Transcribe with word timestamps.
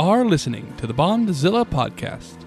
Are 0.00 0.24
listening 0.24 0.74
to 0.78 0.86
the 0.86 0.94
Bondzilla 0.94 1.62
podcast. 1.62 2.40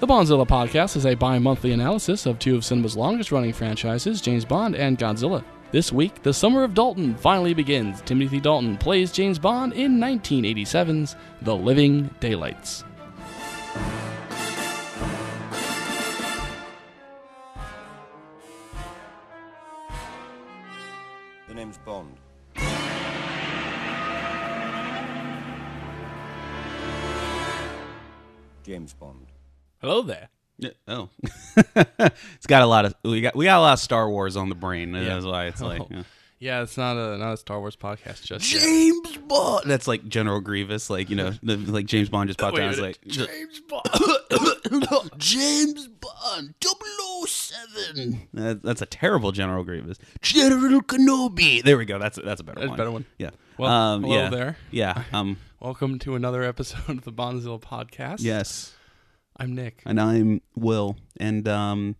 The 0.00 0.06
Bondzilla 0.08 0.44
podcast 0.44 0.96
is 0.96 1.06
a 1.06 1.14
bi 1.14 1.38
monthly 1.38 1.70
analysis 1.70 2.26
of 2.26 2.40
two 2.40 2.56
of 2.56 2.64
cinema's 2.64 2.96
longest 2.96 3.30
running 3.30 3.52
franchises, 3.52 4.20
James 4.20 4.44
Bond 4.44 4.74
and 4.74 4.98
Godzilla. 4.98 5.44
This 5.70 5.92
week, 5.92 6.24
the 6.24 6.34
Summer 6.34 6.64
of 6.64 6.74
Dalton 6.74 7.14
finally 7.14 7.54
begins. 7.54 8.00
Timothy 8.00 8.40
Dalton 8.40 8.76
plays 8.76 9.12
James 9.12 9.38
Bond 9.38 9.74
in 9.74 9.98
1987's 10.00 11.14
The 11.42 11.54
Living 11.54 12.10
Daylights. 12.18 12.82
James 28.84 28.92
Bond. 28.92 29.28
Hello 29.80 30.02
there. 30.02 30.28
Yeah, 30.58 30.70
Oh, 30.86 31.08
it's 31.56 32.46
got 32.46 32.60
a 32.60 32.66
lot 32.66 32.84
of 32.84 32.94
we 33.02 33.22
got 33.22 33.34
we 33.34 33.46
got 33.46 33.56
a 33.56 33.62
lot 33.62 33.72
of 33.72 33.78
Star 33.78 34.10
Wars 34.10 34.36
on 34.36 34.50
the 34.50 34.54
brain. 34.54 34.92
Yeah. 34.92 35.04
That's 35.04 35.24
why 35.24 35.46
it's 35.46 35.62
like 35.62 35.80
Oh. 35.80 35.88
yeah. 35.90 36.02
Yeah, 36.44 36.60
it's 36.60 36.76
not 36.76 36.98
a 36.98 37.16
not 37.16 37.32
a 37.32 37.36
Star 37.38 37.58
Wars 37.58 37.74
podcast 37.74 38.22
just 38.22 38.52
yet. 38.52 38.60
James 38.60 39.16
Bond. 39.16 39.64
That's 39.64 39.88
like 39.88 40.06
General 40.06 40.42
Grievous, 40.42 40.90
like 40.90 41.08
you 41.08 41.16
know, 41.16 41.30
the, 41.42 41.56
like 41.56 41.86
James 41.86 42.10
Bond 42.10 42.28
just 42.28 42.38
popped 42.38 42.52
Wait 42.52 42.64
a 42.64 42.66
out. 42.66 42.72
It's 42.72 42.80
minute. 42.82 42.98
like 43.02 43.28
James 43.30 43.60
Bond. 43.60 45.10
James 45.16 45.88
Bond 45.88 46.54
007. 47.26 48.28
That, 48.34 48.62
that's 48.62 48.82
a 48.82 48.86
terrible 48.86 49.32
General 49.32 49.64
Grievous. 49.64 49.96
General 50.20 50.82
Kenobi. 50.82 51.62
There 51.62 51.78
we 51.78 51.86
go. 51.86 51.98
That's 51.98 52.18
a, 52.18 52.20
that's 52.20 52.42
a 52.42 52.44
better 52.44 52.60
That's 52.60 52.66
a 52.66 52.70
one. 52.72 52.76
better 52.76 52.90
one. 52.90 53.06
Yeah. 53.16 53.30
Well, 53.56 53.70
um, 53.70 54.02
hello 54.02 54.14
yeah. 54.14 54.28
there. 54.28 54.56
Yeah. 54.70 55.02
Um. 55.14 55.38
Welcome 55.60 55.98
to 56.00 56.14
another 56.14 56.42
episode 56.42 56.88
of 56.90 57.04
the 57.04 57.12
Bondzilla 57.12 57.58
podcast. 57.58 58.18
yes. 58.20 58.74
I'm 59.38 59.54
Nick. 59.54 59.80
And 59.86 59.98
I'm 59.98 60.42
Will. 60.54 60.96
And 61.16 61.48
um. 61.48 61.96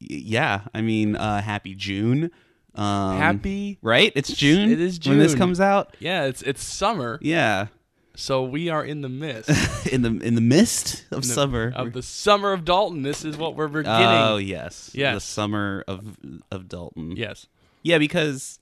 y- 0.00 0.06
Yeah. 0.24 0.60
I 0.72 0.80
mean, 0.80 1.16
uh, 1.16 1.42
happy 1.42 1.74
June. 1.74 2.30
Um, 2.78 3.16
Happy. 3.18 3.78
Right? 3.82 4.12
It's 4.14 4.32
June. 4.32 4.70
It 4.70 4.80
is 4.80 4.98
June 4.98 5.12
when 5.12 5.18
this 5.20 5.34
comes 5.34 5.60
out. 5.60 5.96
Yeah, 6.00 6.24
it's 6.24 6.42
it's 6.42 6.62
summer, 6.62 7.18
Yeah. 7.22 7.66
so 8.14 8.42
we 8.44 8.68
are 8.68 8.84
in 8.84 9.00
the 9.02 9.08
mist 9.08 9.48
in 9.92 10.02
the 10.02 10.10
in 10.24 10.34
the 10.34 10.40
mist 10.40 11.04
of 11.10 11.22
the- 11.22 11.28
summer. 11.28 11.72
of 11.74 11.92
the 11.92 12.02
summer 12.02 12.52
of 12.52 12.64
Dalton. 12.64 13.02
This 13.02 13.24
is 13.24 13.36
what 13.36 13.56
we're 13.56 13.68
beginning. 13.68 14.02
oh 14.06 14.36
yes, 14.36 14.90
Yes. 14.94 15.14
the 15.16 15.20
summer 15.20 15.84
of 15.88 16.16
of 16.50 16.68
Dalton. 16.68 17.16
yes, 17.16 17.46
yeah, 17.82 17.98
because 17.98 18.58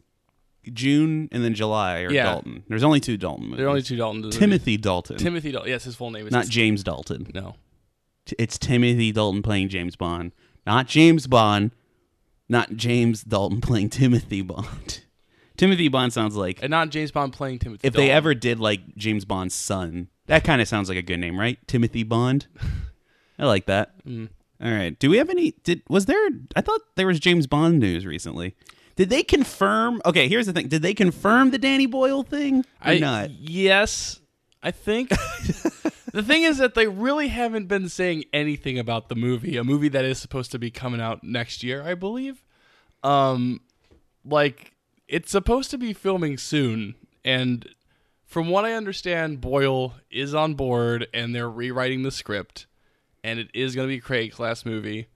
June 0.73 1.28
and 1.31 1.45
then 1.45 1.55
July 1.55 2.01
are 2.03 2.11
Yeah. 2.12 2.23
Dalton. 2.25 2.62
There's 2.69 2.84
only 2.84 3.01
two 3.01 3.17
Dalton 3.17 3.45
movies. 3.47 3.59
there 3.59 3.67
are 3.67 3.71
only 3.71 3.83
two 3.83 3.97
Daltons. 3.97 4.34
Timothy 4.37 4.77
Dalton, 4.77 5.17
Timothy 5.19 5.53
Dalton. 5.53 5.71
Yes, 5.71 5.84
his 5.84 5.95
full 5.95 6.11
name 6.11 6.27
is 6.27 6.33
not 6.33 6.47
James 6.49 6.83
Dalton. 6.83 7.27
no. 7.34 7.56
It's 8.39 8.56
Timothy 8.59 9.12
Dalton 9.12 9.43
playing 9.43 9.69
James 9.69 9.97
Bond, 9.97 10.33
not 10.67 10.87
James 10.87 11.27
Bond, 11.27 11.73
not 12.48 12.77
James 12.77 13.23
Dalton 13.23 13.61
playing 13.61 13.91
Timothy 13.91 14.42
Bond. 14.42 15.00
Timothy 15.56 15.89
Bond 15.89 16.12
sounds 16.12 16.34
like 16.37 16.61
and 16.62 16.70
not 16.70 16.91
James 16.91 17.12
Bond 17.12 17.33
playing 17.33 17.61
Timothy. 17.61 17.87
if 17.87 17.92
they 17.95 18.06
Dalton. 18.06 18.17
ever 18.17 18.34
did 18.34 18.59
like 18.61 18.97
James 18.97 19.25
Bond's 19.25 19.55
son. 19.55 20.09
That 20.27 20.43
kind 20.43 20.60
of 20.60 20.69
sounds 20.69 20.88
like 20.88 20.99
a 20.99 21.03
good 21.03 21.19
name, 21.21 21.38
right? 21.38 21.59
Timothy 21.69 22.03
Bond. 22.03 22.47
I 23.38 23.47
like 23.47 23.66
that. 23.66 24.05
Mm. 24.06 24.28
All 24.62 24.71
right. 24.71 24.99
Do 24.99 25.10
we 25.10 25.19
have 25.19 25.28
any? 25.31 25.53
Did 25.65 25.82
was 25.88 26.06
there? 26.06 26.28
I 26.56 26.60
thought 26.60 26.81
there 26.97 27.06
was 27.06 27.21
James 27.21 27.47
Bond 27.47 27.78
news 27.78 28.06
recently. 28.06 28.55
Did 28.97 29.11
they 29.11 29.22
confirm? 29.22 30.00
Okay, 30.06 30.28
here's 30.28 30.47
the 30.47 30.53
thing. 30.53 30.69
Did 30.69 30.82
they 30.82 30.94
confirm 30.94 31.50
the 31.50 31.59
Danny 31.59 31.87
Boyle 31.87 32.22
thing 32.22 32.61
or 32.84 32.93
I, 32.93 32.99
not? 32.99 33.31
Yes, 33.31 34.21
I 34.62 34.71
think. 34.71 35.11
the 36.14 36.22
thing 36.22 36.44
is 36.44 36.58
that 36.58 36.75
they 36.75 36.86
really 36.86 37.26
haven't 37.26 37.66
been 37.66 37.88
saying 37.88 38.25
anything 38.32 38.78
about 38.78 39.08
the 39.08 39.16
movie, 39.16 39.56
a 39.56 39.64
movie 39.64 39.88
that 39.88 40.04
is 40.04 40.16
supposed 40.16 40.52
to 40.52 40.60
be 40.60 40.70
coming 40.70 41.00
out 41.00 41.25
next 41.25 41.64
year, 41.64 41.82
I 41.82 41.94
believe. 41.94 42.44
Um, 43.02 43.60
like 44.25 44.75
it's 45.08 45.32
supposed 45.32 45.72
to 45.72 45.78
be 45.78 45.92
filming 45.92 46.38
soon, 46.38 46.94
and 47.25 47.69
from 48.25 48.48
what 48.48 48.64
I 48.64 48.75
understand, 48.75 49.41
Boyle 49.41 49.94
is 50.08 50.36
on 50.36 50.54
board, 50.54 51.08
and 51.12 51.34
they're 51.34 51.50
rewriting 51.50 52.04
the 52.04 52.12
script, 52.12 52.66
and 53.25 53.41
it 53.41 53.48
is 53.52 53.75
going 53.75 53.88
to 53.88 53.94
be 53.94 54.00
Craig's 54.00 54.36
class 54.36 54.64
movie. 54.64 55.08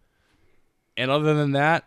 And 0.97 1.13
other 1.13 1.33
than 1.33 1.53
that, 1.53 1.85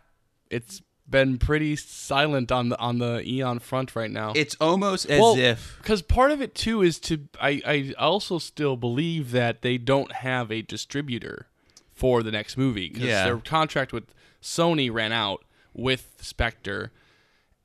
it's 0.48 0.80
been 1.08 1.36
pretty 1.36 1.76
silent 1.76 2.50
on 2.50 2.70
the 2.70 2.78
on 2.78 2.98
the 2.98 3.22
Eon 3.26 3.58
front 3.58 3.94
right 3.94 4.10
now 4.10 4.32
It's 4.34 4.56
almost 4.60 5.06
as 5.10 5.20
Well, 5.20 5.36
if 5.36 5.76
because 5.78 6.00
part 6.00 6.30
of 6.30 6.40
it 6.40 6.54
too 6.54 6.80
is 6.82 6.98
to 7.00 7.28
I, 7.40 7.60
I 7.66 7.94
also 7.98 8.38
still 8.38 8.76
believe 8.76 9.30
that 9.32 9.62
they 9.62 9.76
don't 9.78 10.12
have 10.12 10.50
a 10.50 10.62
distributor 10.62 11.48
for 11.92 12.22
the 12.22 12.30
next 12.30 12.56
movie 12.56 12.88
because 12.88 13.04
Yeah. 13.08 13.24
their 13.24 13.38
contract 13.38 13.92
with 13.92 14.14
Sony 14.40 14.90
ran 14.92 15.12
out 15.12 15.44
with 15.74 16.16
Spectre, 16.20 16.90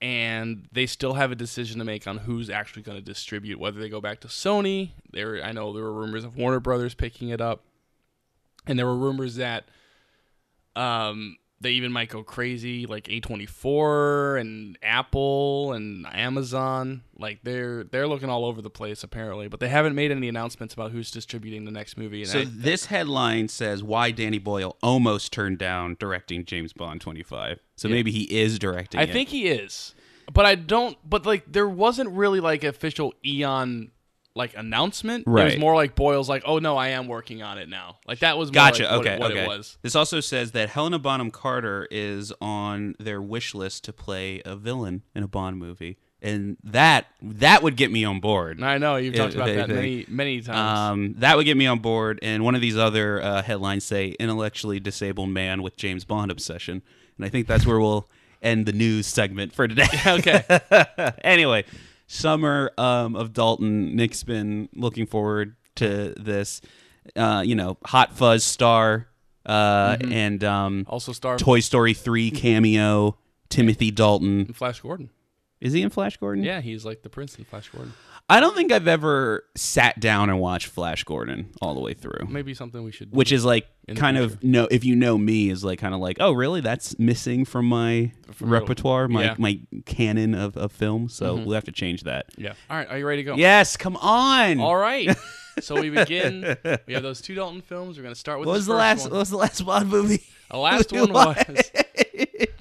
and 0.01 0.67
they 0.71 0.85
still 0.85 1.13
have 1.15 1.31
a 1.31 1.35
decision 1.35 1.79
to 1.79 1.85
make 1.85 2.05
on 2.07 2.19
who's 2.19 2.49
actually 2.49 2.83
going 2.83 2.97
to 2.97 3.03
distribute. 3.03 3.59
Whether 3.59 3.79
they 3.79 3.89
go 3.89 3.99
back 4.01 4.19
to 4.21 4.27
Sony, 4.27 4.91
there 5.11 5.41
I 5.43 5.51
know 5.53 5.73
there 5.73 5.83
were 5.83 5.93
rumors 5.93 6.23
of 6.23 6.35
Warner 6.37 6.59
Brothers 6.59 6.93
picking 6.93 7.29
it 7.29 7.41
up, 7.41 7.63
and 8.67 8.77
there 8.77 8.85
were 8.85 8.95
rumors 8.97 9.35
that 9.37 9.65
um, 10.75 11.37
they 11.59 11.71
even 11.71 11.91
might 11.91 12.09
go 12.09 12.23
crazy, 12.23 12.85
like 12.85 13.05
A24 13.05 14.39
and 14.39 14.77
Apple 14.83 15.73
and 15.73 16.05
Amazon. 16.13 17.03
Like 17.17 17.39
they're 17.43 17.83
they're 17.83 18.07
looking 18.07 18.29
all 18.29 18.45
over 18.45 18.61
the 18.61 18.69
place 18.69 19.03
apparently, 19.03 19.47
but 19.47 19.59
they 19.59 19.69
haven't 19.69 19.95
made 19.95 20.11
any 20.11 20.29
announcements 20.29 20.73
about 20.73 20.91
who's 20.91 21.09
distributing 21.09 21.65
the 21.65 21.71
next 21.71 21.97
movie. 21.97 22.21
And 22.21 22.31
so. 22.31 22.39
I- 22.41 22.47
this 22.49 22.85
headline 22.85 23.47
says 23.47 23.81
why 23.83 24.11
Danny 24.11 24.39
Boyle 24.39 24.77
almost 24.83 25.33
turned 25.33 25.57
down 25.57 25.97
directing 25.99 26.45
James 26.45 26.73
Bond 26.73 27.01
25. 27.01 27.59
So 27.75 27.87
maybe 27.89 28.11
he 28.11 28.23
is 28.23 28.59
directing. 28.59 28.99
I 28.99 29.03
it. 29.03 29.13
think 29.13 29.29
he 29.29 29.47
is, 29.47 29.95
but 30.31 30.45
I 30.45 30.55
don't. 30.55 30.97
But 31.07 31.25
like, 31.25 31.51
there 31.51 31.69
wasn't 31.69 32.09
really 32.11 32.39
like 32.39 32.63
official 32.63 33.13
Eon 33.25 33.91
like 34.37 34.55
announcement. 34.55 35.25
It 35.27 35.31
was 35.31 35.57
more 35.57 35.75
like 35.75 35.95
Boyle's 35.95 36.29
like, 36.29 36.43
oh 36.45 36.59
no, 36.59 36.77
I 36.77 36.89
am 36.89 37.07
working 37.07 37.41
on 37.41 37.57
it 37.57 37.67
now. 37.67 37.97
Like 38.07 38.19
that 38.19 38.37
was 38.37 38.49
more 38.49 38.53
Gotcha. 38.53 38.83
like, 38.83 38.91
okay. 38.93 39.17
what 39.17 39.31
okay. 39.31 39.43
it 39.43 39.47
was. 39.47 39.77
This 39.81 39.95
also 39.95 40.19
says 40.19 40.51
that 40.51 40.69
Helena 40.69 40.99
Bonham 40.99 41.31
Carter 41.31 41.87
is 41.91 42.31
on 42.39 42.95
their 42.99 43.21
wish 43.21 43.53
list 43.53 43.83
to 43.85 43.93
play 43.93 44.41
a 44.45 44.55
villain 44.55 45.03
in 45.13 45.23
a 45.23 45.27
Bond 45.27 45.57
movie, 45.57 45.97
and 46.21 46.57
that 46.63 47.07
that 47.21 47.63
would 47.63 47.75
get 47.75 47.91
me 47.91 48.05
on 48.05 48.19
board. 48.19 48.61
I 48.63 48.77
know 48.77 48.95
you've 48.95 49.15
talked 49.15 49.35
about 49.35 49.47
that 49.47 49.69
many 49.69 50.05
many 50.07 50.41
times. 50.41 50.79
Um, 50.79 51.15
that 51.17 51.35
would 51.35 51.45
get 51.45 51.57
me 51.57 51.67
on 51.67 51.79
board. 51.79 52.19
And 52.21 52.43
one 52.43 52.55
of 52.55 52.61
these 52.61 52.77
other 52.77 53.21
uh, 53.21 53.41
headlines 53.41 53.83
say 53.83 54.15
"intellectually 54.19 54.79
disabled 54.79 55.29
man 55.29 55.61
with 55.61 55.75
James 55.75 56.05
Bond 56.05 56.31
obsession," 56.31 56.81
and 57.17 57.25
I 57.25 57.29
think 57.29 57.47
that's 57.47 57.65
where 57.65 57.79
we'll 57.79 58.07
end 58.41 58.65
the 58.65 58.71
news 58.71 59.07
segment 59.07 59.53
for 59.53 59.67
today. 59.67 59.87
okay. 60.07 61.13
anyway, 61.23 61.65
summer 62.07 62.71
um, 62.77 63.15
of 63.15 63.33
Dalton. 63.33 63.95
Nick's 63.95 64.23
been 64.23 64.69
looking 64.73 65.05
forward 65.05 65.55
to 65.75 66.13
this. 66.17 66.61
Uh, 67.15 67.41
you 67.45 67.55
know, 67.55 67.77
Hot 67.85 68.13
Fuzz 68.17 68.43
star 68.43 69.07
uh, 69.45 69.95
Mm-hmm. 69.97 70.11
and 70.11 70.43
um, 70.43 70.85
Also 70.89 71.11
star 71.13 71.37
Toy 71.37 71.59
Story 71.61 71.93
three 71.93 72.31
cameo. 72.31 73.17
Timothy 73.49 73.91
Dalton 73.91 74.51
Flash 74.51 74.81
Gordon. 74.81 75.09
is 75.61 75.71
he 75.71 75.81
in 75.81 75.89
Flash 75.89 76.17
Gordon? 76.17 76.43
Yeah, 76.43 76.59
he's 76.59 76.83
like 76.83 77.01
the 77.03 77.09
prince 77.09 77.37
in 77.37 77.45
Flash 77.45 77.69
Gordon. 77.69 77.93
I 78.29 78.41
don't 78.41 78.55
think 78.55 78.73
I've 78.73 78.89
ever 78.89 79.45
sat 79.55 80.01
down 80.01 80.29
and 80.29 80.39
watched 80.39 80.67
Flash 80.67 81.05
Gordon 81.05 81.49
all 81.61 81.73
the 81.73 81.79
way 81.79 81.93
through. 81.93 82.27
Maybe 82.27 82.53
something 82.53 82.83
we 82.83 82.91
should. 82.91 83.13
Which 83.13 83.31
is 83.31 83.45
like 83.45 83.67
kind 83.95 84.17
of 84.17 84.43
no 84.43 84.67
if 84.69 84.83
you 84.83 84.97
know 84.97 85.17
me 85.17 85.49
is 85.49 85.63
like 85.63 85.79
kind 85.79 85.93
of 85.93 86.01
like 86.01 86.17
oh 86.19 86.33
really 86.33 86.59
that's 86.59 86.99
missing 86.99 87.45
from 87.45 87.65
my 87.65 88.11
From 88.33 88.49
repertoire 88.49 89.07
my 89.07 89.23
yeah. 89.23 89.33
Mm-hmm. 89.33 89.41
my 89.41 89.59
canon 89.85 90.35
of, 90.35 90.57
of 90.57 90.73
film 90.73 91.07
so 91.07 91.35
we'll 91.35 91.53
have 91.53 91.63
to 91.63 91.71
change 91.71 92.03
that 92.03 92.25
yeah. 92.35 92.51
All 92.69 92.75
right, 92.75 92.89
are 92.89 92.97
you 92.97 93.07
ready 93.07 93.23
to 93.23 93.31
go? 93.31 93.35
yes 93.35 93.77
come 93.77 93.95
on 93.97 94.59
All 94.59 94.75
right. 94.75 95.15
so 95.61 95.79
we 95.79 95.89
begin. 95.89 96.57
We 96.85 96.93
have 96.93 97.03
those 97.03 97.21
two 97.21 97.33
Dalton 97.33 97.61
films. 97.61 97.97
We're 97.97 98.03
gonna 98.03 98.15
start 98.15 98.39
with 98.39 98.47
what 98.47 98.53
was 98.53 98.65
the 98.65 98.73
last 98.75 99.03
one. 99.03 99.11
what 99.11 99.19
was 99.19 99.29
the 99.29 99.37
last 99.37 99.65
Bond 99.65 99.89
movie 99.89 100.23
The 100.51 100.57
last 100.57 100.91
one 100.91 101.13
was? 101.13 101.71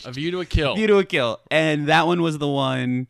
A 0.04 0.12
View 0.12 0.30
to 0.30 0.40
a 0.40 0.46
Kill. 0.46 0.76
View 0.76 0.86
to 0.86 0.98
a 0.98 1.04
Kill 1.04 1.40
and 1.50 1.88
that 1.88 2.06
one 2.06 2.22
was 2.22 2.38
the 2.38 2.48
one 2.48 3.08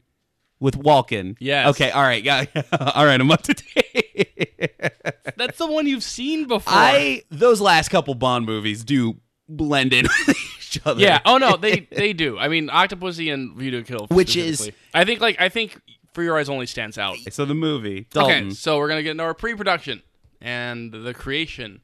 with 0.61 0.79
Walken 0.79 1.37
Yes. 1.39 1.69
okay 1.71 1.91
all 1.91 2.03
right 2.03 2.23
yeah 2.23 2.45
all 2.95 3.05
right 3.07 3.21
I'm 3.21 3.31
up 3.31 3.43
to 3.43 3.55
date 3.55 4.35
That's 5.37 5.59
the 5.59 5.67
one 5.67 5.87
you've 5.87 6.03
seen 6.03 6.47
before. 6.49 6.73
I 6.73 7.23
those 7.31 7.61
last 7.61 7.89
couple 7.91 8.15
Bond 8.15 8.47
movies 8.47 8.85
do 8.85 9.17
blend 9.49 9.93
in 9.93 10.07
with 10.27 10.37
each 10.59 10.81
other 10.87 11.01
yeah. 11.01 11.21
Oh 11.27 11.37
no, 11.39 11.57
they 11.57 11.81
they 11.91 12.13
do. 12.15 12.39
I 12.39 12.49
mean, 12.49 12.69
Octopussy 12.69 13.33
and 13.33 13.55
View 13.57 13.71
to 13.73 13.83
Kill. 13.83 14.07
Which 14.09 14.35
is- 14.37 14.71
I 14.95 15.05
think 15.05 15.21
like 15.21 15.39
I 15.41 15.49
think 15.51 15.79
For 16.15 16.23
Your 16.23 16.39
Eyes 16.39 16.49
Only 16.49 16.67
stands 16.67 16.97
out. 16.99 17.17
so 17.31 17.45
the 17.45 17.55
movie 17.55 18.07
Dalton 18.11 18.47
Okay, 18.47 18.51
so 18.55 18.79
we're 18.79 18.89
gonna 18.89 19.03
get 19.03 19.11
into 19.13 19.25
our 19.25 19.35
pre-production 19.35 20.03
and 20.41 20.93
the 20.93 21.13
creation 21.15 21.83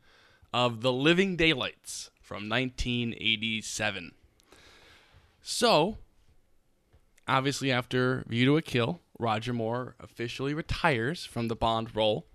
of 0.55 0.81
The 0.81 0.93
Living 0.93 1.37
Daylights 1.37 2.11
from 2.21 2.49
1987. 2.49 4.13
So 5.43 5.99
obviously, 7.29 7.71
after 7.73 8.25
View 8.29 8.45
to 8.47 8.57
a 8.57 8.63
Kill, 8.63 9.01
Roger 9.19 9.53
Moore 9.53 9.95
officially 10.01 10.55
retires 10.55 11.25
from 11.25 11.49
the 11.49 11.57
Bond 11.57 11.95
role. 11.95 12.27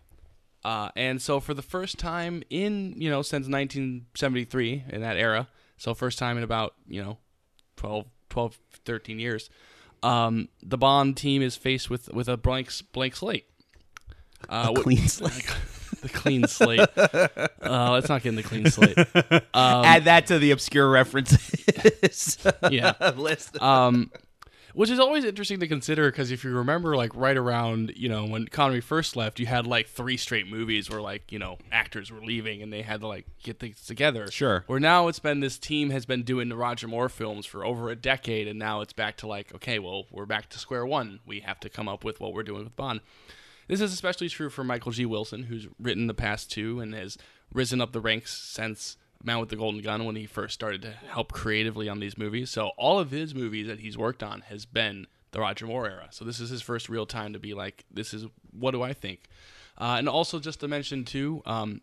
Uh, 0.63 0.89
and 0.95 1.21
so, 1.21 1.39
for 1.39 1.53
the 1.53 1.61
first 1.61 1.97
time 1.97 2.43
in, 2.49 2.93
you 2.97 3.09
know, 3.09 3.21
since 3.21 3.47
1973, 3.47 4.85
in 4.89 5.01
that 5.01 5.17
era, 5.17 5.47
so 5.77 5.93
first 5.93 6.17
time 6.19 6.37
in 6.37 6.43
about, 6.43 6.73
you 6.87 7.01
know, 7.01 7.17
12, 7.77 8.05
12 8.29 8.57
13 8.85 9.19
years, 9.19 9.49
um, 10.03 10.49
the 10.61 10.77
Bond 10.77 11.15
team 11.17 11.41
is 11.41 11.55
faced 11.55 11.89
with, 11.89 12.11
with 12.13 12.27
a 12.27 12.37
blank, 12.37 12.71
blank 12.93 13.15
slate. 13.15 13.45
Uh, 14.49 14.73
A 14.75 14.81
clean 14.81 15.07
slate. 15.07 15.45
the 16.01 16.09
clean 16.09 16.47
slate. 16.47 16.87
Uh, 17.59 17.91
let's 17.91 18.07
not 18.07 18.23
get 18.23 18.29
in 18.29 18.35
the 18.35 18.43
clean 18.43 18.65
slate. 18.69 18.97
Um, 19.53 19.83
Add 19.83 20.05
that 20.05 20.27
to 20.27 20.39
the 20.39 20.51
obscure 20.51 20.89
references 20.89 22.37
yeah. 22.71 22.93
list. 23.17 23.61
um, 23.61 24.11
which 24.77 24.91
is 24.91 24.99
always 24.99 25.25
interesting 25.25 25.59
to 25.59 25.67
consider 25.67 26.11
because 26.11 26.29
if 26.29 26.43
you 26.43 26.51
remember, 26.51 26.95
like 26.95 27.15
right 27.15 27.35
around 27.35 27.93
you 27.95 28.07
know 28.07 28.25
when 28.25 28.47
Connery 28.47 28.79
first 28.79 29.15
left, 29.15 29.39
you 29.39 29.47
had 29.47 29.65
like 29.65 29.87
three 29.87 30.17
straight 30.17 30.47
movies 30.47 30.87
where 30.87 31.01
like 31.01 31.31
you 31.31 31.39
know 31.39 31.57
actors 31.71 32.11
were 32.11 32.21
leaving 32.21 32.61
and 32.61 32.71
they 32.71 32.83
had 32.83 33.01
to 33.01 33.07
like 33.07 33.25
get 33.41 33.59
things 33.59 33.83
together. 33.83 34.29
Sure. 34.29 34.63
Where 34.67 34.79
now 34.79 35.07
it's 35.07 35.17
been 35.17 35.39
this 35.39 35.57
team 35.57 35.89
has 35.89 36.05
been 36.05 36.21
doing 36.21 36.49
the 36.49 36.55
Roger 36.55 36.87
Moore 36.87 37.09
films 37.09 37.47
for 37.47 37.65
over 37.65 37.89
a 37.89 37.95
decade, 37.95 38.47
and 38.47 38.59
now 38.59 38.81
it's 38.81 38.93
back 38.93 39.17
to 39.17 39.27
like 39.27 39.51
okay, 39.55 39.79
well 39.79 40.05
we're 40.11 40.27
back 40.27 40.47
to 40.49 40.59
square 40.59 40.85
one. 40.85 41.21
We 41.25 41.39
have 41.39 41.59
to 41.61 41.69
come 41.69 41.89
up 41.89 42.03
with 42.03 42.19
what 42.19 42.33
we're 42.33 42.43
doing 42.43 42.63
with 42.63 42.75
Bond. 42.75 43.01
This 43.67 43.81
is 43.81 43.91
especially 43.91 44.29
true 44.29 44.51
for 44.51 44.63
Michael 44.63 44.91
G. 44.91 45.07
Wilson, 45.07 45.43
who's 45.43 45.67
written 45.79 46.05
the 46.05 46.13
past 46.13 46.51
two 46.51 46.79
and 46.79 46.93
has 46.93 47.17
risen 47.51 47.81
up 47.81 47.93
the 47.93 47.99
ranks 47.99 48.37
since 48.37 48.95
Man 49.23 49.39
with 49.39 49.49
the 49.49 49.55
Golden 49.55 49.81
Gun 49.81 50.05
when 50.05 50.15
he 50.15 50.25
first 50.25 50.53
started 50.53 50.81
to 50.83 50.91
help 50.91 51.31
creatively 51.31 51.89
on 51.89 51.99
these 51.99 52.17
movies. 52.17 52.49
So 52.49 52.71
all 52.77 52.99
of 52.99 53.11
his 53.11 53.33
movies 53.33 53.67
that 53.67 53.79
he's 53.79 53.97
worked 53.97 54.23
on 54.23 54.41
has 54.41 54.65
been 54.65 55.07
the 55.31 55.39
Roger 55.39 55.65
Moore 55.65 55.87
era. 55.87 56.07
So 56.11 56.23
this 56.25 56.39
is 56.39 56.49
his 56.49 56.61
first 56.61 56.89
real 56.89 57.05
time 57.05 57.33
to 57.33 57.39
be 57.39 57.53
like, 57.53 57.85
this 57.91 58.13
is 58.13 58.25
what 58.51 58.71
do 58.71 58.81
I 58.81 58.93
think? 58.93 59.27
Uh, 59.77 59.95
and 59.97 60.09
also 60.09 60.39
just 60.39 60.59
to 60.61 60.67
mention 60.67 61.05
too, 61.05 61.41
um, 61.45 61.81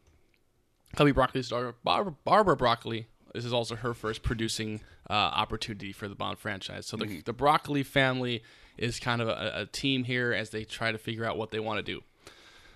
Cubby 0.97 1.13
Broccoli's 1.13 1.49
daughter, 1.49 1.75
Barbara, 1.85 2.15
Barbara 2.25 2.57
Broccoli. 2.57 3.07
This 3.33 3.45
is 3.45 3.53
also 3.53 3.75
her 3.77 3.95
first 3.95 4.23
producing 4.23 4.81
uh, 5.11 5.13
opportunity 5.13 5.93
for 5.93 6.09
the 6.09 6.15
Bond 6.15 6.39
franchise. 6.39 6.87
So 6.87 6.97
the, 6.97 7.21
the 7.23 7.33
Broccoli 7.33 7.83
family 7.83 8.43
is 8.79 9.01
kind 9.01 9.21
of 9.21 9.29
a, 9.29 9.53
a 9.63 9.67
team 9.67 10.05
here 10.05 10.33
as 10.33 10.51
they 10.51 10.65
try 10.65 10.93
to 10.93 10.99
figure 10.99 11.25
out 11.25 11.37
what 11.37 11.51
they 11.51 11.59
want 11.61 11.79
to 11.79 11.83
do. 11.83 12.03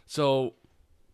So 0.06 0.54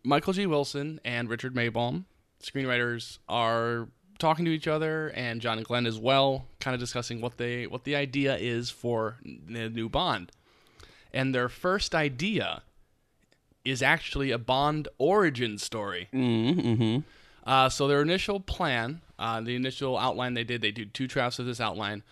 Michael 0.03 0.33
G. 0.33 0.47
Wilson 0.47 1.01
and 1.05 1.29
Richard 1.29 1.55
Maibaum, 1.55 2.05
screenwriters, 2.45 3.19
are 3.29 3.89
talking 4.19 4.45
to 4.45 4.51
each 4.51 4.69
other, 4.69 5.09
and 5.15 5.41
John 5.41 5.59
and 5.59 5.67
Glen 5.67 5.87
as 5.87 5.99
well, 5.99 6.47
kind 6.61 6.75
of 6.75 6.81
discussing 6.81 7.21
what 7.21 7.37
they 7.39 7.67
what 7.67 7.85
the 7.85 7.97
idea 7.97 8.37
is 8.37 8.71
for 8.71 9.19
the 9.25 9.69
new 9.69 9.89
Bond. 9.89 10.31
And 11.13 11.35
their 11.35 11.49
first 11.49 11.95
idea 11.95 12.63
is 13.65 13.83
actually 13.83 14.31
a 14.31 14.39
Bond 14.39 14.89
origin 14.99 15.59
story. 15.59 16.09
Mm-hmm. 16.13 16.99
Uh, 17.47 17.69
so 17.69 17.87
their 17.87 18.03
initial 18.03 18.41
plan, 18.41 19.01
uh, 19.19 19.41
the 19.41 19.55
initial 19.55 19.97
outline 19.99 20.35
they 20.35 20.45
did, 20.45 20.61
they 20.61 20.71
did 20.71 20.95
two 20.95 21.07
drafts 21.07 21.39
of 21.39 21.47
this 21.47 21.61
outline, 21.61 22.03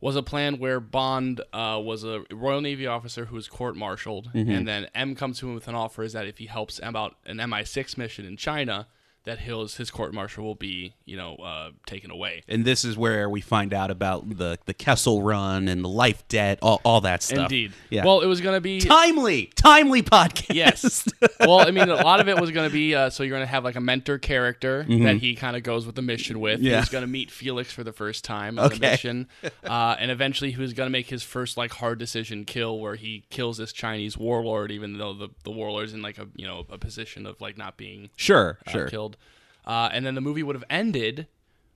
was 0.00 0.16
a 0.16 0.22
plan 0.22 0.58
where 0.58 0.80
Bond 0.80 1.40
uh, 1.52 1.80
was 1.82 2.04
a 2.04 2.24
Royal 2.30 2.60
Navy 2.60 2.86
officer 2.86 3.26
who 3.26 3.36
was 3.36 3.48
court-martialed, 3.48 4.30
and 4.34 4.66
then 4.66 4.88
M 4.94 5.14
comes 5.14 5.38
to 5.40 5.48
him 5.48 5.54
with 5.54 5.68
an 5.68 5.74
offer 5.74 6.02
is 6.02 6.14
that 6.14 6.26
if 6.26 6.38
he 6.38 6.46
helps 6.46 6.80
M 6.80 6.96
out 6.96 7.16
an 7.26 7.36
MI6 7.36 7.98
mission 7.98 8.24
in 8.24 8.36
China, 8.36 8.88
that 9.24 9.38
his 9.38 9.76
his 9.76 9.90
court-martial 9.90 10.42
will 10.42 10.54
be 10.54 10.94
you 11.04 11.16
know 11.16 11.36
uh, 11.36 11.70
taken 11.86 12.10
away. 12.10 12.42
And 12.48 12.64
this 12.64 12.84
is 12.84 12.96
where 12.96 13.28
we 13.28 13.40
find 13.40 13.74
out 13.74 13.90
about 13.90 14.28
the 14.38 14.58
the 14.66 14.74
Kessel 14.74 15.22
Run 15.22 15.68
and 15.68 15.84
the 15.84 15.88
life 15.88 16.26
debt, 16.28 16.58
all, 16.62 16.80
all 16.84 17.00
that 17.02 17.22
stuff. 17.22 17.50
Indeed. 17.50 17.72
Yeah. 17.90 18.04
Well, 18.04 18.20
it 18.20 18.26
was 18.26 18.40
going 18.40 18.56
to 18.56 18.60
be 18.60 18.80
timely, 18.80 19.46
timely 19.54 20.02
podcast. 20.02 20.54
Yes. 20.54 21.08
well, 21.40 21.60
I 21.60 21.70
mean, 21.70 21.88
a 21.88 21.96
lot 21.96 22.20
of 22.20 22.28
it 22.28 22.40
was 22.40 22.50
going 22.50 22.68
to 22.68 22.72
be 22.72 22.94
uh, 22.94 23.10
so 23.10 23.22
you're 23.22 23.30
going 23.36 23.42
to 23.42 23.46
have 23.50 23.64
like 23.64 23.76
a 23.76 23.80
mentor 23.80 24.18
character 24.18 24.84
that 24.88 25.16
he 25.16 25.34
kind 25.34 25.56
of 25.56 25.62
goes 25.62 25.86
with 25.86 25.94
the 25.96 26.02
mission 26.02 26.40
with. 26.40 26.58
Mm-hmm. 26.58 26.66
Yeah. 26.66 26.80
He's 26.80 26.88
going 26.88 27.02
to 27.02 27.08
meet 27.08 27.30
Felix 27.30 27.72
for 27.72 27.84
the 27.84 27.92
first 27.92 28.24
time 28.24 28.58
on 28.58 28.70
the 28.70 28.78
mission, 28.78 29.28
uh, 29.64 29.96
and 29.98 30.10
eventually 30.10 30.50
he 30.50 30.60
was 30.60 30.72
going 30.72 30.86
to 30.86 30.90
make 30.90 31.08
his 31.08 31.22
first 31.22 31.56
like 31.56 31.72
hard 31.72 31.98
decision 31.98 32.44
kill, 32.44 32.78
where 32.80 32.96
he 32.96 33.24
kills 33.30 33.58
this 33.58 33.72
Chinese 33.72 34.16
warlord, 34.16 34.70
even 34.70 34.98
though 34.98 35.12
the 35.12 35.28
the 35.44 35.50
warlord's 35.50 35.92
in 35.92 36.02
like 36.02 36.18
a 36.18 36.26
you 36.34 36.46
know 36.46 36.66
a 36.70 36.78
position 36.78 37.26
of 37.26 37.40
like 37.40 37.56
not 37.58 37.76
being 37.76 38.10
Sure, 38.16 38.58
uh, 38.66 38.70
sure. 38.70 38.88
killed. 38.88 39.16
Uh, 39.66 39.88
and 39.92 40.04
then 40.06 40.14
the 40.14 40.20
movie 40.20 40.42
would 40.42 40.56
have 40.56 40.64
ended 40.70 41.26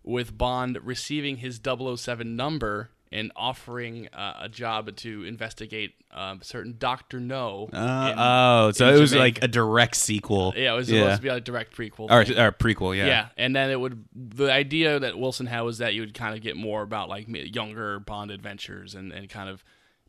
with 0.02 0.36
Bond 0.36 0.78
receiving 0.82 1.38
his 1.38 1.60
007 1.64 2.36
number 2.36 2.90
and 3.12 3.30
offering 3.36 4.08
uh, 4.12 4.34
a 4.40 4.48
job 4.48 4.94
to 4.96 5.22
investigate 5.24 5.94
um, 6.12 6.40
certain 6.42 6.74
Doctor 6.78 7.20
No. 7.20 7.68
Uh, 7.72 8.10
in- 8.12 8.18
oh, 8.18 8.70
so 8.72 8.92
it 8.92 8.98
was 8.98 9.14
like 9.14 9.42
a 9.42 9.46
direct 9.48 9.94
sequel. 9.94 10.52
Yeah, 10.56 10.72
it 10.72 10.76
was 10.76 10.88
supposed 10.88 11.16
to 11.16 11.22
be 11.22 11.28
a 11.28 11.40
direct 11.40 11.76
prequel. 11.76 12.10
or, 12.10 12.20
or 12.22 12.50
prequel. 12.52 12.96
Yeah. 12.96 13.06
yeah. 13.06 13.28
and 13.36 13.54
then 13.54 13.70
it 13.70 13.78
would. 13.78 14.04
The 14.14 14.50
idea 14.52 14.98
that 14.98 15.16
Wilson 15.16 15.46
had 15.46 15.60
was 15.60 15.78
that 15.78 15.94
you 15.94 16.00
would 16.02 16.14
kind 16.14 16.34
of 16.34 16.42
get 16.42 16.56
more 16.56 16.82
about 16.82 17.08
like 17.08 17.26
younger 17.28 18.00
Bond 18.00 18.30
adventures 18.32 18.94
and, 18.96 19.12
and 19.12 19.28
kind 19.28 19.48
of 19.48 19.62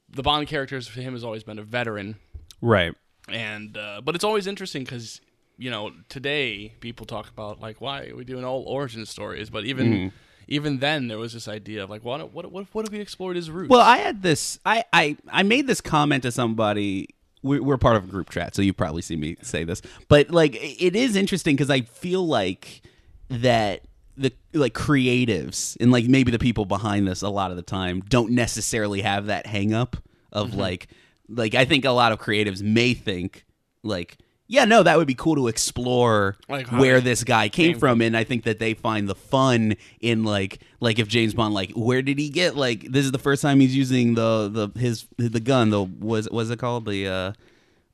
the 0.10 0.24
Bond 0.24 0.48
characters 0.48 0.88
for 0.88 1.00
him 1.02 1.14
has 1.14 1.24
always 1.24 1.44
been 1.44 1.60
a 1.60 1.64
veteran, 1.64 2.16
Right. 2.62 2.94
and 3.30 3.78
uh, 3.78 4.02
but 4.04 4.16
it's 4.16 4.24
always 4.24 4.48
interesting 4.48 4.84
because 4.84 5.22
you 5.58 5.70
know 5.72 5.92
today 6.10 6.74
people 6.80 7.06
talk 7.06 7.30
about 7.30 7.60
like 7.62 7.80
why 7.82 8.08
are 8.08 8.16
we 8.16 8.24
doing 8.24 8.44
all 8.46 8.64
origin 8.64 9.06
stories, 9.06 9.50
but 9.50 9.66
even 9.66 9.88
Mm-hmm. 9.92 10.08
even 10.48 10.80
then 10.80 11.08
there 11.08 11.18
was 11.18 11.34
this 11.34 11.48
idea 11.48 11.84
of 11.84 11.90
like 11.90 12.04
what 12.04 12.32
what 12.34 12.52
what, 12.52 12.66
what 12.74 12.86
if 12.86 12.92
we 12.92 13.00
explored 13.00 13.36
his 13.36 13.50
roots? 13.50 13.70
Well, 13.70 13.82
I 13.82 13.98
had 13.98 14.22
this. 14.22 14.60
I 14.66 14.84
I 14.94 15.18
I 15.30 15.44
made 15.44 15.68
this 15.68 15.82
comment 15.82 16.24
to 16.24 16.32
somebody. 16.32 17.10
we- 17.42 17.60
We're 17.60 17.78
part 17.78 17.96
of 17.96 18.04
a 18.04 18.08
group 18.08 18.30
chat, 18.30 18.56
so 18.56 18.62
you 18.62 18.74
probably 18.74 19.02
see 19.02 19.16
me 19.16 19.38
say 19.42 19.64
this. 19.64 19.82
But 20.08 20.30
like, 20.32 20.56
it 20.62 20.96
is 20.96 21.16
interesting 21.16 21.56
because 21.56 21.70
I 21.70 21.82
feel 21.82 22.26
like 22.28 22.82
that 23.30 23.82
the 24.18 24.32
like 24.54 24.74
creatives 24.74 25.76
and 25.80 25.92
like 25.92 26.06
maybe 26.06 26.32
the 26.32 26.40
people 26.40 26.66
behind 26.66 27.08
this 27.08 27.22
a 27.22 27.30
lot 27.30 27.52
of 27.52 27.58
the 27.58 27.64
time 27.64 28.02
don't 28.08 28.32
necessarily 28.32 29.02
have 29.02 29.26
that 29.28 29.46
hang 29.46 29.74
up 29.74 29.98
of 30.32 30.50
Mm-hmm. 30.52 30.60
like 30.60 30.88
like 31.30 31.56
I 31.56 31.66
think 31.66 31.86
a 31.86 31.92
lot 31.92 32.12
of 32.12 32.20
creatives 32.20 32.62
may 32.62 32.94
think 32.94 33.46
like 33.84 34.18
yeah 34.48 34.66
no 34.66 34.84
that 34.84 34.98
would 34.98 35.08
be 35.08 35.16
cool 35.16 35.36
to 35.36 35.48
explore 35.48 36.36
Like 36.48 36.68
where 36.72 37.02
this 37.02 37.24
guy 37.24 37.50
came, 37.50 37.72
came 37.74 37.80
from 37.80 38.02
and 38.02 38.16
I 38.16 38.24
think 38.24 38.44
that 38.44 38.60
they 38.60 38.74
find 38.74 39.08
the 39.10 39.16
fun 39.16 39.76
in 40.02 40.24
like 40.24 40.60
like 40.80 41.00
if 41.00 41.08
James 41.08 41.34
Bond 41.34 41.54
like 41.54 41.72
where 41.72 42.02
did 42.02 42.20
he 42.20 42.30
get 42.30 42.56
like 42.56 42.92
this 42.92 43.06
is 43.06 43.12
the 43.12 43.18
first 43.20 43.42
time 43.42 43.60
he's 43.60 43.76
using 43.76 44.14
the 44.16 44.50
the 44.74 44.80
his 44.80 45.08
the 45.18 45.40
gun 45.40 45.70
the 45.72 45.84
was 45.84 46.30
was 46.30 46.50
it 46.52 46.60
called 46.60 46.86
the 46.86 47.08
uh 47.08 47.34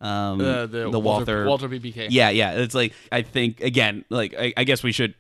um 0.06 0.42
Uh, 0.42 0.66
the, 0.66 0.90
the 0.90 1.00
Walther 1.00 1.46
Walther 1.46 1.70
PPK. 1.70 2.08
yeah 2.10 2.30
yeah 2.30 2.54
it's 2.54 2.76
like 2.76 2.94
I 3.12 3.22
think 3.22 3.62
again 3.62 4.04
like 4.10 4.34
I, 4.38 4.54
I 4.58 4.64
guess 4.64 4.84
we 4.84 4.92
should 4.92 5.14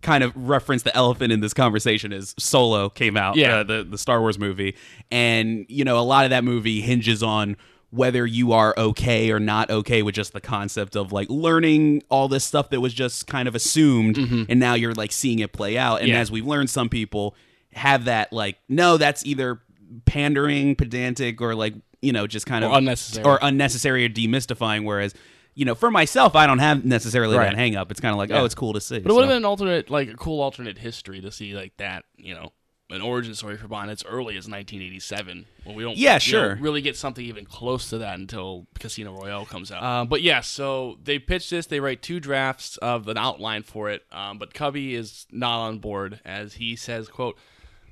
kind 0.00 0.22
of 0.22 0.32
reference 0.36 0.82
the 0.84 0.94
elephant 0.96 1.32
in 1.32 1.40
this 1.40 1.52
conversation 1.52 2.12
is 2.12 2.34
Solo 2.38 2.88
came 2.88 3.16
out 3.16 3.36
Yeah. 3.36 3.56
uh, 3.58 3.62
the 3.64 3.84
the 3.84 3.98
Star 3.98 4.20
Wars 4.20 4.38
movie 4.38 4.76
and 5.10 5.66
you 5.68 5.84
know 5.84 5.98
a 5.98 6.02
lot 6.06 6.24
of 6.24 6.30
that 6.30 6.44
movie 6.44 6.80
hinges 6.80 7.22
on 7.22 7.56
whether 7.90 8.26
you 8.26 8.52
are 8.52 8.74
okay 8.76 9.30
or 9.30 9.40
not 9.40 9.70
okay 9.70 10.02
with 10.02 10.14
just 10.14 10.32
the 10.34 10.40
concept 10.40 10.94
of 10.94 11.10
like 11.12 11.28
learning 11.30 12.02
all 12.10 12.28
this 12.28 12.44
stuff 12.44 12.68
that 12.70 12.80
was 12.80 12.92
just 12.92 13.26
kind 13.26 13.48
of 13.48 13.54
assumed 13.54 14.18
and 14.18 14.60
now 14.60 14.74
you're 14.74 14.92
like 14.94 15.10
seeing 15.12 15.38
it 15.38 15.52
play 15.52 15.78
out 15.78 16.00
and 16.00 16.08
Mm-hmm. 16.08 16.14
Yeah. 16.14 16.20
as 16.20 16.30
we've 16.30 16.46
learned 16.46 16.68
some 16.68 16.88
people 16.90 17.34
have 17.72 18.04
that 18.04 18.32
like 18.32 18.58
no 18.68 18.96
that's 18.98 19.24
either 19.24 19.60
pandering 20.04 20.74
pedantic 20.76 21.40
or 21.40 21.54
like 21.54 21.74
you 22.02 22.12
know 22.12 22.26
just 22.26 22.46
kind 22.46 22.64
Or 22.64 22.68
of 22.68 22.74
unnecessary. 22.74 23.24
or 23.24 23.38
unnecessary 23.42 24.04
or 24.04 24.08
demystifying 24.08 24.84
whereas 24.84 25.14
you 25.54 25.64
know 25.64 25.74
for 25.74 25.90
myself 25.90 26.36
i 26.36 26.46
don't 26.46 26.58
have 26.58 26.84
necessarily 26.84 27.36
Right. 27.36 27.50
that 27.50 27.56
hang 27.56 27.74
up 27.74 27.90
it's 27.90 28.00
kind 28.00 28.12
of 28.12 28.18
like 28.18 28.30
Yeah. 28.30 28.40
oh 28.40 28.44
it's 28.44 28.54
cool 28.54 28.74
to 28.74 28.80
see 28.80 28.98
But 29.00 29.10
it 29.10 29.14
would 29.14 29.22
have 29.22 29.28
been 29.30 29.38
an 29.38 29.44
alternate, 29.44 29.90
like 29.90 30.08
a 30.08 30.14
cool 30.14 30.40
alternate 30.40 30.78
history 30.78 31.20
to 31.22 31.32
see 31.32 31.54
like 31.54 31.76
that, 31.78 32.04
you 32.16 32.34
know, 32.34 32.52
an 32.90 33.02
origin 33.02 33.34
story 33.34 33.56
for 33.56 33.68
Bond 33.68 33.90
as 33.90 34.02
early 34.04 34.34
as 34.36 34.48
1987. 34.48 35.44
When 35.64 35.76
we 35.76 35.82
don't, 35.82 35.96
Yeah, 35.98 36.18
sure. 36.18 36.54
know, 36.56 36.62
really 36.62 36.80
get 36.80 36.96
something 36.96 37.24
even 37.24 37.44
close 37.44 37.90
to 37.90 37.98
that 37.98 38.18
until 38.18 38.66
Casino 38.78 39.12
Royale 39.14 39.44
comes 39.44 39.70
out. 39.70 39.82
Uh, 39.82 40.04
but 40.06 40.22
yeah, 40.22 40.40
so 40.40 40.98
they 41.04 41.18
pitch 41.18 41.50
this. 41.50 41.66
They 41.66 41.80
write 41.80 42.00
two 42.02 42.18
drafts 42.20 42.76
of 42.78 43.06
an 43.08 43.18
outline 43.18 43.62
for 43.62 43.90
it. 43.90 44.04
Um, 44.10 44.38
but 44.38 44.54
Cubby 44.54 44.94
is 44.94 45.26
not 45.30 45.58
on 45.60 45.78
board 45.78 46.20
as 46.24 46.54
he 46.54 46.76
says, 46.76 47.08
"quote." 47.08 47.38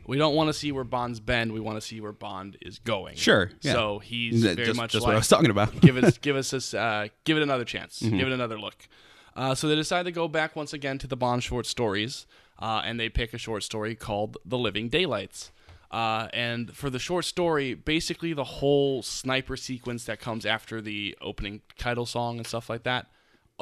We 0.09 0.19
don't 0.19 0.37
want 0.37 0.47
to 0.50 0.53
see 0.53 0.71
where 0.71 0.85
Bond's 0.85 1.19
been. 1.19 1.53
We 1.53 1.59
want 1.59 1.79
to 1.79 1.81
see 1.81 2.00
where 2.00 2.12
Bond 2.12 2.57
is 2.62 2.79
going. 2.79 3.17
Sure, 3.17 3.50
yeah. 3.62 3.73
So 3.73 3.99
he's 3.99 4.41
very 4.45 4.55
just, 4.67 4.76
much 4.76 4.93
just 4.93 5.03
like, 5.03 5.09
what 5.09 5.15
i 5.17 5.19
was 5.19 5.26
talking 5.26 5.50
about 5.50 5.81
give 5.81 5.97
us 5.97 6.17
give 6.23 6.37
us 6.37 6.50
this 6.53 6.75
uh, 6.75 7.09
give 7.25 7.37
it 7.37 7.43
another 7.43 7.65
chance 7.65 7.99
Mm-hmm. 7.99 8.17
give 8.17 8.29
it 8.29 8.33
another 8.33 8.57
look 8.57 8.88
uh, 9.35 9.57
so 9.57 9.67
they 9.67 9.75
decide 9.75 10.05
to 10.05 10.12
go 10.12 10.29
back 10.29 10.55
once 10.55 10.73
again 10.73 10.97
to 10.99 11.09
the 11.09 11.17
bond 11.17 11.43
short 11.43 11.67
stories 11.67 12.25
uh, 12.59 12.83
and 12.85 12.99
they 12.99 13.09
pick 13.09 13.35
a 13.35 13.39
short 13.39 13.63
story 13.63 13.95
called 13.95 14.39
the 14.45 14.59
living 14.59 14.89
daylights. 14.89 15.53
Uh, 15.91 16.29
and 16.33 16.77
for 16.77 16.91
the 16.91 16.99
short 16.99 17.25
story 17.25 17.73
basically 17.73 18.33
the 18.33 18.45
whole 18.45 19.03
sniper 19.03 19.57
sequence 19.57 20.05
that 20.05 20.19
comes 20.19 20.45
after 20.45 20.81
the 20.81 21.17
opening 21.21 21.63
title 21.79 22.05
song 22.05 22.39
and 22.39 22.47
stuff 22.47 22.69
like 22.69 22.83
that 22.83 23.07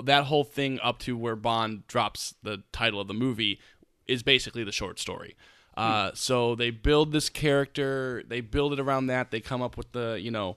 that 0.03 0.25
whole 0.25 0.45
thing 0.45 0.81
up 0.83 0.99
to 0.99 1.17
where 1.17 1.37
bond 1.37 1.87
drops 1.87 2.35
the 2.43 2.63
title 2.73 3.01
of 3.01 3.09
the 3.09 3.15
movie 3.15 3.61
is 4.07 4.23
basically 4.23 4.65
the 4.65 4.73
short 4.73 4.99
story. 4.99 5.37
Uh, 5.77 6.11
so 6.15 6.55
they 6.55 6.71
build 6.71 7.13
this 7.13 7.29
character, 7.29 8.23
they 8.29 8.41
build 8.41 8.73
it 8.73 8.81
around 8.81 9.07
that. 9.07 9.31
They 9.31 9.41
come 9.41 9.61
up 9.61 9.77
with 9.77 9.91
the, 9.93 10.19
you 10.21 10.31
know, 10.31 10.57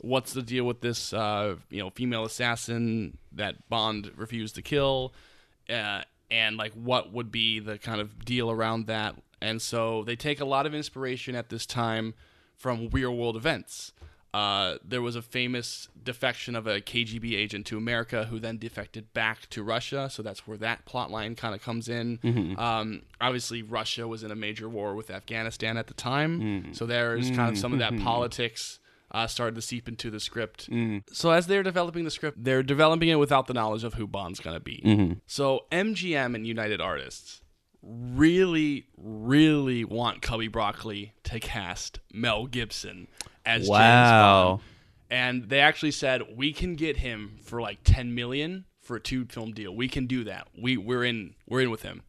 what's 0.00 0.32
the 0.32 0.42
deal 0.42 0.64
with 0.64 0.80
this, 0.80 1.12
uh, 1.12 1.56
you 1.70 1.82
know, 1.82 1.90
female 1.90 2.24
assassin 2.24 3.16
that 3.32 3.68
Bond 3.68 4.10
refused 4.16 4.56
to 4.56 4.62
kill, 4.62 5.14
uh, 5.70 6.02
and 6.30 6.56
like 6.56 6.72
what 6.74 7.12
would 7.12 7.30
be 7.30 7.58
the 7.60 7.78
kind 7.78 8.00
of 8.00 8.24
deal 8.24 8.50
around 8.50 8.86
that. 8.86 9.14
And 9.40 9.62
so 9.62 10.02
they 10.04 10.16
take 10.16 10.40
a 10.40 10.44
lot 10.44 10.66
of 10.66 10.74
inspiration 10.74 11.34
at 11.34 11.48
this 11.48 11.64
time 11.66 12.14
from 12.56 12.88
real 12.90 13.16
world 13.16 13.36
events. 13.36 13.92
Uh, 14.34 14.76
there 14.84 15.00
was 15.00 15.16
a 15.16 15.22
famous 15.22 15.88
defection 16.02 16.54
of 16.54 16.66
a 16.66 16.80
KGB 16.82 17.34
agent 17.34 17.64
to 17.66 17.78
America 17.78 18.26
who 18.26 18.38
then 18.38 18.58
defected 18.58 19.12
back 19.14 19.48
to 19.50 19.62
Russia. 19.62 20.10
So 20.10 20.22
that's 20.22 20.46
where 20.46 20.58
that 20.58 20.84
plot 20.84 21.10
line 21.10 21.34
kind 21.34 21.54
of 21.54 21.62
comes 21.62 21.88
in. 21.88 22.18
Um, 22.58 23.02
obviously, 23.22 23.62
Russia 23.62 24.06
was 24.06 24.22
in 24.22 24.30
a 24.30 24.36
major 24.36 24.68
war 24.68 24.94
with 24.94 25.10
Afghanistan 25.10 25.78
at 25.78 25.86
the 25.86 25.94
time. 25.94 26.74
So 26.74 26.84
there's 26.84 27.30
kind 27.30 27.50
of 27.50 27.56
some 27.58 27.72
of 27.72 27.78
that 27.78 27.92
politics 28.04 28.80
uh, 29.10 29.26
started 29.26 29.54
to 29.54 29.62
seep 29.62 29.88
into 29.88 30.10
the 30.10 30.20
script. 30.20 30.68
So 31.12 31.30
as 31.30 31.46
they're 31.46 31.62
developing 31.62 32.04
the 32.04 32.10
script, 32.10 32.42
they're 32.42 32.62
developing 32.62 33.08
it 33.08 33.16
without 33.16 33.46
the 33.46 33.54
knowledge 33.54 33.84
of 33.84 33.94
who 33.94 34.06
Bond's 34.06 34.40
going 34.40 34.54
to 34.56 34.60
be. 34.60 34.80
So 35.26 35.64
MGM 35.72 36.34
and 36.34 36.46
United 36.46 36.80
Artists 36.80 37.40
really, 37.82 38.86
really 38.96 39.84
want 39.84 40.20
Cubby 40.20 40.48
Broccoli 40.48 41.12
to 41.24 41.40
cast 41.40 42.00
Mel 42.12 42.46
Gibson 42.46 43.08
as 43.46 43.62
James 43.62 43.68
Bond. 43.70 44.62
And 45.10 45.48
they 45.48 45.60
actually 45.60 45.92
said 45.92 46.36
we 46.36 46.52
can 46.52 46.74
get 46.74 46.98
him 46.98 47.38
for 47.42 47.62
like 47.62 47.78
10 47.84 48.14
million 48.14 48.64
for 48.82 48.96
a 48.96 49.00
two 49.00 49.24
film 49.26 49.52
deal. 49.52 49.74
We 49.74 49.88
can 49.88 50.06
do 50.06 50.24
that. 50.24 50.48
We 50.60 50.76
we're 50.76 51.04
in 51.04 51.34
we're 51.48 51.60
in 51.62 51.70
with 51.70 51.82
him. 51.82 52.02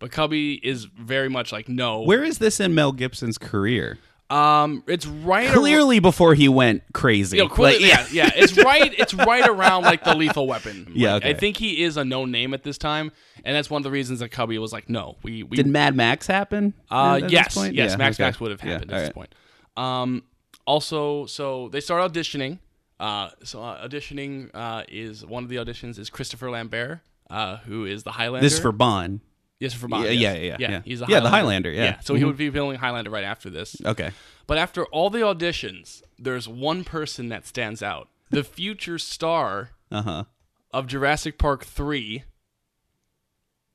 But 0.00 0.10
Cubby 0.10 0.54
is 0.54 0.84
very 0.86 1.28
much 1.28 1.52
like 1.52 1.68
no. 1.68 2.00
Where 2.00 2.24
is 2.24 2.38
this 2.38 2.58
in 2.58 2.74
Mel 2.74 2.92
Gibson's 2.92 3.36
career? 3.38 3.98
Um 4.30 4.84
it's 4.86 5.06
right 5.06 5.48
ar- 5.48 5.54
Clearly 5.54 5.98
before 5.98 6.34
he 6.34 6.48
went 6.48 6.82
crazy. 6.92 7.38
you 7.38 7.42
know, 7.44 7.48
clearly- 7.48 7.88
Like, 7.88 8.12
yeah, 8.12 8.26
yeah, 8.26 8.30
it's 8.36 8.56
right. 8.64 8.92
It's 8.98 9.12
right 9.14 9.46
around 9.48 9.82
like 9.82 10.04
the 10.04 10.14
Lethal 10.14 10.46
Weapon. 10.46 10.90
Yeah, 10.94 11.16
okay. 11.16 11.30
I 11.30 11.34
think 11.34 11.56
he 11.56 11.82
is 11.82 11.96
a 11.96 12.04
known 12.04 12.30
name 12.30 12.54
at 12.54 12.62
this 12.62 12.78
time, 12.78 13.10
and 13.44 13.56
that's 13.56 13.68
one 13.70 13.80
of 13.80 13.84
the 13.84 13.90
reasons 13.90 14.20
that 14.20 14.28
Cubby 14.30 14.58
was 14.58 14.72
like, 14.72 14.88
no, 14.88 15.16
we 15.22 15.42
we 15.42 15.56
Did 15.56 15.66
Mad 15.66 15.96
Max 15.96 16.26
happen? 16.26 16.74
Uh, 16.90 17.16
at 17.16 17.22
this 17.22 17.32
yes, 17.32 17.56
yes, 17.56 17.72
Yeah, 17.72 17.96
Max 17.96 18.16
okay. 18.16 18.24
Max 18.24 18.38
would 18.40 18.50
have 18.52 18.60
happened 18.60 18.90
all 18.92 18.96
at 18.98 19.02
this 19.04 19.12
point. 19.12 19.34
Um, 19.76 20.22
also, 20.66 21.26
so 21.26 21.68
they 21.68 21.80
start 21.80 22.12
auditioning. 22.12 22.58
Uh, 23.00 23.30
so 23.42 23.62
uh, 23.62 23.86
auditioning 23.88 24.50
uh, 24.54 24.84
is 24.88 25.24
one 25.24 25.42
of 25.42 25.48
the 25.48 25.56
auditions 25.56 25.98
is 25.98 26.10
Christopher 26.10 26.50
Lambert, 26.50 27.00
uh, 27.30 27.56
who 27.58 27.84
is 27.86 28.02
the 28.04 28.12
Highlander. 28.12 28.44
This 28.44 28.52
is 28.54 28.60
for 28.60 28.72
Bond. 28.72 29.20
Yes 29.60 29.72
for 29.74 29.86
Bond. 29.86 30.04
Yeah, 30.06 30.10
yeah, 30.10 30.34
yeah, 30.34 30.56
yeah. 30.58 30.82
He's 30.84 30.98
the 30.98 31.06
Yeah, 31.06 31.20
Highlander. 31.20 31.22
the 31.24 31.30
Highlander, 31.30 31.70
yeah. 31.70 31.92
Mm-hmm. 31.92 32.00
So 32.02 32.14
he 32.16 32.24
would 32.24 32.36
be 32.36 32.50
filming 32.50 32.78
Highlander 32.78 33.10
right 33.10 33.22
after 33.24 33.48
this. 33.50 33.76
Okay. 33.84 34.10
But 34.48 34.58
after 34.58 34.84
all 34.86 35.10
the 35.10 35.20
auditions, 35.20 36.02
there's 36.18 36.48
one 36.48 36.82
person 36.82 37.28
that 37.28 37.46
stands 37.46 37.82
out: 37.82 38.08
the 38.30 38.42
future 38.42 38.98
star 38.98 39.70
Uh 39.92 40.02
huh. 40.02 40.24
of 40.72 40.88
Jurassic 40.88 41.38
Park 41.38 41.64
three, 41.64 42.24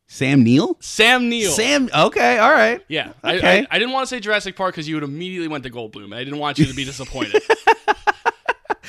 Sam 0.07 0.43
Neill? 0.43 0.77
Sam 0.81 1.29
Neill. 1.29 1.51
Sam. 1.51 1.89
Okay. 1.95 2.37
All 2.37 2.51
right. 2.51 2.83
Yeah, 2.87 3.13
I, 3.23 3.37
Okay. 3.37 3.59
I, 3.61 3.67
I 3.75 3.79
didn't 3.79 3.93
want 3.93 4.07
to 4.07 4.15
say 4.15 4.19
Jurassic 4.19 4.55
Park 4.55 4.73
because 4.75 4.87
you 4.87 4.95
would 4.95 5.03
immediately 5.03 5.47
went 5.47 5.63
to 5.63 5.69
Goldblum, 5.71 6.05
and 6.05 6.15
I 6.15 6.23
didn't 6.23 6.39
want 6.39 6.59
you 6.59 6.65
to 6.65 6.73
be 6.75 6.83
disappointed. 6.85 7.41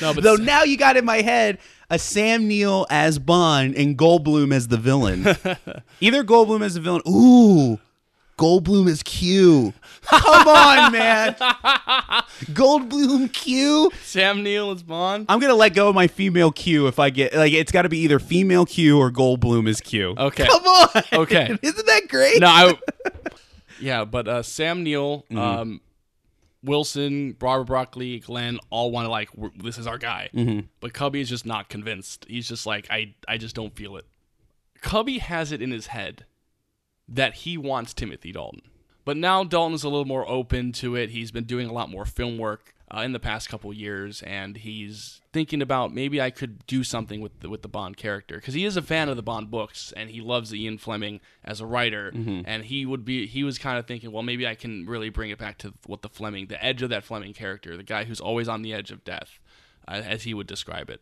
no, 0.00 0.14
but 0.14 0.22
Though 0.22 0.36
now 0.36 0.62
you 0.64 0.76
got 0.76 0.96
in 0.96 1.04
my 1.04 1.22
head 1.22 1.58
a 1.90 1.98
Sam 1.98 2.48
Neill 2.48 2.86
as 2.90 3.18
Bond 3.18 3.74
and 3.76 3.96
Goldblum 3.96 4.52
as 4.52 4.68
the 4.68 4.76
villain. 4.76 5.22
Either 6.00 6.24
Goldblum 6.24 6.62
as 6.62 6.74
the 6.74 6.80
villain. 6.80 7.02
Ooh, 7.08 7.78
Goldblum 8.38 8.88
is 8.88 9.02
Q. 9.02 9.72
Come 10.02 10.48
on, 10.48 10.92
man. 10.92 11.34
Goldblum 12.52 13.32
Q. 13.32 13.90
Sam 14.02 14.42
Neill 14.42 14.72
is 14.72 14.82
Bond. 14.82 15.26
I'm 15.28 15.38
gonna 15.40 15.54
let 15.54 15.74
go 15.74 15.88
of 15.88 15.94
my 15.94 16.06
female 16.06 16.52
Q 16.52 16.86
if 16.86 16.98
I 16.98 17.10
get 17.10 17.34
like 17.34 17.52
it's 17.52 17.72
got 17.72 17.82
to 17.82 17.88
be 17.88 17.98
either 18.00 18.18
female 18.18 18.66
Q 18.66 18.98
or 18.98 19.10
Goldblum 19.10 19.68
is 19.68 19.80
Q. 19.80 20.14
Okay. 20.18 20.46
Come 20.46 20.64
on. 20.64 21.02
Okay. 21.12 21.56
Isn't 21.62 21.86
that 21.86 22.08
great? 22.08 22.40
No, 22.40 22.48
I. 22.48 22.78
Yeah, 23.80 24.04
but 24.04 24.26
uh, 24.26 24.42
Sam 24.42 24.82
Neill, 24.82 25.24
Mm-hmm. 25.30 25.38
um, 25.38 25.80
Wilson, 26.66 27.32
Barbara 27.32 27.64
Broccoli, 27.64 28.18
Glen 28.18 28.58
all 28.70 28.90
want 28.90 29.06
to 29.06 29.10
like 29.10 29.30
this 29.56 29.78
is 29.78 29.86
our 29.86 29.98
guy. 29.98 30.28
Mm-hmm. 30.34 30.66
But 30.80 30.92
Cubby 30.92 31.20
is 31.20 31.28
just 31.28 31.46
not 31.46 31.68
convinced. 31.68 32.26
He's 32.28 32.48
just 32.48 32.66
like 32.66 32.86
I 32.90 33.14
I 33.26 33.38
just 33.38 33.54
don't 33.54 33.74
feel 33.74 33.96
it. 33.96 34.04
Cubby 34.82 35.18
has 35.18 35.52
it 35.52 35.62
in 35.62 35.70
his 35.70 35.88
head 35.88 36.26
that 37.08 37.34
he 37.34 37.56
wants 37.56 37.94
Timothy 37.94 38.32
Dalton. 38.32 38.62
But 39.04 39.16
now 39.16 39.44
Dalton's 39.44 39.84
a 39.84 39.88
little 39.88 40.04
more 40.04 40.28
open 40.28 40.72
to 40.72 40.96
it. 40.96 41.10
He's 41.10 41.30
been 41.30 41.44
doing 41.44 41.68
a 41.68 41.72
lot 41.72 41.88
more 41.88 42.04
film 42.04 42.36
work 42.36 42.74
uh, 42.94 43.00
in 43.00 43.12
the 43.12 43.18
past 43.18 43.48
couple 43.48 43.72
years, 43.72 44.22
and 44.22 44.58
he's 44.58 45.20
thinking 45.32 45.60
about 45.60 45.92
maybe 45.92 46.20
I 46.20 46.30
could 46.30 46.66
do 46.66 46.84
something 46.84 47.20
with 47.20 47.40
the, 47.40 47.48
with 47.48 47.62
the 47.62 47.68
Bond 47.68 47.96
character 47.96 48.36
because 48.36 48.54
he 48.54 48.64
is 48.64 48.76
a 48.76 48.82
fan 48.82 49.08
of 49.08 49.16
the 49.16 49.22
Bond 49.22 49.50
books 49.50 49.92
and 49.96 50.08
he 50.10 50.20
loves 50.20 50.54
Ian 50.54 50.78
Fleming 50.78 51.20
as 51.44 51.60
a 51.60 51.66
writer, 51.66 52.12
and 52.46 52.64
he 52.64 52.86
would 52.86 53.04
be 53.04 53.26
he 53.26 53.42
was 53.42 53.58
kind 53.58 53.78
of 53.78 53.86
thinking, 53.86 54.12
well, 54.12 54.22
maybe 54.22 54.46
I 54.46 54.54
can 54.54 54.86
really 54.86 55.08
bring 55.08 55.30
it 55.30 55.38
back 55.38 55.58
to 55.58 55.74
what 55.86 56.02
the 56.02 56.08
Fleming, 56.08 56.46
the 56.46 56.62
edge 56.64 56.82
of 56.82 56.90
that 56.90 57.04
Fleming 57.04 57.32
character, 57.34 57.76
the 57.76 57.82
guy 57.82 58.04
who's 58.04 58.20
always 58.20 58.48
on 58.48 58.62
the 58.62 58.72
edge 58.72 58.90
of 58.92 59.04
death, 59.04 59.40
uh, 59.88 60.02
as 60.04 60.22
he 60.22 60.32
would 60.32 60.46
describe 60.46 60.88
it. 60.88 61.00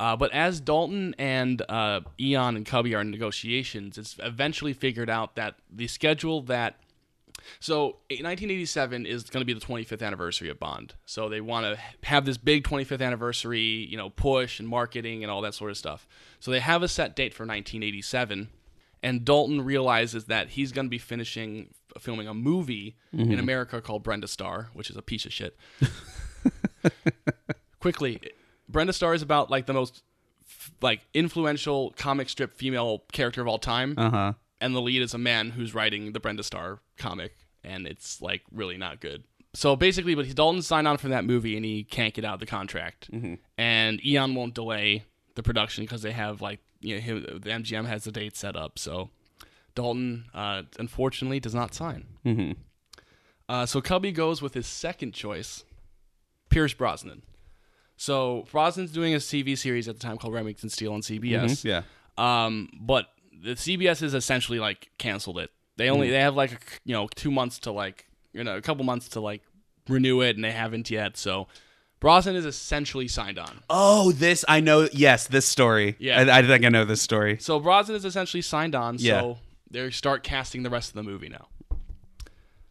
Uh, 0.00 0.16
but 0.16 0.32
as 0.32 0.60
Dalton 0.60 1.14
and 1.18 1.62
uh, 1.68 2.00
Eon 2.18 2.56
and 2.56 2.66
Cubby 2.66 2.94
are 2.94 3.02
in 3.02 3.10
negotiations, 3.10 3.98
it's 3.98 4.16
eventually 4.18 4.72
figured 4.72 5.10
out 5.10 5.36
that 5.36 5.56
the 5.70 5.86
schedule 5.86 6.40
that 6.42 6.80
so 7.60 7.84
1987 8.10 9.06
is 9.06 9.24
going 9.24 9.40
to 9.40 9.44
be 9.44 9.52
the 9.52 9.64
25th 9.64 10.02
anniversary 10.02 10.48
of 10.48 10.58
Bond. 10.58 10.94
So 11.06 11.28
they 11.28 11.40
want 11.40 11.66
to 11.66 11.80
have 12.06 12.24
this 12.24 12.36
big 12.36 12.64
25th 12.64 13.02
anniversary, 13.02 13.60
you 13.60 13.96
know, 13.96 14.10
push 14.10 14.60
and 14.60 14.68
marketing 14.68 15.22
and 15.22 15.30
all 15.30 15.40
that 15.42 15.54
sort 15.54 15.70
of 15.70 15.76
stuff. 15.76 16.06
So 16.40 16.50
they 16.50 16.60
have 16.60 16.82
a 16.82 16.88
set 16.88 17.16
date 17.16 17.34
for 17.34 17.42
1987, 17.44 18.48
and 19.02 19.24
Dalton 19.24 19.62
realizes 19.62 20.26
that 20.26 20.50
he's 20.50 20.72
going 20.72 20.86
to 20.86 20.90
be 20.90 20.98
finishing 20.98 21.74
filming 22.00 22.26
a 22.26 22.32
movie 22.34 22.96
in 23.12 23.38
America 23.38 23.82
called 23.82 24.02
Brenda 24.02 24.26
Starr, 24.26 24.70
which 24.72 24.88
is 24.88 24.96
a 24.96 25.02
piece 25.02 25.26
of 25.26 25.32
shit. 25.32 25.56
Quickly, 27.80 28.20
Brenda 28.68 28.92
Starr 28.92 29.14
is 29.14 29.22
about 29.22 29.50
like 29.50 29.66
the 29.66 29.72
most 29.72 30.02
like 30.80 31.00
influential 31.14 31.92
comic 31.96 32.28
strip 32.28 32.54
female 32.54 33.02
character 33.12 33.40
of 33.40 33.48
all 33.48 33.58
time 33.58 33.94
Uh 33.96 34.10
huh. 34.10 34.32
And 34.62 34.74
the 34.74 34.80
lead 34.80 35.02
is 35.02 35.12
a 35.12 35.18
man 35.18 35.50
who's 35.50 35.74
writing 35.74 36.12
the 36.12 36.20
Brenda 36.20 36.42
Starr 36.42 36.78
comic, 36.96 37.34
and 37.64 37.86
it's 37.86 38.22
like 38.22 38.42
really 38.50 38.76
not 38.78 39.00
good. 39.00 39.24
So 39.54 39.76
basically, 39.76 40.14
but 40.14 40.24
he 40.24 40.32
Dalton 40.32 40.62
signed 40.62 40.88
on 40.88 40.96
for 40.96 41.08
that 41.08 41.24
movie, 41.26 41.56
and 41.56 41.64
he 41.64 41.84
can't 41.84 42.14
get 42.14 42.24
out 42.24 42.34
of 42.34 42.40
the 42.40 42.46
contract, 42.46 43.10
and 43.58 44.06
Eon 44.06 44.34
won't 44.34 44.54
delay 44.54 45.04
the 45.34 45.42
production 45.42 45.84
because 45.84 46.00
they 46.02 46.12
have 46.12 46.40
like 46.40 46.60
you 46.80 46.94
know 46.94 47.00
him, 47.02 47.22
the 47.22 47.50
MGM 47.50 47.86
has 47.86 48.04
the 48.04 48.12
date 48.12 48.36
set 48.36 48.56
up. 48.56 48.78
So 48.78 49.10
Dalton, 49.74 50.24
uh, 50.34 50.62
unfortunately, 50.78 51.40
does 51.40 51.54
not 51.54 51.74
sign. 51.74 52.06
Mhm. 52.24 52.56
Uh, 53.48 53.66
so 53.66 53.80
Cubby 53.82 54.12
goes 54.12 54.40
with 54.40 54.54
his 54.54 54.66
second 54.66 55.12
choice, 55.12 55.64
Pierce 56.48 56.72
Brosnan. 56.72 57.22
So 57.96 58.46
Brosnan's 58.50 58.92
doing 58.92 59.12
a 59.14 59.18
TV 59.18 59.56
series 59.56 59.86
at 59.88 59.96
the 59.96 60.00
time 60.00 60.16
called 60.16 60.32
Remington 60.34 60.70
Steele 60.70 60.92
on 60.94 61.02
CBS. 61.02 61.62
Yeah. 61.64 61.82
Um, 62.16 62.68
but 62.80 63.08
the 63.42 63.50
CBS 63.50 64.00
has 64.00 64.14
essentially 64.14 64.58
like 64.58 64.90
canceled 64.98 65.38
it. 65.38 65.50
They 65.76 65.90
only 65.90 66.10
they 66.10 66.20
have 66.20 66.36
like 66.36 66.52
a, 66.52 66.58
you 66.84 66.94
know 66.94 67.08
two 67.14 67.30
months 67.30 67.58
to 67.60 67.72
like 67.72 68.06
you 68.32 68.44
know 68.44 68.56
a 68.56 68.62
couple 68.62 68.84
months 68.84 69.08
to 69.10 69.20
like 69.20 69.42
renew 69.88 70.20
it, 70.20 70.36
and 70.36 70.44
they 70.44 70.52
haven't 70.52 70.90
yet. 70.90 71.16
So 71.16 71.48
Brosnan 71.98 72.36
is 72.36 72.46
essentially 72.46 73.08
signed 73.08 73.38
on. 73.38 73.60
Oh, 73.70 74.12
this 74.12 74.44
I 74.48 74.60
know. 74.60 74.88
Yes, 74.92 75.26
this 75.26 75.46
story. 75.46 75.96
Yeah. 75.98 76.20
I, 76.20 76.38
I 76.38 76.42
think 76.42 76.64
I 76.64 76.68
know 76.68 76.84
this 76.84 77.02
story. 77.02 77.38
So 77.40 77.58
Brosnan 77.58 77.96
is 77.96 78.04
essentially 78.04 78.42
signed 78.42 78.74
on. 78.74 78.96
Yeah. 78.98 79.20
So 79.20 79.38
they 79.70 79.90
start 79.90 80.22
casting 80.22 80.62
the 80.62 80.70
rest 80.70 80.90
of 80.90 80.94
the 80.94 81.02
movie 81.02 81.28
now. 81.28 81.48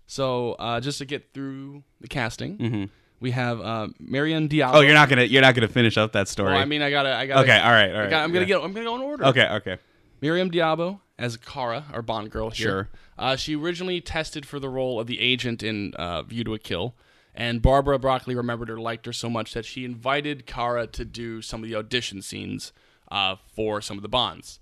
So 0.06 0.54
uh, 0.54 0.82
just 0.82 0.98
to 1.00 1.06
get 1.06 1.34
through 1.34 1.84
the 2.02 2.08
casting, 2.08 2.90
we 3.22 3.32
have 3.32 3.62
uh, 3.62 3.88
Marianne 4.00 4.48
d'Abo. 4.48 4.68
Mm-hmm. 4.68 4.76
Oh, 4.76 4.82
you're 4.82 4.94
not 4.94 5.08
gonna 5.08 5.24
you're 5.24 5.42
not 5.42 5.56
gonna 5.56 5.70
finish 5.70 5.98
up 5.98 6.12
that 6.12 6.28
story. 6.28 6.52
Well, 6.52 6.62
I 6.62 6.66
mean, 6.66 6.82
I 6.82 6.90
gotta, 6.90 7.16
I 7.16 7.26
gotta. 7.26 7.42
okay. 7.42 7.58
All 7.58 7.72
right. 7.72 7.90
All 7.90 7.96
I 7.96 8.00
right. 8.02 8.10
got, 8.10 8.24
I'm 8.24 8.34
gonna 8.34 8.46
get. 8.46 8.62
I'm 8.62 8.74
gonna 8.74 8.86
go 8.86 8.96
in 8.96 9.02
order. 9.02 9.26
Okay. 9.28 9.48
Okay. 9.48 9.78
Maryam 10.22 10.52
d'Abo 10.52 11.02
as 11.18 11.38
Kara, 11.38 11.86
our 11.94 12.02
Bond 12.02 12.32
girl 12.32 12.50
here. 12.50 12.68
Sure. 12.68 12.90
Uh, 13.18 13.36
she 13.36 13.56
originally 13.56 14.02
tested 14.02 14.46
for 14.46 14.60
the 14.60 14.70
role 14.70 15.00
of 15.00 15.08
the 15.08 15.20
agent 15.20 15.64
in 15.64 15.94
uh, 15.96 16.22
View 16.24 16.44
to 16.44 16.54
a 16.54 16.60
Kill, 16.60 16.96
and 17.34 17.62
Barbara 17.62 18.00
Broccoli 18.00 18.36
remembered 18.36 18.70
her, 18.70 18.80
liked 18.80 19.06
her 19.06 19.14
so 19.14 19.30
much 19.30 19.54
that 19.54 19.66
she 19.66 19.86
invited 19.86 20.46
Kara 20.46 20.88
to 20.88 21.06
do 21.06 21.42
some 21.42 21.64
of 21.64 21.70
the 21.70 21.76
audition 21.76 22.22
scenes 22.22 22.72
uh, 23.10 23.36
for 23.56 23.82
some 23.82 23.98
of 23.98 24.04
the 24.04 24.10
Bonds. 24.10 24.60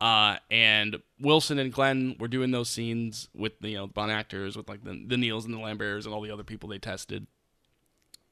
Uh, 0.00 0.36
and 0.50 0.96
Wilson 1.18 1.58
and 1.58 1.72
Glen 1.72 2.16
were 2.20 2.28
doing 2.28 2.50
those 2.50 2.68
scenes 2.68 3.28
with 3.34 3.58
the 3.60 3.70
you 3.70 3.76
know 3.78 3.86
Bond 3.86 4.12
actors, 4.12 4.56
with 4.56 4.68
like 4.68 4.84
the, 4.84 5.02
the 5.06 5.16
Neils 5.16 5.44
and 5.44 5.54
the 5.54 5.58
Lamberts 5.58 6.04
and 6.04 6.14
all 6.14 6.20
the 6.20 6.30
other 6.30 6.44
people 6.44 6.68
they 6.68 6.78
tested, 6.78 7.26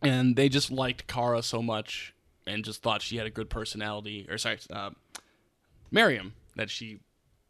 and 0.02 0.36
they 0.36 0.48
just 0.48 0.70
liked 0.70 1.06
Kara 1.06 1.42
so 1.42 1.62
much 1.62 2.14
and 2.46 2.64
just 2.64 2.82
thought 2.82 3.00
she 3.00 3.16
had 3.16 3.26
a 3.26 3.30
good 3.30 3.48
personality. 3.48 4.26
Or 4.28 4.36
sorry, 4.36 4.58
uh, 4.70 4.90
Maryam 5.90 6.34
that 6.56 6.70
she 6.70 7.00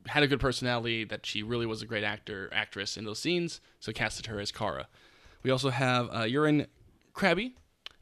had 0.07 0.23
a 0.23 0.27
good 0.27 0.41
personality, 0.41 1.05
that 1.05 1.25
she 1.25 1.43
really 1.43 1.67
was 1.67 1.81
a 1.83 1.87
great 1.87 2.05
actor 2.05 2.51
actress 2.53 2.97
in 2.97 3.05
those 3.05 3.19
scenes, 3.19 3.61
so 3.81 3.93
casted 3.93 4.27
her 4.27 4.39
as 4.41 4.51
Kara. 4.53 4.87
We 5.43 5.51
also 5.51 5.71
have 5.71 6.09
uh, 6.11 6.23
Jeroen 6.25 6.67
Krabbé 7.15 7.53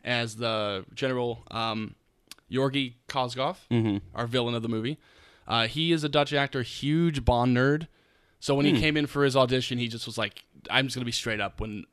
as 0.05 0.37
the 0.37 0.85
General 0.95 1.45
um, 1.51 1.95
Georgi 2.51 2.97
Koskov, 3.09 3.57
our 4.15 4.27
villain 4.27 4.55
of 4.55 4.63
the 4.63 4.69
movie. 4.69 4.99
Uh, 5.47 5.67
he 5.67 5.93
is 5.93 6.05
a 6.05 6.09
Dutch 6.09 6.33
actor, 6.33 6.63
huge 6.63 7.25
Bond 7.25 7.57
nerd. 7.57 7.89
So 8.41 8.55
when 8.55 8.67
he 8.67 8.79
came 8.81 8.97
in 8.97 9.07
for 9.07 9.25
his 9.25 9.37
audition, 9.37 9.79
he 9.79 9.87
just 9.89 10.07
was 10.07 10.19
like, 10.19 10.43
"I'm 10.71 10.87
just 10.87 10.97
gonna 10.97 11.05
be 11.05 11.13
straight 11.13 11.41
up. 11.41 11.61
When 11.61 11.85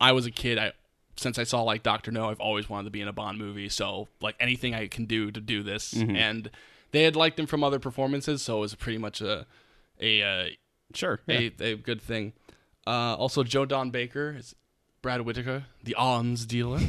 I 0.00 0.12
was 0.12 0.24
a 0.26 0.30
kid, 0.30 0.58
I 0.58 0.72
since 1.18 1.38
I 1.38 1.44
saw 1.44 1.62
like 1.62 1.82
Doctor 1.82 2.10
No, 2.10 2.28
I've 2.30 2.40
always 2.40 2.68
wanted 2.68 2.84
to 2.84 2.90
be 2.90 3.00
in 3.00 3.08
a 3.08 3.12
Bond 3.12 3.38
movie. 3.38 3.68
So 3.68 4.08
like 4.20 4.36
anything 4.40 4.74
I 4.74 4.86
can 4.86 5.04
do 5.06 5.30
to 5.30 5.40
do 5.40 5.62
this, 5.62 5.92
and 6.16 6.50
they 6.92 7.02
had 7.02 7.16
liked 7.16 7.38
him 7.38 7.46
from 7.46 7.62
other 7.64 7.78
performances, 7.78 8.42
so 8.42 8.58
it 8.58 8.60
was 8.60 8.74
pretty 8.74 8.98
much 8.98 9.20
a 9.20 9.46
a 10.00 10.22
uh, 10.22 10.44
Sure. 10.94 11.20
a, 11.28 11.52
a 11.60 11.74
good 11.76 12.00
thing. 12.00 12.32
Uh, 12.86 13.16
also, 13.16 13.42
Joe 13.42 13.64
Don 13.64 13.90
Baker 13.90 14.36
is 14.38 14.54
Brad 15.02 15.22
Whitaker, 15.22 15.64
the 15.82 15.94
arms 15.96 16.46
dealer, 16.46 16.80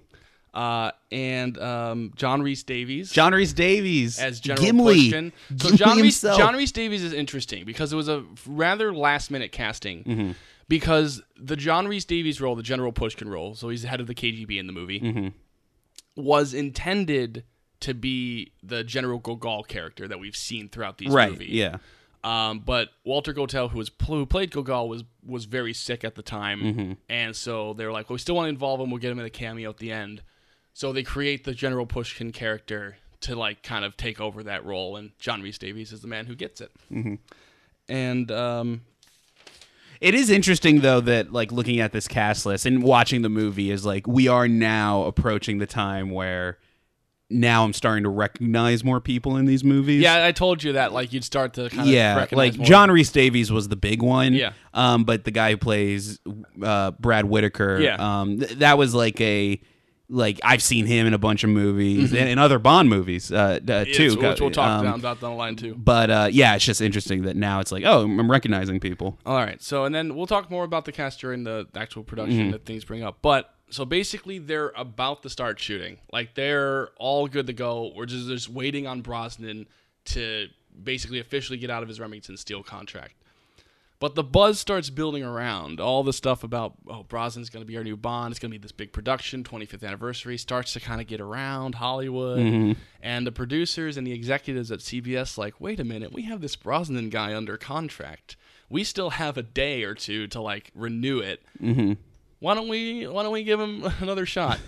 uh, 0.54 0.90
and 1.10 1.56
um, 1.58 2.12
John 2.16 2.42
Rhys-Davies 2.42 3.10
John 3.12 3.32
Rhys-Davies 3.32 4.18
as 4.18 4.40
General 4.40 4.64
Gimli. 4.66 4.94
Pushkin. 5.04 5.32
So 5.56 5.68
Gimli 5.70 5.76
John 5.78 5.98
Rhys. 5.98 6.20
John 6.20 6.54
Rhys-Davies 6.56 7.02
is 7.02 7.12
interesting 7.12 7.64
because 7.64 7.92
it 7.92 7.96
was 7.96 8.08
a 8.08 8.24
rather 8.46 8.92
last 8.92 9.30
minute 9.30 9.52
casting. 9.52 10.04
Mm-hmm. 10.04 10.30
Because 10.68 11.22
the 11.38 11.56
John 11.56 11.88
Rhys-Davies 11.88 12.42
role, 12.42 12.54
the 12.54 12.62
General 12.62 12.92
Pushkin 12.92 13.30
role, 13.30 13.54
so 13.54 13.70
he's 13.70 13.80
the 13.82 13.88
head 13.88 14.00
of 14.02 14.06
the 14.06 14.14
KGB 14.14 14.58
in 14.58 14.66
the 14.66 14.72
movie, 14.74 15.00
Mm-hmm. 15.00 15.28
was 16.22 16.52
intended 16.52 17.44
to 17.80 17.94
be 17.94 18.52
the 18.62 18.82
General 18.84 19.18
Gogol 19.18 19.62
character 19.62 20.08
that 20.08 20.18
we've 20.18 20.36
seen 20.36 20.68
throughout 20.68 20.98
these 20.98 21.10
right. 21.10 21.30
movies. 21.30 21.50
Yeah. 21.50 21.76
Um, 22.24 22.58
but 22.60 22.88
Walter 23.04 23.32
Gotell, 23.32 23.70
who 23.70 23.78
was 23.78 23.90
who 24.06 24.26
played 24.26 24.50
Gogol, 24.50 24.88
was 24.88 25.04
was 25.24 25.44
very 25.44 25.72
sick 25.72 26.02
at 26.04 26.16
the 26.16 26.22
time, 26.22 26.60
Mm-hmm. 26.60 26.92
and 27.08 27.36
so 27.36 27.74
they 27.74 27.86
were 27.86 27.92
like, 27.92 28.10
"Well, 28.10 28.14
we 28.14 28.18
still 28.18 28.34
want 28.34 28.46
to 28.46 28.50
involve 28.50 28.80
him. 28.80 28.90
We'll 28.90 29.00
get 29.00 29.12
him 29.12 29.20
in 29.20 29.24
a 29.26 29.30
cameo 29.30 29.70
at 29.70 29.76
the 29.78 29.92
end." 29.92 30.22
So 30.74 30.92
they 30.92 31.02
create 31.04 31.44
the 31.44 31.54
General 31.54 31.86
Pushkin 31.86 32.32
character 32.32 32.96
to 33.20 33.36
like 33.36 33.62
kind 33.62 33.84
of 33.84 33.96
take 33.96 34.20
over 34.20 34.42
that 34.42 34.64
role, 34.64 34.96
and 34.96 35.12
John 35.20 35.42
Rhys-Davies 35.42 35.92
is 35.92 36.00
the 36.02 36.08
man 36.08 36.26
who 36.26 36.34
gets 36.34 36.60
it. 36.60 36.72
Mm-hmm. 36.92 37.14
And 37.88 38.30
um, 38.32 38.82
It 40.00 40.14
is 40.14 40.28
interesting 40.30 40.80
though 40.80 41.00
that 41.00 41.32
like 41.32 41.50
looking 41.52 41.80
at 41.80 41.92
this 41.92 42.06
cast 42.06 42.46
list 42.46 42.66
and 42.66 42.82
watching 42.82 43.22
the 43.22 43.28
movie 43.28 43.70
is 43.70 43.84
like 43.86 44.06
we 44.06 44.28
are 44.28 44.46
now 44.48 45.04
approaching 45.04 45.58
the 45.58 45.66
time 45.66 46.10
where 46.10 46.58
now 47.30 47.64
I'm 47.64 47.72
starting 47.74 48.04
to 48.04 48.08
recognize 48.08 48.82
more 48.82 49.00
people 49.00 49.36
in 49.36 49.44
these 49.44 49.62
movies. 49.62 50.00
yeah, 50.02 50.24
I 50.24 50.32
told 50.32 50.62
you 50.62 50.72
that 50.72 50.92
like 50.92 51.12
you'd 51.12 51.24
start 51.24 51.54
to 51.54 51.68
kind 51.68 51.82
of 51.82 51.86
yeah, 51.88 52.16
recognize 52.16 52.52
like 52.52 52.58
more. 52.58 52.66
John 52.66 52.90
Rhys-Davies 52.90 53.52
was 53.52 53.68
the 53.68 53.76
big 53.76 54.02
one. 54.02 54.32
Yeah. 54.32 54.52
Um, 54.72 55.04
but 55.04 55.24
the 55.24 55.30
guy 55.30 55.50
who 55.50 55.56
plays 55.58 56.18
uh, 56.62 56.92
Brad 56.92 57.26
Whitaker. 57.26 57.80
Yeah. 57.80 57.96
Um, 58.20 58.38
th- 58.38 58.52
that 58.60 58.78
was 58.78 58.94
like 58.94 59.20
a 59.20 59.60
like 60.10 60.40
I've 60.42 60.62
seen 60.62 60.86
him 60.86 61.06
in 61.06 61.12
a 61.12 61.18
bunch 61.18 61.44
of 61.44 61.50
movies 61.50 62.12
and, 62.14 62.30
and 62.30 62.40
other 62.40 62.58
Bond 62.58 62.88
movies 62.88 63.30
uh, 63.30 63.58
uh, 63.68 63.84
Yes, 63.86 63.94
too. 63.94 64.16
which 64.18 64.40
we'll 64.40 64.50
talk 64.50 64.78
Um, 64.78 64.84
down 64.86 64.98
about 64.98 65.20
down 65.20 65.32
the 65.32 65.36
line 65.36 65.54
too. 65.56 65.74
But 65.74 66.10
uh, 66.10 66.28
yeah, 66.32 66.54
it's 66.54 66.64
just 66.64 66.80
interesting 66.80 67.24
that 67.24 67.36
now 67.36 67.60
it's 67.60 67.70
like, 67.70 67.84
oh, 67.84 68.04
I'm 68.04 68.30
recognizing 68.30 68.80
people. 68.80 69.18
All 69.26 69.36
right. 69.36 69.60
So, 69.62 69.84
and 69.84 69.94
then 69.94 70.14
we'll 70.16 70.26
talk 70.26 70.50
more 70.50 70.64
about 70.64 70.86
the 70.86 70.92
cast 70.92 71.20
during 71.20 71.44
the 71.44 71.66
actual 71.74 72.04
production 72.04 72.38
Mm-hmm. 72.38 72.50
that 72.52 72.64
things 72.64 72.86
bring 72.86 73.02
up. 73.02 73.18
But 73.20 73.52
so 73.70 73.84
basically, 73.84 74.38
they're 74.38 74.72
about 74.76 75.22
to 75.22 75.30
start 75.30 75.58
shooting. 75.60 75.98
Like 76.12 76.34
they're 76.34 76.88
all 76.96 77.26
good 77.28 77.46
to 77.46 77.52
go. 77.52 77.92
We're 77.94 78.06
just 78.06 78.28
just 78.28 78.48
waiting 78.48 78.86
on 78.86 79.02
Brosnan 79.02 79.66
to 80.06 80.48
basically 80.82 81.20
officially 81.20 81.58
get 81.58 81.70
out 81.70 81.82
of 81.82 81.88
his 81.88 82.00
Remington 82.00 82.36
Steele 82.36 82.62
contract. 82.62 83.14
But 84.00 84.14
the 84.14 84.22
buzz 84.22 84.60
starts 84.60 84.90
building 84.90 85.24
around. 85.24 85.80
All 85.80 86.04
the 86.04 86.12
stuff 86.12 86.44
about 86.44 86.74
oh 86.86 87.04
Brosnan's 87.04 87.50
going 87.50 87.64
to 87.64 87.66
be 87.66 87.76
our 87.76 87.82
new 87.82 87.96
Bond. 87.96 88.30
It's 88.30 88.38
going 88.38 88.52
to 88.52 88.58
be 88.58 88.62
this 88.62 88.72
big 88.72 88.92
production, 88.92 89.42
25th 89.42 89.84
anniversary. 89.84 90.38
Starts 90.38 90.72
to 90.74 90.80
kind 90.80 91.00
of 91.00 91.06
get 91.08 91.20
around 91.20 91.74
Hollywood, 91.74 92.76
and 93.02 93.26
the 93.26 93.32
producers 93.32 93.96
and 93.96 94.06
the 94.06 94.12
executives 94.12 94.70
at 94.70 94.78
CBS 94.78 95.36
like, 95.36 95.60
wait 95.60 95.80
a 95.80 95.84
minute, 95.84 96.12
we 96.12 96.22
have 96.22 96.40
this 96.40 96.54
Brosnan 96.54 97.10
guy 97.10 97.34
under 97.34 97.56
contract. 97.56 98.36
We 98.70 98.84
still 98.84 99.10
have 99.10 99.36
a 99.36 99.42
day 99.42 99.82
or 99.82 99.94
two 99.94 100.28
to 100.28 100.40
like 100.40 100.70
renew 100.74 101.18
it. 101.18 101.42
Mm-hmm. 101.60 101.94
Why 102.40 102.54
don't 102.54 102.68
we? 102.68 103.06
Why 103.06 103.22
don't 103.22 103.32
we 103.32 103.42
give 103.44 103.60
him 103.60 103.84
another 104.00 104.26
shot? 104.26 104.58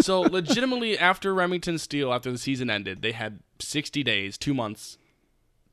so 0.00 0.20
legitimately, 0.38 0.98
after 0.98 1.34
Remington 1.34 1.78
Steele, 1.78 2.12
after 2.12 2.30
the 2.32 2.38
season 2.38 2.70
ended, 2.70 3.02
they 3.02 3.12
had 3.12 3.40
60 3.58 4.02
days, 4.02 4.38
two 4.38 4.54
months, 4.54 4.96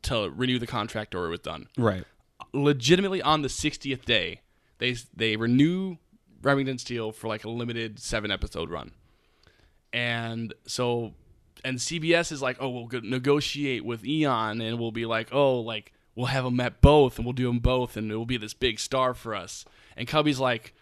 to 0.03 0.29
renew 0.29 0.59
the 0.59 0.67
contract, 0.67 1.15
or 1.15 1.25
it 1.27 1.29
was 1.29 1.39
done 1.39 1.67
Right. 1.77 2.03
legitimately 2.53 3.21
on 3.21 3.41
the 3.41 3.47
60th 3.47 4.05
day 4.05 4.41
they 4.79 4.95
they 5.15 5.35
renew 5.35 5.97
Remington 6.41 6.77
Steele 6.77 7.11
for 7.11 7.27
like 7.27 7.43
a 7.43 7.49
limited 7.49 7.97
7 7.99 8.29
episode 8.29 8.69
run. 8.69 8.91
And 9.93 10.53
so 10.65 11.13
and 11.65 11.79
CBS 11.79 12.31
is 12.31 12.41
like, 12.41 12.57
"Oh, 12.59 12.69
we'll 12.69 12.85
go 12.85 12.99
negotiate 13.01 13.83
with 13.83 14.05
Eon 14.05 14.61
and 14.61 14.77
we'll 14.79 14.91
be 14.91 15.05
like, 15.05 15.29
"Oh, 15.33 15.59
like 15.59 15.93
we'll 16.15 16.27
have 16.27 16.43
them 16.43 16.59
at 16.59 16.81
both 16.81 17.17
and 17.17 17.25
we'll 17.25 17.33
do 17.33 17.47
them 17.47 17.59
both 17.59 17.97
and 17.97 18.11
it 18.11 18.15
will 18.15 18.25
be 18.25 18.37
this 18.37 18.53
big 18.53 18.79
star 18.79 19.13
for 19.13 19.33
us." 19.33 19.65
And 19.95 20.07
Cubby's 20.07 20.39
like, 20.39 20.75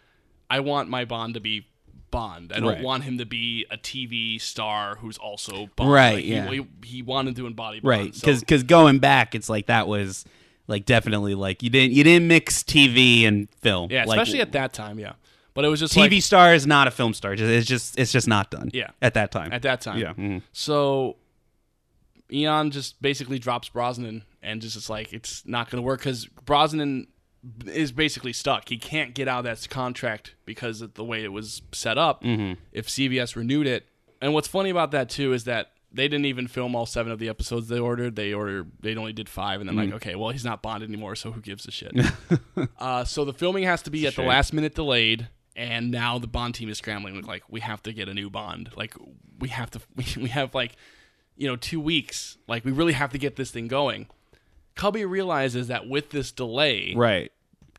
"I 0.50 0.60
want 0.60 0.90
my 0.90 1.06
Bond 1.06 1.34
to 1.36 1.40
be 1.40 1.68
Bond. 2.12 2.54
I 2.54 2.60
don't 2.60 2.70
Right. 2.70 2.82
want 2.82 3.04
him 3.04 3.18
to 3.18 3.26
be 3.26 3.66
a 3.70 3.78
TV 3.78 4.40
star 4.40 4.96
who's 4.98 5.18
also 5.18 5.68
Bond." 5.76 5.92
Right, 5.92 6.16
Like, 6.16 6.24
he- 6.24 6.32
yeah. 6.34 6.50
He, 6.50 6.68
he 6.86 7.02
wanted 7.02 7.36
to 7.38 7.46
embody 7.48 7.80
Bond. 7.80 7.90
Right. 7.90 8.16
so- 8.16 8.40
Because 8.40 8.64
going 8.64 9.00
back, 9.00 9.36
it's 9.36 9.50
like 9.50 9.66
that 9.68 9.88
was 9.88 10.24
like 10.68 10.86
definitely 10.86 11.36
like 11.36 11.62
you 11.62 11.70
didn't 11.70 11.94
you 11.94 12.04
didn't 12.04 12.28
mix 12.28 12.64
TV 12.64 13.26
and 13.28 13.48
film. 13.62 13.92
yeah, 13.92 14.06
Like, 14.06 14.18
especially 14.20 14.42
at 14.42 14.52
that 14.54 14.74
time, 14.74 14.98
yeah. 15.00 15.14
But 15.54 15.64
it 15.64 15.70
was 15.70 15.80
just 15.80 15.94
TV 15.94 16.12
like, 16.16 16.24
star 16.24 16.54
is 16.54 16.66
not 16.68 16.88
a 16.88 16.92
film 16.92 17.14
star. 17.14 17.34
It's 17.34 17.68
just 17.68 17.98
it's 18.00 18.12
just 18.12 18.28
not 18.28 18.50
done. 18.52 18.70
Yeah. 18.74 18.90
At 19.02 19.14
that 19.14 19.32
time. 19.32 19.52
at 19.54 19.62
that 19.62 19.82
time. 19.82 20.00
Yeah. 20.00 20.14
mhm. 20.14 20.42
So 20.54 21.18
Eon 22.32 22.72
just 22.72 23.02
basically 23.02 23.38
drops 23.40 23.70
Brosnan 23.70 24.24
and 24.42 24.62
just 24.62 24.76
it's 24.76 24.90
like 24.90 25.14
it's 25.14 25.46
not 25.46 25.70
going 25.70 25.78
to 25.82 25.86
work 25.86 26.00
because 26.00 26.26
Brosnan 26.26 27.08
is 27.68 27.92
basically 27.92 28.34
stuck. 28.34 28.70
He 28.70 28.78
can't 28.78 29.14
get 29.14 29.28
out 29.28 29.40
of 29.40 29.46
that 29.46 29.70
contract 29.70 30.36
because 30.46 30.82
of 30.82 30.96
the 30.96 31.04
way 31.04 31.24
it 31.24 31.32
was 31.32 31.62
set 31.72 31.98
up. 31.98 32.24
If 32.72 32.88
CBS 32.88 33.36
renewed 33.36 33.68
it, 33.68 33.86
and 34.22 34.34
what's 34.34 34.48
funny 34.48 34.70
about 34.70 34.92
that 34.92 35.10
too 35.10 35.34
is 35.34 35.44
that 35.44 35.72
they 35.92 36.08
didn't 36.08 36.26
even 36.26 36.48
film 36.48 36.76
all 36.76 36.86
seven 36.86 37.12
of 37.12 37.20
the 37.20 37.30
episodes 37.30 37.68
they 37.68 37.80
ordered. 37.80 38.16
They 38.16 38.34
ordered 38.34 38.72
they 38.82 38.96
only 38.96 39.14
did 39.14 39.30
five, 39.30 39.62
and 39.62 39.70
then 39.70 39.76
like 39.76 39.94
okay, 39.94 40.16
well 40.16 40.30
he's 40.32 40.46
not 40.46 40.62
Bond 40.62 40.84
anymore, 40.84 41.16
so 41.16 41.32
who 41.32 41.42
gives 41.42 41.68
a 41.68 41.72
shit? 41.72 41.94
uh, 42.80 43.04
so 43.06 43.26
the 43.26 43.34
filming 43.34 43.64
has 43.64 43.82
to 43.84 43.90
be 43.92 44.06
at 44.08 44.16
the 44.16 44.24
last 44.24 44.54
minute 44.54 44.76
delayed. 44.76 45.30
And 45.58 45.90
now 45.90 46.20
the 46.20 46.28
Bond 46.28 46.54
team 46.54 46.68
is 46.68 46.80
scrambling. 46.80 47.22
Like, 47.22 47.44
we 47.48 47.62
have 47.62 47.82
to 47.84 47.94
get 47.94 48.10
a 48.10 48.14
new 48.14 48.30
Bond. 48.30 48.72
Like, 48.76 48.94
we 49.40 49.48
have 49.48 49.72
to. 49.72 49.80
We, 49.96 50.24
we 50.24 50.28
have 50.28 50.54
like 50.54 50.76
you 51.38 51.48
know, 51.48 51.56
two 51.56 51.80
weeks. 51.80 52.38
Like, 52.48 52.66
we 52.66 52.72
really 52.72 52.94
have 52.94 53.12
to 53.12 53.18
get 53.18 53.36
this 53.36 53.52
thing 53.52 53.68
going. 53.68 54.08
Cubby 54.76 55.06
realizes 55.06 55.68
that 55.68 55.88
with 55.88 56.10
this 56.10 56.32
delay, 56.32 56.94
Right. 56.96 57.32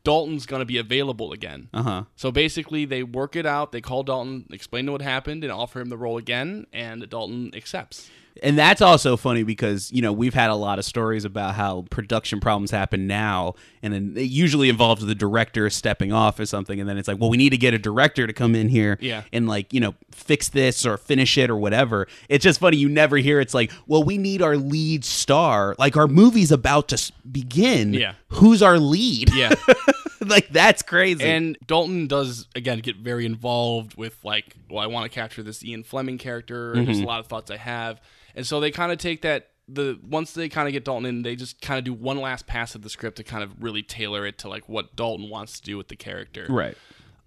Dalton's 0.07 0.45
going 0.45 0.61
to 0.61 0.65
be 0.65 0.77
available 0.77 1.33
again. 1.33 1.67
Uh 1.73 1.83
huh. 1.83 2.03
So 2.15 2.31
basically, 2.31 2.85
they 2.85 3.03
work 3.03 3.35
it 3.35 3.45
out. 3.45 3.73
They 3.73 3.81
call 3.81 4.03
Dalton, 4.03 4.45
explain 4.51 4.85
to 4.85 4.93
what 4.93 5.01
happened, 5.01 5.43
and 5.43 5.51
offer 5.51 5.81
him 5.81 5.89
the 5.89 5.97
role 5.97 6.17
again. 6.17 6.65
And 6.71 7.09
Dalton 7.09 7.51
accepts. 7.53 8.09
And 8.43 8.57
that's 8.57 8.81
also 8.81 9.17
funny 9.17 9.43
because 9.43 9.91
you 9.91 10.01
know 10.01 10.11
we've 10.11 10.33
had 10.33 10.49
a 10.49 10.55
lot 10.55 10.79
of 10.79 10.85
stories 10.85 11.25
about 11.25 11.55
how 11.55 11.85
production 11.89 12.39
problems 12.39 12.71
happen 12.71 13.07
now, 13.07 13.55
and 13.81 13.93
then 13.93 14.13
it 14.17 14.23
usually 14.29 14.69
involves 14.69 15.05
the 15.05 15.15
director 15.15 15.69
stepping 15.69 16.11
off 16.11 16.39
or 16.39 16.45
something, 16.45 16.79
and 16.79 16.89
then 16.89 16.97
it's 16.97 17.07
like, 17.07 17.19
well, 17.19 17.29
we 17.29 17.37
need 17.37 17.49
to 17.51 17.57
get 17.57 17.73
a 17.73 17.79
director 17.79 18.27
to 18.27 18.33
come 18.33 18.55
in 18.55 18.69
here, 18.69 18.97
Yeah. 19.01 19.23
and 19.31 19.47
like 19.47 19.73
you 19.73 19.79
know 19.79 19.95
fix 20.11 20.49
this 20.49 20.85
or 20.85 20.97
finish 20.97 21.37
it 21.37 21.49
or 21.49 21.57
whatever. 21.57 22.07
It's 22.29 22.43
just 22.43 22.59
funny 22.59 22.77
you 22.77 22.89
never 22.89 23.17
hear 23.17 23.39
it's 23.39 23.53
like, 23.53 23.71
well, 23.87 24.03
we 24.03 24.17
need 24.17 24.41
our 24.41 24.57
lead 24.57 25.05
star, 25.05 25.75
like 25.79 25.95
our 25.97 26.07
movie's 26.07 26.51
about 26.51 26.87
to 26.89 27.11
begin. 27.31 27.93
Yeah. 27.93 28.13
who's 28.29 28.61
our 28.61 28.79
lead? 28.79 29.33
Yeah. 29.33 29.53
like 30.25 30.49
that's 30.49 30.81
crazy. 30.81 31.23
and 31.23 31.57
Dalton 31.65 32.07
does, 32.07 32.47
again, 32.55 32.79
get 32.79 32.97
very 32.97 33.25
involved 33.25 33.95
with, 33.95 34.17
like, 34.23 34.55
well, 34.69 34.79
I 34.79 34.87
want 34.87 35.09
to 35.09 35.15
capture 35.15 35.43
this 35.43 35.63
Ian 35.63 35.83
Fleming 35.83 36.17
character. 36.17 36.71
And 36.71 36.81
mm-hmm. 36.81 36.85
There's 36.87 36.99
a 36.99 37.05
lot 37.05 37.19
of 37.19 37.27
thoughts 37.27 37.51
I 37.51 37.57
have. 37.57 38.01
And 38.35 38.45
so 38.45 38.59
they 38.59 38.71
kind 38.71 38.91
of 38.91 38.97
take 38.97 39.21
that. 39.23 39.49
The 39.69 39.99
once 40.01 40.31
they 40.33 40.47
kind 40.47 40.65
of 40.67 40.71
get 40.71 40.85
Dalton 40.85 41.05
in, 41.05 41.21
they 41.23 41.35
just 41.35 41.59
kind 41.61 41.77
of 41.77 41.83
do 41.83 41.93
one 41.93 42.21
last 42.21 42.47
pass 42.47 42.73
of 42.73 42.83
the 42.83 42.89
script 42.89 43.17
to 43.17 43.23
kind 43.25 43.43
of 43.43 43.51
really 43.61 43.83
tailor 43.83 44.25
it 44.25 44.37
to 44.39 44.47
like 44.47 44.69
what 44.69 44.95
Dalton 44.95 45.29
wants 45.29 45.59
to 45.59 45.65
do 45.65 45.75
with 45.77 45.89
the 45.89 45.97
character. 45.97 46.45
right. 46.49 46.77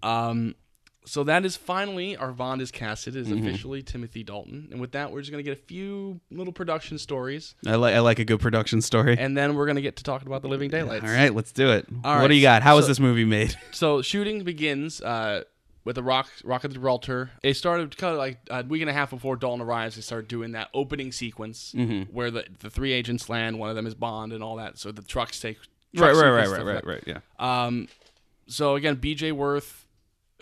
Um, 0.01 0.55
so 1.05 1.23
that 1.23 1.45
is 1.45 1.55
finally 1.55 2.15
our 2.15 2.31
Bond 2.31 2.61
is 2.61 2.71
casted 2.71 3.15
is 3.15 3.27
Mm-hmm. 3.27 3.47
officially 3.47 3.81
Timothy 3.83 4.23
Dalton, 4.23 4.69
and 4.71 4.79
with 4.81 4.91
that 4.93 5.11
we're 5.11 5.19
just 5.21 5.31
gonna 5.31 5.43
get 5.43 5.53
a 5.53 5.61
few 5.61 6.19
little 6.31 6.53
production 6.53 6.97
stories, 6.97 7.53
I 7.65 7.75
like 7.75 7.95
I 7.95 7.99
like 7.99 8.19
a 8.19 8.25
good 8.25 8.39
production 8.39 8.81
story. 8.81 9.15
and 9.19 9.35
then 9.37 9.55
we're 9.55 9.65
gonna 9.67 9.81
get 9.81 9.95
to 9.97 10.03
talking 10.03 10.27
about 10.27 10.41
the 10.43 10.47
Living 10.47 10.69
Daylights. 10.69 11.03
All 11.03 11.11
right, 11.11 11.33
let's 11.33 11.51
do 11.51 11.71
it. 11.71 11.87
All 12.03 12.13
what 12.15 12.21
right, 12.21 12.27
do 12.27 12.35
you 12.35 12.41
got? 12.41 12.61
How 12.63 12.75
was 12.75 12.85
so- 12.85 12.89
this 12.89 12.99
movie 12.99 13.25
made? 13.25 13.55
So 13.71 14.01
shooting 14.03 14.43
begins 14.43 15.01
uh, 15.01 15.43
with 15.83 15.95
the 15.95 16.03
Rock 16.03 16.29
Rock 16.43 16.63
of 16.63 16.73
Gibraltar. 16.73 17.31
They 17.41 17.53
started 17.53 17.97
kind 17.97 18.11
of 18.13 18.17
like 18.19 18.39
a 18.49 18.63
week 18.63 18.81
and 18.81 18.89
a 18.89 18.93
half 18.93 19.09
before 19.09 19.35
Dalton 19.35 19.61
arrives. 19.61 19.95
They 19.95 20.01
started 20.01 20.27
doing 20.27 20.51
that 20.53 20.69
opening 20.73 21.11
sequence 21.11 21.73
Mm-hmm. 21.75 22.13
where 22.13 22.29
the 22.31 22.45
the 22.59 22.69
three 22.69 22.91
agents 22.93 23.29
land. 23.29 23.59
One 23.59 23.69
of 23.69 23.75
them 23.75 23.87
is 23.87 23.95
Bond 23.95 24.33
and 24.33 24.43
all 24.43 24.57
that. 24.57 24.77
So 24.77 24.91
the 24.91 25.01
trucks 25.01 25.39
take 25.39 25.57
Right, 25.93 26.13
right, 26.15 26.29
right, 26.29 26.47
right, 26.49 26.65
right, 26.65 26.85
right. 26.85 27.03
Yeah. 27.05 27.19
Um, 27.39 27.87
so 28.47 28.75
again, 28.75 28.95
B.J. 28.95 29.33
Worth, 29.33 29.87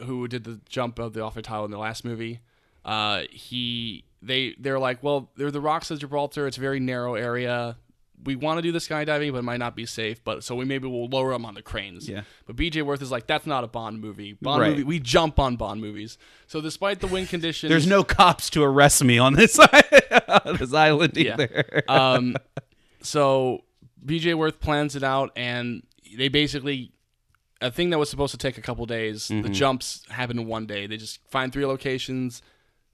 who 0.03 0.27
did 0.27 0.43
the 0.43 0.59
jump 0.69 0.99
of 0.99 1.13
the 1.13 1.21
off 1.21 1.33
the 1.33 1.41
title 1.41 1.65
in 1.65 1.71
the 1.71 1.77
last 1.79 2.05
movie, 2.05 2.41
uh, 2.85 3.23
he 3.31 4.03
they 4.21 4.55
they're 4.59 4.77
like, 4.79 5.01
well, 5.01 5.31
they're 5.37 5.49
the 5.51 5.61
rocks 5.61 5.89
of 5.91 5.99
Gibraltar. 5.99 6.45
It's 6.47 6.57
a 6.57 6.61
very 6.61 6.79
narrow 6.79 7.15
area. 7.15 7.77
We 8.23 8.35
want 8.35 8.57
to 8.57 8.61
do 8.61 8.71
the 8.73 8.79
skydiving, 8.79 9.31
but 9.31 9.37
it 9.39 9.43
might 9.43 9.57
not 9.59 9.75
be 9.75 9.85
safe. 9.85 10.21
But 10.23 10.43
so 10.43 10.55
we 10.55 10.65
maybe 10.65 10.87
we'll 10.87 11.07
lower 11.07 11.31
them 11.31 11.45
on 11.45 11.53
the 11.53 11.61
cranes. 11.61 12.09
Yeah. 12.09 12.23
But 12.45 12.57
B.J. 12.57 12.81
Worth 12.81 13.01
is 13.01 13.11
like, 13.11 13.27
that's 13.27 13.45
not 13.45 13.63
a 13.63 13.67
Bond 13.67 14.01
movie. 14.01 14.33
Bond 14.41 14.61
Right. 14.61 14.69
movie, 14.71 14.83
we 14.83 14.99
jump 14.99 15.39
on 15.39 15.55
Bond 15.55 15.79
movies. 15.79 16.17
So 16.47 16.59
despite 16.59 16.99
the 16.99 17.07
wind 17.07 17.29
conditions, 17.35 17.69
There's 17.69 17.87
no 17.87 18.03
cops 18.03 18.49
to 18.51 18.63
arrest 18.63 19.03
me 19.03 19.17
on 19.19 19.33
this 19.33 19.53
side, 19.53 19.83
on 20.45 20.57
this 20.57 20.73
island 20.73 21.13
Yeah. 21.15 21.33
either. 21.39 21.83
um, 21.89 22.35
so 23.01 23.63
BJ 24.05 24.35
Worth 24.35 24.59
plans 24.59 24.95
it 24.95 25.03
out, 25.03 25.31
and 25.35 25.83
they 26.17 26.27
basically 26.27 26.91
a 27.61 27.71
thing 27.71 27.89
that 27.89 27.99
was 27.99 28.09
supposed 28.09 28.31
to 28.31 28.37
take 28.37 28.57
a 28.57 28.61
couple 28.61 28.85
days. 28.85 29.27
Mm-hmm. 29.29 29.41
The 29.43 29.49
jumps 29.49 30.05
happen 30.09 30.39
in 30.39 30.47
one 30.47 30.65
day. 30.65 30.87
They 30.87 30.97
just 30.97 31.19
find 31.29 31.51
three 31.51 31.65
locations, 31.65 32.41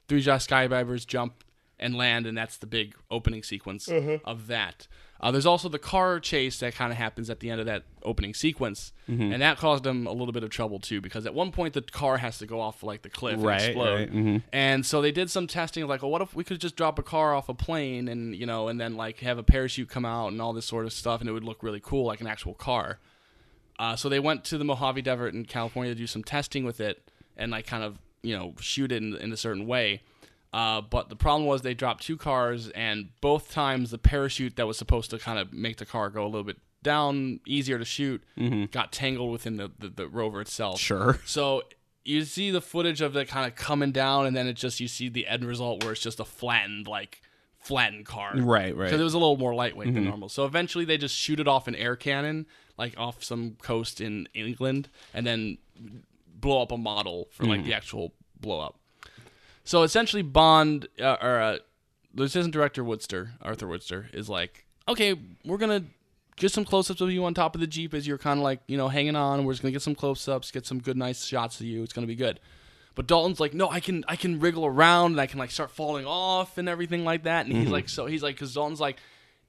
three 0.07 0.21
just 0.21 0.49
skydivers 0.49 1.05
jump 1.05 1.43
and 1.79 1.95
land, 1.95 2.25
and 2.25 2.38
that's 2.38 2.57
the 2.57 2.65
big 2.67 2.95
opening 3.11 3.43
sequence 3.43 3.88
Mm-hmm. 3.88 4.27
of 4.27 4.47
that. 4.47 4.88
Uh, 5.21 5.32
there's 5.32 5.45
also 5.45 5.69
the 5.69 5.80
car 5.80 6.19
chase 6.19 6.60
that 6.60 6.75
kind 6.75 6.91
of 6.91 6.97
happens 6.97 7.30
at 7.30 7.39
the 7.39 7.49
end 7.49 7.60
of 7.60 7.65
that 7.65 7.84
opening 8.04 8.34
sequence, 8.34 8.91
Mm-hmm. 9.10 9.34
and 9.34 9.41
that 9.43 9.58
caused 9.58 9.84
them 9.84 10.08
a 10.08 10.12
little 10.12 10.32
bit 10.32 10.43
of 10.43 10.49
trouble 10.49 10.80
too 10.80 10.99
because 10.99 11.25
at 11.28 11.34
one 11.36 11.51
point 11.51 11.73
the 11.75 11.82
car 11.84 12.17
has 12.17 12.39
to 12.39 12.47
go 12.47 12.60
off 12.60 12.82
like 12.82 13.04
the 13.04 13.10
cliff 13.10 13.36
Right, 13.39 13.62
and 13.62 13.69
explode. 13.69 13.93
right, 13.95 14.12
mhm. 14.13 14.41
And 14.51 14.84
so 14.86 14.99
they 15.01 15.12
did 15.12 15.30
some 15.30 15.45
testing 15.45 15.84
of 15.84 15.89
like, 15.89 16.01
well, 16.01 16.10
what 16.12 16.21
if 16.23 16.36
we 16.36 16.43
could 16.43 16.60
just 16.60 16.75
drop 16.75 16.97
a 16.97 17.04
car 17.04 17.36
off 17.36 17.47
a 17.47 17.54
plane 17.54 18.08
and 18.08 18.36
you 18.36 18.45
know, 18.47 18.67
and 18.67 18.82
then 18.82 18.97
like 18.97 19.19
have 19.19 19.38
a 19.38 19.43
parachute 19.43 19.89
come 19.89 20.06
out 20.06 20.30
and 20.30 20.41
all 20.41 20.54
this 20.54 20.65
sort 20.65 20.86
of 20.86 20.91
stuff, 20.93 21.21
and 21.21 21.30
it 21.30 21.34
would 21.34 21.43
look 21.43 21.62
really 21.63 21.80
cool, 21.82 22.06
like 22.06 22.19
an 22.19 22.28
actual 22.28 22.54
car. 22.56 22.99
Uh, 23.78 23.95
so 23.95 24.10
they 24.10 24.19
went 24.19 24.43
to 24.45 24.58
the 24.58 24.63
Mojave 24.65 25.01
Desert 25.01 25.34
in 25.34 25.45
California 25.45 25.93
to 25.93 25.97
do 25.97 26.08
some 26.08 26.23
testing 26.23 26.63
with 26.65 26.80
it 26.80 27.10
and 27.38 27.51
like 27.51 27.67
kind 27.67 27.84
of 27.84 27.99
you 28.23 28.36
know 28.36 28.54
shoot 28.60 28.91
it 28.91 29.04
in, 29.04 29.15
in 29.17 29.32
a 29.32 29.38
certain 29.38 29.67
way. 29.67 30.01
Uh, 30.55 30.79
but 30.79 31.09
the 31.09 31.17
problem 31.17 31.45
was 31.45 31.63
they 31.63 31.73
dropped 31.73 32.01
two 32.03 32.15
cars, 32.15 32.69
and 32.69 33.09
both 33.19 33.51
times 33.51 33.91
the 33.91 33.97
parachute 33.97 34.55
that 34.55 34.65
was 34.65 34.77
supposed 34.77 35.09
to 35.09 35.19
kind 35.19 35.37
of 35.37 35.51
make 35.51 35.75
the 35.75 35.85
car 35.85 36.09
go 36.09 36.23
a 36.23 36.29
little 36.29 36.45
bit 36.45 36.55
down, 36.81 37.41
easier 37.45 37.77
to 37.77 37.83
shoot, 37.83 38.23
got 38.71 38.93
tangled 38.93 39.33
within 39.33 39.57
the, 39.57 39.69
the, 39.77 39.89
the 39.89 40.07
rover 40.07 40.39
itself. 40.39 40.79
Sure. 40.79 41.19
So 41.25 41.63
you 42.05 42.23
see 42.23 42.51
the 42.51 42.61
footage 42.61 43.01
of 43.01 43.17
it 43.17 43.27
kind 43.27 43.45
of 43.45 43.57
coming 43.57 43.91
down, 43.91 44.27
and 44.27 44.33
then 44.33 44.47
it 44.47 44.53
just 44.53 44.79
you 44.79 44.87
see 44.87 45.09
the 45.09 45.27
end 45.27 45.43
result 45.43 45.83
where 45.83 45.91
it's 45.91 46.01
just 46.01 46.21
a 46.21 46.25
flattened 46.25 46.87
like 46.87 47.21
flattened 47.59 48.05
car. 48.05 48.31
Right, 48.35 48.41
right. 48.41 48.71
Mm-hmm. 48.71 48.83
Because 48.83 49.01
it 49.01 49.03
was 49.03 49.13
a 49.13 49.17
little 49.17 49.35
more 49.35 49.53
lightweight 49.53 49.93
than 49.93 50.05
normal. 50.05 50.29
So 50.29 50.45
eventually 50.45 50.85
they 50.85 50.97
just 50.97 51.17
shoot 51.17 51.41
it 51.41 51.49
off 51.49 51.67
an 51.67 51.75
air 51.75 51.97
cannon, 51.97 52.45
like 52.77 52.93
off 52.97 53.25
some 53.25 53.57
coast 53.61 53.99
in 53.99 54.29
England, 54.33 54.87
and 55.13 55.27
then 55.27 55.57
blow 56.33 56.61
up 56.61 56.71
a 56.71 56.77
model 56.77 57.27
for 57.31 57.43
like 57.43 57.65
the 57.65 57.73
actual 57.73 58.13
blow 58.39 58.61
up. 58.61 58.79
So 59.65 59.84
essentially, 59.84 60.21
Bond 60.21 60.88
uh, 60.99 61.17
or 61.21 61.39
uh, 61.41 61.58
the 62.13 62.23
assistant 62.23 62.54
director 62.54 62.84
Wooster, 62.84 63.32
Arthur 63.41 63.67
Wooster, 63.67 64.08
is 64.13 64.30
like, 64.30 64.65
okay, 64.88 65.15
we're 65.43 65.58
gonna 65.58 65.84
get 66.38 66.51
some 66.51 66.65
close-ups 66.65 67.01
of 67.01 67.12
you 67.12 67.25
on 67.25 67.34
top 67.34 67.56
of 67.56 67.62
the 67.62 67.67
jeep 67.67 67.93
as 67.93 68.08
you're 68.08 68.17
kind 68.17 68.39
of 68.39 68.43
like 68.43 68.62
you 68.67 68.78
know 68.78 68.88
hanging 68.88 69.15
on. 69.15 69.43
We're 69.43 69.54
just 69.54 69.62
gonna 69.62 69.71
get 69.71 69.82
some 69.82 69.95
close-ups, 69.95 70.51
get 70.51 70.65
some 70.65 70.80
good, 70.80 70.95
nice 70.95 71.25
shots 71.25 71.60
of 71.60 71.65
you. 71.65 71.84
It's 71.84 71.93
gonna 71.93 72.08
be 72.08 72.15
good. 72.15 72.39
But 72.93 73.08
Dalton's 73.08 73.41
like, 73.41 73.54
no, 73.54 73.69
I 73.69 73.82
can, 73.82 74.06
I 74.08 74.15
can 74.15 74.39
wriggle 74.39 74.65
around 74.65 75.12
and 75.12 75.19
I 75.19 75.25
can 75.25 75.38
like 75.38 75.51
start 75.51 75.69
falling 75.69 76.06
off 76.06 76.58
and 76.58 76.69
everything 76.69 77.04
like 77.04 77.23
that. 77.23 77.45
And 77.45 77.54
he's 77.54 77.69
like, 77.69 77.89
so 77.89 78.06
he's 78.06 78.23
like, 78.23 78.36
because 78.36 78.54
Dalton's 78.54 78.80
like, 78.80 78.99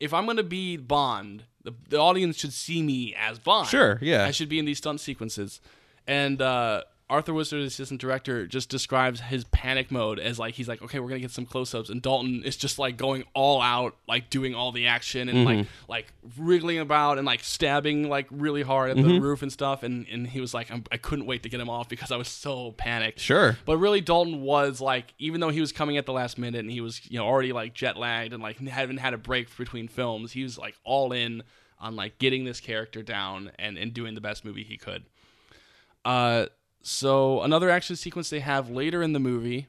if 0.01 0.13
I'm 0.13 0.27
gonna 0.27 0.43
be 0.43 0.77
Bond, 0.77 1.45
the, 1.63 1.73
the 1.89 1.99
audience 1.99 2.37
should 2.39 2.53
see 2.53 2.83
me 2.83 3.15
as 3.17 3.39
Bond. 3.39 3.69
Sure, 3.69 3.99
yeah. 4.03 4.25
I 4.25 4.33
should 4.33 4.49
be 4.49 4.59
in 4.59 4.65
these 4.65 4.79
stunt 4.79 5.01
sequences. 5.01 5.61
And 6.09 6.43
uh, 6.43 6.83
Arthur 7.09 7.33
Wooster, 7.33 7.61
the 7.61 7.67
assistant 7.67 8.01
director, 8.01 8.49
just 8.49 8.69
describes 8.69 9.21
his 9.21 9.45
panic 9.45 9.93
mode 9.93 10.19
as 10.19 10.41
like 10.41 10.55
he's 10.55 10.67
like, 10.67 10.83
okay, 10.83 10.99
we're 10.99 11.09
gonna 11.09 11.21
get 11.21 11.31
some 11.31 11.47
close-ups, 11.47 11.89
and 11.89 12.03
Dalton 12.03 12.43
is 12.45 12.57
just 12.57 12.81
like 12.81 12.97
going 12.97 13.23
all 13.33 13.63
out, 13.63 13.95
like 14.09 14.29
doing 14.29 14.57
all 14.57 14.73
the 14.73 14.87
action 14.89 15.29
and 15.29 15.45
like 15.45 15.59
Mm-hmm. 15.59 15.69
like 15.91 16.13
wriggling 16.37 16.81
about 16.81 17.19
and 17.19 17.25
like 17.25 17.45
stabbing 17.45 18.09
like 18.09 18.27
really 18.33 18.63
hard 18.63 18.91
at 18.91 18.97
Mm-hmm. 18.97 19.09
the 19.09 19.21
roof 19.21 19.43
and 19.43 19.53
stuff. 19.53 19.85
And 19.85 20.05
and 20.11 20.27
he 20.27 20.41
was 20.41 20.53
like, 20.53 20.69
I'm, 20.71 20.83
I 20.91 20.97
couldn't 20.97 21.27
wait 21.27 21.45
to 21.45 21.49
get 21.49 21.61
him 21.61 21.71
off 21.71 21.89
because 21.89 22.11
I 22.11 22.17
was 22.17 22.27
so 22.27 22.73
panicked. 22.73 23.21
Sure. 23.21 23.57
But 23.65 23.79
really, 23.79 24.01
Dalton 24.01 24.41
was 24.43 24.81
like, 24.81 25.15
even 25.19 25.41
though 25.41 25.51
he 25.51 25.61
was 25.61 25.71
coming 25.71 25.97
at 25.99 26.07
the 26.07 26.13
last 26.13 26.39
minute 26.39 26.59
and 26.61 26.71
he 26.73 26.81
was, 26.81 27.01
you 27.09 27.19
know, 27.19 27.25
already 27.27 27.53
like 27.53 27.73
jet 27.73 27.97
lagged 27.97 28.33
and 28.33 28.43
like 28.43 28.59
hadn't 28.59 28.97
had 28.99 29.15
a 29.15 29.19
break 29.19 29.57
between 29.57 29.87
films, 29.87 30.33
he 30.33 30.43
was 30.43 30.59
like 30.59 30.75
all 30.83 31.13
in 31.13 31.45
on 31.79 31.95
like 31.95 32.19
getting 32.19 32.45
this 32.45 32.59
character 32.59 33.03
down 33.03 33.53
and, 33.61 33.79
and 33.79 33.95
doing 33.95 34.15
the 34.17 34.21
best 34.21 34.45
movie 34.45 34.65
he 34.65 34.77
could. 34.77 35.05
Uh, 36.05 36.47
so 36.87 37.43
another 37.43 37.69
action 37.71 37.97
sequence 37.97 38.31
they 38.31 38.41
have 38.41 38.71
later 38.71 39.03
in 39.03 39.13
the 39.13 39.19
movie 39.21 39.67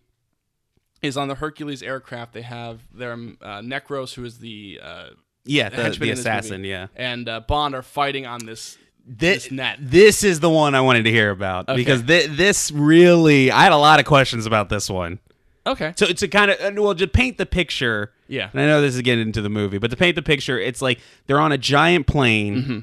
is 1.02 1.18
on 1.18 1.28
the 1.28 1.36
Hercules 1.36 1.82
aircraft. 1.84 2.34
They 2.34 2.42
have 2.44 2.82
their 2.94 3.14
uh, 3.14 3.62
Necros, 3.62 4.14
who 4.14 4.24
is 4.26 4.40
the 4.40 4.80
uh, 4.84 5.10
Yeah, 5.46 5.70
the, 5.70 5.98
the 6.00 6.12
assassin. 6.12 6.58
movie, 6.62 6.70
Yeah. 6.70 6.88
and 6.96 7.28
uh, 7.28 7.40
Bond 7.42 7.76
are 7.76 7.82
fighting 7.82 8.26
on 8.26 8.46
this 8.46 8.78
This, 9.06 9.44
this 9.46 9.52
net. 9.52 9.78
this 9.82 10.24
is 10.24 10.40
the 10.40 10.50
one 10.50 10.76
I 10.76 10.82
wanted 10.82 11.04
to 11.04 11.12
hear 11.12 11.30
about 11.32 11.68
because 11.68 12.02
thi- 12.02 12.28
this 12.28 12.72
really, 12.72 13.52
I 13.52 13.64
had 13.64 13.72
a 13.72 13.78
lot 13.78 14.00
of 14.00 14.06
questions 14.06 14.46
about 14.46 14.70
this 14.70 14.90
one. 14.90 15.20
Okay. 15.66 15.94
So 15.98 16.06
to 16.08 16.28
kind 16.28 16.50
of 16.52 16.76
well, 16.78 16.96
to 16.96 17.08
paint 17.08 17.38
the 17.38 17.46
picture. 17.46 18.12
Yeah. 18.30 18.50
And 18.54 18.62
I 18.62 18.66
know 18.68 18.82
this 18.82 18.96
is 18.96 19.02
getting 19.02 19.28
into 19.28 19.42
the 19.42 19.50
movie, 19.50 19.78
but 19.80 19.90
to 19.92 19.98
paint 19.98 20.16
the 20.16 20.22
picture, 20.22 20.58
it's 20.60 20.82
like 20.82 21.00
they're 21.26 21.40
on 21.40 21.52
a 21.52 21.58
giant 21.58 22.08
plane, 22.08 22.56
Mm-hmm. 22.56 22.80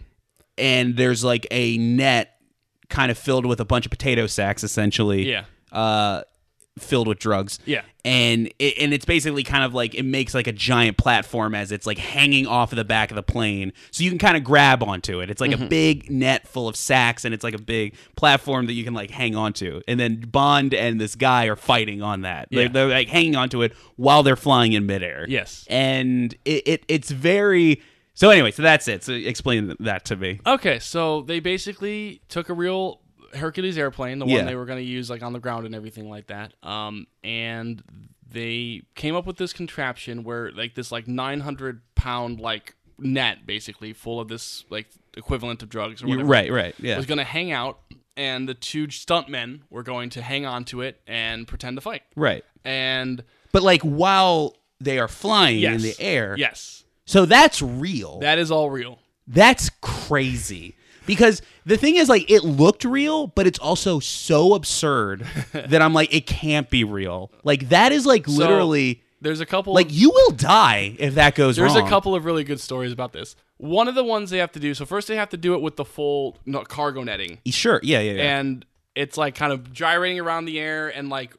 and 0.59 0.97
there's 0.97 1.25
like 1.25 1.47
a 1.51 1.79
net 1.79 2.34
kind 2.95 3.11
of 3.11 3.19
filled 3.19 3.45
with 3.47 3.61
a 3.61 3.65
bunch 3.65 3.85
of 3.87 3.91
potato 3.91 4.27
sacks, 4.27 4.63
essentially. 4.65 5.29
Yeah. 5.31 5.45
Uh, 5.73 6.23
filled 6.77 7.07
with 7.07 7.21
drugs. 7.21 7.61
Yeah. 7.67 7.83
And 8.05 8.53
it, 8.59 8.75
and 8.81 8.93
it's 8.93 9.05
basically 9.05 9.45
kind 9.45 9.63
of 9.65 9.75
like 9.75 9.95
it 9.95 10.03
makes 10.03 10.35
like 10.35 10.49
a 10.49 10.53
giant 10.53 10.97
platform 10.99 11.55
as 11.55 11.71
it's 11.71 11.87
like 11.87 11.99
hanging 11.99 12.49
off 12.49 12.73
of 12.73 12.77
the 12.77 12.85
back 12.85 13.13
of 13.13 13.15
the 13.15 13.23
plane, 13.23 13.73
so 13.93 14.03
you 14.03 14.11
can 14.11 14.19
kind 14.19 14.37
of 14.37 14.43
grab 14.43 14.83
onto 14.83 15.21
it. 15.21 15.31
It's 15.31 15.41
like 15.41 15.53
Mm-hmm. 15.53 15.63
a 15.65 15.69
big 15.69 16.11
net 16.11 16.49
full 16.49 16.67
of 16.69 16.75
sacks, 16.77 17.25
and 17.25 17.33
it's 17.33 17.45
like 17.45 17.55
a 17.55 17.63
big 17.63 17.95
platform 18.17 18.67
that 18.67 18.73
you 18.73 18.83
can 18.83 18.93
like 18.93 19.11
hang 19.11 19.37
onto. 19.37 19.81
And 19.87 19.99
then 20.01 20.21
Bond 20.21 20.75
and 20.75 21.01
this 21.01 21.15
guy 21.15 21.47
are 21.47 21.55
fighting 21.57 22.03
on 22.03 22.23
that. 22.23 22.49
They're, 22.51 22.69
they're 22.69 22.89
like 22.89 23.09
hanging 23.09 23.37
onto 23.37 23.63
it 23.63 23.73
while 23.97 24.25
they're 24.25 24.35
flying 24.37 24.73
in 24.73 24.85
midair. 24.85 25.27
Yes. 25.29 25.65
And 25.71 26.35
it, 26.45 26.67
it 26.67 26.85
it's 26.89 27.11
very. 27.11 27.81
So 28.15 28.31
anyway, 28.31 28.51
so 28.53 28.63
that's 28.63 28.87
it. 28.89 29.03
So 29.05 29.13
explain 29.13 29.75
that 29.81 30.05
to 30.07 30.17
me. 30.17 30.41
Okay, 30.47 30.79
so 30.79 31.23
they 31.23 31.41
basically 31.41 32.23
took 32.29 32.49
a 32.49 32.55
real 32.55 33.01
Hercules 33.35 33.77
airplane, 33.77 34.21
the 34.21 34.27
Yeah. 34.27 34.37
one 34.37 34.47
they 34.47 34.55
were 34.55 34.67
going 34.67 34.79
to 34.79 34.85
use 34.85 35.11
like 35.11 35.23
on 35.23 35.33
the 35.33 35.41
ground 35.41 35.67
and 35.67 35.75
everything 35.75 36.09
like 36.09 36.29
that. 36.29 36.53
Um, 36.63 37.07
and 37.25 37.83
they 38.31 38.83
came 38.95 39.15
up 39.17 39.27
with 39.27 39.37
this 39.37 39.53
contraption 39.53 40.23
where 40.25 40.53
like 40.53 40.75
this 40.75 40.93
like 40.93 41.09
900 41.09 41.81
pound 41.97 42.39
like 42.41 42.77
net 42.99 43.45
basically 43.47 43.93
full 43.93 44.21
of 44.21 44.29
this 44.29 44.65
like 44.71 44.87
equivalent 45.17 45.63
of 45.65 45.69
drugs 45.69 46.03
or 46.03 46.07
whatever 46.07 46.29
Right, 46.29 46.53
right, 46.53 46.75
yeah. 46.79 46.97
was 46.97 47.07
going 47.07 47.19
to 47.19 47.25
hang 47.25 47.51
out, 47.51 47.81
and 48.17 48.49
the 48.49 48.55
two 48.55 48.87
stuntmen 48.87 49.63
were 49.71 49.83
going 49.83 50.11
to 50.11 50.23
hang 50.23 50.47
on 50.47 50.65
to 50.67 50.83
it 50.83 51.01
and 51.09 51.49
pretend 51.49 51.77
to 51.77 51.81
fight. 51.81 52.03
Right. 52.15 52.45
And 52.65 53.25
But 53.51 53.65
like 53.65 53.83
while 53.83 54.55
they 54.81 55.01
are 55.01 55.09
flying 55.09 55.59
yes, 55.59 55.75
in 55.75 55.83
the 55.83 55.97
air, 56.01 56.37
yes, 56.39 56.84
so 57.05 57.27
that's 57.27 57.61
real. 57.63 58.21
that 58.21 58.39
is 58.39 58.51
all 58.51 58.71
real. 58.71 58.99
That's 59.27 59.71
crazy. 59.81 60.77
Because 61.07 61.43
the 61.67 61.77
thing 61.77 61.97
is, 61.97 62.09
like, 62.09 62.31
it 62.31 62.45
looked 62.45 62.85
real, 62.85 63.27
but 63.27 63.47
it's 63.47 63.59
also 63.59 64.01
so 64.01 64.55
absurd 64.55 65.27
that 65.53 65.83
I'm 65.83 65.93
like, 65.93 66.15
it 66.15 66.27
can't 66.27 66.71
be 66.71 66.83
real. 66.85 67.31
Like, 67.43 67.69
that 67.69 67.93
is 67.93 68.07
like 68.07 68.27
So, 68.27 68.33
literally, 68.33 69.03
there's 69.21 69.41
a 69.41 69.47
couple 69.47 69.75
like, 69.75 69.89
you 69.91 70.11
will 70.11 70.31
die 70.31 70.97
if 70.99 71.15
that 71.15 71.35
goes 71.35 71.59
wrong. 71.59 71.69
There's 71.69 71.79
wrong. 71.79 71.87
a 71.87 71.91
couple 71.91 72.15
of 72.15 72.25
really 72.25 72.45
good 72.45 72.61
stories 72.61 72.93
about 72.93 73.13
this. 73.13 73.37
One 73.59 73.87
of 73.89 73.95
the 73.95 74.05
ones 74.05 74.31
they 74.31 74.39
have 74.39 74.53
to 74.53 74.61
do. 74.61 74.75
So 74.75 74.85
first 74.85 75.09
they 75.09 75.17
have 75.17 75.29
to 75.31 75.37
do 75.37 75.55
it 75.55 75.61
with 75.63 75.77
the 75.77 75.85
full 75.85 76.37
no, 76.45 76.63
cargo 76.63 77.03
netting, 77.03 77.39
Sure, 77.47 77.81
yeah, 77.83 78.01
yeah, 78.01 78.13
yeah. 78.13 78.39
and 78.39 78.65
it's 78.95 79.17
like 79.17 79.35
kind 79.35 79.53
of 79.53 79.73
gyrating 79.73 80.21
around 80.21 80.45
the 80.47 80.59
air, 80.59 80.89
and 80.89 81.09
like 81.09 81.35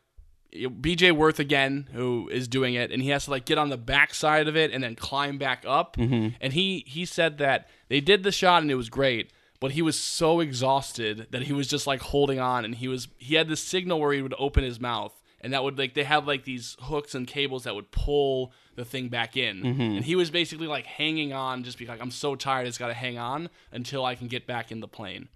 BJ 0.55 1.11
Worth 1.11 1.39
again, 1.39 1.89
who 1.93 2.29
is 2.31 2.47
doing 2.47 2.73
it, 2.73 2.91
and 2.91 3.01
he 3.01 3.09
has 3.09 3.25
to 3.25 3.31
like 3.31 3.45
get 3.45 3.57
on 3.57 3.69
the 3.69 3.77
back 3.77 4.13
side 4.13 4.47
of 4.47 4.55
it 4.55 4.71
and 4.71 4.83
then 4.83 4.95
climb 4.95 5.37
back 5.37 5.63
up. 5.67 5.97
Mm-hmm. 5.97 6.35
And 6.41 6.53
he 6.53 6.83
he 6.87 7.05
said 7.05 7.37
that 7.39 7.67
they 7.89 8.01
did 8.01 8.23
the 8.23 8.31
shot 8.31 8.61
and 8.61 8.71
it 8.71 8.75
was 8.75 8.89
great. 8.89 9.31
But 9.61 9.71
he 9.71 9.81
was 9.81 9.97
so 9.97 10.41
exhausted 10.41 11.27
that 11.31 11.43
he 11.43 11.53
was 11.53 11.67
just 11.67 11.87
like 11.87 12.01
holding 12.01 12.39
on, 12.39 12.65
and 12.65 12.75
he 12.75 12.87
was 12.87 13.07
he 13.17 13.35
had 13.35 13.47
this 13.47 13.63
signal 13.63 13.99
where 13.99 14.13
he 14.13 14.21
would 14.21 14.35
open 14.37 14.63
his 14.63 14.79
mouth, 14.79 15.13
and 15.41 15.53
that 15.53 15.63
would 15.63 15.77
like 15.77 15.93
they 15.93 16.03
have 16.03 16.27
like 16.27 16.43
these 16.43 16.75
hooks 16.81 17.15
and 17.15 17.25
cables 17.25 17.63
that 17.63 17.73
would 17.73 17.89
pull 17.89 18.51
the 18.75 18.83
thing 18.85 19.07
back 19.07 19.37
in, 19.37 19.61
Mm-hmm. 19.63 19.81
and 19.81 20.03
he 20.05 20.15
was 20.15 20.29
basically 20.29 20.67
like 20.67 20.85
hanging 20.85 21.31
on, 21.31 21.63
just 21.63 21.77
because 21.77 21.93
like, 21.93 22.01
I'm 22.01 22.11
so 22.11 22.35
tired, 22.35 22.67
it's 22.67 22.77
got 22.77 22.87
to 22.87 22.93
hang 22.93 23.17
on 23.17 23.49
until 23.71 24.03
I 24.03 24.15
can 24.15 24.27
get 24.27 24.45
back 24.45 24.71
in 24.71 24.81
the 24.81 24.87
plane. 24.87 25.29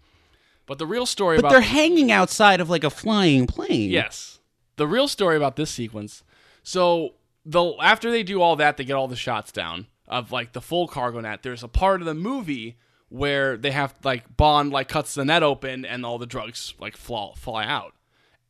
But 0.66 0.78
the 0.78 0.86
real 0.86 1.06
story 1.06 1.38
But 1.38 1.46
about 1.46 1.52
they're 1.52 1.62
hanging 1.62 2.12
outside 2.12 2.60
of 2.60 2.70
like 2.70 2.84
a 2.84 2.90
flying 2.90 3.48
plane. 3.48 3.90
Yes. 3.90 4.39
The 4.80 4.88
real 4.88 5.10
story 5.10 5.36
about 5.36 5.58
this 5.58 5.70
sequence. 5.70 6.24
So 6.64 7.16
the 7.46 7.74
after 7.82 8.10
they 8.10 8.24
do 8.24 8.42
all 8.42 8.56
that, 8.56 8.78
they 8.78 8.86
get 8.86 8.94
all 8.94 9.10
the 9.10 9.16
shots 9.18 9.52
down 9.52 9.88
of 10.08 10.32
like 10.32 10.54
the 10.54 10.62
full 10.62 10.88
cargo 10.88 11.20
net. 11.20 11.44
There's 11.44 11.64
a 11.64 11.68
part 11.68 12.00
of 12.02 12.06
the 12.06 12.14
movie 12.14 12.78
where 13.10 13.58
they 13.58 13.72
have 13.72 13.94
like 14.06 14.38
Bond 14.38 14.72
like 14.72 14.88
cuts 14.88 15.16
the 15.16 15.26
net 15.26 15.44
open 15.44 15.84
and 15.84 16.06
all 16.06 16.18
the 16.18 16.26
drugs 16.26 16.76
like 16.80 16.96
fly, 16.96 17.34
fly 17.36 17.66
out. 17.66 17.94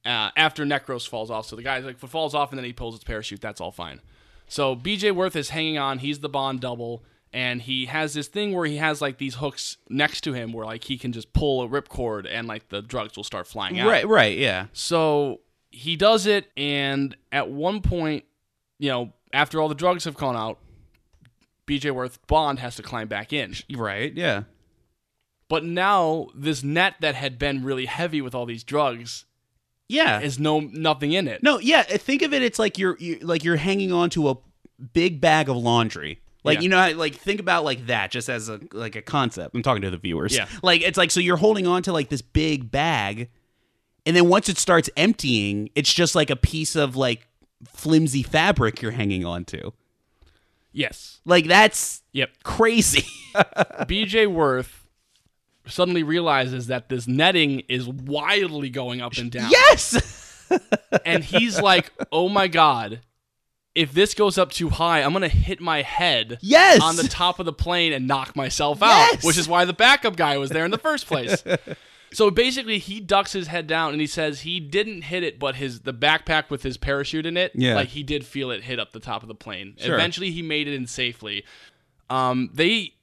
Uh, 0.06 0.30
after 0.38 0.66
Necros 0.66 1.08
falls 1.10 1.32
off, 1.32 1.48
so 1.48 1.56
the 1.56 1.64
guy 1.64 1.80
like 1.80 1.98
falls 1.98 2.36
off 2.36 2.52
and 2.52 2.60
then 2.60 2.66
he 2.66 2.74
pulls 2.74 2.94
his 2.94 3.04
parachute. 3.04 3.42
That's 3.42 3.60
all 3.60 3.72
fine. 3.72 4.00
So 4.48 4.76
BJ 4.76 5.12
Worth 5.12 5.36
is 5.36 5.50
hanging 5.50 5.80
on. 5.80 5.98
He's 5.98 6.20
the 6.20 6.30
Bond 6.30 6.62
double, 6.62 7.04
and 7.34 7.62
he 7.64 7.88
has 7.88 8.14
this 8.14 8.28
thing 8.28 8.54
where 8.54 8.66
he 8.66 8.78
has 8.78 9.02
like 9.02 9.18
these 9.18 9.36
hooks 9.36 9.78
next 9.90 10.22
to 10.22 10.34
him 10.34 10.54
where 10.54 10.66
like 10.66 10.84
he 10.84 10.98
can 11.00 11.12
just 11.12 11.34
pull 11.34 11.64
a 11.64 11.68
ripcord 11.68 12.28
and 12.30 12.48
like 12.48 12.70
the 12.70 12.82
drugs 12.84 13.18
will 13.18 13.24
start 13.24 13.48
flying 13.48 13.80
out. 13.80 13.90
Right, 13.90 14.08
right, 14.08 14.38
yeah. 14.38 14.68
So 14.74 15.42
he 15.72 15.96
does 15.96 16.26
it, 16.26 16.52
and 16.58 17.16
at 17.32 17.50
one 17.50 17.82
point, 17.82 18.26
you 18.80 18.90
know, 18.90 19.14
after 19.34 19.62
all 19.62 19.70
the 19.70 19.76
drugs 19.76 20.06
have 20.06 20.16
gone 20.16 20.36
out, 20.36 20.60
BJ 21.68 21.92
Worth 21.92 22.26
Bond 22.28 22.60
has 22.60 22.76
to 22.78 22.84
climb 22.84 23.08
back 23.08 23.32
in. 23.32 23.54
Right, 23.76 24.14
yeah. 24.16 24.44
But 25.48 25.64
now 25.64 26.28
this 26.36 26.64
net 26.64 26.96
that 27.02 27.16
had 27.16 27.38
been 27.40 27.64
really 27.64 27.86
heavy 27.86 28.22
with 28.22 28.34
all 28.36 28.46
these 28.46 28.64
drugs 28.64 29.26
Yeah. 29.88 30.20
has 30.20 30.38
no 30.40 30.60
nothing 30.60 31.12
in 31.12 31.28
it. 31.28 31.42
No, 31.44 31.60
yeah. 31.60 31.84
Think 31.84 32.22
of 32.22 32.34
it. 32.34 32.42
It's 32.44 32.60
like 32.60 32.78
you're, 32.78 32.96
you 33.00 33.20
like 33.22 33.44
you're 33.44 33.56
hanging 33.56 33.92
on 33.92 34.10
to 34.12 34.30
a 34.30 34.36
big 34.94 35.20
bag 35.22 35.50
of 35.50 35.58
laundry. 35.58 36.22
Like 36.44 36.58
Yeah. 36.60 36.62
you 36.64 36.70
know, 36.70 36.92
like 36.98 37.16
think 37.16 37.40
about 37.40 37.64
like 37.64 37.88
that, 37.88 38.12
just 38.12 38.30
as 38.30 38.48
a 38.50 38.60
like 38.74 38.96
a 38.96 39.02
concept. 39.02 39.56
I'm 39.56 39.64
talking 39.64 39.82
to 39.82 39.90
the 39.90 39.98
viewers. 39.98 40.36
Yeah. 40.36 40.48
Like 40.62 40.82
it's 40.82 40.98
like 40.98 41.10
so 41.12 41.20
you're 41.20 41.38
holding 41.38 41.66
on 41.68 41.82
to 41.84 41.94
like 41.94 42.10
this 42.10 42.22
big 42.22 42.70
bag, 42.72 43.30
and 44.10 44.16
then 44.18 44.28
once 44.28 44.50
it 44.50 44.58
starts 44.58 44.90
emptying, 44.98 45.70
it's 45.76 45.94
just 45.94 46.16
like 46.16 46.32
a 46.32 46.36
piece 46.36 46.76
of 46.76 46.96
like 46.96 47.28
flimsy 47.72 48.24
fabric 48.24 48.82
you're 48.82 48.90
hanging 48.92 49.24
on 49.24 49.46
to. 49.46 49.72
Yes. 50.72 51.20
Like 51.26 51.46
that's 51.48 52.02
Yep. 52.14 52.32
crazy. 52.44 53.06
BJ 53.36 54.26
Worth 54.26 54.88
suddenly 55.68 56.02
realizes 56.02 56.66
that 56.68 56.90
this 56.90 57.08
netting 57.08 57.60
is 57.70 57.88
wildly 57.88 58.72
going 58.72 59.00
up 59.00 59.16
and 59.18 59.32
down. 59.32 59.52
yes. 59.52 60.48
and 61.06 61.24
he's 61.24 61.62
like, 61.62 61.92
"Oh 62.12 62.28
my 62.30 62.48
god, 62.48 63.02
if 63.76 63.94
this 63.94 64.16
goes 64.16 64.40
up 64.40 64.50
too 64.52 64.70
high, 64.70 65.02
I'm 65.04 65.14
gonna 65.14 65.28
hit 65.28 65.62
my 65.62 65.84
head 65.84 66.40
Yes. 66.42 66.82
on 66.82 66.96
the 66.96 67.04
top 67.04 67.38
of 67.38 67.46
the 67.46 67.54
plane 67.54 67.94
and 67.94 68.08
knock 68.08 68.36
myself 68.36 68.82
out." 68.82 69.10
Yes. 69.12 69.24
Which 69.24 69.38
is 69.38 69.48
why 69.48 69.66
the 69.66 69.74
backup 69.74 70.16
guy 70.16 70.38
was 70.40 70.50
there 70.50 70.66
in 70.66 70.72
the 70.72 70.80
first 70.80 71.06
place. 71.06 71.44
so 72.12 72.32
basically, 72.32 72.80
he 72.80 73.00
ducks 73.00 73.32
his 73.34 73.48
head 73.48 73.68
down 73.68 73.92
and 73.92 74.02
he 74.02 74.08
says 74.08 74.42
he 74.42 74.60
didn't 74.60 75.04
hit 75.04 75.24
it, 75.24 75.38
but 75.40 75.56
his 75.56 75.82
the 75.82 75.94
backpack 75.94 76.50
with 76.50 76.64
his 76.64 76.78
parachute 76.78 77.26
in 77.26 77.38
it, 77.38 77.52
Yeah. 77.56 77.76
like 77.76 77.90
he 77.90 78.04
did 78.04 78.26
feel 78.26 78.52
it 78.52 78.64
hit 78.64 78.80
up 78.80 78.92
the 78.94 79.00
top 79.00 79.22
of 79.22 79.28
the 79.28 79.36
plane. 79.36 79.76
Sure. 79.78 79.94
Eventually, 79.96 80.32
he 80.32 80.42
made 80.42 80.68
it 80.68 80.74
in 80.74 80.88
safely. 80.88 81.44
Um, 82.10 82.50
they 82.54 82.94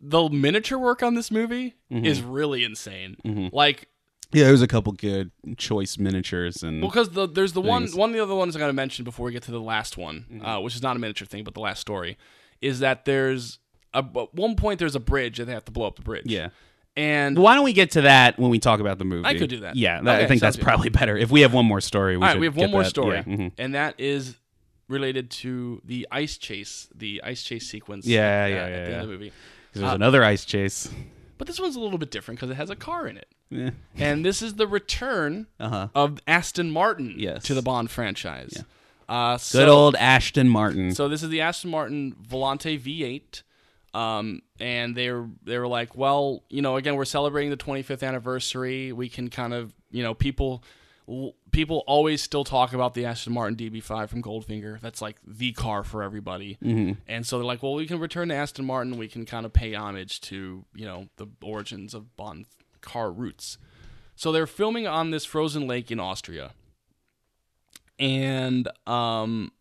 the 0.00 0.28
miniature 0.28 0.78
work 0.78 1.02
on 1.02 1.14
this 1.14 1.30
movie 1.30 1.74
Mm-hmm. 1.92 2.06
is 2.06 2.22
really 2.22 2.64
insane. 2.64 3.50
Like 3.52 3.88
Yeah, 4.32 4.44
there's 4.44 4.62
a 4.62 4.66
couple 4.66 4.92
good 4.94 5.30
choice 5.58 5.98
miniatures 5.98 6.62
and 6.62 6.80
Well, 6.80 6.90
because 6.90 7.10
the, 7.10 7.28
there's 7.28 7.52
the 7.52 7.60
one 7.60 7.86
one 7.92 8.10
of 8.10 8.16
the 8.16 8.22
other 8.22 8.34
ones 8.34 8.56
I 8.56 8.58
got 8.58 8.68
to 8.68 8.72
mention 8.72 9.04
before 9.04 9.26
we 9.26 9.32
get 9.32 9.42
to 9.44 9.50
the 9.50 9.60
last 9.60 9.96
one, 9.98 10.24
Mm-hmm. 10.32 10.46
uh, 10.46 10.60
which 10.60 10.74
is 10.74 10.82
not 10.82 10.96
a 10.96 10.98
miniature 10.98 11.26
thing, 11.26 11.44
but 11.44 11.52
the 11.54 11.60
last 11.60 11.80
story 11.80 12.16
is 12.60 12.78
that 12.80 13.04
there's 13.04 13.58
a, 13.92 13.98
at 13.98 14.34
one 14.34 14.56
point 14.56 14.78
there's 14.78 14.94
a 14.96 15.00
bridge 15.00 15.38
and 15.38 15.48
they 15.48 15.52
have 15.52 15.64
to 15.66 15.72
blow 15.72 15.86
up 15.86 15.96
the 15.96 16.02
bridge. 16.02 16.24
yeah. 16.26 16.48
And 16.96 17.38
Why 17.38 17.54
don't 17.54 17.64
we 17.64 17.72
get 17.72 17.92
to 17.92 18.02
that 18.02 18.38
when 18.38 18.50
we 18.50 18.58
talk 18.58 18.80
about 18.80 18.98
the 18.98 19.04
movie? 19.04 19.26
I 19.26 19.34
could 19.38 19.48
do 19.50 19.60
that. 19.60 19.76
Yeah, 19.76 20.00
that- 20.02 20.20
I 20.22 20.26
think 20.26 20.40
that's 20.40 20.56
good. 20.56 20.64
probably 20.64 20.88
better. 20.90 21.16
If 21.16 21.30
we 21.30 21.40
have 21.42 21.52
one 21.54 21.66
more 21.66 21.80
story, 21.80 22.16
we 22.16 22.22
all 22.22 22.28
right, 22.30 22.40
we 22.40 22.46
have 22.46 22.56
one 22.56 22.70
more 22.70 22.82
that. 22.82 22.90
story, 22.90 23.16
Yeah, 23.16 23.22
mhm. 23.22 23.52
and 23.58 23.74
that 23.74 23.94
is 23.98 24.36
related 24.88 25.30
to 25.30 25.80
the 25.84 26.06
ice 26.10 26.36
chase, 26.36 26.88
the 26.94 27.22
ice 27.24 27.42
chase 27.42 27.66
sequence. 27.66 28.06
Yeah, 28.06 28.20
uh, 28.20 28.22
yeah, 28.22 28.34
at 28.44 28.48
yeah, 28.48 28.66
the 28.68 28.76
end 28.82 28.88
yeah. 28.90 29.00
of 29.00 29.06
the 29.06 29.12
movie. 29.12 29.32
There's 29.72 29.90
Uh, 29.90 29.94
another 29.94 30.22
ice 30.24 30.44
chase. 30.44 30.90
But 31.38 31.46
this 31.46 31.58
one's 31.58 31.76
a 31.76 31.80
little 31.80 31.98
bit 31.98 32.10
different 32.10 32.38
because 32.38 32.50
it 32.50 32.56
has 32.56 32.68
a 32.70 32.76
car 32.76 33.06
in 33.06 33.16
it, 33.16 33.26
Yeah. 33.50 33.70
and 33.96 34.24
this 34.24 34.42
is 34.42 34.54
the 34.54 34.66
return 34.66 35.46
Uh-huh. 35.58 35.88
of 35.94 36.18
Aston 36.28 36.70
Martin 36.70 37.14
Yes. 37.16 37.42
to 37.44 37.54
the 37.54 37.62
Bond 37.62 37.90
franchise. 37.90 38.62
Uh, 39.08 39.38
Good 39.50 39.68
old 39.68 39.96
Aston 39.96 40.48
Martin. 40.48 40.94
So 40.94 41.08
this 41.08 41.22
is 41.22 41.30
the 41.30 41.40
Aston 41.40 41.70
Martin 41.70 42.14
Volante 42.28 42.78
V8. 42.78 43.42
Um, 43.94 44.42
and 44.58 44.96
they 44.96 45.10
were 45.10 45.28
they 45.42 45.58
were 45.58 45.68
like, 45.68 45.96
well, 45.96 46.44
you 46.48 46.62
know, 46.62 46.76
again, 46.76 46.96
we're 46.96 47.04
celebrating 47.04 47.50
the 47.50 47.56
25th 47.56 48.06
anniversary. 48.06 48.92
We 48.92 49.08
can 49.08 49.28
kind 49.28 49.52
of, 49.52 49.74
you 49.90 50.02
know, 50.02 50.14
people 50.14 50.64
people 51.50 51.82
always 51.86 52.22
still 52.22 52.44
talk 52.44 52.72
about 52.72 52.94
the 52.94 53.04
Aston 53.04 53.32
Martin 53.32 53.56
DB5 53.56 54.08
from 54.08 54.22
Goldfinger. 54.22 54.80
That's 54.80 55.02
like 55.02 55.16
the 55.26 55.52
car 55.52 55.82
for 55.84 56.02
everybody. 56.02 56.58
Mm-hmm. 56.62 57.00
And 57.06 57.26
so 57.26 57.38
they're 57.38 57.44
like, 57.44 57.62
well, 57.62 57.74
we 57.74 57.86
can 57.86 57.98
return 57.98 58.28
to 58.28 58.34
Aston 58.34 58.64
Martin. 58.64 58.96
We 58.96 59.08
can 59.08 59.26
kind 59.26 59.44
of 59.44 59.52
pay 59.52 59.74
homage 59.74 60.20
to, 60.22 60.64
you 60.74 60.86
know, 60.86 61.08
the 61.16 61.26
origins 61.42 61.92
of 61.92 62.16
Bond 62.16 62.46
car 62.80 63.12
roots. 63.12 63.58
So 64.14 64.32
they're 64.32 64.46
filming 64.46 64.86
on 64.86 65.10
this 65.10 65.24
frozen 65.24 65.66
lake 65.66 65.90
in 65.90 66.00
Austria. 66.00 66.52
And 67.98 68.68
um 68.86 69.52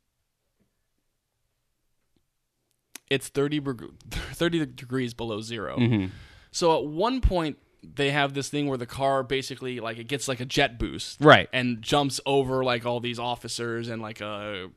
it's 3.12 3.28
30, 3.28 3.60
beg- 3.60 3.91
30 4.12 4.65
degrees 4.67 5.13
below 5.13 5.41
0 5.41 6.10
So 6.52 6.78
at 6.78 6.86
one 6.86 7.21
point, 7.21 7.58
they 7.84 8.12
have 8.12 8.34
this 8.34 8.47
thing 8.50 8.67
where 8.67 8.78
the 8.78 8.86
car 8.86 9.24
basically 9.24 9.80
like 9.80 9.97
it 9.97 10.06
gets 10.08 10.28
like 10.28 10.39
a 10.39 10.45
jet 10.45 10.80
boost, 10.80 11.17
Right. 11.19 11.50
and 11.52 11.82
jumps 11.82 12.19
over 12.26 12.63
like 12.63 12.86
all 12.86 13.00
these 13.00 13.19
officers 13.19 13.88
and 13.89 14.02
like 14.02 14.21
a, 14.21 14.69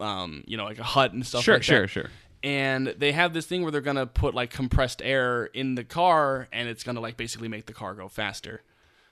um, 0.00 0.44
you 0.46 0.56
know, 0.56 0.64
like 0.64 0.78
a 0.78 0.82
hut 0.84 1.12
and 1.12 1.26
stuff. 1.26 1.42
sure, 1.44 1.54
like 1.54 1.62
sure, 1.62 1.82
that. 1.82 1.88
sure. 1.88 2.10
And 2.42 2.88
they 2.98 3.12
have 3.12 3.32
this 3.32 3.46
thing 3.46 3.62
where 3.62 3.70
they're 3.72 3.80
gonna 3.80 4.06
put 4.06 4.34
like 4.34 4.50
compressed 4.50 5.00
air 5.02 5.46
in 5.46 5.76
the 5.76 5.84
car, 5.84 6.46
and 6.52 6.68
it's 6.68 6.82
gonna 6.84 7.00
like 7.00 7.16
basically 7.16 7.48
make 7.48 7.66
the 7.66 7.72
car 7.72 7.94
go 7.94 8.08
faster. 8.08 8.62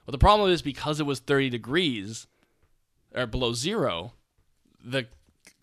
But 0.04 0.12
the 0.12 0.18
problem 0.18 0.50
is 0.50 0.61
because 0.62 1.00
it 1.00 1.06
was 1.06 1.18
30 1.20 1.48
degrees 1.48 2.26
or 3.14 3.26
below 3.26 3.52
zero, 3.54 4.12
the 4.85 5.06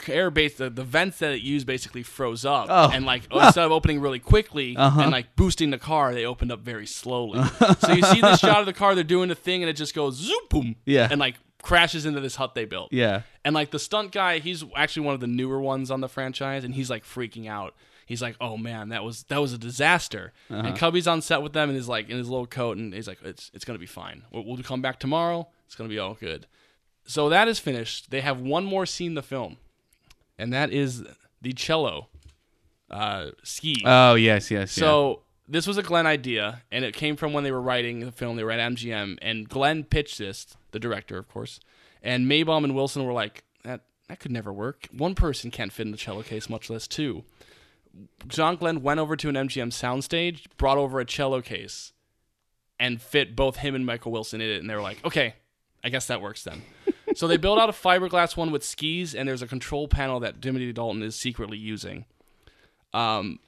air 0.07 0.29
base 0.31 0.55
the, 0.55 0.69
the 0.69 0.83
vents 0.83 1.17
that 1.19 1.31
it 1.33 1.41
used 1.41 1.65
basically 1.67 2.03
froze 2.03 2.45
up. 2.45 2.67
Oh. 2.69 2.89
and 2.93 3.05
like 3.05 3.23
instead 3.33 3.65
of 3.65 3.71
opening 3.71 3.99
really 3.99 4.19
quickly 4.19 4.77
Uh-huh. 4.77 5.01
and 5.01 5.11
like 5.11 5.35
boosting 5.35 5.71
the 5.71 5.77
car 5.77 6.13
they 6.13 6.25
opened 6.25 6.51
up 6.51 6.59
very 6.61 6.85
slowly. 6.85 7.41
So 7.79 7.91
you 7.93 8.03
see 8.03 8.21
this 8.21 8.39
shot 8.39 8.59
of 8.59 8.65
the 8.65 8.73
car 8.73 8.95
they're 8.95 9.03
doing 9.03 9.29
the 9.29 9.35
thing 9.35 9.63
and 9.63 9.69
it 9.69 9.73
just 9.75 9.93
goes 9.95 10.15
zoop 10.15 10.49
boom 10.49 10.75
Yeah. 10.85 11.07
and 11.09 11.19
like 11.19 11.35
crashes 11.61 12.05
into 12.05 12.21
this 12.21 12.35
hut 12.37 12.55
they 12.55 12.65
built. 12.65 12.93
Yeah. 12.93 13.23
and 13.43 13.53
like 13.55 13.71
the 13.71 13.79
stunt 13.79 14.11
guy 14.11 14.39
he's 14.39 14.63
actually 14.75 15.05
one 15.05 15.15
of 15.15 15.19
the 15.19 15.27
newer 15.27 15.59
ones 15.59 15.91
on 15.91 15.99
the 16.01 16.07
franchise 16.07 16.63
and 16.63 16.73
he's 16.75 16.89
like 16.89 17.03
freaking 17.03 17.47
out. 17.47 17.73
He's 18.05 18.21
like 18.21 18.35
oh 18.39 18.55
man 18.57 18.89
that 18.89 19.03
was 19.03 19.23
that 19.23 19.39
was 19.39 19.53
a 19.53 19.57
disaster. 19.57 20.33
Uh-huh. 20.49 20.67
and 20.67 20.77
cubby's 20.77 21.07
on 21.07 21.21
set 21.21 21.41
with 21.41 21.53
them 21.53 21.69
and 21.69 21.75
he's 21.77 21.87
like 21.89 22.09
in 22.09 22.17
his 22.17 22.29
little 22.29 22.47
coat 22.47 22.77
and 22.77 22.93
he's 22.93 23.07
like 23.07 23.19
it's 23.23 23.51
it's 23.53 23.65
gonna 23.65 23.79
be 23.79 23.85
fine. 23.85 24.23
We'll, 24.31 24.45
we'll 24.45 24.57
come 24.63 24.81
back 24.81 24.99
tomorrow. 24.99 25.47
It's 25.65 25.75
gonna 25.75 25.89
be 25.89 25.99
all 25.99 26.13
good. 26.15 26.47
So 27.05 27.29
that 27.29 27.47
is 27.47 27.57
finished. 27.59 28.11
They 28.11 28.21
have 28.21 28.39
one 28.39 28.65
more 28.65 28.85
scene 28.85 29.15
to 29.15 29.21
film 29.21 29.57
and 30.39 30.53
that 30.53 30.71
is 30.71 31.03
the 31.41 31.53
cello 31.53 32.07
uh, 32.89 33.27
ski. 33.43 33.83
Oh 33.85 34.15
yes, 34.15 34.49
yes. 34.49 34.71
so 34.71 35.21
this 35.47 35.67
was 35.67 35.77
a 35.77 35.83
Glen 35.83 36.07
idea, 36.07 36.63
and 36.71 36.83
it 36.85 36.95
came 36.95 37.15
from 37.15 37.33
when 37.33 37.43
they 37.43 37.51
were 37.51 37.61
writing 37.61 37.99
the 37.99 38.11
film. 38.11 38.37
They 38.37 38.43
were 38.43 38.51
at 38.51 38.59
MGM, 38.71 39.17
and 39.21 39.47
Glen 39.47 39.83
pitched 39.83 40.17
this, 40.17 40.47
the 40.71 40.79
director, 40.79 41.17
of 41.17 41.27
course, 41.27 41.59
and 42.01 42.25
Maibaum 42.25 42.63
and 42.63 42.75
Wilson 42.75 43.05
were 43.05 43.13
like, 43.13 43.43
"That 43.63 43.81
that 44.07 44.19
could 44.19 44.31
never 44.31 44.51
work. 44.51 44.87
One 44.91 45.13
person 45.13 45.51
can't 45.51 45.71
fit 45.71 45.85
in 45.85 45.91
the 45.91 45.97
cello 45.97 46.23
case, 46.23 46.49
much 46.49 46.69
less 46.69 46.87
two." 46.87 47.23
John 48.27 48.55
Glen 48.55 48.81
went 48.81 48.99
over 48.99 49.15
to 49.15 49.29
an 49.29 49.35
MGM 49.35 49.71
soundstage, 49.71 50.45
brought 50.57 50.77
over 50.77 50.99
a 50.99 51.05
cello 51.05 51.41
case, 51.41 51.91
and 52.79 53.01
fit 53.01 53.35
both 53.35 53.57
him 53.57 53.75
and 53.75 53.85
Michael 53.85 54.11
Wilson 54.11 54.41
in 54.41 54.49
it, 54.49 54.59
and 54.59 54.69
they 54.69 54.75
were 54.75 54.81
like, 54.81 55.03
"Okay, 55.05 55.35
I 55.83 55.89
guess 55.89 56.07
that 56.07 56.21
works 56.21 56.43
then." 56.43 56.61
So 57.15 57.27
they 57.27 57.37
built 57.37 57.59
out 57.59 57.69
a 57.69 57.73
fiberglass 57.73 58.37
one 58.37 58.51
with 58.51 58.63
skis, 58.63 59.15
and 59.15 59.27
there's 59.27 59.41
a 59.41 59.47
control 59.47 59.87
panel 59.87 60.19
that 60.21 60.41
Timothy 60.41 60.71
Dalton 60.73 61.01
is 61.03 61.15
secretly 61.15 61.57
using. 61.57 62.05
Um, 62.93 63.39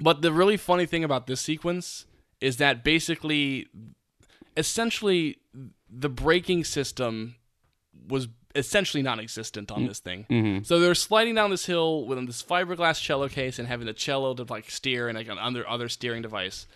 but 0.00 0.22
the 0.22 0.32
really 0.32 0.56
funny 0.56 0.86
thing 0.86 1.04
about 1.04 1.26
this 1.26 1.40
sequence 1.40 2.06
is 2.40 2.56
that 2.58 2.82
basically, 2.84 3.68
essentially, 4.56 5.38
the 5.88 6.08
braking 6.08 6.64
system 6.64 7.36
was 8.08 8.28
essentially 8.56 9.02
non-existent 9.02 9.70
on 9.72 9.86
this 9.86 9.98
thing. 9.98 10.26
So 10.64 10.78
they're 10.78 10.94
sliding 10.94 11.34
down 11.34 11.50
this 11.50 11.66
hill 11.66 12.06
with 12.06 12.24
this 12.26 12.42
fiberglass 12.42 13.00
cello 13.00 13.28
case 13.28 13.58
and 13.58 13.66
having 13.66 13.86
the 13.86 13.92
cello 13.92 14.34
to 14.34 14.44
like 14.44 14.70
steer 14.70 15.08
and 15.08 15.16
like 15.18 15.28
an 15.28 15.38
other 15.38 15.68
other 15.68 15.88
steering 15.88 16.22
device. 16.22 16.66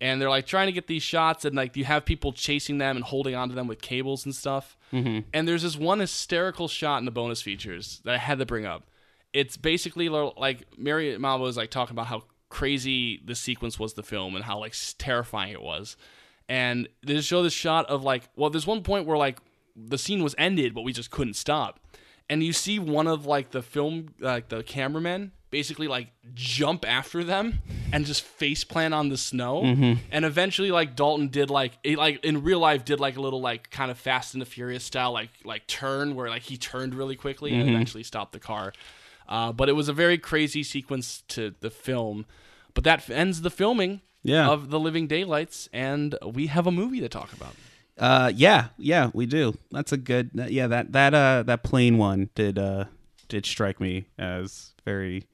And 0.00 0.20
they're 0.20 0.28
like 0.28 0.46
trying 0.46 0.66
to 0.66 0.72
get 0.72 0.86
these 0.86 1.02
shots 1.02 1.44
and 1.44 1.56
like 1.56 1.76
you 1.76 1.84
have 1.84 2.04
people 2.04 2.32
chasing 2.32 2.78
them 2.78 2.96
and 2.96 3.04
holding 3.04 3.34
onto 3.34 3.54
them 3.54 3.66
with 3.66 3.80
cables 3.80 4.24
and 4.26 4.34
stuff. 4.34 4.76
Mm-hmm. 4.92 5.20
And 5.32 5.48
there's 5.48 5.62
this 5.62 5.76
one 5.76 6.00
hysterical 6.00 6.68
shot 6.68 6.98
in 6.98 7.06
the 7.06 7.10
bonus 7.10 7.40
features 7.40 8.00
that 8.04 8.14
I 8.14 8.18
had 8.18 8.38
to 8.38 8.46
bring 8.46 8.66
up. 8.66 8.84
It's 9.32 9.56
basically 9.56 10.08
like 10.08 10.64
Mary 10.76 11.16
Mama 11.18 11.42
was 11.42 11.56
like 11.56 11.70
talking 11.70 11.94
about 11.94 12.08
how 12.08 12.24
crazy 12.48 13.22
the 13.24 13.34
sequence 13.34 13.78
was 13.78 13.94
the 13.94 14.02
film 14.02 14.36
and 14.36 14.44
how 14.44 14.58
like 14.58 14.74
terrifying 14.98 15.52
it 15.52 15.62
was. 15.62 15.96
and 16.48 16.88
they 17.04 17.20
show 17.20 17.42
this 17.42 17.52
shot 17.52 17.86
of 17.86 18.04
like, 18.04 18.28
well, 18.36 18.50
there's 18.50 18.66
one 18.66 18.82
point 18.82 19.06
where 19.06 19.18
like 19.18 19.38
the 19.74 19.98
scene 19.98 20.22
was 20.22 20.34
ended, 20.38 20.74
but 20.74 20.82
we 20.82 20.92
just 20.92 21.10
couldn't 21.10 21.34
stop, 21.34 21.80
and 22.30 22.42
you 22.42 22.52
see 22.52 22.78
one 22.78 23.06
of 23.06 23.26
like 23.26 23.50
the 23.50 23.62
film 23.62 24.08
like 24.20 24.48
the 24.48 24.62
cameramen 24.62 25.32
basically 25.50 25.86
like 25.88 26.08
jump 26.34 26.84
after 26.86 27.22
them 27.24 27.60
and 27.92 28.04
just 28.04 28.22
face 28.22 28.64
plant 28.64 28.92
on 28.92 29.08
the 29.08 29.16
snow 29.16 29.62
and 30.10 30.24
eventually 30.24 30.70
like 30.70 30.96
dalton 30.96 31.28
did 31.28 31.50
like 31.50 31.72
it, 31.84 31.96
like 31.96 32.22
in 32.24 32.42
real 32.42 32.58
life 32.58 32.84
did 32.84 32.98
like 33.00 33.16
a 33.16 33.20
little 33.20 33.40
like 33.40 33.70
kind 33.70 33.90
of 33.90 33.98
fast 33.98 34.34
and 34.34 34.40
the 34.42 34.46
furious 34.46 34.82
style 34.84 35.12
like 35.12 35.30
like 35.44 35.66
turn 35.66 36.14
where 36.14 36.28
like 36.28 36.42
he 36.42 36.56
turned 36.56 36.94
really 36.94 37.16
quickly 37.16 37.54
and 37.54 37.68
eventually 37.70 38.02
stopped 38.02 38.32
the 38.32 38.40
car 38.40 38.72
uh, 39.28 39.52
but 39.52 39.68
it 39.68 39.72
was 39.72 39.88
a 39.88 39.92
very 39.92 40.18
crazy 40.18 40.62
sequence 40.62 41.22
to 41.28 41.54
the 41.60 41.70
film 41.70 42.26
but 42.74 42.84
that 42.84 42.98
f- 42.98 43.10
ends 43.10 43.42
the 43.42 43.50
filming 43.50 44.00
Yeah. 44.22 44.48
of 44.48 44.70
the 44.70 44.80
living 44.80 45.06
daylights 45.06 45.68
and 45.72 46.16
we 46.24 46.48
have 46.48 46.66
a 46.66 46.72
movie 46.72 47.00
to 47.00 47.08
talk 47.08 47.32
about 47.32 47.54
Uh, 47.98 48.30
yeah, 48.34 48.68
yeah, 48.76 49.10
we 49.14 49.24
do. 49.24 49.54
That's 49.70 49.90
a 49.90 49.96
good. 49.96 50.30
Yeah, 50.34 50.66
that 50.66 50.92
that 50.92 51.14
uh 51.14 51.44
that 51.44 51.62
plane 51.62 51.96
one 51.96 52.28
did 52.34 52.58
uh 52.58 52.84
did 53.28 53.46
strike 53.46 53.80
me 53.80 54.04
as 54.18 54.74
very 54.84 55.24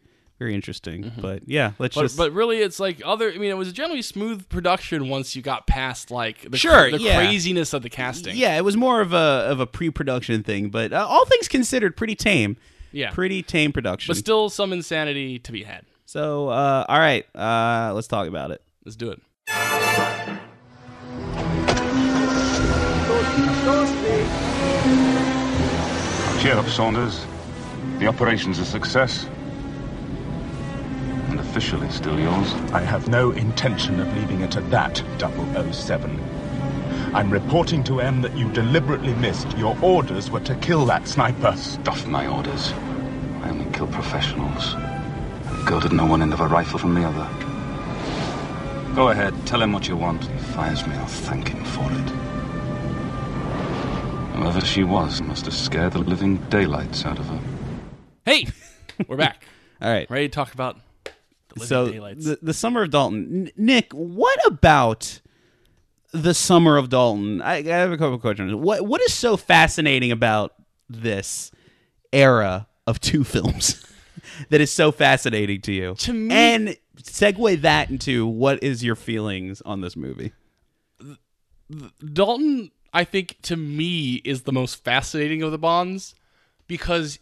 very 0.43 0.55
interesting. 0.55 1.13
But 1.21 1.43
yeah, 1.47 1.73
let's 1.79 1.95
but, 1.95 2.03
just. 2.03 2.17
but 2.17 2.33
really 2.33 2.59
it's 2.59 2.81
like 2.81 3.01
other 3.05 3.31
i 3.31 3.39
mean 3.39 3.51
it 3.51 3.57
was 3.57 3.69
a 3.69 3.73
generally 3.73 4.03
smooth 4.03 4.49
production 4.49 5.09
once 5.09 5.37
you 5.37 5.43
got 5.43 5.67
past 5.67 6.11
like 6.11 6.51
the, 6.51 6.57
Sure, 6.57 6.91
the 6.91 6.99
yeah. 7.01 7.17
craziness 7.17 7.73
of 7.73 7.83
the 7.83 7.91
casting 7.91 8.37
yeah, 8.37 8.57
it 8.57 8.65
was 8.65 8.77
more 8.77 9.01
of 9.01 9.13
a 9.13 9.17
of 9.17 9.61
a 9.61 9.67
pre-production 9.67 10.43
thing, 10.43 10.71
but 10.71 10.93
uh, 10.93 11.07
all 11.09 11.25
things 11.27 11.49
considered, 11.49 11.97
pretty 11.97 12.15
tame. 12.15 12.57
Yeah. 12.95 13.11
pretty 13.11 13.43
tame 13.43 13.73
production. 13.73 14.11
but 14.11 14.19
still 14.19 14.51
some 14.51 14.73
insanity 14.73 15.39
to 15.39 15.53
be 15.53 15.63
had 15.63 15.87
so, 16.05 16.49
uh, 16.49 16.85
all 16.89 16.99
right, 16.99 17.25
uh, 17.35 17.93
let's 17.95 18.07
talk 18.07 18.29
about 18.29 18.51
it. 18.51 18.63
let's 18.85 18.97
do 18.97 19.11
it 19.11 19.21
Cheer 26.43 26.57
up, 26.57 26.67
Saunders. 26.67 27.25
The 27.99 28.09
operation's 28.09 28.59
a 28.59 28.65
success. 28.65 29.29
And 31.53 31.59
officially 31.59 31.91
still 31.91 32.19
yours. 32.19 32.55
I 32.73 32.81
have 32.81 33.09
no 33.09 33.31
intention 33.33 34.01
of 34.01 34.17
leaving 34.17 34.41
it 34.41 34.57
at 34.57 34.71
that, 34.71 35.03
007. 35.19 36.19
I'm 37.15 37.31
reporting 37.31 37.85
to 37.85 38.01
M 38.01 38.23
that 38.23 38.35
you 38.35 38.51
deliberately 38.53 39.13
missed. 39.17 39.59
Your 39.59 39.77
orders 39.83 40.31
were 40.31 40.41
to 40.41 40.55
kill 40.57 40.87
that 40.87 41.07
sniper. 41.07 41.55
Stuff 41.59 42.07
my 42.07 42.27
orders. 42.27 42.73
I 43.43 43.51
only 43.51 43.71
kill 43.71 43.87
professionals. 43.89 44.75
I've 44.77 45.67
goaded 45.67 45.93
no 45.93 46.07
one 46.07 46.23
end 46.23 46.33
of 46.33 46.41
a 46.41 46.47
rifle 46.47 46.79
from 46.79 46.95
the 46.95 47.05
other. 47.05 47.29
Go 48.95 49.09
ahead, 49.09 49.35
tell 49.47 49.61
him 49.61 49.75
what 49.75 49.87
you 49.87 49.97
want. 49.97 50.25
If 50.25 50.31
he 50.31 50.39
fires 50.55 50.87
me, 50.87 50.95
I'll 50.95 51.07
thank 51.07 51.49
him 51.49 51.63
for 51.67 51.85
it. 51.85 52.09
Whoever 54.37 54.63
she 54.63 54.85
was 54.85 55.21
must 55.21 55.45
have 55.45 55.55
scared 55.55 55.93
the 55.93 55.99
living 55.99 56.39
daylights 56.49 57.05
out 57.05 57.19
of 57.19 57.27
her. 57.27 57.41
hey 58.25 58.47
we're 59.07 59.17
back 59.19 59.45
All 59.83 59.91
right, 59.91 60.09
ready 60.11 60.29
to 60.29 60.35
talk 60.35 60.55
about 60.55 60.79
the 61.61 61.67
so 61.67 61.91
daylights 61.91 62.25
the 62.25 62.39
the 62.43 62.55
summer 62.55 62.83
of 62.83 62.91
Dalton. 62.91 63.47
N- 63.47 63.53
Nick, 63.57 63.93
what 63.93 64.39
about 64.47 65.21
the 66.13 66.35
summer 66.35 66.77
of 66.77 66.89
Dalton? 66.89 67.41
I, 67.43 67.57
I 67.59 67.63
have 67.63 67.93
a 67.93 67.97
couple 67.99 68.19
questions. 68.19 68.55
What 68.55 68.87
what 68.87 69.01
is 69.03 69.13
so 69.15 69.37
fascinating 69.37 70.13
about 70.13 70.55
this 70.89 71.51
era 72.13 72.67
of 72.87 73.01
two 73.01 73.25
films 73.35 73.85
that 74.51 74.61
is 74.61 74.73
so 74.73 74.93
fascinating 74.93 75.61
to 75.63 75.73
you? 75.73 75.95
To 75.97 76.13
me- 76.13 76.35
and 76.35 76.77
segue 77.03 77.61
that 77.63 77.91
into 77.91 78.27
what 78.27 78.63
is 78.63 78.85
your 78.85 78.95
feelings 78.97 79.61
on 79.63 79.81
this 79.81 79.97
movie? 79.97 80.33
Dalton, 82.13 82.71
I 82.93 83.05
think 83.05 83.39
to 83.43 83.57
me 83.57 84.17
is 84.17 84.43
the 84.43 84.53
most 84.53 84.85
fascinating 84.85 85.43
of 85.43 85.51
the 85.53 85.59
Bonds 85.59 86.15
because 86.67 87.19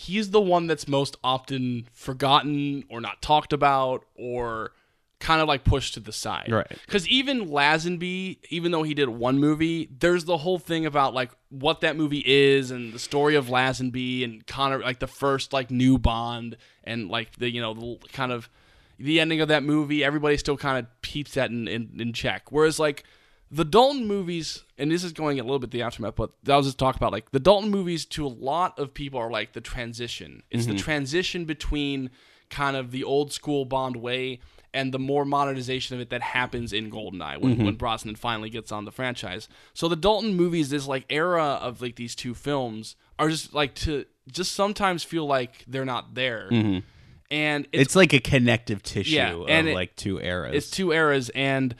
he's 0.00 0.30
the 0.30 0.40
one 0.40 0.66
that's 0.66 0.88
most 0.88 1.16
often 1.22 1.86
forgotten 1.92 2.84
or 2.88 3.02
not 3.02 3.20
talked 3.20 3.52
about 3.52 4.04
or 4.14 4.72
kind 5.18 5.42
of 5.42 5.48
like 5.48 5.62
pushed 5.62 5.92
to 5.94 6.00
the 6.00 6.12
side. 6.12 6.50
Right. 6.50 6.66
Because 6.86 7.06
even 7.08 7.48
Lazenby, 7.48 8.38
even 8.48 8.72
though 8.72 8.82
he 8.82 8.94
did 8.94 9.10
one 9.10 9.38
movie, 9.38 9.90
there's 9.98 10.24
the 10.24 10.38
whole 10.38 10.58
thing 10.58 10.86
about 10.86 11.12
like 11.12 11.30
what 11.50 11.82
that 11.82 11.96
movie 11.96 12.22
is 12.24 12.70
and 12.70 12.94
the 12.94 12.98
story 12.98 13.34
of 13.34 13.48
Lazenby 13.48 14.24
and 14.24 14.46
Connery, 14.46 14.82
like 14.82 15.00
the 15.00 15.06
first 15.06 15.52
like 15.52 15.70
new 15.70 15.98
Bond 15.98 16.56
and 16.82 17.10
like 17.10 17.36
the 17.36 17.50
you 17.50 17.60
know 17.60 17.74
the 17.74 17.98
kind 18.12 18.32
of 18.32 18.48
the 18.98 19.20
ending 19.20 19.42
of 19.42 19.48
that 19.48 19.62
movie. 19.62 20.02
Everybody 20.02 20.38
still 20.38 20.56
kind 20.56 20.78
of 20.78 21.02
peeps 21.02 21.34
that 21.34 21.50
in, 21.50 21.68
in 21.68 21.90
in 21.98 22.14
check. 22.14 22.50
Whereas 22.50 22.78
like 22.78 23.04
the 23.50 23.64
Dalton 23.64 24.06
movies, 24.06 24.62
and 24.78 24.90
this 24.90 25.02
is 25.02 25.12
going 25.12 25.40
a 25.40 25.42
little 25.42 25.58
bit 25.58 25.72
the 25.72 25.82
aftermath, 25.82 26.14
but 26.14 26.30
I 26.48 26.56
was 26.56 26.66
just 26.66 26.78
talking 26.78 26.98
about 26.98 27.12
like 27.12 27.30
the 27.32 27.40
Dalton 27.40 27.70
movies 27.70 28.04
to 28.06 28.26
a 28.26 28.28
lot 28.28 28.78
of 28.78 28.94
people 28.94 29.18
are 29.18 29.30
like 29.30 29.52
the 29.52 29.60
transition. 29.60 30.42
It's 30.50 30.66
the 30.66 30.72
mm-hmm. 30.72 30.78
transition 30.80 31.44
between 31.44 32.10
kind 32.48 32.76
of 32.76 32.90
the 32.90 33.04
old 33.04 33.32
school 33.32 33.64
Bond 33.64 33.96
way 33.96 34.40
and 34.72 34.94
the 34.94 34.98
more 34.98 35.24
modernization 35.24 35.96
of 35.96 36.00
it 36.00 36.10
that 36.10 36.22
happens 36.22 36.72
in 36.72 36.90
Goldeneye 36.90 37.40
when, 37.40 37.54
mm-hmm. 37.54 37.64
when 37.64 37.74
Brosnan 37.74 38.14
finally 38.14 38.50
gets 38.50 38.70
on 38.70 38.84
the 38.84 38.92
franchise. 38.92 39.48
So 39.74 39.88
the 39.88 39.96
Dalton 39.96 40.36
movies, 40.36 40.70
this 40.70 40.86
like 40.86 41.06
era 41.10 41.58
of 41.60 41.82
like 41.82 41.96
these 41.96 42.14
two 42.14 42.34
films 42.34 42.94
are 43.18 43.28
just 43.28 43.52
like 43.52 43.74
to 43.76 44.04
just 44.30 44.52
sometimes 44.52 45.02
feel 45.02 45.26
like 45.26 45.64
they're 45.66 45.84
not 45.84 46.14
there. 46.14 46.48
Mm-hmm. 46.52 46.86
And 47.32 47.66
it's 47.72 47.82
It's, 47.82 47.96
like 47.96 48.12
a 48.12 48.20
connective 48.20 48.82
tissue 48.82 49.16
Yeah, 49.16 49.34
of 49.34 49.48
and 49.48 49.68
it- 49.68 49.74
like 49.74 49.96
two 49.96 50.20
eras. 50.20 50.54
it's 50.54 50.70
two 50.70 50.92
eras 50.92 51.30
and 51.30 51.74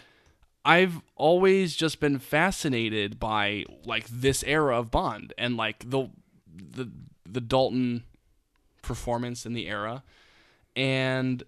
I've 0.64 1.00
always 1.16 1.74
just 1.74 2.00
been 2.00 2.18
fascinated 2.18 3.18
by 3.18 3.64
like 3.84 4.06
this 4.08 4.42
era 4.44 4.78
of 4.78 4.90
Bond 4.90 5.32
and 5.38 5.56
like 5.56 5.88
the 5.88 6.08
the 6.46 6.90
the 7.26 7.40
Dalton 7.40 8.04
performance 8.82 9.46
in 9.46 9.54
the 9.54 9.68
era. 9.68 10.02
And 10.76 11.42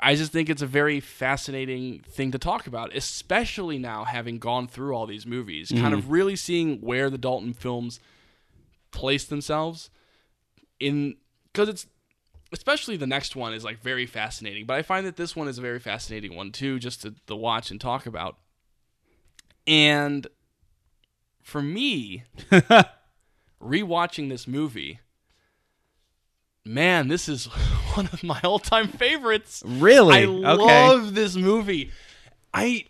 I 0.00 0.14
just 0.14 0.30
think 0.30 0.48
it's 0.48 0.62
a 0.62 0.66
very 0.66 1.00
fascinating 1.00 2.00
thing 2.00 2.30
to 2.30 2.38
talk 2.38 2.66
about, 2.66 2.94
especially 2.94 3.78
now 3.78 4.04
having 4.04 4.38
gone 4.38 4.68
through 4.68 4.94
all 4.94 5.06
these 5.06 5.26
movies, 5.26 5.70
kind 5.70 5.86
mm-hmm. 5.86 5.94
of 5.94 6.10
really 6.10 6.36
seeing 6.36 6.80
where 6.80 7.10
the 7.10 7.18
Dalton 7.18 7.52
films 7.52 7.98
place 8.90 9.24
themselves 9.24 9.90
in 10.78 11.16
because 11.52 11.68
it's 11.68 11.86
especially 12.52 12.96
the 12.96 13.06
next 13.06 13.36
one 13.36 13.52
is 13.52 13.64
like 13.64 13.80
very 13.82 14.06
fascinating 14.06 14.64
but 14.66 14.76
i 14.76 14.82
find 14.82 15.06
that 15.06 15.16
this 15.16 15.34
one 15.36 15.48
is 15.48 15.58
a 15.58 15.62
very 15.62 15.78
fascinating 15.78 16.34
one 16.34 16.50
too 16.52 16.78
just 16.78 17.02
to, 17.02 17.14
to 17.26 17.36
watch 17.36 17.70
and 17.70 17.80
talk 17.80 18.06
about 18.06 18.36
and 19.66 20.26
for 21.42 21.60
me 21.62 22.24
rewatching 23.62 24.28
this 24.28 24.46
movie 24.46 25.00
man 26.64 27.08
this 27.08 27.28
is 27.28 27.46
one 27.94 28.06
of 28.12 28.22
my 28.22 28.40
all-time 28.44 28.88
favorites 28.88 29.62
Really? 29.66 30.22
i 30.22 30.24
Okay. 30.24 30.86
love 30.86 31.14
this 31.14 31.36
movie 31.36 31.90
i 32.54 32.84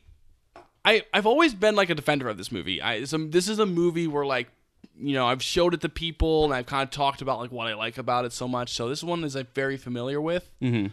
I, 0.84 1.02
I've 1.12 1.26
always 1.26 1.52
been 1.52 1.74
like 1.74 1.90
a 1.90 1.94
defender 1.94 2.28
of 2.30 2.38
this 2.38 2.50
movie. 2.50 2.80
I 2.80 3.04
some 3.04 3.30
this 3.30 3.46
is 3.46 3.58
a 3.58 3.66
movie 3.66 4.06
where 4.06 4.24
like 4.24 4.48
you 5.00 5.14
know 5.14 5.26
I've 5.26 5.42
showed 5.42 5.74
it 5.74 5.80
to 5.82 5.88
people 5.88 6.44
and 6.44 6.54
I've 6.54 6.66
kind 6.66 6.82
of 6.82 6.90
talked 6.90 7.22
about 7.22 7.38
like 7.38 7.52
what 7.52 7.66
I 7.66 7.74
like 7.74 7.98
about 7.98 8.24
it 8.24 8.32
so 8.32 8.48
much. 8.48 8.72
So 8.72 8.88
this 8.88 9.02
one 9.02 9.24
is 9.24 9.34
like 9.34 9.54
very 9.54 9.76
familiar 9.76 10.20
with. 10.20 10.50
Mm-hmm. 10.60 10.88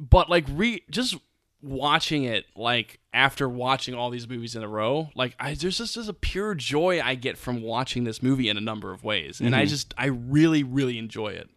But 0.00 0.28
like 0.28 0.44
re 0.50 0.82
just 0.90 1.16
watching 1.62 2.24
it 2.24 2.44
like 2.54 3.00
after 3.12 3.48
watching 3.48 3.94
all 3.94 4.10
these 4.10 4.28
movies 4.28 4.54
in 4.54 4.62
a 4.62 4.68
row, 4.68 5.10
like 5.14 5.34
I 5.38 5.54
there's 5.54 5.78
just, 5.78 5.94
just 5.94 6.08
a 6.08 6.14
pure 6.14 6.54
joy 6.54 7.00
I 7.02 7.14
get 7.14 7.38
from 7.38 7.62
watching 7.62 8.04
this 8.04 8.22
movie 8.22 8.48
in 8.48 8.56
a 8.56 8.60
number 8.60 8.92
of 8.92 9.04
ways, 9.04 9.40
and 9.40 9.54
I 9.54 9.64
just 9.66 9.94
I 9.96 10.06
really 10.06 10.62
really 10.62 10.98
enjoy 10.98 11.28
it. 11.28 11.48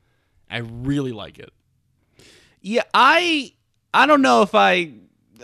I 0.49 0.57
really 0.57 1.11
like 1.11 1.39
it. 1.39 1.51
Yeah, 2.61 2.83
I 2.93 3.53
I 3.93 4.05
don't 4.05 4.21
know 4.21 4.41
if 4.41 4.55
I 4.55 4.93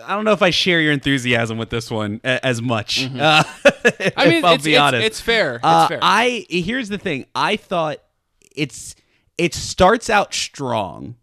I 0.05 0.15
don't 0.15 0.23
know 0.25 0.31
if 0.31 0.41
I 0.41 0.49
share 0.49 0.79
your 0.81 0.91
enthusiasm 0.93 1.57
with 1.57 1.69
this 1.69 1.91
one 1.91 2.21
as 2.23 2.61
much. 2.61 3.05
Uh, 3.05 3.43
Mm-hmm. 3.43 4.09
I 4.17 4.29
mean, 4.29 4.45
I'll 4.45 4.53
it's, 4.55 4.63
be 4.63 4.73
it's, 4.73 4.81
honest. 4.81 5.05
it's 5.05 5.21
fair. 5.21 5.55
It's 5.55 5.63
Uh, 5.65 5.87
fair. 5.89 5.99
I 6.01 6.45
here's 6.49 6.87
the 6.89 6.97
thing. 6.97 7.25
I 7.35 7.57
thought 7.57 7.97
it's 8.55 8.95
it 9.37 9.53
starts 9.53 10.09
out 10.09 10.33
strong 10.33 11.15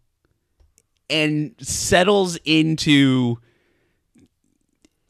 and 1.09 1.55
settles 1.59 2.37
into 2.45 3.37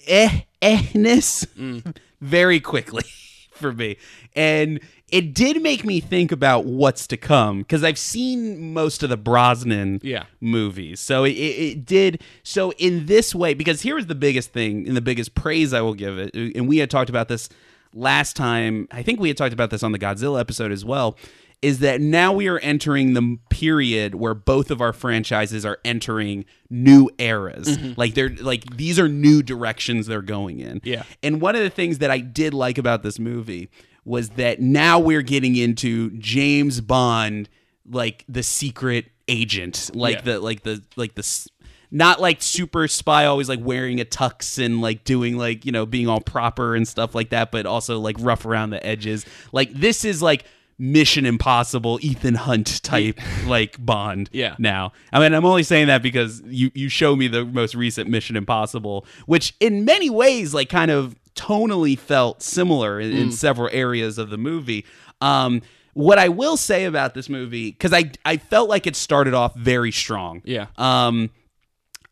eh 0.07 0.41
ehness 0.62 1.45
Mm. 1.57 1.95
very 2.22 2.59
quickly 2.59 3.03
for 3.51 3.74
me. 3.74 3.97
And 4.36 4.80
it 5.12 5.34
did 5.34 5.62
make 5.62 5.84
me 5.84 5.99
think 5.99 6.32
about 6.32 6.66
what's 6.66 7.05
to 7.07 7.18
come 7.18 7.59
because 7.59 7.84
I've 7.84 7.97
seen 7.97 8.74
most 8.74 9.03
of 9.03 9.09
the 9.09 9.18
Brosnan 9.18 9.99
Yeah. 10.03 10.24
movies. 10.39 10.99
So 10.99 11.26
it, 11.26 11.32
it, 11.32 11.86
did. 11.86 12.22
So 12.43 12.72
in 12.74 13.05
this 13.07 13.36
way, 13.36 13.53
because 13.53 13.82
here's 13.82 14.07
the 14.07 14.16
biggest 14.16 14.53
thing 14.53 14.88
and 14.88 14.95
the 14.95 15.01
biggest 15.01 15.36
praise 15.36 15.74
I 15.74 15.82
will 15.82 15.93
give 15.93 16.18
it, 16.18 16.36
uh, 16.36 16.57
and 16.57 16.68
we 16.68 16.78
had 16.78 16.89
talked 16.89 17.09
about 17.09 17.28
this 17.28 17.49
last 17.93 18.36
time. 18.36 18.88
I 18.91 19.03
think 19.03 19.20
we 19.20 19.28
had 19.28 19.38
talked 19.38 19.53
about 19.53 19.70
this 19.70 19.84
on 19.84 19.91
the 19.91 19.99
Godzilla 19.99 20.39
episode 20.39 20.72
as 20.72 20.86
well. 20.86 21.18
Is 21.62 21.78
that 21.80 22.01
now 22.01 22.34
we 22.34 22.47
are 22.47 22.57
entering 22.57 23.14
the 23.14 23.38
period 23.49 24.16
where 24.16 24.34
both 24.34 24.72
of 24.72 24.82
our 24.82 24.93
franchises 24.93 25.64
are 25.64 25.78
entering 25.86 26.45
new 26.72 27.12
eras. 27.20 27.78
Mm-hmm. 27.78 27.93
Like 27.97 28.16
they're 28.16 28.30
like 28.30 28.78
these 28.78 28.97
are 28.97 29.07
new 29.07 29.43
directions 29.43 30.07
they're 30.07 30.24
going 30.24 30.59
in. 30.59 30.82
Yeah. 30.84 31.03
And 31.22 31.39
one 31.39 31.55
of 31.55 31.62
the 31.62 31.70
things 31.70 31.99
that 31.99 32.09
I 32.09 32.18
did 32.18 32.55
like 32.55 32.80
about 32.80 33.03
this 33.03 33.20
movie 33.20 33.70
was 34.06 34.30
that 34.32 34.60
now 34.60 34.99
we're 34.99 35.22
getting 35.22 35.56
into 35.56 36.12
James 36.18 36.82
Bond 36.82 37.49
like 37.89 38.24
the 38.28 38.43
secret 38.43 39.06
agent, 39.28 39.91
like 39.93 40.18
Yeah. 40.18 40.22
the 40.22 40.39
like 40.39 40.64
the 40.64 40.82
like 40.95 41.16
the 41.16 41.47
not 41.93 42.22
like 42.22 42.41
super 42.41 42.88
spy 42.88 43.26
always 43.26 43.49
like 43.49 43.60
wearing 43.62 43.99
a 43.99 44.06
tux 44.06 44.64
and 44.64 44.82
like 44.82 45.04
doing 45.04 45.38
like, 45.38 45.66
you 45.66 45.72
know, 45.74 45.86
being 45.86 46.08
all 46.08 46.22
proper 46.22 46.74
and 46.76 46.88
stuff 46.88 47.14
like 47.14 47.30
that, 47.32 47.52
but 47.52 47.66
also 47.66 47.99
like 47.99 48.16
rough 48.20 48.45
around 48.45 48.70
the 48.70 48.86
edges. 48.86 49.26
Like 49.52 49.74
this 49.74 50.06
is 50.06 50.22
like 50.22 50.45
Mission 50.80 51.26
Impossible, 51.28 51.99
Ethan 52.02 52.34
Hunt 52.36 52.82
type 52.82 53.20
like 53.45 53.84
Bond. 53.86 54.30
Yeah. 54.32 54.56
Now, 54.58 54.93
I 55.14 55.20
mean, 55.20 55.34
I'm 55.34 55.45
only 55.45 55.64
saying 55.64 55.88
that 55.88 56.02
because 56.02 56.41
you 56.45 56.72
you 56.74 56.88
show 56.89 57.16
me 57.16 57.28
the 57.28 57.45
most 57.45 57.76
recent 57.76 58.10
Mission 58.10 58.36
Impossible, 58.36 59.06
which 59.26 59.54
in 59.60 59.86
many 59.86 60.10
ways 60.10 60.54
like 60.56 60.70
kind 60.70 60.89
of 60.91 61.16
tonally 61.36 61.98
felt 61.98 62.42
similar 62.42 63.00
in, 63.00 63.12
Mm. 63.12 63.20
in 63.22 63.32
several 63.32 63.70
areas 63.72 64.18
of 64.18 64.30
the 64.30 64.38
movie. 64.38 64.86
Um, 65.22 65.62
what 65.94 66.18
I 66.20 66.30
will 66.30 66.58
say 66.58 66.86
about 66.86 67.14
this 67.14 67.28
movie, 67.30 67.72
because 67.72 67.94
I 67.94 68.12
I 68.26 68.38
felt 68.38 68.70
like 68.70 68.88
it 68.88 68.96
started 68.96 69.34
off 69.34 69.56
very 69.56 69.92
strong. 69.92 70.42
Yeah. 70.46 70.68
Um, 70.78 71.30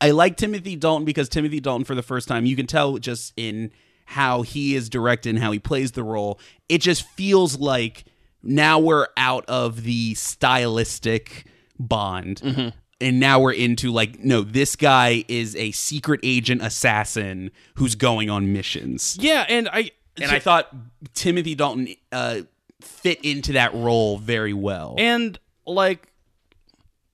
I 0.01 0.11
like 0.11 0.37
Timothy 0.37 0.75
Dalton 0.75 1.05
because 1.05 1.27
Timothy 1.29 1.59
Dalton, 1.59 1.83
for 1.85 1.95
the 1.95 2.01
first 2.03 2.27
time, 2.27 2.45
you 2.45 2.55
can 2.55 2.67
tell 2.67 2.97
just 2.97 3.33
in 3.37 3.71
how 4.05 4.41
he 4.41 4.75
is 4.75 4.89
directed 4.89 5.29
and 5.31 5.39
how 5.39 5.51
he 5.51 5.59
plays 5.59 5.91
the 5.91 6.03
role. 6.03 6.39
It 6.67 6.79
just 6.79 7.03
feels 7.09 7.57
like 7.59 8.05
now 8.41 8.79
we're 8.79 9.07
out 9.17 9.45
of 9.47 9.83
the 9.83 10.13
stylistic 10.15 11.45
Bond. 11.77 12.73
And 13.01 13.19
now 13.19 13.39
we're 13.39 13.53
into 13.53 13.91
like, 13.91 14.19
no, 14.19 14.41
this 14.41 14.75
guy 14.75 15.23
is 15.29 15.55
a 15.55 15.71
secret 15.71 16.19
agent 16.23 16.61
assassin 16.61 17.51
who's 17.75 17.95
going 17.95 18.29
on 18.29 18.51
missions. 18.51 19.17
Yeah, 19.21 19.45
and 19.47 19.69
I 19.69 19.91
And 20.21 20.29
I 20.31 20.39
thought 20.39 20.73
Timothy 21.13 21.55
Dalton 21.55 21.95
uh, 22.11 22.41
fit 22.81 23.23
into 23.23 23.53
that 23.53 23.73
role 23.73 24.17
very 24.17 24.53
well. 24.53 24.95
and 24.97 25.39
like 25.65 26.07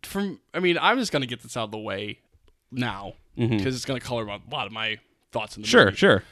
from 0.03 0.39
I 0.53 0.59
mean, 0.59 0.77
I'm 0.81 0.97
just 0.97 1.11
gonna 1.11 1.25
get 1.27 1.41
this 1.43 1.55
out 1.57 1.65
of 1.65 1.71
the 1.71 1.77
way 1.77 2.19
now 2.71 3.13
because 3.35 3.75
it's 3.75 3.85
gonna 3.85 3.99
color 3.99 4.23
a 4.27 4.39
lot 4.51 4.65
of 4.65 4.71
my 4.71 4.97
thoughts 5.31 5.55
in 5.55 5.61
the 5.61 5.67
Mm-hmm. 5.67 5.71
sure, 5.71 5.85
movie. 5.85 5.97
sure. 5.97 6.23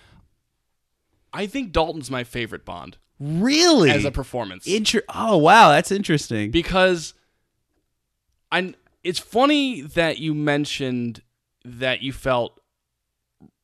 I 1.31 1.45
think 1.47 1.71
Dalton's 1.71 2.09
my 2.11 2.23
favorite 2.23 2.63
Bond 2.65 2.97
Really? 3.19 3.89
as 3.91 4.05
a 4.05 4.11
performance 4.11 4.65
Inter- 4.67 5.03
oh, 5.09 5.37
wow. 5.37 5.69
That's 5.69 5.91
interesting. 5.91 6.49
because 6.51 7.13
I. 8.51 8.73
It's 9.03 9.19
funny 9.19 9.81
that 9.81 10.19
you 10.19 10.33
mentioned 10.33 11.21
that 11.65 12.01
you 12.01 12.13
felt 12.13 12.59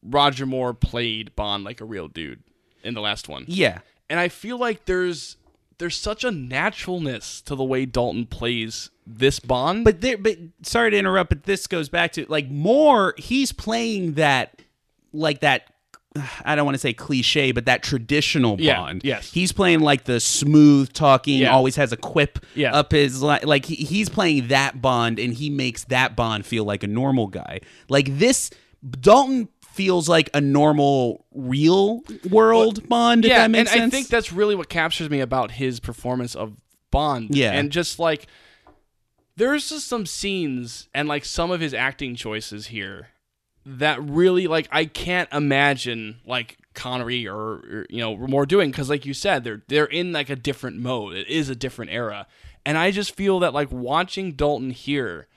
Roger 0.03 0.45
Moore 0.45 0.73
played 0.73 1.35
Bond 1.35 1.63
like 1.63 1.81
a 1.81 1.85
real 1.85 2.07
dude 2.07 2.43
in 2.83 2.93
the 2.93 3.01
last 3.01 3.27
one. 3.27 3.45
yeah. 3.47 3.79
and 4.09 4.19
I 4.19 4.29
feel 4.29 4.57
like 4.57 4.85
there's 4.85 5.37
there's 5.77 5.97
such 5.97 6.23
a 6.23 6.31
naturalness 6.31 7.41
to 7.41 7.55
the 7.55 7.63
way 7.63 7.85
Dalton 7.85 8.25
plays 8.25 8.89
this 9.07 9.39
Bond. 9.39 9.85
But 9.85 10.01
there, 10.01 10.17
but 10.17 10.37
sorry 10.61 10.91
to 10.91 10.97
interrupt, 10.97 11.29
but 11.29 11.43
this 11.43 11.67
goes 11.67 11.89
back 11.89 12.11
to 12.13 12.25
like 12.27 12.49
more. 12.49 13.15
He's 13.17 13.51
playing 13.51 14.13
that, 14.13 14.61
like 15.13 15.39
that. 15.39 15.73
I 16.43 16.55
don't 16.55 16.66
want 16.66 16.74
to 16.76 16.80
say 16.80 16.91
cliche, 16.93 17.51
but 17.51 17.66
that 17.66 17.84
traditional 17.84 18.60
Yeah, 18.60 18.78
Bond. 18.78 19.01
yes. 19.03 19.32
he's 19.32 19.51
playing 19.51 19.82
like 19.82 20.05
the 20.05 20.20
smooth 20.20 20.91
talking, 20.91 21.39
Yeah. 21.39 21.51
always 21.53 21.76
has 21.76 21.91
a 21.91 21.97
quip 21.97 22.39
Yeah. 22.55 22.74
up 22.76 22.91
his 22.93 23.22
li- 23.22 23.39
like. 23.43 23.66
He, 23.66 23.76
he's 23.76 24.10
playing 24.10 24.47
that 24.47 24.82
Bond, 24.82 25.20
and 25.20 25.34
he 25.36 25.49
makes 25.51 25.84
that 25.86 26.16
Bond 26.16 26.45
feel 26.47 26.64
like 26.66 26.82
a 26.84 26.88
normal 26.88 27.28
guy. 27.28 27.60
Like 27.89 28.18
this, 28.18 28.49
Dalton 28.99 29.49
feels 29.72 30.10
like 30.10 30.32
a 30.34 30.41
normal, 30.41 31.26
real 31.32 32.01
world 32.30 32.89
Bond. 32.89 33.24
If 33.24 33.30
yeah, 33.30 33.38
that 33.39 33.51
makes 33.51 33.72
and 33.72 33.80
sense. 33.82 33.93
I 33.93 33.95
think 33.95 34.07
that's 34.07 34.34
really 34.34 34.55
what 34.55 34.68
captures 34.68 35.10
me 35.12 35.20
about 35.20 35.51
his 35.51 35.80
performance 35.80 36.34
of 36.36 36.53
Bond. 36.91 37.36
Yeah. 37.36 37.51
and 37.51 37.72
just 37.72 37.99
like 37.99 38.26
there's 39.38 39.70
just 39.70 39.88
some 39.88 40.05
scenes 40.07 40.89
and 40.93 41.07
like 41.07 41.24
some 41.24 41.51
of 41.51 41.62
his 41.62 41.74
acting 41.74 42.16
choices 42.16 42.68
here 42.68 43.10
that 43.78 44.01
really 44.03 44.47
like 44.47 44.67
I 44.72 44.86
can't 44.86 45.32
imagine 45.32 46.20
like 46.26 46.57
Connery 46.74 47.28
or, 47.28 47.38
or 47.38 47.86
you 47.89 47.99
know 47.99 48.17
more 48.17 48.45
doing 48.45 48.72
because 48.72 48.89
like 48.89 49.05
you 49.05 49.13
said 49.13 49.43
they're 49.43 49.61
they're 49.67 49.86
in 49.86 50.11
like 50.11 50.30
a 50.30 50.36
different 50.36 50.78
mode. 50.78 51.15
It 51.15 51.28
is 51.28 51.49
a 51.49 51.55
different 51.55 51.91
era, 51.91 52.28
and 52.65 52.78
I 52.78 52.91
just 52.91 53.15
feel 53.15 53.39
that 53.39 53.53
like 53.53 53.72
watching 53.72 54.34
Dalton 54.34 54.72
here. 54.72 55.28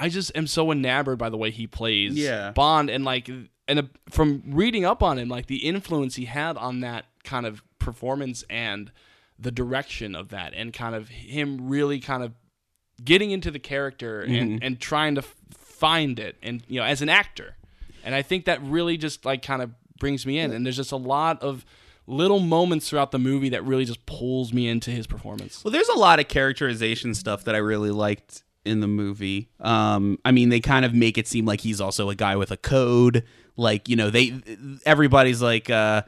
I 0.00 0.08
just 0.08 0.30
am 0.36 0.46
so 0.46 0.70
enamored 0.70 1.18
by 1.18 1.28
the 1.28 1.36
way 1.36 1.50
he 1.50 1.66
plays 1.66 2.16
Yeah. 2.16 2.52
Bond 2.52 2.88
and 2.88 3.04
like 3.04 3.28
and 3.66 3.78
uh, 3.78 3.82
from 4.10 4.42
reading 4.46 4.84
up 4.84 5.02
on 5.02 5.18
him 5.18 5.28
like 5.28 5.46
the 5.46 5.66
influence 5.66 6.14
he 6.14 6.26
had 6.26 6.56
on 6.56 6.80
that 6.80 7.06
kind 7.24 7.44
of 7.46 7.62
performance 7.80 8.44
and 8.48 8.92
the 9.40 9.50
direction 9.50 10.14
of 10.14 10.28
that 10.28 10.54
and 10.54 10.72
kind 10.72 10.94
of 10.94 11.08
him 11.08 11.68
really 11.68 11.98
kind 11.98 12.22
of 12.22 12.32
getting 13.04 13.32
into 13.32 13.50
the 13.50 13.58
character 13.58 14.20
and 14.20 14.62
and 14.62 14.80
trying 14.80 15.16
to 15.16 15.22
find 15.78 16.18
it 16.18 16.36
and 16.42 16.62
you 16.68 16.80
know 16.80 16.86
as 16.86 17.02
an 17.02 17.08
actor 17.08 17.54
and 18.04 18.14
I 18.14 18.22
think 18.22 18.44
that 18.46 18.62
really 18.62 18.96
just 18.96 19.24
like 19.24 19.42
kind 19.42 19.62
of 19.62 19.70
brings 19.98 20.26
me 20.26 20.38
in 20.38 20.52
and 20.52 20.64
there's 20.64 20.76
just 20.76 20.92
a 20.92 20.96
lot 20.96 21.42
of 21.42 21.64
little 22.06 22.40
moments 22.40 22.88
throughout 22.88 23.10
the 23.10 23.18
movie 23.18 23.50
that 23.50 23.64
really 23.64 23.84
just 23.84 24.04
pulls 24.06 24.52
me 24.52 24.68
into 24.68 24.90
his 24.90 25.06
performance 25.06 25.64
Well, 25.64 25.72
there's 25.72 25.88
a 25.88 25.98
lot 25.98 26.20
of 26.20 26.28
characterization 26.28 27.14
stuff 27.14 27.44
that 27.44 27.54
I 27.54 27.58
really 27.58 27.90
liked 27.90 28.42
in 28.64 28.80
the 28.80 28.86
movie. 28.88 29.48
Um, 29.60 30.18
I 30.24 30.32
mean, 30.32 30.50
they 30.50 30.60
kind 30.60 30.84
of 30.84 30.94
make 30.94 31.16
it 31.18 31.26
seem 31.26 31.46
like 31.46 31.60
he's 31.62 31.80
also 31.80 32.10
a 32.10 32.14
guy 32.14 32.36
with 32.36 32.50
a 32.50 32.56
code. 32.56 33.24
Like, 33.56 33.88
you 33.88 33.96
know, 33.96 34.10
they 34.10 34.34
everybody's 34.84 35.40
like, 35.40 35.70
uh, 35.70 36.02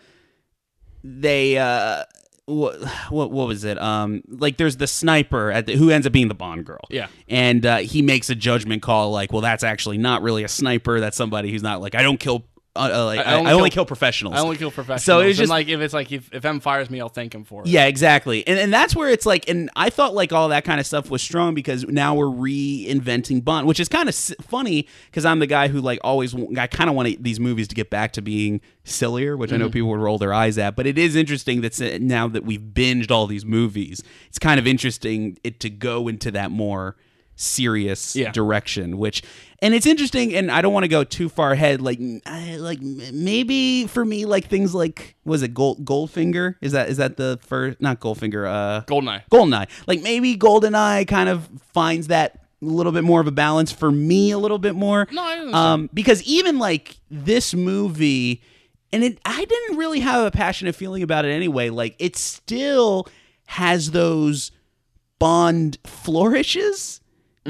they, 1.02 1.58
uh, 1.58 2.04
what, 2.50 2.82
what 3.10 3.30
what 3.30 3.48
was 3.48 3.64
it? 3.64 3.80
Um, 3.80 4.22
like 4.28 4.56
there's 4.56 4.76
the 4.76 4.86
sniper 4.86 5.50
at 5.50 5.66
the, 5.66 5.76
who 5.76 5.90
ends 5.90 6.06
up 6.06 6.12
being 6.12 6.28
the 6.28 6.34
Bond 6.34 6.64
girl. 6.66 6.84
Yeah. 6.90 7.08
and 7.28 7.64
uh, 7.64 7.76
he 7.78 8.02
makes 8.02 8.30
a 8.30 8.34
judgment 8.34 8.82
call 8.82 9.10
like, 9.10 9.32
well, 9.32 9.42
that's 9.42 9.64
actually 9.64 9.98
not 9.98 10.22
really 10.22 10.44
a 10.44 10.48
sniper. 10.48 11.00
That's 11.00 11.16
somebody 11.16 11.50
who's 11.50 11.62
not 11.62 11.80
like 11.80 11.94
I 11.94 12.02
don't 12.02 12.18
kill. 12.18 12.44
Uh, 12.76 12.88
uh, 12.92 13.04
like, 13.04 13.18
I, 13.18 13.32
I 13.32 13.52
only, 13.52 13.68
kill, 13.68 13.84
professionals. 13.84 14.36
I 14.36 14.38
only 14.38 14.56
kill 14.56 14.70
professionals 14.70 15.02
So 15.02 15.18
it's 15.18 15.26
was 15.26 15.38
And, 15.38 15.42
just 15.42 15.50
like 15.50 15.68
if 15.68 15.80
it's 15.80 15.92
like 15.92 16.12
if, 16.12 16.32
if 16.32 16.44
M 16.44 16.60
fires 16.60 16.88
me 16.88 17.00
I'll 17.00 17.08
thank 17.08 17.34
him 17.34 17.42
for 17.42 17.62
it 17.62 17.68
yeah, 17.68 17.86
exactly. 17.86 18.46
And 18.46 18.60
and 18.60 18.72
that's 18.72 18.94
where 18.94 19.10
it's 19.10 19.26
like 19.26 19.48
and 19.48 19.68
I 19.74 19.90
thought 19.90 20.14
like 20.14 20.32
all 20.32 20.50
that 20.50 20.64
kind 20.64 20.78
of 20.78 20.86
stuff 20.86 21.10
was 21.10 21.20
strong 21.20 21.52
because 21.52 21.84
now 21.88 22.14
we're 22.14 22.26
reinventing 22.26 23.44
Bond, 23.44 23.66
which 23.66 23.80
is 23.80 23.88
kind 23.88 24.08
of 24.08 24.14
s- 24.14 24.32
funny 24.40 24.86
cuz 25.12 25.24
I'm 25.24 25.40
the 25.40 25.48
guy 25.48 25.66
who 25.66 25.80
like 25.80 25.98
always 26.04 26.32
I 26.56 26.68
kind 26.68 26.88
of 26.88 26.94
want 26.94 27.22
these 27.22 27.40
movies 27.40 27.66
to 27.68 27.74
get 27.74 27.90
back 27.90 28.12
to 28.12 28.22
being 28.22 28.60
sillier, 28.84 29.36
which 29.36 29.52
I 29.52 29.56
know 29.56 29.68
people 29.68 29.90
would 29.90 30.00
roll 30.00 30.18
their 30.18 30.32
eyes 30.32 30.56
at, 30.56 30.76
but 30.76 30.86
it 30.86 30.96
is 30.96 31.16
interesting 31.16 31.62
that 31.62 32.00
now 32.00 32.28
that 32.28 32.44
we've 32.44 32.60
binged 32.60 33.10
all 33.10 33.26
these 33.26 33.44
movies, 33.44 34.02
it's 34.28 34.38
kind 34.38 34.60
of 34.60 34.66
interesting 34.66 35.38
it 35.42 35.58
to 35.60 35.70
go 35.70 36.06
into 36.06 36.30
that 36.30 36.52
more 36.52 36.96
serious 37.40 38.14
Yeah. 38.14 38.32
direction 38.32 38.98
which 38.98 39.22
and 39.62 39.74
it's 39.74 39.86
interesting 39.86 40.34
and 40.34 40.50
i 40.50 40.60
don't 40.60 40.72
want 40.74 40.84
to 40.84 40.88
go 40.88 41.04
too 41.04 41.28
far 41.28 41.52
ahead 41.52 41.80
like 41.80 41.98
I, 42.26 42.56
like 42.56 42.80
maybe 42.82 43.86
for 43.86 44.04
me 44.04 44.26
like 44.26 44.48
things 44.48 44.74
like 44.74 45.16
was 45.24 45.42
it 45.42 45.54
gold 45.54 45.84
goldfinger? 45.84 46.56
Is 46.60 46.72
that 46.72 46.88
is 46.90 46.98
that 46.98 47.16
the 47.16 47.38
first 47.42 47.80
not 47.80 48.00
goldfinger 48.00 48.46
uh 48.46 48.82
Goldeneye. 48.84 49.22
Goldeneye. 49.30 49.68
Like 49.86 50.02
maybe 50.02 50.36
goldeneye 50.36 51.06
kind 51.08 51.28
of 51.28 51.48
finds 51.72 52.08
that 52.08 52.46
a 52.62 52.66
little 52.66 52.92
bit 52.92 53.04
more 53.04 53.20
of 53.22 53.26
a 53.26 53.30
balance 53.32 53.72
for 53.72 53.90
me 53.90 54.32
a 54.32 54.38
little 54.38 54.58
bit 54.58 54.74
more. 54.74 55.06
No, 55.10 55.50
um 55.54 55.88
because 55.94 56.22
even 56.24 56.58
like 56.58 56.96
this 57.10 57.54
movie 57.54 58.42
and 58.92 59.02
it 59.04 59.18
i 59.24 59.44
didn't 59.44 59.76
really 59.78 60.00
have 60.00 60.26
a 60.26 60.30
passionate 60.30 60.74
feeling 60.74 61.02
about 61.02 61.24
it 61.24 61.30
anyway 61.30 61.70
like 61.70 61.96
it 61.98 62.16
still 62.16 63.06
has 63.46 63.92
those 63.92 64.50
bond 65.18 65.78
flourishes 65.84 66.99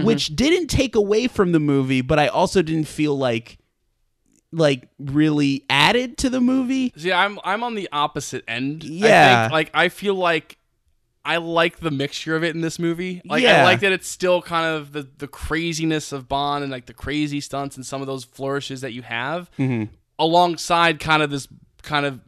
Mm-hmm. 0.01 0.07
which 0.07 0.35
didn't 0.37 0.67
take 0.69 0.95
away 0.97 1.29
from 1.29 1.53
the 1.53 1.61
movie 1.61 2.01
but 2.03 2.19
i 2.19 2.27
also 2.29 2.61
didn't 2.63 2.89
feel 2.89 3.17
like 3.17 3.59
like 4.53 4.89
really 4.99 5.65
added 5.71 6.19
to 6.19 6.29
the 6.31 6.41
movie 6.41 6.93
See, 6.97 7.13
I'm 7.13 7.39
I'm 7.45 7.63
on 7.63 7.75
the 7.77 7.89
opposite 7.93 8.43
end. 8.49 8.83
I 8.85 8.89
Yeah. 8.89 9.43
think. 9.45 9.53
Like 9.53 9.71
I 9.75 9.89
feel 9.89 10.15
like 10.17 10.59
I 11.25 11.37
like 11.37 11.79
the 11.79 11.91
mixture 11.93 12.35
of 12.35 12.43
it 12.43 12.55
in 12.57 12.61
this 12.61 12.79
movie. 12.81 13.23
Like 13.25 13.43
Yeah. 13.45 13.61
I 13.61 13.65
like 13.65 13.81
that 13.81 13.93
it's 13.93 14.09
still 14.09 14.43
kind 14.43 14.67
of 14.67 14.91
the 14.93 15.07
the 15.19 15.29
craziness 15.29 16.11
of 16.11 16.29
Bond 16.29 16.65
and 16.65 16.73
like 16.73 16.87
the 16.87 16.95
crazy 16.95 17.41
stunts 17.41 17.77
and 17.77 17.87
some 17.87 18.01
of 18.01 18.09
those 18.09 18.25
flourishes 18.25 18.81
that 18.81 18.93
you 18.93 19.03
have, 19.03 19.51
Mm-hmm. 19.57 19.93
alongside 20.19 20.99
kind 20.99 21.23
of 21.23 21.31
this 21.31 21.47
kind 21.83 22.05
of 22.05 22.21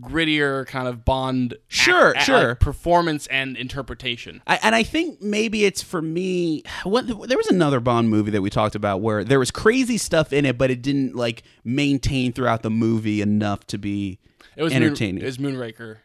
grittier 0.00 0.66
kind 0.66 0.88
of 0.88 1.04
Bond. 1.04 1.56
Sure, 1.68 2.14
sure. 2.20 2.48
like, 2.50 2.60
performance 2.60 3.26
and 3.28 3.56
interpretation. 3.56 4.42
I, 4.46 4.58
and 4.62 4.74
I 4.74 4.82
think 4.82 5.22
maybe 5.22 5.64
it's 5.64 5.82
for 5.82 6.02
me. 6.02 6.62
What, 6.84 7.06
there 7.06 7.36
was 7.36 7.48
another 7.48 7.80
Bond 7.80 8.10
movie 8.10 8.30
that 8.32 8.42
we 8.42 8.50
talked 8.50 8.74
about 8.74 9.00
where 9.00 9.24
there 9.24 9.38
was 9.38 9.50
crazy 9.50 9.98
stuff 9.98 10.32
in 10.32 10.44
it, 10.44 10.58
but 10.58 10.70
it 10.70 10.82
didn't 10.82 11.14
like 11.16 11.42
maintain 11.64 12.32
throughout 12.32 12.62
the 12.62 12.70
movie 12.70 13.20
enough 13.22 13.66
to 13.68 13.78
be 13.78 14.18
It 14.56 14.62
was 14.62 14.72
entertaining. 14.72 15.16
Moon, 15.16 15.22
it 15.22 15.26
was 15.26 15.38
Moonraker. 15.38 15.98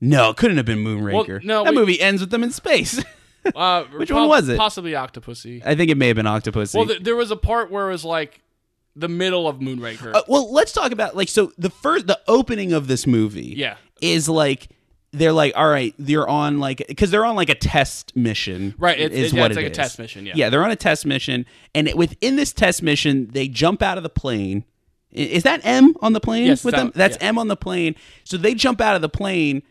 no, 0.00 0.30
it 0.30 0.36
couldn't 0.36 0.56
have 0.56 0.66
been 0.66 0.84
Moonraker. 0.84 1.42
no, 1.44 1.64
that 1.64 1.70
we- 1.72 1.78
movie 1.78 2.00
ends 2.00 2.20
with 2.20 2.30
them 2.30 2.42
in 2.42 2.50
space. 2.50 3.02
Uh, 3.56 3.84
Which 3.96 4.10
one 4.12 4.28
was 4.28 4.48
it? 4.48 4.58
Possibly 4.58 4.92
Octopussy. 4.92 5.62
I 5.64 5.74
think 5.74 5.90
it 5.90 5.96
may 5.96 6.08
have 6.08 6.16
been 6.16 6.26
Octopussy. 6.26 6.76
Well, 6.76 6.86
th- 6.86 7.02
there 7.02 7.16
was 7.16 7.30
a 7.30 7.36
part 7.36 7.70
where 7.70 7.88
it 7.88 7.92
was 7.92 8.04
like 8.04 8.40
the 8.96 9.08
middle 9.08 9.48
of 9.48 9.58
Moonraker. 9.58 10.14
Uh, 10.14 10.22
well, 10.28 10.52
let's 10.52 10.72
talk 10.72 10.92
about 10.92 11.16
like 11.16 11.28
so 11.28 11.52
the 11.58 11.70
first 11.70 12.06
the 12.06 12.20
opening 12.28 12.72
of 12.72 12.86
this 12.88 13.06
movie. 13.06 13.54
Yeah. 13.56 13.76
is 14.00 14.28
like 14.28 14.68
they're 15.14 15.32
like, 15.32 15.52
all 15.56 15.68
right, 15.68 15.94
they're 15.98 16.26
on 16.28 16.58
like 16.58 16.82
because 16.88 17.10
they're 17.10 17.24
on 17.24 17.36
like 17.36 17.50
a 17.50 17.54
test 17.54 18.16
mission, 18.16 18.74
Right, 18.78 18.98
it's- 18.98 19.18
is 19.18 19.32
it- 19.32 19.36
yeah, 19.36 19.42
what 19.42 19.50
it's 19.50 19.58
it 19.58 19.62
like 19.62 19.70
a 19.70 19.74
test 19.74 19.98
mission, 19.98 20.24
yeah. 20.26 20.32
yeah, 20.36 20.48
they're 20.50 20.64
on 20.64 20.70
a 20.70 20.76
test 20.76 21.04
mission, 21.04 21.44
and 21.74 21.86
it- 21.88 21.96
within 21.96 22.36
this 22.36 22.52
test 22.52 22.82
mission, 22.82 23.28
they 23.32 23.46
jump 23.48 23.82
out 23.82 23.98
of 23.98 24.02
the 24.02 24.08
plane. 24.08 24.64
Is 25.10 25.42
that 25.42 25.60
M 25.64 25.94
on 26.00 26.14
the 26.14 26.20
plane 26.20 26.46
Yes, 26.46 26.64
with 26.64 26.74
them? 26.74 26.86
out- 26.86 26.94
That's 26.94 27.18
yeah. 27.20 27.28
M 27.28 27.38
on 27.38 27.48
the 27.48 27.56
plane. 27.56 27.94
So 28.24 28.38
they 28.38 28.54
jump 28.54 28.80
out 28.80 28.96
of 28.96 29.02
the 29.02 29.10
plane, 29.10 29.62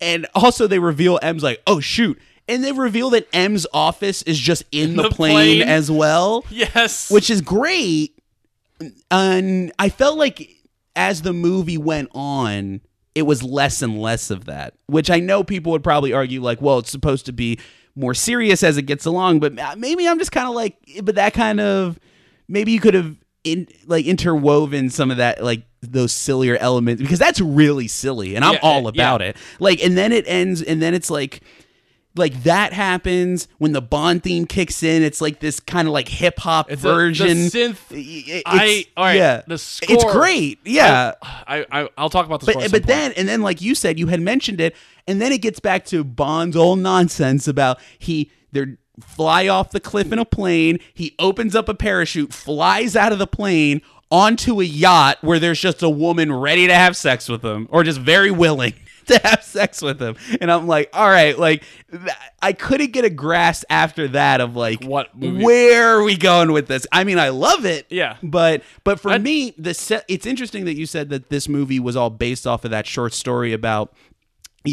and 0.00 0.26
also 0.34 0.66
they 0.66 0.78
reveal 0.78 1.18
M's 1.22 1.42
like, 1.42 1.60
oh 1.66 1.80
shoot. 1.80 2.18
And 2.48 2.62
they 2.64 2.72
reveal 2.72 3.10
that 3.10 3.26
M's 3.34 3.66
office 3.74 4.22
is 4.22 4.38
just 4.38 4.62
in 4.72 4.96
the, 4.96 5.02
the 5.04 5.10
plane 5.10 5.58
plane. 5.58 5.62
as 5.68 5.90
well 5.90 6.44
yes. 6.50 7.10
which 7.10 7.28
is 7.28 7.40
great. 7.42 8.15
And 9.10 9.72
I 9.78 9.88
felt 9.88 10.18
like 10.18 10.48
as 10.94 11.22
the 11.22 11.32
movie 11.32 11.78
went 11.78 12.08
on, 12.14 12.80
it 13.14 13.22
was 13.22 13.42
less 13.42 13.82
and 13.82 14.00
less 14.00 14.30
of 14.30 14.44
that. 14.46 14.74
Which 14.86 15.10
I 15.10 15.20
know 15.20 15.42
people 15.44 15.72
would 15.72 15.84
probably 15.84 16.12
argue, 16.12 16.42
like, 16.42 16.60
well, 16.60 16.78
it's 16.78 16.90
supposed 16.90 17.26
to 17.26 17.32
be 17.32 17.58
more 17.94 18.14
serious 18.14 18.62
as 18.62 18.76
it 18.76 18.82
gets 18.82 19.06
along. 19.06 19.40
But 19.40 19.54
maybe 19.78 20.06
I'm 20.06 20.18
just 20.18 20.32
kind 20.32 20.48
of 20.48 20.54
like, 20.54 20.76
eh, 20.94 21.00
but 21.02 21.14
that 21.14 21.32
kind 21.34 21.60
of 21.60 21.98
maybe 22.48 22.72
you 22.72 22.80
could 22.80 22.94
have 22.94 23.16
in 23.44 23.68
like 23.86 24.04
interwoven 24.06 24.90
some 24.90 25.10
of 25.10 25.18
that 25.18 25.42
like 25.42 25.62
those 25.80 26.12
sillier 26.12 26.56
elements 26.56 27.00
because 27.00 27.18
that's 27.18 27.40
really 27.40 27.86
silly 27.86 28.34
and 28.34 28.44
I'm 28.44 28.54
Yeah, 28.54 28.58
eh, 28.58 28.60
all 28.62 28.82
yeah. 28.82 28.88
about 28.88 29.22
it. 29.22 29.36
Like, 29.60 29.82
and 29.84 29.96
then 29.96 30.10
it 30.12 30.24
ends, 30.26 30.62
and 30.62 30.82
then 30.82 30.94
it's 30.94 31.10
like 31.10 31.42
like 32.16 32.42
that 32.44 32.72
happens 32.72 33.48
when 33.58 33.72
the 33.72 33.82
Bond 33.82 34.22
theme 34.22 34.46
kicks 34.46 34.82
in. 34.82 35.02
It's 35.02 35.20
like 35.20 35.40
this 35.40 35.60
kind 35.60 35.86
of 35.88 35.92
like 35.94 36.08
hip 36.08 36.38
hop 36.38 36.70
version. 36.70 37.26
a- 37.28 37.34
the 37.34 37.50
synth- 37.50 38.28
It's- 38.28 38.42
I- 38.46 38.84
all 38.96 39.04
right, 39.04 39.16
yeah, 39.16 39.42
the 39.46 39.58
score. 39.58 39.94
it's 39.94 40.04
great. 40.04 40.58
Yeah, 40.64 41.12
I, 41.22 41.64
I 41.70 41.88
I'll 41.98 42.10
talk 42.10 42.26
about 42.26 42.40
the 42.40 42.46
but 42.46 42.54
but 42.54 42.62
some 42.64 42.70
point. 42.72 42.86
then 42.86 43.12
and 43.12 43.28
then 43.28 43.42
like 43.42 43.60
you 43.60 43.74
said, 43.74 43.98
you 43.98 44.06
had 44.08 44.20
mentioned 44.20 44.60
it, 44.60 44.74
and 45.06 45.20
then 45.20 45.32
it 45.32 45.42
gets 45.42 45.60
back 45.60 45.84
to 45.86 46.04
Bond's 46.04 46.56
old 46.56 46.78
nonsense 46.78 47.46
about 47.48 47.78
he 47.98 48.30
they're 48.52 48.78
fly 49.00 49.46
off 49.46 49.70
the 49.72 49.80
cliff 49.80 50.10
in 50.12 50.18
a 50.18 50.24
plane. 50.24 50.78
He 50.94 51.14
opens 51.18 51.54
up 51.54 51.68
a 51.68 51.74
parachute, 51.74 52.32
flies 52.32 52.96
out 52.96 53.12
of 53.12 53.18
the 53.18 53.26
plane 53.26 53.82
onto 54.10 54.60
a 54.60 54.64
yacht 54.64 55.18
where 55.20 55.38
there's 55.38 55.60
just 55.60 55.82
a 55.82 55.90
woman 55.90 56.32
ready 56.32 56.66
to 56.68 56.74
have 56.74 56.96
sex 56.96 57.28
with 57.28 57.44
him, 57.44 57.66
or 57.70 57.82
just 57.84 58.00
very 58.00 58.30
willing. 58.30 58.72
To 59.06 59.18
have 59.22 59.44
sex 59.44 59.82
with 59.82 60.00
him, 60.02 60.16
and 60.40 60.50
I'm 60.50 60.66
like, 60.66 60.90
all 60.92 61.08
right, 61.08 61.38
like 61.38 61.62
th- 61.92 62.02
I 62.42 62.52
couldn't 62.52 62.90
get 62.92 63.04
a 63.04 63.10
grasp 63.10 63.64
after 63.70 64.08
that 64.08 64.40
of 64.40 64.56
like 64.56 64.82
What 64.82 65.16
movie- 65.16 65.44
where 65.44 65.96
are 65.98 66.02
we 66.02 66.16
going 66.16 66.50
with 66.50 66.66
this? 66.66 66.86
I 66.90 67.04
mean, 67.04 67.18
I 67.18 67.28
love 67.28 67.64
it, 67.64 67.86
Yeah. 67.88 68.16
but 68.22 68.62
but 68.82 68.98
for 68.98 69.12
I- 69.12 69.18
me, 69.18 69.54
the 69.56 69.74
se- 69.74 70.02
it's 70.08 70.26
interesting 70.26 70.64
that 70.64 70.74
you 70.74 70.86
said 70.86 71.10
that 71.10 71.28
this 71.30 71.48
movie 71.48 71.78
was 71.78 71.94
all 71.94 72.10
based 72.10 72.46
off 72.48 72.64
of 72.64 72.72
that 72.72 72.86
short 72.86 73.14
story 73.14 73.52
about 73.52 73.94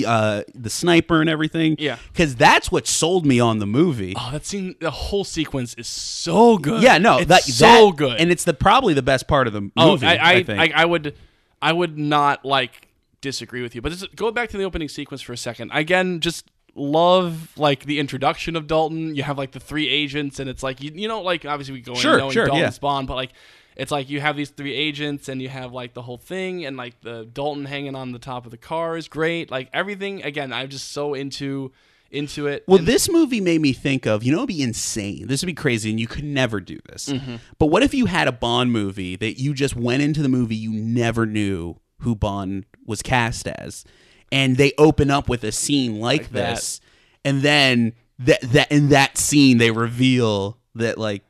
uh, 0.07 0.41
the 0.55 0.69
sniper 0.71 1.21
and 1.21 1.29
everything. 1.29 1.75
Yeah. 1.77 1.97
because 2.11 2.35
that's 2.35 2.71
what 2.71 2.87
sold 2.87 3.27
me 3.27 3.39
on 3.39 3.59
the 3.59 3.67
movie. 3.67 4.15
oh, 4.17 4.29
that 4.31 4.43
scene, 4.45 4.75
the 4.79 4.89
whole 4.89 5.23
sequence 5.23 5.75
is 5.75 5.85
so 5.87 6.57
good. 6.57 6.81
yeah, 6.81 6.97
no, 6.97 7.19
it's 7.19 7.27
that, 7.27 7.43
so 7.43 7.87
that- 7.91 7.95
good. 7.97 8.19
and 8.19 8.31
it's 8.31 8.43
the 8.43 8.55
probably 8.55 8.95
the 8.95 9.03
best 9.03 9.27
part 9.27 9.45
of 9.45 9.53
the 9.53 9.61
movie. 9.61 9.71
oh, 9.77 9.97
I 10.01 10.15
I, 10.15 10.31
I, 10.31 10.43
think. 10.43 10.59
I, 10.75 10.81
I 10.81 10.85
would 10.85 11.15
I 11.61 11.71
would 11.71 11.97
not 11.99 12.43
like 12.43 12.82
disagree 13.23 13.63
with 13.63 13.73
you, 13.73 13.81
but 13.81 13.91
just 13.91 14.15
go 14.15 14.29
back 14.31 14.49
to 14.49 14.57
the 14.57 14.63
opening 14.63 14.89
sequence 14.89 15.21
for 15.23 15.33
a 15.33 15.37
second. 15.37 15.71
Again, 15.73 16.19
just 16.19 16.51
love 16.75 17.57
like 17.57 17.85
the 17.85 17.99
introduction 17.99 18.55
of 18.55 18.67
Dalton. 18.67 19.15
You 19.15 19.23
have 19.23 19.37
like 19.39 19.51
the 19.51 19.59
three 19.59 19.89
agents, 19.89 20.39
and 20.39 20.47
it's 20.49 20.61
like 20.61 20.81
you, 20.83 20.91
you 20.93 21.07
know 21.07 21.21
like 21.21 21.45
obviously 21.45 21.73
we 21.73 21.81
go 21.81 21.95
Sure, 21.95 22.13
in 22.13 22.17
knowing 22.19 22.33
sure, 22.33 22.45
Dalton's 22.45 22.75
yeah. 22.75 22.81
Bond, 22.81 23.07
but 23.07 23.15
like. 23.15 23.31
It's 23.75 23.91
like 23.91 24.07
you 24.07 24.21
have 24.21 24.37
these 24.37 24.51
three 24.51 24.75
agents, 24.75 25.29
and 25.29 25.41
you 25.41 25.49
have 25.49 25.73
like 25.73 25.95
the 25.95 26.03
whole 26.03 26.19
thing, 26.19 26.63
and 26.63 26.77
like 26.77 27.01
the 27.01 27.25
Dalton 27.25 27.65
hanging 27.65 27.95
on 27.95 28.11
the 28.11 28.19
top 28.19 28.45
of 28.45 28.51
the 28.51 28.57
car 28.57 28.95
is 28.97 29.07
great. 29.07 29.49
Like 29.49 29.67
everything, 29.73 30.21
again, 30.21 30.53
I'm 30.53 30.69
just 30.69 30.91
so 30.91 31.15
into 31.15 31.71
into 32.11 32.45
it. 32.45 32.63
Well, 32.67 32.77
And- 32.77 32.87
this 32.87 33.09
movie 33.09 33.41
made 33.41 33.61
me 33.61 33.73
think 33.73 34.05
of, 34.05 34.23
you 34.23 34.31
know, 34.31 34.37
it'd 34.37 34.49
be 34.49 34.61
insane. 34.61 35.25
This 35.25 35.41
would 35.41 35.47
be 35.47 35.55
crazy, 35.55 35.89
and 35.89 35.99
you 35.99 36.05
could 36.05 36.23
never 36.23 36.59
do 36.59 36.77
this. 36.87 37.09
Mm-hmm. 37.09 37.37
But 37.57 37.65
what 37.65 37.81
if 37.81 37.95
you 37.95 38.05
had 38.05 38.27
a 38.27 38.31
Bond 38.31 38.71
movie 38.71 39.15
that 39.15 39.39
you 39.41 39.55
just 39.55 39.75
went 39.75 40.03
into 40.03 40.21
the 40.21 40.29
movie, 40.29 40.55
you 40.55 40.71
never 40.71 41.25
knew 41.25 41.77
who 42.03 42.15
Bond 42.15 42.65
was 42.85 43.01
cast 43.01 43.47
as, 43.47 43.83
and 44.31 44.57
they 44.57 44.73
open 44.77 45.09
up 45.11 45.27
with 45.29 45.43
a 45.43 45.51
scene 45.51 45.99
like, 45.99 46.21
Like 46.23 46.29
that. 46.31 46.55
this, 46.55 46.81
and 47.25 47.41
then 47.41 47.93
that 48.19 48.41
that 48.41 48.71
in 48.71 48.89
that 48.89 49.17
scene 49.17 49.57
they 49.57 49.71
reveal 49.71 50.57
that 50.75 50.97
like 50.97 51.23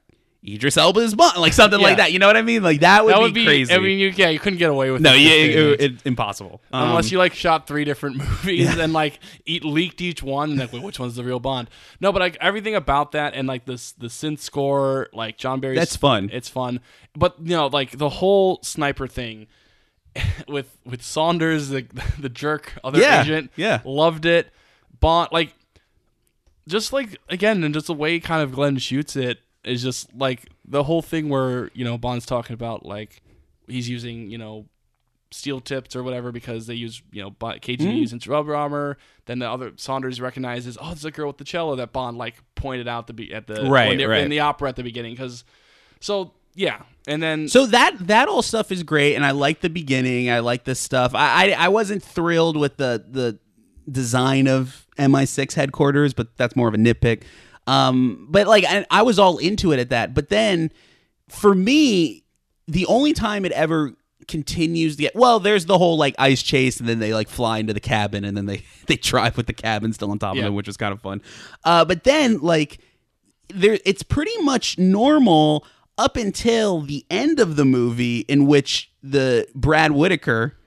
Idris 0.45 0.76
Elba 0.76 0.99
is 0.99 1.15
Bond, 1.15 1.38
like 1.38 1.53
something 1.53 1.80
Yeah. 1.80 1.88
like 1.88 1.97
that. 1.97 2.11
You 2.11 2.19
know 2.19 2.28
what 2.28 2.36
I 2.36 2.41
mean? 2.41 2.63
Like 2.63 2.82
that 2.82 3.05
would, 3.05 3.13
that 3.13 3.17
be, 3.19 3.24
would 3.24 3.34
be 3.34 3.45
crazy. 3.45 3.74
I 3.74 3.78
mean, 3.80 3.97
you, 3.97 4.09
yeah, 4.09 4.28
you 4.28 4.39
couldn't 4.39 4.59
get 4.59 4.69
away 4.69 4.91
with 4.91 5.01
no, 5.01 5.13
it. 5.13 5.19
yeah, 5.21 5.86
it, 5.86 6.05
impossible. 6.05 6.61
Unless 6.74 7.05
Um, 7.05 7.11
you 7.13 7.17
like 7.17 7.34
shot 7.34 7.65
three 7.65 7.86
different 7.86 8.17
movies 8.43 8.78
and 8.78 8.91
like 8.91 9.19
eat, 9.45 9.63
leaked 9.63 10.01
each 10.01 10.21
one, 10.21 10.49
and 10.51 10.59
like 10.59 10.74
wait, 10.74 10.84
which 10.84 10.99
one's 10.99 11.15
the 11.15 11.24
real 11.24 11.39
Bond? 11.39 11.69
No, 12.01 12.11
but 12.11 12.19
like 12.21 12.36
everything 12.41 12.76
about 12.76 13.13
that 13.13 13.34
and 13.36 13.47
like 13.47 13.63
this 13.65 13.93
the 13.93 14.07
synth 14.07 14.39
score, 14.39 15.07
like 15.13 15.38
John 15.38 15.61
Barry's 15.61 15.80
That's 15.80 15.95
fun. 15.95 16.30
It's 16.34 16.49
fun, 16.49 16.82
but 17.15 17.36
you 17.41 17.55
know, 17.55 17.67
like 17.67 17.97
the 17.97 18.09
whole 18.09 18.59
sniper 18.63 19.07
thing 19.07 19.47
with 20.47 20.78
with 20.86 21.01
Saunders, 21.01 21.70
the 21.70 21.86
the 22.20 22.30
jerk 22.30 22.74
other 22.84 22.99
Yeah, 22.99 23.22
agent, 23.22 23.51
yeah. 23.55 23.82
loved 23.86 24.26
it. 24.26 24.51
Bond, 24.99 25.30
like 25.32 25.53
just 26.68 26.93
like 26.93 27.18
again, 27.30 27.64
and 27.64 27.74
just 27.74 27.88
the 27.88 27.93
way 27.93 28.20
kind 28.20 28.41
of 28.41 28.51
Glen 28.53 28.78
shoots 28.78 29.16
it 29.16 29.39
is 29.64 29.82
just 29.84 30.14
like 30.16 30.49
the 30.66 30.84
whole 30.84 31.01
thing 31.01 31.30
where 31.30 31.70
you 31.74 31.84
know 31.84 31.97
Bond's 31.97 32.26
talking 32.26 32.53
about 32.53 32.86
like 32.86 33.22
he's 33.68 33.89
using 33.89 34.30
you 34.30 34.38
know 34.38 34.66
steel 35.32 35.59
tips 35.59 35.95
or 35.95 36.03
whatever 36.03 36.32
because 36.32 36.68
they 36.68 36.76
use 36.76 37.01
you 37.11 37.22
know 37.22 37.32
KGB 37.32 37.80
Mm. 37.80 37.97
uses 37.97 38.28
rubber 38.28 38.55
armor. 38.55 38.97
Then 39.26 39.39
the 39.39 39.49
other 39.49 39.74
Saunders 39.78 40.22
recognizes 40.22 40.78
oh, 40.80 40.91
it's 40.91 41.03
a 41.05 41.11
girl 41.11 41.28
with 41.28 41.38
the 41.38 41.43
cello 41.43 41.76
that 41.78 41.91
Bond 41.91 42.18
like 42.18 42.36
pointed 42.55 42.88
out 42.88 43.07
the 43.07 43.14
be 43.14 43.34
at 43.34 43.47
the 43.47 43.68
Right, 43.70 43.99
right. 44.07 44.22
in 44.22 44.30
the 44.30 44.39
opera 44.41 44.70
at 44.70 44.76
the 44.76 44.84
beginning 44.84 45.14
because 45.14 45.43
so 45.99 46.34
yeah, 46.56 46.82
and 47.08 47.22
then 47.22 47.47
So 47.47 47.66
that 47.68 47.95
that 48.08 48.28
all 48.28 48.41
stuff 48.41 48.72
is 48.72 48.84
great, 48.84 49.16
and 49.16 49.26
I 49.26 49.32
like 49.32 49.62
the 49.62 49.70
beginning. 49.70 50.30
I 50.30 50.39
like 50.39 50.64
this 50.64 50.80
stuff. 50.80 51.14
I, 51.16 51.51
I 51.51 51.66
I 51.66 51.68
wasn't 51.70 52.04
thrilled 52.04 52.58
with 52.58 52.78
the 52.78 53.04
the 53.10 53.39
design 53.91 54.47
of 54.47 54.88
MI6 54.97 55.54
headquarters, 55.54 56.14
but 56.14 56.38
that's 56.38 56.56
more 56.56 56.68
of 56.68 56.74
a 56.74 56.78
nitpick. 56.78 57.24
Um, 57.68 58.28
but 58.30 58.47
like 58.47 58.66
I, 58.66 58.86
I 58.91 59.01
was 59.01 59.20
all 59.20 59.38
into 59.38 59.72
it 59.74 59.80
at 59.80 59.89
that. 59.89 60.14
But 60.14 60.30
then 60.30 60.72
for 61.30 61.54
me, 61.56 62.24
the 62.68 62.86
only 62.86 63.14
time 63.14 63.45
it 63.45 63.51
ever 63.54 63.93
continues 64.28 64.95
the 64.95 65.12
well, 65.16 65.39
there's 65.39 65.66
the 65.66 65.78
whole 65.78 65.97
like 65.97 66.16
ice 66.18 66.41
chase, 66.43 66.80
and 66.80 66.88
then 66.88 66.99
they 66.99 67.14
like 67.14 67.28
fly 67.28 67.58
into 67.58 67.74
the 67.74 67.80
cabin, 67.80 68.24
and 68.24 68.38
then 68.38 68.45
they 68.45 68.64
they 68.88 68.95
drive 68.95 69.36
with 69.38 69.47
the 69.47 69.54
cabin 69.54 69.91
still 69.93 70.12
on 70.12 70.20
top 70.20 70.36
Yeah. 70.36 70.41
of 70.41 70.45
them, 70.45 70.56
which 70.56 70.68
was 70.68 70.78
kind 70.78 70.93
of 70.93 71.01
fun. 71.01 71.22
Uh, 71.64 71.84
but 71.86 72.04
then 72.04 72.39
like 72.39 72.80
there 73.49 73.78
it's 73.86 74.04
pretty 74.04 74.38
much 74.41 74.78
normal 74.78 75.66
up 75.98 76.18
until 76.18 76.82
the 76.82 77.06
end 77.10 77.39
of 77.39 77.56
the 77.56 77.66
movie 77.66 78.20
in 78.22 78.48
which 78.48 78.91
the 79.02 79.48
Brad 79.54 79.91
Whitaker 79.91 80.58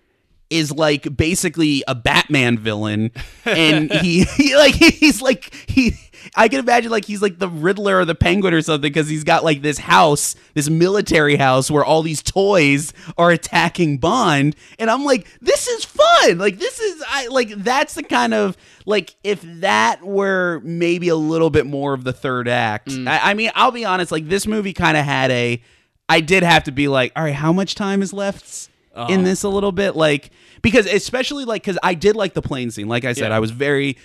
is 0.48 0.70
like 0.70 1.16
basically 1.16 1.82
a 1.88 1.94
Batman 1.94 2.56
villain 2.58 3.10
and 3.44 3.90
he, 3.90 4.22
he 4.36 4.56
like 4.56 4.74
he's 4.74 5.20
like 5.20 5.52
he 5.68 5.94
I 6.34 6.48
can 6.48 6.60
imagine 6.60 6.90
like 6.90 7.04
he's 7.04 7.22
like 7.22 7.38
the 7.38 7.48
Riddler 7.48 8.00
or 8.00 8.04
the 8.04 8.14
Penguin 8.14 8.54
or 8.54 8.62
something 8.62 8.82
because 8.82 9.08
he's 9.08 9.24
got 9.24 9.44
like 9.44 9.62
this 9.62 9.78
house, 9.78 10.34
this 10.54 10.68
military 10.68 11.36
house 11.36 11.70
where 11.70 11.84
all 11.84 12.02
these 12.02 12.22
toys 12.22 12.92
are 13.16 13.30
attacking 13.30 13.98
Bond, 13.98 14.56
and 14.78 14.90
I'm 14.90 15.04
like, 15.04 15.26
this 15.40 15.68
is 15.68 15.84
fun. 15.84 16.38
Like 16.38 16.58
this 16.58 16.78
is 16.80 17.02
I 17.08 17.28
like 17.28 17.50
that's 17.50 17.94
the 17.94 18.02
kind 18.02 18.34
of 18.34 18.56
like 18.84 19.14
if 19.22 19.40
that 19.60 20.02
were 20.02 20.60
maybe 20.64 21.08
a 21.08 21.16
little 21.16 21.50
bit 21.50 21.66
more 21.66 21.94
of 21.94 22.04
the 22.04 22.12
third 22.12 22.48
act. 22.48 22.88
Mm. 22.88 23.08
I, 23.08 23.30
I 23.30 23.34
mean, 23.34 23.50
I'll 23.54 23.70
be 23.72 23.84
honest, 23.84 24.10
like 24.12 24.28
this 24.28 24.46
movie 24.46 24.72
kind 24.72 24.96
of 24.96 25.04
had 25.04 25.30
a. 25.30 25.62
I 26.08 26.20
did 26.20 26.44
have 26.44 26.64
to 26.64 26.72
be 26.72 26.86
like, 26.86 27.12
all 27.16 27.24
right, 27.24 27.34
how 27.34 27.52
much 27.52 27.74
time 27.74 28.00
is 28.00 28.12
left? 28.12 28.70
in 28.96 29.02
uh-huh. 29.02 29.22
this 29.22 29.42
a 29.42 29.48
little 29.48 29.72
bit 29.72 29.94
like 29.94 30.30
because 30.62 30.86
especially 30.86 31.44
like 31.44 31.62
because 31.62 31.78
i 31.82 31.92
did 31.92 32.16
like 32.16 32.32
the 32.32 32.40
plane 32.40 32.70
scene 32.70 32.88
like 32.88 33.04
i 33.04 33.12
said 33.12 33.28
Yeah. 33.28 33.36
i 33.36 33.40
was 33.40 33.50
very 33.50 33.98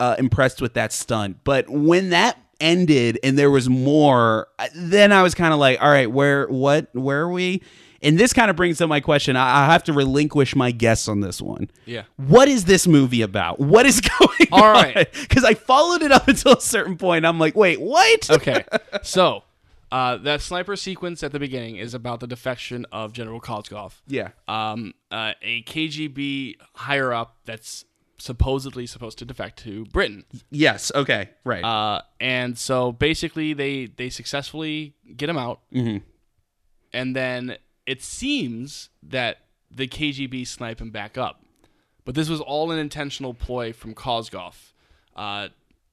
uh, 0.00 0.16
impressed 0.18 0.60
with 0.60 0.74
that 0.74 0.92
stunt 0.92 1.38
but 1.44 1.68
when 1.68 2.10
that 2.10 2.38
ended 2.60 3.18
and 3.22 3.38
there 3.38 3.50
was 3.50 3.68
more 3.68 4.48
then 4.74 5.12
i 5.12 5.22
was 5.22 5.34
kind 5.34 5.52
of 5.52 5.58
like 5.60 5.80
all 5.80 5.90
right 5.90 6.10
where 6.10 6.46
what 6.48 6.88
where 6.94 7.20
are 7.22 7.30
we 7.30 7.62
and 8.02 8.18
this 8.18 8.32
kind 8.32 8.50
of 8.50 8.56
brings 8.56 8.80
up 8.80 8.88
my 8.88 9.00
question. 9.00 9.36
I, 9.36 9.64
I 9.64 9.66
have 9.72 9.82
to 9.84 9.92
relinquish 9.92 10.54
my 10.54 10.70
guess 10.70 11.08
on 11.08 11.20
this 11.20 11.40
one. 11.40 11.70
Yeah. 11.86 12.02
What 12.16 12.48
is 12.48 12.64
this 12.64 12.86
movie 12.86 13.22
about? 13.22 13.58
What 13.58 13.86
is 13.86 14.00
going 14.20 14.48
All 14.52 14.62
on? 14.64 14.74
right. 14.74 15.08
Because 15.12 15.44
I 15.44 15.54
followed 15.54 16.02
it 16.02 16.12
up 16.12 16.28
until 16.28 16.52
a 16.52 16.60
certain 16.60 16.96
point. 16.96 17.26
I'm 17.26 17.38
like, 17.38 17.56
wait, 17.56 17.80
what? 17.80 18.30
Okay. 18.30 18.64
so, 19.02 19.42
uh, 19.90 20.16
that 20.18 20.40
sniper 20.40 20.76
sequence 20.76 21.22
at 21.22 21.32
the 21.32 21.38
beginning 21.38 21.76
is 21.76 21.94
about 21.94 22.20
the 22.20 22.26
defection 22.26 22.86
of 22.92 23.12
General 23.12 23.40
Koskov. 23.40 23.94
Yeah. 24.06 24.30
Um, 24.46 24.94
uh, 25.10 25.32
a 25.42 25.62
KGB 25.62 26.56
higher 26.74 27.12
up 27.12 27.36
that's 27.44 27.84
supposedly 28.18 28.86
supposed 28.86 29.18
to 29.18 29.24
defect 29.24 29.58
to 29.60 29.84
Britain. 29.86 30.24
Yes. 30.50 30.90
Okay. 30.94 31.30
Right. 31.44 31.62
Uh, 31.64 32.02
and 32.20 32.56
so 32.58 32.92
basically, 32.92 33.52
they 33.52 33.86
they 33.86 34.08
successfully 34.10 34.94
get 35.16 35.28
him 35.28 35.36
out, 35.38 35.60
Mhm. 35.72 36.02
and 36.92 37.14
then 37.14 37.56
it 37.86 38.02
seems 38.02 38.88
that 39.02 39.38
the 39.70 39.86
KGB 39.86 40.44
snipe 40.46 40.80
him 40.80 40.90
back 40.90 41.16
up. 41.18 41.44
But 42.04 42.14
this 42.14 42.28
was 42.28 42.40
all 42.40 42.70
an 42.70 42.78
intentional 42.78 43.34
ploy 43.34 43.72
from 43.72 43.94
Koskov, 43.94 44.72
uh, 45.14 45.48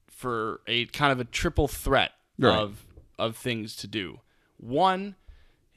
for 0.08 0.60
a 0.66 0.86
kind 0.86 1.12
of 1.12 1.20
a 1.20 1.24
triple 1.24 1.68
threat 1.68 2.12
Right. 2.38 2.56
of 2.58 2.84
of 3.18 3.36
things 3.36 3.76
to 3.76 3.86
do. 3.86 4.20
One, 4.56 5.14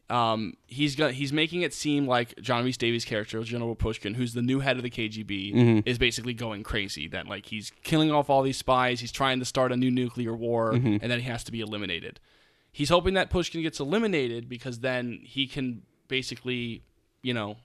um, 0.10 0.54
he's 0.68 0.96
got 0.96 1.12
he's 1.12 1.34
making 1.34 1.62
it 1.64 1.74
seem 1.74 2.08
like 2.08 2.34
John 2.42 2.64
Rhys-Davies' 2.64 3.04
character, 3.06 3.42
General 3.44 3.76
Pushkin, 3.76 4.14
who's 4.14 4.34
the 4.34 4.42
new 4.42 4.60
head 4.62 4.78
of 4.78 4.84
the 4.84 4.90
KGB, 4.90 5.54
Mm-hmm. 5.54 5.80
is 5.90 5.98
basically 5.98 6.34
going 6.34 6.64
crazy. 6.64 7.08
That 7.08 7.28
like 7.28 7.48
he's 7.48 7.72
killing 7.84 8.12
off 8.12 8.30
all 8.30 8.42
these 8.42 8.58
spies. 8.58 9.00
He's 9.02 9.12
trying 9.12 9.40
to 9.40 9.46
start 9.46 9.72
a 9.72 9.78
new 9.78 9.92
nuclear 9.92 10.34
war, 10.36 10.74
Mm-hmm. 10.74 10.98
and 11.02 11.12
then 11.12 11.20
he 11.20 11.26
has 11.30 11.44
to 11.46 11.52
be 11.52 11.60
eliminated. 11.62 12.20
He's 12.72 12.90
hoping 12.90 13.16
that 13.16 13.30
Pushkin 13.30 13.62
gets 13.64 13.80
eliminated 13.80 14.48
because 14.48 14.80
then 14.80 15.20
he 15.24 15.48
can 15.48 15.82
basically, 16.08 16.84
you 17.24 17.34
know, 17.34 17.58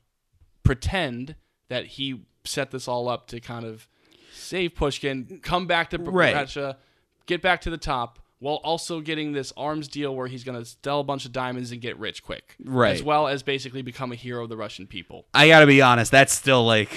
pretend 0.62 1.36
that 1.68 1.86
he 1.86 2.22
set 2.45 2.70
this 2.70 2.88
all 2.88 3.09
up 3.09 3.26
to 3.28 3.40
kind 3.40 3.64
of 3.64 3.88
save 4.32 4.74
Pushkin, 4.74 5.40
come 5.43 5.66
back 5.66 5.90
to 5.90 5.99
Right. 5.99 6.34
Russia, 6.34 6.78
get 7.26 7.43
back 7.43 7.61
to 7.62 7.70
the 7.70 7.76
top, 7.78 8.18
while 8.43 8.57
also 8.57 9.01
getting 9.01 9.32
this 9.32 9.53
arms 9.57 9.86
deal 9.88 10.14
where 10.16 10.26
he's 10.26 10.43
going 10.45 10.62
to 10.62 10.68
sell 10.84 10.99
a 11.01 11.05
bunch 11.05 11.24
of 11.24 11.32
diamonds 11.32 11.70
and 11.70 11.80
get 11.80 11.97
rich 11.99 12.22
quick, 12.24 12.57
Right. 12.64 12.93
As 12.95 13.03
well 13.03 13.28
as 13.28 13.43
basically 13.43 13.82
become 13.82 14.11
a 14.11 14.16
hero 14.16 14.43
of 14.43 14.49
the 14.49 14.57
Russian 14.57 14.86
people. 14.88 15.26
I 15.32 15.47
gotta 15.49 15.66
be 15.66 15.80
honest. 15.80 16.11
That's 16.11 16.32
still 16.32 16.64
like, 16.66 16.90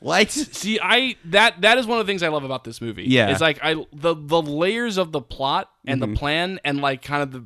what? 0.00 0.30
See, 0.30 0.78
I 0.82 1.16
that 1.26 1.60
that 1.60 1.76
is 1.78 1.86
one 1.86 2.00
of 2.00 2.06
the 2.06 2.10
things 2.10 2.22
I 2.22 2.28
love 2.28 2.44
about 2.44 2.64
this 2.64 2.80
movie. 2.80 3.04
Yeah. 3.04 3.30
it's 3.30 3.40
like 3.40 3.58
I 3.62 3.74
the 3.92 4.14
the 4.16 4.40
layers 4.40 4.96
of 4.96 5.12
the 5.12 5.20
plot 5.20 5.70
and 5.86 6.00
Mm-hmm. 6.00 6.12
the 6.12 6.18
plan 6.18 6.60
and 6.64 6.80
like 6.80 7.02
kind 7.02 7.22
of 7.22 7.32
the. 7.32 7.44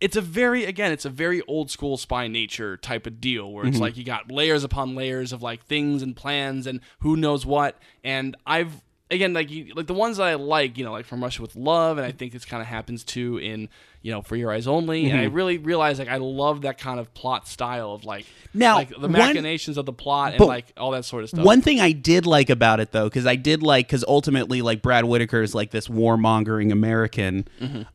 It's 0.00 0.16
a 0.16 0.20
very 0.20 0.64
again, 0.64 0.92
it's 0.92 1.04
a 1.06 1.10
very 1.10 1.40
old 1.48 1.70
school 1.70 1.96
spy 1.96 2.28
nature 2.28 2.76
type 2.76 3.06
of 3.06 3.20
deal 3.20 3.50
where 3.50 3.64
Mm-hmm. 3.64 3.72
it's 3.72 3.80
like 3.80 3.96
you 3.96 4.04
got 4.04 4.30
layers 4.30 4.62
upon 4.62 4.94
layers 4.94 5.32
of 5.32 5.42
like 5.42 5.64
things 5.64 6.02
and 6.02 6.14
plans 6.14 6.66
and 6.68 6.80
who 7.00 7.16
knows 7.16 7.44
what. 7.46 7.78
And 8.04 8.36
I've 8.46 8.82
again 9.10 9.32
like 9.32 9.50
you, 9.50 9.72
like 9.74 9.86
the 9.86 9.94
ones 9.94 10.16
that 10.16 10.24
I 10.26 10.34
like, 10.34 10.78
you 10.78 10.84
know, 10.84 10.92
like 10.92 11.04
from 11.06 11.22
Russia 11.22 11.42
with 11.42 11.54
Love, 11.56 11.98
and 11.98 12.06
I 12.06 12.10
think 12.12 12.32
this 12.32 12.44
kind 12.44 12.60
of 12.60 12.66
happens 12.66 13.04
too 13.04 13.38
in 13.38 13.68
you 14.02 14.10
know 14.12 14.22
For 14.22 14.36
Your 14.36 14.50
Eyes 14.52 14.66
Only. 14.66 15.08
And 15.10 15.18
I 15.20 15.24
Mm-hmm. 15.26 15.34
really 15.34 15.58
realize 15.58 15.98
like 15.98 16.08
I 16.08 16.16
love 16.16 16.62
that 16.62 16.78
kind 16.78 16.98
of 17.00 17.12
plot 17.14 17.46
style 17.48 17.92
of 17.92 18.04
like 18.04 18.26
Now, 18.52 18.76
like 18.76 18.88
the 18.90 19.00
one- 19.00 19.12
machinations 19.12 19.78
of 19.78 19.86
the 19.86 19.92
plot 19.92 20.32
and 20.34 20.40
like 20.46 20.72
all 20.76 20.90
that 20.92 21.04
sort 21.04 21.22
of 21.22 21.30
stuff. 21.30 21.44
One 21.44 21.60
thing 21.62 21.80
I 21.80 21.92
did 21.92 22.26
like 22.26 22.50
about 22.50 22.80
it 22.80 22.92
though, 22.92 23.04
because 23.04 23.26
I 23.26 23.36
did 23.36 23.62
like, 23.62 23.86
because 23.86 24.04
ultimately, 24.08 24.62
like 24.62 24.82
Brad 24.82 25.04
Whitaker 25.04 25.42
is 25.42 25.54
like 25.54 25.70
this 25.70 25.88
warmongering 25.88 26.72
American, 26.72 27.46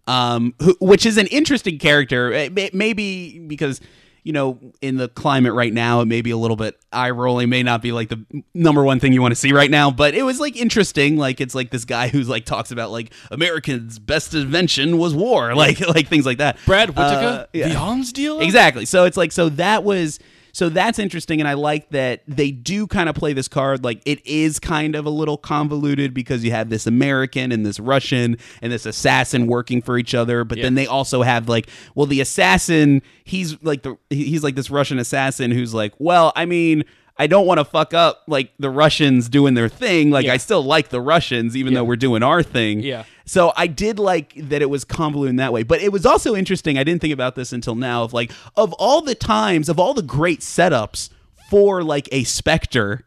um, 0.08 0.54
who, 0.62 0.76
which 0.80 1.06
is 1.06 1.18
an 1.18 1.28
interesting 1.28 1.78
character. 1.80 2.50
Maybe 2.74 3.40
because 3.40 3.82
you 4.30 4.34
know, 4.34 4.60
in 4.80 4.98
the 4.98 5.08
climate 5.08 5.54
right 5.54 5.74
now, 5.74 6.02
it 6.02 6.06
may 6.06 6.22
be 6.22 6.30
a 6.30 6.38
little 6.38 6.56
bit 6.56 6.80
eye 6.94 7.10
rolling. 7.10 7.50
May 7.50 7.64
not 7.64 7.82
be 7.82 7.92
like 7.92 8.10
the 8.10 8.24
number 8.54 8.84
one 8.84 9.00
thing 9.00 9.12
you 9.12 9.24
want 9.24 9.32
to 9.32 9.36
see 9.36 9.52
right 9.54 9.72
now, 9.72 9.90
but 9.90 10.14
it 10.14 10.22
was 10.22 10.40
like 10.40 10.56
interesting. 10.56 11.18
Like 11.18 11.42
it's 11.42 11.56
like 11.56 11.72
this 11.72 11.84
guy 11.84 12.10
who's 12.10 12.30
like 12.30 12.46
talks 12.46 12.70
about 12.70 12.92
like 12.92 13.12
Americans' 13.32 13.98
best 13.98 14.36
invention 14.36 15.00
was 15.00 15.16
war, 15.16 15.56
like 15.66 15.80
like 15.80 16.08
things 16.10 16.28
like 16.28 16.38
that. 16.38 16.60
Brad 16.68 16.90
Whitaker, 16.90 17.26
Uh, 17.26 17.46
yeah. 17.54 17.70
the 17.70 17.76
arms 17.76 18.14
dealer. 18.14 18.44
Exactly. 18.44 18.86
So 18.86 19.06
it's 19.06 19.18
like 19.18 19.32
so 19.32 19.50
that 19.50 19.84
was 19.84 20.20
so 20.52 20.70
that's 20.70 21.00
interesting 21.00 21.40
and 21.40 21.48
I 21.48 21.54
like 21.54 21.90
that 21.90 22.22
they 22.28 22.52
do 22.52 22.88
kind 22.88 23.10
of 23.10 23.16
play 23.16 23.34
this 23.34 23.48
card 23.48 23.84
like 23.84 24.02
it 24.06 24.26
is 24.26 24.60
kind 24.60 24.96
of 24.96 25.06
a 25.06 25.10
little 25.10 25.38
convoluted 25.38 26.14
because 26.14 26.44
you 26.44 26.52
have 26.52 26.70
this 26.70 26.88
American 26.88 27.52
and 27.52 27.66
this 27.66 27.80
Russian 27.80 28.38
and 28.62 28.72
this 28.72 28.86
assassin 28.86 29.48
working 29.48 29.82
for 29.82 29.98
each 29.98 30.14
other 30.14 30.44
but 30.44 30.62
then 30.62 30.76
they 30.76 30.88
also 30.88 31.22
have 31.22 31.50
like 31.50 31.70
well 31.96 32.06
the 32.06 32.22
assassin 32.22 33.02
he's 33.24 33.62
like 33.64 33.84
the 33.84 33.98
he's 34.10 34.44
like 34.44 34.56
this 34.56 34.70
Russian 34.70 35.00
assassin 35.00 35.52
who's 35.52 35.74
like 35.74 35.94
well 35.98 36.32
I 36.36 36.46
mean 36.46 36.84
I 37.20 37.28
don't 37.28 37.46
want 37.46 37.60
to 37.60 37.66
fuck 37.66 37.94
up 37.94 38.24
like 38.28 38.54
the 38.60 38.70
Russians 38.70 39.28
doing 39.28 39.54
their 39.54 39.68
thing. 39.68 40.10
Like 40.10 40.26
Yeah. 40.26 40.34
I 40.34 40.38
still 40.38 40.64
like 40.64 40.88
the 40.88 41.02
Russians, 41.02 41.58
even 41.58 41.74
though 41.74 41.84
we're 41.84 41.98
doing 41.98 42.24
our 42.24 42.42
thing. 42.42 42.80
Yeah. 42.80 43.04
So 43.26 43.52
I 43.58 43.68
did 43.68 44.00
like 44.00 44.34
that 44.36 44.62
it 44.62 44.70
was 44.70 44.86
convoluted 44.86 45.32
in 45.32 45.36
that 45.36 45.52
way. 45.52 45.64
But 45.64 45.82
it 45.82 45.92
was 45.92 46.06
also 46.06 46.36
interesting. 46.36 46.78
I 46.78 46.84
didn't 46.86 47.02
think 47.02 47.14
about 47.14 47.36
this 47.36 47.52
until 47.52 47.76
now. 47.76 48.04
Of 48.04 48.14
like 48.14 48.32
of 48.56 48.72
all 48.74 49.02
the 49.02 49.16
times 49.16 49.68
of 49.70 49.78
all 49.78 49.94
the 49.94 50.02
great 50.02 50.40
setups 50.40 51.10
for 51.50 51.84
like 51.84 52.08
a 52.12 52.24
Spectre. 52.24 53.06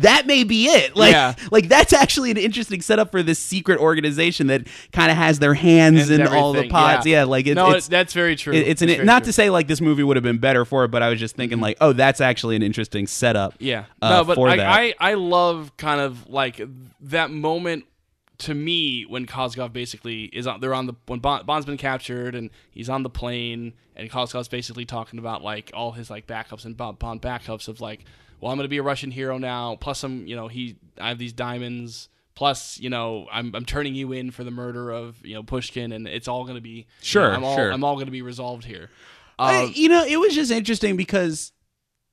That 0.00 0.26
may 0.26 0.44
be 0.44 0.66
it. 0.66 0.96
Like, 0.96 1.14
Mm-hmm. 1.14 1.40
Yeah. 1.40 1.48
like 1.50 1.68
that's 1.68 1.92
actually 1.92 2.30
an 2.30 2.36
interesting 2.36 2.80
setup 2.80 3.10
for 3.10 3.22
this 3.22 3.38
secret 3.38 3.78
organization 3.78 4.46
that 4.48 4.66
kind 4.92 5.10
of 5.10 5.16
has 5.16 5.38
their 5.38 5.54
hands 5.54 6.08
And 6.10 6.20
in 6.22 6.26
all 6.28 6.52
the 6.52 6.68
pots. 6.68 7.06
Yeah, 7.06 7.24
like 7.24 7.46
it, 7.46 7.54
no, 7.54 7.70
it's 7.70 7.88
that's 7.88 8.12
very 8.12 8.36
true. 8.36 8.52
it- 8.52 8.66
it's 8.68 8.82
an 8.82 9.04
not 9.04 9.22
true. 9.22 9.26
to 9.28 9.32
say 9.32 9.50
like 9.50 9.66
this 9.68 9.80
movie 9.80 10.02
would 10.02 10.16
have 10.16 10.24
been 10.24 10.38
better 10.38 10.64
for 10.64 10.84
it, 10.84 10.88
but 10.90 11.02
I 11.02 11.08
was 11.10 11.20
just 11.20 11.36
thinking 11.36 11.60
like, 11.60 11.76
oh, 11.80 11.92
that's 11.92 12.20
actually 12.20 12.56
an 12.56 12.62
interesting 12.62 13.06
setup. 13.06 13.54
Yeah. 13.58 13.84
uh, 14.02 14.08
no, 14.10 14.24
but 14.24 14.34
for 14.36 14.48
I. 14.48 14.56
I 14.58 14.94
I 14.98 15.14
love 15.14 15.76
kind 15.76 16.00
of 16.00 16.28
like 16.28 16.60
that 17.02 17.30
moment 17.30 17.84
to 18.38 18.54
me 18.54 19.04
when 19.04 19.26
Koskov 19.26 19.72
basically 19.72 20.24
is 20.24 20.46
on. 20.46 20.60
They're 20.60 20.74
on 20.74 20.86
the 20.86 20.94
when 21.06 21.20
Bond, 21.20 21.46
Bond's 21.46 21.66
been 21.66 21.76
captured 21.76 22.34
and 22.34 22.50
he's 22.70 22.88
on 22.88 23.02
the 23.04 23.10
plane 23.10 23.74
and 23.96 24.10
Koskov's 24.10 24.48
basically 24.48 24.84
talking 24.84 25.18
about 25.20 25.42
like 25.42 25.70
all 25.72 25.92
his 25.92 26.10
like 26.10 26.26
backups 26.26 26.64
and 26.64 26.76
Bond, 26.76 26.98
Bond 26.98 27.22
backups 27.22 27.68
of 27.68 27.80
like, 27.80 28.04
well, 28.40 28.50
I'm 28.52 28.58
gonna 28.58 28.68
be 28.68 28.78
a 28.78 28.82
Russian 28.82 29.10
hero 29.10 29.38
now. 29.38 29.76
Plus, 29.76 30.02
I'm 30.04 30.26
you 30.26 30.36
know 30.36 30.48
he 30.48 30.76
I 31.00 31.08
have 31.08 31.18
these 31.18 31.32
diamonds. 31.32 32.08
Plus, 32.34 32.80
you 32.80 32.90
know, 32.90 33.28
I'm, 33.30 33.54
I'm 33.54 33.64
turning 33.64 33.94
you 33.94 34.10
in 34.10 34.32
for 34.32 34.42
the 34.42 34.50
murder 34.50 34.90
of 34.90 35.24
you 35.24 35.34
know 35.34 35.42
Pushkin, 35.44 35.92
and 35.92 36.08
it's 36.08 36.26
all 36.26 36.44
gonna 36.44 36.60
be 36.60 36.68
you 36.70 36.76
know, 36.82 36.86
Sure, 37.02 37.32
I'm 37.32 37.44
all 37.44 37.54
sure. 37.56 37.70
I'm 37.70 37.84
all 37.84 37.96
gonna 37.96 38.10
be 38.10 38.22
resolved 38.22 38.64
here. 38.64 38.90
I- 39.38 39.64
Um, 39.64 39.72
you 39.74 39.88
know, 39.88 40.04
it 40.04 40.18
was 40.18 40.34
just 40.34 40.50
interesting 40.50 40.96
because, 40.96 41.52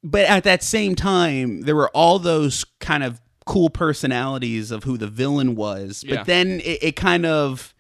but 0.04 0.26
at 0.28 0.44
that 0.44 0.62
same 0.64 0.94
time, 0.96 1.62
there 1.62 1.76
were 1.76 1.90
all 1.90 2.20
those 2.20 2.66
kind 2.80 3.04
of 3.04 3.20
cool 3.48 3.72
personalities 3.72 4.70
of 4.70 4.84
who 4.84 4.96
the 4.98 5.08
villain 5.08 5.56
was. 5.56 6.04
But 6.08 6.14
Yeah. 6.14 6.24
then 6.24 6.60
it, 6.64 6.84
it 6.84 6.96
kind 6.96 7.26
of, 7.26 7.74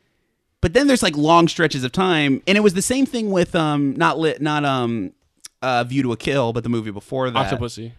but 0.61 0.73
then 0.73 0.87
there's 0.87 1.03
like 1.03 1.15
long 1.15 1.47
stretches 1.47 1.83
of 1.83 1.91
time, 1.91 2.41
and 2.47 2.57
it 2.57 2.61
was 2.61 2.73
the 2.73 2.81
same 2.81 3.05
thing 3.05 3.29
with 3.29 3.53
um 3.55 3.95
not 3.95 4.17
lit 4.17 4.41
not 4.41 4.65
um 4.65 5.13
uh 5.61 5.83
View 5.83 6.01
to 6.01 6.11
a 6.11 6.17
Kill, 6.17 6.53
but 6.53 6.63
the 6.63 6.69
movie 6.69 6.89
before 6.91 7.29
that. 7.29 7.51
Octopussy. 7.59 7.91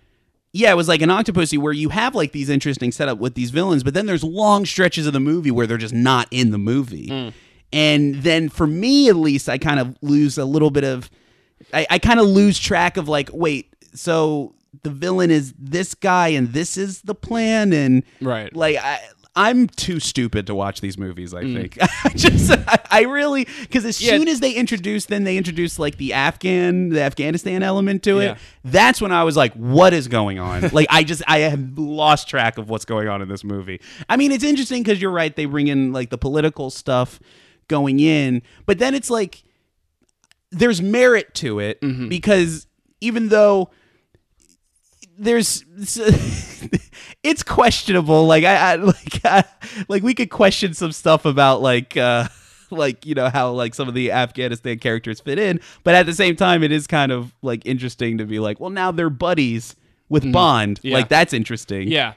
Yeah, 0.55 0.71
it 0.71 0.77
was 0.77 0.87
like 0.89 1.01
an 1.01 1.09
Octopussy 1.09 1.57
where 1.59 1.73
you 1.73 1.89
have 1.89 2.15
like 2.15 2.33
these 2.33 2.51
interesting 2.51 2.93
setup 2.93 3.19
with 3.19 3.35
these 3.35 3.51
villains, 3.51 3.83
but 3.83 3.95
then 3.95 4.05
there's 4.07 4.23
long 4.23 4.67
stretches 4.67 5.07
of 5.07 5.13
the 5.15 5.21
movie 5.21 5.51
where 5.51 5.67
they're 5.67 5.79
just 5.79 5.95
not 5.95 6.29
in 6.31 6.51
the 6.51 6.59
movie. 6.59 7.09
Mm. 7.09 7.33
And 7.73 8.15
then 8.17 8.51
for 8.51 8.67
me 8.67 9.09
at 9.09 9.17
least, 9.17 9.49
I 9.49 9.57
kind 9.57 9.81
of 9.81 9.97
lose 10.03 10.37
a 10.37 10.45
little 10.45 10.71
bit 10.71 10.85
of 10.85 11.09
I, 11.73 11.87
I 11.91 11.99
kind 11.99 12.21
of 12.21 12.27
lose 12.27 12.59
track 12.59 12.97
of 12.99 13.09
like, 13.09 13.31
wait, 13.33 13.75
so 13.95 14.55
the 14.83 14.91
villain 14.91 15.31
is 15.31 15.55
this 15.59 15.95
guy 15.95 16.29
and 16.29 16.53
this 16.53 16.77
is 16.77 17.03
the 17.03 17.15
plan 17.15 17.73
and 17.73 18.03
Right. 18.21 18.55
like 18.55 18.77
I 18.77 19.01
I'm 19.35 19.67
too 19.67 19.99
stupid 19.99 20.47
to 20.49 20.55
watch 20.55 20.83
these 20.83 20.99
movies. 20.99 21.33
I 21.33 21.43
mm. 21.43 21.55
think 21.55 21.79
I 22.05 22.09
just 22.11 22.51
I, 22.51 22.79
I 22.91 23.01
really 23.03 23.47
because 23.61 23.85
as 23.85 24.01
Yeah. 24.01 24.17
soon 24.17 24.29
as 24.29 24.41
they 24.41 24.53
introduce, 24.53 25.07
then 25.07 25.25
they 25.25 25.39
introduce 25.39 25.79
like 25.79 25.97
the 25.97 26.13
Afghan, 26.13 26.91
the 26.91 27.01
Afghanistan 27.01 27.63
element 27.63 28.03
to 28.05 28.19
it. 28.19 28.25
Yeah. 28.25 28.37
That's 28.65 29.01
when 29.01 29.11
I 29.11 29.25
was 29.25 29.37
like, 29.37 29.55
what 29.55 29.95
is 29.95 30.09
going 30.09 30.39
on? 30.39 30.69
like 30.73 30.87
I 30.91 31.03
just 31.03 31.23
I 31.27 31.39
have 31.41 31.79
lost 31.79 32.29
track 32.29 32.59
of 32.59 32.69
what's 32.69 32.85
going 32.85 33.09
on 33.09 33.23
in 33.23 33.29
this 33.29 33.43
movie. 33.43 33.81
I 34.09 34.17
mean, 34.17 34.33
it's 34.33 34.45
interesting 34.45 34.83
because 34.83 35.01
you're 35.01 35.11
right. 35.11 35.35
They 35.35 35.47
bring 35.47 35.69
in 35.69 35.93
like 35.93 36.11
the 36.11 36.19
political 36.19 36.69
stuff 36.69 37.19
going 37.69 38.01
in, 38.01 38.43
but 38.67 38.79
then 38.79 38.95
it's 38.95 39.09
like 39.09 39.45
there's 40.51 40.83
merit 40.83 41.35
to 41.37 41.59
it 41.59 41.81
mm-hmm. 41.81 42.09
because 42.09 42.67
even 43.01 43.29
though 43.31 43.71
there's 45.19 45.65
it's 47.23 47.43
questionable. 47.43 48.27
Like 48.27 48.45
i, 48.45 48.73
I 48.73 48.75
like 48.77 49.21
I, 49.25 49.45
like 49.89 50.03
we 50.03 50.15
could 50.15 50.31
question 50.31 50.75
some 50.75 50.93
stuff 50.93 51.25
about 51.25 51.61
like 51.63 51.97
uh 51.97 52.29
like 52.71 53.05
you 53.07 53.15
know 53.15 53.29
how 53.29 53.51
like 53.53 53.75
some 53.75 53.87
of 53.89 53.95
the 53.95 54.11
afghanistan 54.13 54.79
characters 54.79 55.21
fit 55.21 55.39
in. 55.39 55.61
But 55.85 55.95
at 55.95 56.07
the 56.07 56.15
same 56.15 56.37
time 56.37 56.63
it 56.63 56.73
is 56.73 56.87
kind 56.87 57.13
of 57.13 57.33
like 57.43 57.65
interesting 57.67 58.19
to 58.19 58.25
be 58.25 58.39
like 58.39 58.61
well 58.61 58.71
now 58.71 58.91
they're 58.93 59.11
buddies 59.11 59.77
with 60.09 60.31
bond. 60.33 60.81
Yeah. 60.83 60.95
like 60.97 61.09
that's 61.09 61.33
interesting. 61.33 61.89
Yeah. 61.89 62.15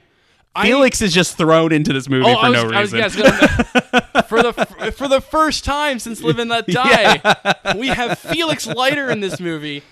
I- 0.54 0.64
felix 0.66 1.02
is 1.02 1.12
just 1.12 1.36
thrown 1.36 1.70
into 1.72 1.92
this 1.92 2.08
movie 2.08 2.24
for 2.32 2.38
I 2.44 2.48
was, 2.48 2.62
no 2.64 2.70
I 2.72 2.80
was- 2.80 2.92
reason. 2.94 3.20
yes, 3.24 4.26
for 4.28 4.42
the 4.42 4.92
for 4.96 5.06
the 5.08 5.20
first 5.20 5.64
time 5.64 5.98
since 5.98 6.22
Live 6.22 6.38
and 6.38 6.48
Let 6.48 6.66
Die, 6.66 7.74
we 7.76 7.88
have 7.88 8.18
Felix 8.18 8.66
Leiter 8.66 9.10
in 9.10 9.20
this 9.20 9.38
movie. 9.38 9.82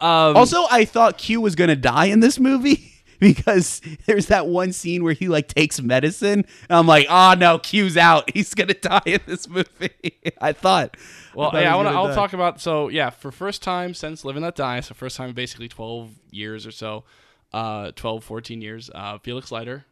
Um, 0.00 0.36
Also, 0.36 0.64
I 0.70 0.86
thought 0.86 1.18
Q 1.18 1.40
was 1.42 1.54
gonna 1.54 1.76
die 1.76 2.06
in 2.06 2.20
this 2.20 2.38
movie 2.40 2.92
because 3.20 3.80
there's 4.06 4.26
that 4.26 4.46
one 4.46 4.72
scene 4.72 5.02
where 5.04 5.12
he 5.14 5.28
like 5.28 5.48
takes 5.48 5.80
medicine. 5.80 6.44
And 6.68 6.78
I'm 6.78 6.86
like, 6.86 7.06
oh 7.10 7.34
no, 7.38 7.58
Q's 7.58 7.96
out. 7.96 8.30
He's 8.34 8.54
gonna 8.54 8.74
die 8.74 9.02
in 9.06 9.20
this 9.26 9.48
movie. 9.48 9.90
I 10.40 10.52
thought. 10.52 10.96
Well, 11.34 11.50
thought 11.50 11.62
yeah, 11.62 11.72
I 11.72 11.76
want 11.76 11.88
to. 11.88 11.94
I'll 11.94 12.08
die. 12.08 12.14
talk 12.14 12.32
about. 12.32 12.60
So, 12.60 12.88
yeah, 12.88 13.10
for 13.10 13.30
first 13.30 13.62
time 13.62 13.92
since 13.94 14.24
Live 14.24 14.36
and 14.36 14.44
Let 14.44 14.56
Die, 14.56 14.80
so 14.80 14.94
first 14.94 15.16
time 15.16 15.28
in 15.30 15.34
basically 15.34 15.68
12 15.68 16.10
years 16.30 16.66
or 16.66 16.70
so, 16.70 17.04
uh, 17.52 17.92
12, 17.94 18.24
14 18.24 18.60
years, 18.62 18.90
uh, 18.94 19.18
Felix 19.18 19.52
Leiter 19.52 19.84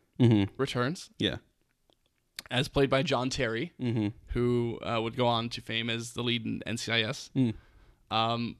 returns 0.56 1.10
Yeah. 1.18 1.36
as 2.50 2.68
played 2.68 2.88
by 2.88 3.02
John 3.02 3.28
Terry, 3.30 3.72
who 4.28 4.78
uh, 4.82 5.00
would 5.02 5.16
go 5.16 5.26
on 5.26 5.48
to 5.50 5.60
fame 5.60 5.90
as 5.90 6.12
the 6.12 6.22
lead 6.22 6.46
in 6.46 6.62
NCIS. 6.66 7.30
Um, 8.10 8.56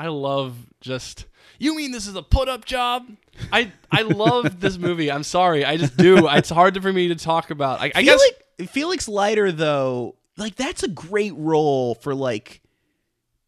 I 0.00 0.08
love 0.08 0.56
just. 0.80 1.26
You 1.58 1.76
mean 1.76 1.92
this 1.92 2.06
is 2.06 2.14
a 2.14 2.22
put 2.22 2.48
up 2.48 2.64
job? 2.64 3.06
I 3.52 3.70
I 3.92 4.00
love 4.00 4.58
this 4.58 4.78
movie. 4.78 5.12
I'm 5.12 5.22
sorry, 5.22 5.62
I 5.62 5.76
just 5.76 5.94
do. 5.98 6.26
It's 6.32 6.48
hard 6.48 6.82
for 6.82 6.90
me 6.90 7.08
to 7.08 7.16
talk 7.16 7.50
about. 7.50 7.82
I, 7.82 7.92
I 7.94 8.02
guess 8.02 8.18
Felix, 8.58 8.72
Felix 8.72 9.08
Leiter 9.08 9.52
though, 9.52 10.16
like 10.38 10.56
that's 10.56 10.82
a 10.82 10.88
great 10.88 11.34
role 11.36 11.96
for 11.96 12.14
like 12.14 12.62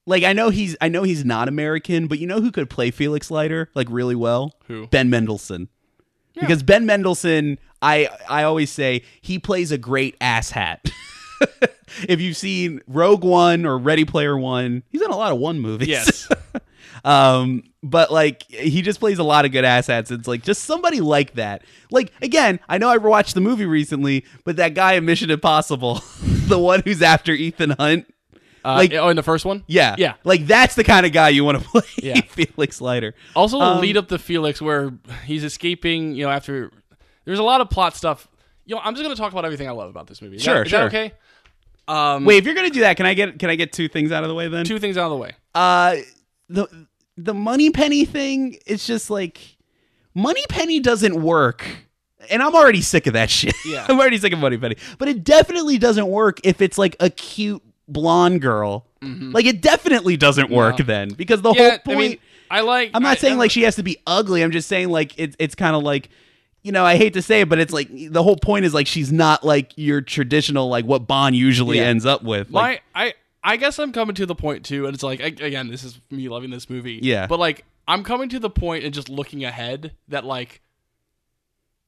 like 0.06 0.24
I 0.24 0.34
know 0.34 0.50
he's 0.50 0.76
I 0.78 0.88
know 0.88 1.04
he's 1.04 1.24
not 1.24 1.48
American, 1.48 2.06
but 2.06 2.18
you 2.18 2.26
know 2.26 2.42
who 2.42 2.52
could 2.52 2.68
play 2.68 2.90
Felix 2.90 3.30
Leiter 3.30 3.70
like 3.74 3.88
really 3.90 4.14
well? 4.14 4.54
Who? 4.66 4.88
Ben 4.88 5.08
Mendelsohn. 5.08 5.70
Because 6.34 6.62
Ben 6.62 6.84
Mendelsohn, 6.84 7.58
I 7.80 8.10
I 8.28 8.42
always 8.42 8.70
say 8.70 9.04
he 9.22 9.38
plays 9.38 9.72
a 9.72 9.78
great 9.78 10.18
asshat. 10.20 10.90
if 12.08 12.20
you've 12.20 12.36
seen 12.36 12.80
Rogue 12.86 13.24
One 13.24 13.64
or 13.66 13.78
Ready 13.78 14.04
Player 14.04 14.36
One, 14.36 14.82
he's 14.90 15.02
in 15.02 15.10
a 15.10 15.16
lot 15.16 15.32
of 15.32 15.38
one 15.38 15.60
movies. 15.60 15.88
yes. 15.88 16.28
Um, 17.04 17.64
but 17.82 18.12
like 18.12 18.44
he 18.44 18.80
just 18.80 19.00
plays 19.00 19.18
a 19.18 19.24
lot 19.24 19.44
of 19.44 19.50
good 19.50 19.64
asshats. 19.64 20.12
It's 20.12 20.28
like 20.28 20.42
just 20.44 20.62
somebody 20.64 21.00
like 21.00 21.34
that. 21.34 21.62
Like 21.90 22.12
again, 22.22 22.60
I 22.68 22.78
know 22.78 22.88
I 22.88 22.96
watched 22.98 23.34
the 23.34 23.40
movie 23.40 23.66
recently, 23.66 24.24
but 24.44 24.56
that 24.56 24.74
guy 24.74 24.92
in 24.92 25.04
Mission 25.04 25.28
Impossible, 25.30 26.00
the 26.22 26.58
one 26.60 26.82
who's 26.84 27.02
after 27.02 27.32
Ethan 27.32 27.70
Hunt. 27.70 28.06
Uh, 28.64 28.74
Like- 28.74 28.92
oh, 28.92 29.08
in 29.08 29.16
the 29.16 29.22
first 29.24 29.44
one. 29.44 29.64
Yeah, 29.66 29.96
Yeah. 29.98 30.14
Like 30.22 30.46
that's 30.46 30.76
the 30.76 30.84
kind 30.84 31.04
of 31.04 31.12
guy 31.12 31.30
you 31.30 31.42
want 31.44 31.60
to 31.60 31.68
play. 31.68 31.82
Yeah. 31.96 32.20
Felix 32.20 32.80
Leiter. 32.80 33.14
Also, 33.34 33.58
the 33.58 33.64
Um, 33.64 33.80
lead 33.80 33.96
up 33.96 34.06
to 34.08 34.18
Felix, 34.18 34.62
where 34.62 34.92
he's 35.24 35.42
escaping. 35.42 36.14
You 36.14 36.26
know, 36.26 36.30
after 36.30 36.70
there's 37.24 37.40
a 37.40 37.44
lot 37.44 37.60
of 37.60 37.68
plot 37.68 37.96
stuff. 37.96 38.28
You 38.64 38.76
know, 38.76 38.80
I'm 38.84 38.94
just 38.94 39.02
gonna 39.02 39.16
talk 39.16 39.32
about 39.32 39.44
everything 39.44 39.66
I 39.66 39.72
love 39.72 39.90
about 39.90 40.06
this 40.06 40.22
movie. 40.22 40.36
Is 40.36 40.42
Sure, 40.44 40.58
that, 40.58 40.66
is 40.66 40.70
that 40.72 40.78
sure. 40.78 40.86
okay. 40.86 41.12
Um, 41.88 42.24
Wait, 42.24 42.36
if 42.38 42.44
you're 42.44 42.54
gonna 42.54 42.70
do 42.70 42.80
that, 42.80 42.96
can 42.96 43.06
I 43.06 43.14
get 43.14 43.38
can 43.38 43.50
I 43.50 43.54
get 43.56 43.72
two 43.72 43.88
things 43.88 44.12
out 44.12 44.22
of 44.24 44.28
the 44.28 44.34
way 44.34 44.48
then? 44.48 44.64
two 44.64 44.78
things 44.78 44.96
out 44.96 45.06
of 45.06 45.10
the 45.10 45.16
way. 45.16 45.32
Uh, 45.54 45.96
the 46.48 46.86
the 47.16 47.34
Moneypenny 47.34 48.04
thing. 48.04 48.56
It's 48.66 48.86
just 48.86 49.10
like 49.10 49.56
Moneypenny 50.14 50.80
doesn't 50.80 51.20
work. 51.20 51.66
And 52.30 52.40
I'm 52.42 52.54
already 52.54 52.82
sick 52.82 53.06
of 53.08 53.14
that 53.14 53.30
shit. 53.30 53.54
Yeah. 53.66 53.84
I'm 53.88 53.98
already 53.98 54.16
sick 54.18 54.32
of 54.32 54.38
Moneypenny. 54.38 54.76
But 54.98 55.08
it 55.08 55.24
definitely 55.24 55.76
doesn't 55.78 56.06
work 56.06 56.38
if 56.44 56.60
it's 56.60 56.78
like 56.78 56.94
a 57.00 57.10
cute 57.10 57.62
blonde 57.88 58.40
girl. 58.42 58.86
Like 59.02 59.46
it 59.46 59.60
definitely 59.60 60.16
doesn't 60.16 60.48
work 60.50 60.78
No. 60.78 60.84
then 60.84 61.08
because 61.08 61.42
the 61.42 61.50
Mm-hmm. 61.50 61.60
Yeah, 61.60 61.70
whole 61.70 61.78
point. 61.80 61.96
I 61.98 62.00
mean, 62.00 62.18
I 62.52 62.60
like. 62.60 62.90
I'm 62.94 63.02
not 63.02 63.16
I- 63.16 63.20
saying 63.20 63.34
I- 63.34 63.38
like 63.38 63.50
she 63.50 63.62
has 63.64 63.74
to 63.76 63.82
be 63.82 63.98
ugly. 64.06 64.42
I'm 64.42 64.52
just 64.52 64.68
saying 64.68 64.90
like 64.90 65.18
it's 65.18 65.34
it's 65.40 65.56
kind 65.56 65.74
of 65.74 65.82
like 65.82 66.08
you 66.62 66.72
know 66.72 66.84
I 66.84 66.96
hate 66.96 67.14
to 67.14 67.22
say 67.22 67.40
it, 67.42 67.48
but 67.48 67.58
it's 67.58 67.72
like 67.72 67.88
the 67.90 68.22
whole 68.22 68.36
point 68.36 68.64
is 68.64 68.72
like 68.74 68.86
she's 68.86 69.10
not 69.12 69.44
like 69.44 69.72
your 69.76 70.00
traditional 70.00 70.68
like 70.68 70.84
what 70.84 71.06
Bond 71.06 71.34
usually 71.36 71.78
Yeah. 71.78 71.84
ends 71.84 72.06
up 72.06 72.22
with. 72.22 72.50
Like, 72.50 72.82
my 72.94 73.06
I 73.06 73.14
I 73.44 73.56
guess 73.56 73.78
I'm 73.78 73.92
coming 73.92 74.14
to 74.16 74.26
the 74.26 74.34
point 74.36 74.64
too, 74.64 74.86
and 74.86 74.94
it's 74.94 75.02
like 75.02 75.20
ag- 75.20 75.42
again, 75.42 75.68
this 75.68 75.82
is 75.84 75.98
me 76.10 76.28
loving 76.28 76.50
this 76.50 76.70
movie. 76.70 77.00
Yeah. 77.02 77.26
but 77.26 77.38
like 77.40 77.64
I'm 77.88 78.04
coming 78.04 78.28
to 78.28 78.38
the 78.38 78.50
point 78.50 78.84
and 78.84 78.94
just 78.94 79.08
looking 79.08 79.44
ahead 79.44 79.92
that 80.08 80.24
like 80.24 80.60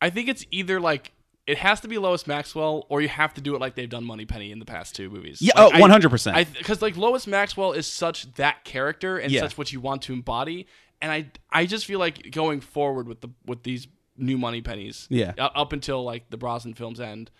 I 0.00 0.10
think 0.10 0.28
it's 0.28 0.44
either 0.50 0.80
like 0.80 1.12
it 1.46 1.58
has 1.58 1.80
to 1.80 1.88
be 1.88 1.98
Lois 1.98 2.26
Maxwell 2.26 2.86
or 2.88 3.00
you 3.02 3.08
have 3.08 3.34
to 3.34 3.40
do 3.40 3.54
it 3.54 3.60
like 3.60 3.74
they've 3.74 3.88
done 3.88 4.04
Moneypenny 4.04 4.50
in 4.50 4.58
the 4.58 4.64
past 4.64 4.94
two 4.96 5.10
movies. 5.10 5.42
Yeah, 5.42 5.52
Like, 5.60 5.74
oh, 5.74 5.86
100%. 5.86 6.54
Because 6.56 6.80
like 6.82 6.96
Lois 6.96 7.26
Maxwell 7.26 7.72
is 7.72 7.86
such 7.86 8.32
that 8.34 8.64
character 8.64 9.18
and 9.18 9.30
Yeah. 9.30 9.40
such 9.42 9.58
what 9.58 9.70
you 9.72 9.78
want 9.80 10.02
to 10.02 10.12
embody, 10.14 10.66
and 11.00 11.12
I 11.12 11.26
I 11.50 11.66
just 11.66 11.84
feel 11.86 11.98
like 11.98 12.30
going 12.32 12.60
forward 12.60 13.06
with 13.06 13.20
the 13.20 13.28
with 13.46 13.62
these 13.62 13.86
new 14.16 14.38
Moneypennies, 14.38 15.06
Yeah. 15.10 15.32
up 15.38 15.72
until 15.72 16.04
like 16.04 16.30
the 16.30 16.36
Brosnan 16.36 16.74
films 16.74 17.00
end, 17.00 17.30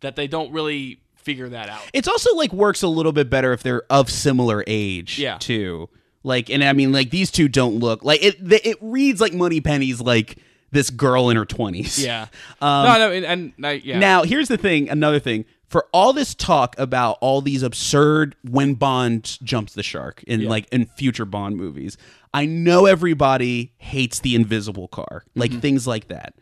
that 0.00 0.16
they 0.16 0.26
don't 0.26 0.52
really 0.52 1.00
figure 1.16 1.48
that 1.48 1.68
out. 1.68 1.82
It's 1.92 2.08
also 2.08 2.34
like 2.34 2.52
works 2.52 2.82
a 2.82 2.88
little 2.88 3.12
bit 3.12 3.30
better 3.30 3.52
if 3.52 3.62
they're 3.62 3.84
of 3.90 4.10
similar 4.10 4.62
age. 4.66 5.18
Yeah. 5.18 5.38
Too. 5.38 5.88
Like, 6.22 6.50
and 6.50 6.62
I 6.64 6.72
mean, 6.72 6.92
like 6.92 7.10
these 7.10 7.30
two 7.30 7.48
don't 7.48 7.78
look 7.78 8.02
like 8.04 8.22
it. 8.24 8.36
It 8.40 8.78
reads 8.80 9.20
like 9.20 9.32
Moneypenny's 9.34 10.00
like 10.00 10.38
this 10.70 10.90
girl 10.90 11.30
in 11.30 11.36
her 11.36 11.44
twenties. 11.44 12.02
Yeah. 12.04 12.26
Um, 12.60 12.84
no, 12.86 12.98
no, 12.98 13.12
and, 13.12 13.24
and 13.26 13.66
I- 13.66 13.72
yeah. 13.84 13.98
Now, 13.98 14.22
here's 14.24 14.48
the 14.48 14.56
thing. 14.56 14.88
Another 14.88 15.20
thing. 15.20 15.44
For 15.74 15.88
all 15.92 16.12
this 16.12 16.36
talk 16.36 16.78
about 16.78 17.18
all 17.20 17.40
these 17.40 17.64
absurd 17.64 18.36
when 18.48 18.74
Bond 18.74 19.38
jumps 19.42 19.72
the 19.72 19.82
shark 19.82 20.22
in 20.24 20.42
Yeah. 20.42 20.48
like 20.48 20.68
in 20.70 20.86
future 20.86 21.24
Bond 21.24 21.56
movies, 21.56 21.96
I 22.32 22.46
know 22.46 22.86
everybody 22.86 23.72
hates 23.78 24.20
the 24.20 24.36
invisible 24.36 24.86
car, 24.86 25.24
like 25.34 25.50
Mm-hmm. 25.50 25.58
things 25.58 25.84
like 25.88 26.06
that. 26.06 26.34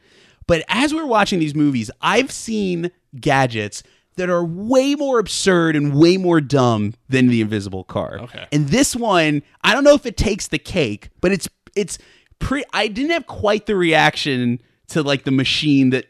But 0.46 0.64
as 0.68 0.92
we're 0.92 1.06
watching 1.06 1.38
these 1.38 1.54
movies, 1.54 1.90
I've 2.02 2.30
seen 2.30 2.90
gadgets 3.18 3.82
that 4.16 4.28
are 4.28 4.44
way 4.44 4.96
more 4.96 5.18
absurd 5.18 5.76
and 5.76 5.94
way 5.94 6.18
more 6.18 6.42
dumb 6.42 6.92
than 7.08 7.28
the 7.28 7.40
invisible 7.40 7.84
car. 7.84 8.18
Okay. 8.24 8.44
And 8.52 8.68
this 8.68 8.94
one, 8.94 9.42
I 9.64 9.72
don't 9.72 9.82
know 9.84 9.94
if 9.94 10.04
it 10.04 10.18
takes 10.18 10.48
the 10.48 10.58
cake, 10.58 11.08
but 11.22 11.32
it's 11.32 11.48
it's 11.74 11.96
pre 12.38 12.64
I 12.74 12.86
didn't 12.86 13.12
have 13.12 13.26
quite 13.26 13.64
the 13.64 13.76
reaction 13.76 14.60
to 14.88 15.02
like 15.02 15.24
the 15.24 15.30
machine 15.30 15.88
that 15.88 16.04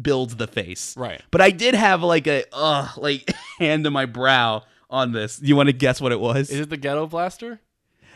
builds 0.00 0.36
the 0.36 0.46
face. 0.46 0.96
Right. 0.96 1.20
But 1.30 1.40
I 1.40 1.50
did 1.50 1.74
have 1.74 2.02
like 2.02 2.26
a 2.26 2.44
uh 2.52 2.88
like 2.96 3.30
hand 3.58 3.84
to 3.84 3.90
my 3.90 4.06
brow 4.06 4.64
on 4.88 5.12
this. 5.12 5.40
You 5.42 5.56
want 5.56 5.68
to 5.68 5.72
guess 5.72 6.00
what 6.00 6.12
it 6.12 6.20
was? 6.20 6.50
is 6.50 6.60
it 6.60 6.70
the 6.70 6.76
Ghetto 6.76 7.06
Blaster? 7.06 7.60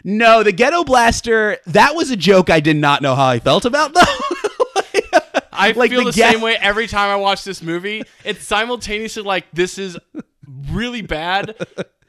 no, 0.07 0.43
the 0.43 0.53
ghetto 0.53 0.85
blaster, 0.85 1.57
that 1.66 1.95
was 1.95 2.11
a 2.11 2.16
joke 2.16 2.51
I 2.51 2.61
did 2.61 2.77
not 2.77 3.01
know 3.01 3.14
how 3.14 3.25
I 3.27 3.39
felt 3.39 3.64
about 3.64 3.95
though. 3.95 4.03
I 5.53 5.72
Like 5.72 5.91
feel 5.91 6.05
the 6.05 6.11
the, 6.11 6.16
ga- 6.20 6.33
same 6.33 6.41
way 6.43 6.57
every 6.57 6.87
time 6.87 7.09
I 7.11 7.16
watch 7.16 7.45
this 7.45 7.62
movie. 7.62 8.03
It's 8.25 8.45
simultaneously 8.45 9.22
like 9.22 9.47
this 9.53 9.79
is 9.79 9.97
really 10.70 11.01
bad, 11.03 11.55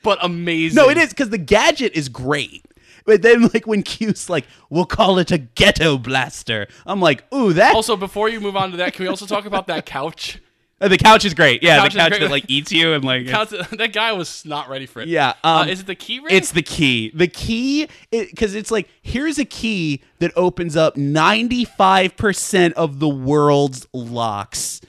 but 0.04 0.18
amazing. 0.22 0.76
no, 0.76 0.90
it 0.90 0.98
is 0.98 1.14
cuz 1.14 1.30
the 1.30 1.38
gadget 1.38 1.94
is 1.94 2.10
great. 2.10 2.66
But 3.06 3.22
then 3.22 3.44
like 3.54 3.66
when 3.68 3.84
Q's 3.84 4.30
like, 4.30 4.46
"We'll 4.70 4.86
call 4.86 5.20
it 5.20 5.32
a 5.32 5.38
ghetto 5.38 5.98
blaster." 5.98 6.68
I'm 6.86 7.00
like, 7.00 7.24
"Ooh, 7.34 7.54
that 7.54 7.76
Also, 7.76 7.96
before 7.96 8.30
you 8.30 8.40
move 8.42 8.56
on 8.56 8.72
to 8.72 8.78
that, 8.78 8.94
can 8.94 9.04
we 9.04 9.10
also 9.10 9.26
talk 9.26 9.46
about 9.46 9.68
that 9.68 9.86
couch? 9.86 10.40
Uh, 10.82 10.90
the 10.90 10.98
couch 10.98 11.24
is 11.24 11.34
great. 11.34 11.64
Yeah, 11.64 11.78
couch 11.78 11.94
the 11.94 12.00
couch 12.00 12.20
that 12.20 12.30
like 12.30 12.44
eats 12.50 12.70
you 12.70 12.92
and 12.92 13.06
like 13.06 13.28
Couch- 13.30 13.54
that 13.72 13.94
guy 13.94 14.12
was 14.12 14.44
not 14.44 14.68
ready 14.68 14.86
for 14.86 15.02
it. 15.02 15.08
Yeah, 15.08 15.34
Uh, 15.42 15.62
um, 15.62 15.70
is 15.70 15.80
it 15.80 15.88
the 15.88 15.96
key 15.96 16.20
ring? 16.20 16.28
It's 16.36 16.52
the 16.52 16.62
key. 16.62 17.12
The 17.14 17.30
key, 17.30 17.88
because 18.12 18.56
it's 18.56 18.72
like, 18.72 18.90
here's 19.02 19.40
a 19.40 19.46
key 19.46 20.04
that 20.20 20.34
opens 20.36 20.76
up 20.76 20.98
95% 20.98 22.74
of 22.74 23.00
the 23.00 23.08
world's 23.10 23.88
locks. 23.94 24.82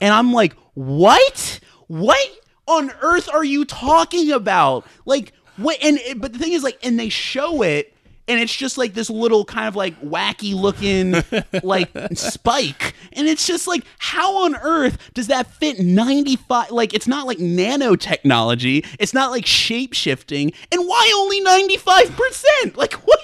And 0.00 0.14
I'm 0.14 0.32
like, 0.32 0.54
what? 0.74 1.60
What 1.88 2.18
on 2.66 2.90
earth 3.02 3.28
are 3.28 3.44
you 3.44 3.64
talking 3.66 4.32
about? 4.32 4.86
Like, 5.04 5.32
what? 5.56 5.78
And, 5.82 5.98
eh, 6.04 6.14
but 6.16 6.32
the 6.32 6.38
thing 6.38 6.52
is, 6.52 6.62
like, 6.62 6.78
and 6.82 6.98
they 6.98 7.08
show 7.08 7.62
it. 7.62 7.90
And 8.26 8.40
it's 8.40 8.56
just 8.56 8.78
like 8.78 8.94
this 8.94 9.10
little 9.10 9.44
kind 9.44 9.68
of 9.68 9.76
like 9.76 10.00
wacky 10.00 10.54
looking 10.54 11.22
like 11.62 11.90
spike. 12.14 12.94
And 13.12 13.28
it's 13.28 13.46
just 13.46 13.66
like, 13.66 13.84
how 13.98 14.44
on 14.44 14.56
earth 14.56 14.96
does 15.12 15.26
that 15.26 15.46
fit 15.46 15.78
95? 15.78 16.70
Like, 16.70 16.94
it's 16.94 17.06
not 17.06 17.26
like 17.26 17.36
nanotechnology. 17.36 18.86
It's 18.98 19.12
not 19.12 19.30
like 19.30 19.44
shape 19.44 19.92
shifting. 19.92 20.54
And 20.72 20.86
why 20.86 21.12
only 21.18 21.44
95%? 21.44 22.76
Like, 22.78 22.94
what? 23.04 23.20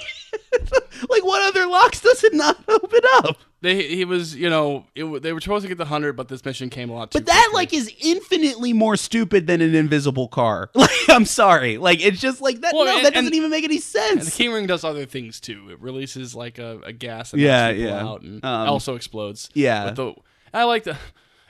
like, 1.08 1.24
what 1.24 1.48
other 1.48 1.66
locks 1.66 2.02
does 2.02 2.22
it 2.22 2.34
not 2.34 2.58
open 2.68 3.00
up? 3.14 3.38
They, 3.62 3.82
he 3.88 4.04
was, 4.04 4.34
you 4.34 4.48
know, 4.48 4.86
it, 4.94 5.22
they 5.22 5.32
were 5.32 5.40
supposed 5.40 5.62
to 5.64 5.68
get 5.68 5.78
the 5.78 5.84
hundred, 5.84 6.14
but 6.14 6.28
this 6.28 6.44
mission 6.44 6.70
came 6.70 6.88
a 6.90 6.94
lot. 6.94 7.10
Too 7.10 7.18
But 7.18 7.26
that 7.26 7.48
quickly. 7.50 7.54
like 7.56 7.72
is 7.74 7.92
infinitely 8.00 8.72
more 8.72 8.96
stupid 8.96 9.46
than 9.46 9.60
an 9.60 9.74
invisible 9.74 10.28
car. 10.28 10.70
Like 10.80 10.90
I'm 11.08 11.24
sorry. 11.26 11.76
Like 11.78 12.00
it's 12.04 12.20
just 12.20 12.40
like 12.40 12.60
that 12.60 12.72
Well, 12.74 12.84
no, 12.84 12.96
and- 12.96 13.04
that 13.04 13.14
doesn't 13.14 13.26
and- 13.26 13.34
even 13.34 13.50
make 13.50 13.64
any 13.64 13.78
sense. 13.78 14.10
And 14.12 14.20
the 14.20 14.24
sense. 14.26 14.36
key 14.36 14.48
ring 14.48 14.66
does 14.66 14.84
other 14.84 15.06
things 15.06 15.40
too. 15.40 15.68
It 15.70 15.80
releases 15.80 16.34
like 16.34 16.58
a, 16.58 16.80
a 16.84 16.92
gas 16.92 17.32
that 17.32 17.38
Yeah, 17.40 17.68
yeah. 17.70 18.00
out 18.06 18.22
and 18.22 18.44
Um, 18.44 18.68
also 18.68 18.94
explodes. 18.94 19.50
yeah. 19.54 19.84
But 19.86 19.96
the, 19.96 20.14
I 20.54 20.64
like 20.64 20.84
the. 20.84 20.96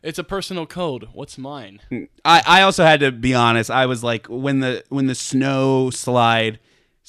It's 0.02 0.18
a 0.18 0.24
personal 0.24 0.64
code. 0.64 1.08
What's 1.12 1.36
mine? 1.36 1.80
I, 2.24 2.42
I 2.46 2.62
also 2.62 2.84
had 2.84 3.00
to 3.00 3.12
be 3.12 3.34
honest. 3.34 3.70
I 3.70 3.84
was 3.84 4.02
like 4.02 4.26
when 4.28 4.60
the 4.60 4.82
when 4.88 5.06
the 5.06 5.14
snow 5.14 5.90
slide 5.90 6.58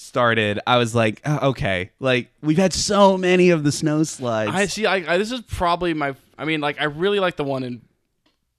started, 0.01 0.59
I 0.67 0.77
was 0.77 0.93
like, 0.95 1.21
"Oh, 1.25 1.49
okay, 1.49 1.91
like 1.99 2.31
we've 2.41 2.57
had 2.57 2.73
so 2.73 3.17
many 3.17 3.49
of 3.51 3.63
the 3.63 3.71
snow 3.71 4.03
slides. 4.03 4.51
I 4.53 4.65
see. 4.65 4.85
I, 4.85 5.13
I 5.13 5.17
this 5.17 5.31
is 5.31 5.41
probably 5.41 5.93
my. 5.93 6.15
I 6.37 6.45
mean, 6.45 6.59
like 6.61 6.79
I 6.81 6.85
really 6.85 7.19
like 7.19 7.35
the 7.37 7.43
one 7.43 7.63
in 7.63 7.81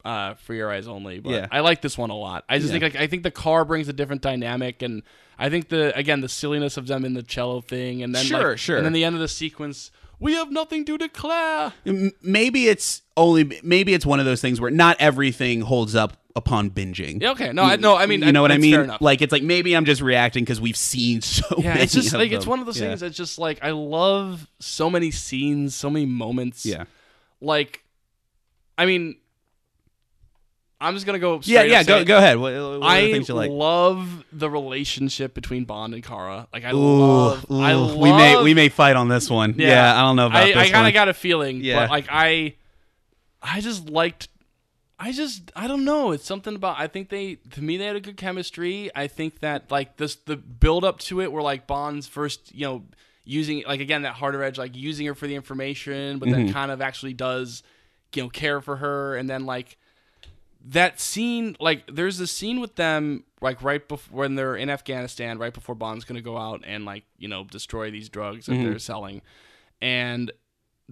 uh, 0.05 0.34
For 0.34 0.55
Your 0.55 0.70
Eyes 0.70 0.88
Only, 0.88 1.20
but 1.20 1.30
Yeah. 1.30 1.47
I 1.51 1.61
like 1.61 1.80
this 1.82 1.97
one 1.99 2.11
a 2.11 2.16
lot. 2.16 2.45
I 2.49 2.59
just 2.59 2.72
Yeah. 2.72 2.80
think 2.80 2.95
like 2.95 3.03
I 3.03 3.07
think 3.07 3.22
the 3.22 3.30
car 3.30 3.64
brings 3.64 3.88
a 3.88 3.93
different 3.93 4.22
dynamic, 4.22 4.82
and 4.82 5.03
I 5.38 5.51
think 5.51 5.68
the 5.68 5.97
again 5.97 6.20
the 6.20 6.28
silliness 6.28 6.76
of 6.76 6.86
them 6.86 7.05
in 7.05 7.14
the 7.14 7.22
cello 7.22 7.61
thing, 7.61 8.03
and 8.03 8.14
then 8.14 8.24
Sure, 8.24 8.51
like, 8.51 8.59
sure. 8.59 8.76
and 8.76 8.86
then 8.86 8.93
the 8.93 9.05
end 9.05 9.14
of 9.16 9.20
the 9.20 9.28
sequence. 9.28 9.90
We 10.20 10.34
have 10.34 10.53
nothing 10.53 10.84
to 10.84 10.97
declare. 10.97 11.72
Maybe 12.22 12.68
it's 12.68 13.03
only 13.16 13.59
maybe 13.64 13.93
it's 13.93 14.07
one 14.07 14.20
of 14.20 14.24
those 14.24 14.40
things 14.40 14.61
where 14.61 14.70
not 14.70 14.97
everything 15.01 15.62
holds 15.62 15.97
up 15.97 16.16
upon 16.35 16.70
binging. 16.70 17.22
Okay. 17.22 17.53
No, 17.53 17.62
I, 17.64 17.76
no. 17.76 17.97
I 17.97 18.07
mean, 18.07 18.22
you 18.22 18.33
know 18.33 18.43
what 18.43 18.51
I 18.51 18.55
that's 18.55 18.62
mean? 18.62 18.80
Enough. 18.80 19.01
Like 19.01 19.20
it's 19.22 19.33
like 19.33 19.43
maybe 19.43 19.74
I'm 19.76 19.85
just 19.85 20.01
reacting 20.03 20.45
because 20.45 20.61
we've 20.61 20.76
seen 20.76 21.20
so 21.22 21.45
yeah, 21.59 21.70
many. 21.70 21.83
it's 21.83 21.93
just 21.93 22.12
of 22.14 22.20
like 22.20 22.33
it's 22.33 22.45
them. 22.45 22.51
one 22.51 22.61
of 22.61 22.66
those 22.66 22.80
Yeah. 22.80 22.89
things 22.89 23.01
that's 23.01 23.16
just 23.16 23.39
like 23.39 23.59
I 23.62 23.70
love 23.72 24.47
so 24.61 24.89
many 24.91 25.11
scenes, 25.11 25.74
so 25.74 25.91
many 25.91 26.07
moments. 26.07 26.64
Yeah. 26.66 26.85
Like, 27.41 27.83
I 28.78 28.87
mean, 28.87 29.16
I'm 30.80 30.95
just 30.95 31.07
gonna 31.07 31.18
go. 31.20 31.35
Yeah, 31.45 31.61
straight 31.61 31.70
yeah. 31.70 31.83
Go 31.85 32.05
go 32.05 32.18
ahead. 32.18 32.39
What, 32.39 32.53
what 32.55 32.61
are 32.61 32.78
the 32.80 32.85
I 32.85 33.12
things 33.12 33.28
you 33.28 33.35
like? 33.35 33.51
love 33.51 34.24
the 34.33 34.51
relationship 34.51 35.33
between 35.33 35.64
Bond 35.64 35.95
and 35.95 36.03
Kara. 36.03 36.49
Like 36.53 36.64
I 36.64 36.72
love, 36.72 37.47
ooh, 37.51 37.61
I 37.61 37.74
love. 37.74 37.97
we 37.97 38.11
may 38.12 38.43
we 38.43 38.55
may 38.55 38.68
fight 38.68 38.97
on 38.97 39.09
this 39.09 39.30
one. 39.30 39.55
Yeah, 39.59 39.95
I 39.97 40.01
don't 40.01 40.16
know 40.16 40.26
about 40.26 40.43
I, 40.43 40.47
this 40.47 40.57
I 40.57 40.62
kind 40.70 40.83
one. 40.83 40.87
of 40.87 40.95
got 40.95 41.09
a 41.09 41.14
feeling, 41.14 41.61
Yeah. 41.62 41.80
but 41.85 41.91
like 41.91 42.07
I, 42.11 42.55
I 43.41 43.61
just 43.61 43.91
liked. 43.91 44.26
I 45.05 45.11
just 45.11 45.50
I 45.57 45.66
don't 45.66 45.84
know. 45.84 46.12
It's 46.12 46.24
something 46.24 46.55
about 46.55 46.78
I 46.78 46.86
think 46.86 47.09
they 47.09 47.34
to 47.50 47.61
me 47.62 47.76
they 47.76 47.86
had 47.86 47.96
a 47.96 48.00
good 48.00 48.16
chemistry. 48.16 48.88
I 48.94 49.09
think 49.09 49.40
that 49.40 49.68
like 49.70 49.96
this 49.96 50.14
the 50.14 50.36
build 50.36 50.84
up 50.84 51.00
to 51.00 51.20
it 51.20 51.32
where 51.32 51.42
like 51.42 51.66
Bond's 51.66 52.07
first 52.07 52.55
you 52.55 52.66
know 52.66 52.84
using 53.24 53.64
like 53.66 53.80
again 53.80 54.03
that 54.03 54.14
harder 54.14 54.42
edge 54.44 54.59
like 54.59 54.76
using 54.76 55.07
her 55.07 55.14
for 55.16 55.26
the 55.26 55.34
information, 55.34 56.18
but 56.20 56.28
Mm-hmm. 56.28 56.44
then 56.46 56.53
kind 56.53 56.70
of 56.70 56.80
actually 56.80 57.14
does 57.14 57.64
you 58.14 58.22
know 58.22 58.28
care 58.28 58.61
for 58.61 58.76
her, 58.76 59.16
and 59.16 59.28
then 59.28 59.44
like 59.44 59.76
that 60.64 61.00
scene 61.00 61.57
like 61.59 61.82
there's 61.92 62.20
a 62.20 62.26
scene 62.26 62.61
with 62.61 62.76
them 62.76 63.24
like 63.40 63.61
right 63.64 63.88
before 63.88 64.16
when 64.20 64.36
they're 64.36 64.55
in 64.55 64.70
Afghanistan 64.70 65.36
right 65.36 65.53
before 65.53 65.74
Bond's 65.74 66.05
going 66.05 66.14
to 66.14 66.22
go 66.22 66.38
out 66.38 66.62
and 66.64 66.84
like 66.84 67.03
you 67.18 67.26
know 67.26 67.42
destroy 67.42 67.90
these 67.90 68.09
drugs 68.09 68.46
that 68.46 68.53
they're 68.62 68.78
selling 68.78 69.20
and 69.80 70.30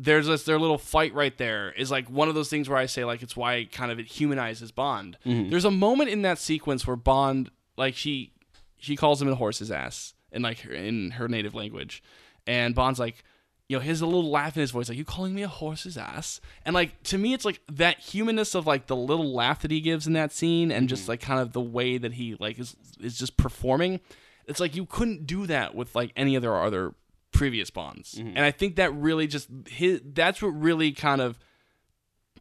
there's 0.03 0.27
this 0.27 0.45
their 0.45 0.59
little 0.59 0.79
fight 0.79 1.13
right 1.13 1.37
there 1.37 1.73
is 1.73 1.91
like 1.91 2.09
one 2.09 2.29
of 2.31 2.35
those 2.35 2.49
things 2.49 2.71
where 2.71 2.79
I 2.79 2.87
say 2.87 3.05
like 3.05 3.23
it's 3.23 3.37
why 3.37 3.69
kind 3.71 3.93
of 3.93 3.99
it 3.99 4.07
humanizes 4.07 4.73
Bond. 4.73 5.19
Mm-hmm. 5.27 5.51
There's 5.51 5.67
a 5.67 5.71
moment 5.71 6.09
in 6.09 6.23
that 6.23 6.39
sequence 6.39 6.87
where 6.87 6.97
Bond 6.97 7.51
like 7.77 7.95
she 7.95 8.33
she 8.79 8.97
calls 8.97 9.21
him 9.21 9.29
a 9.29 9.35
horse's 9.35 9.71
ass 9.71 10.15
in 10.33 10.41
like 10.41 10.61
her, 10.61 10.73
in 10.73 11.13
her 11.13 11.29
native 11.29 11.55
language, 11.55 12.03
and 12.47 12.75
Bond's 12.75 12.99
like, 12.99 13.23
you 13.69 13.79
know, 13.79 13.85
a 13.85 13.93
little 13.93 14.31
laugh 14.31 14.57
in 14.57 14.63
his 14.63 14.71
voice, 14.71 14.89
like 14.89 14.97
you 14.97 15.05
calling 15.05 15.35
me 15.35 15.43
a 15.43 15.49
horse's 15.49 15.99
ass, 15.99 16.41
and 16.65 16.73
like 16.73 17.03
to 17.05 17.19
me, 17.19 17.35
it's 17.35 17.45
like 17.45 17.61
that 17.71 17.99
humanness 17.99 18.55
of 18.55 18.67
like 18.67 18.87
the 18.87 18.97
little 18.97 19.35
laugh 19.35 19.61
that 19.61 19.71
he 19.71 19.83
gives 19.83 20.07
in 20.07 20.15
that 20.15 20.33
scene, 20.33 20.73
and 20.73 20.89
just 20.89 21.03
mm-hmm. 21.03 21.13
like 21.13 21.21
kind 21.21 21.41
of 21.41 21.53
the 21.53 21.61
way 21.61 21.99
that 21.99 22.15
he 22.15 22.37
like 22.41 22.59
is 22.59 22.75
is 23.01 23.19
just 23.19 23.37
performing. 23.37 24.01
It's 24.47 24.61
like 24.61 24.75
you 24.75 24.87
couldn't 24.87 25.27
do 25.27 25.47
that 25.47 25.75
with 25.75 25.95
like 25.95 26.11
any 26.17 26.39
other 26.39 26.57
other 26.57 26.95
previous 27.41 27.71
Bonds, 27.71 28.19
and 28.19 28.39
I 28.41 28.51
think 28.51 28.77
that 28.77 28.95
really 28.95 29.27
just 29.27 29.49
his 29.67 30.03
that's 30.05 30.43
what 30.43 30.51
really 30.51 30.93
kind 30.93 31.23
of 31.23 31.39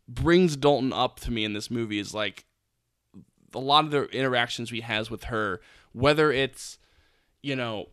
brings 0.10 0.58
Dalton 0.58 0.92
up 0.92 1.22
to 1.22 1.32
me 1.32 1.46
in 1.46 1.54
this 1.54 1.72
movie 1.72 2.00
is 2.00 2.14
like 2.14 2.44
a 3.54 3.60
lot 3.60 3.86
of 3.86 3.92
the 3.92 4.08
interactions 4.08 4.72
he 4.72 4.82
has 4.82 5.10
with 5.10 5.24
her, 5.26 5.62
whether 5.94 6.34
it's 6.34 6.80
you 7.42 7.56
know 7.56 7.86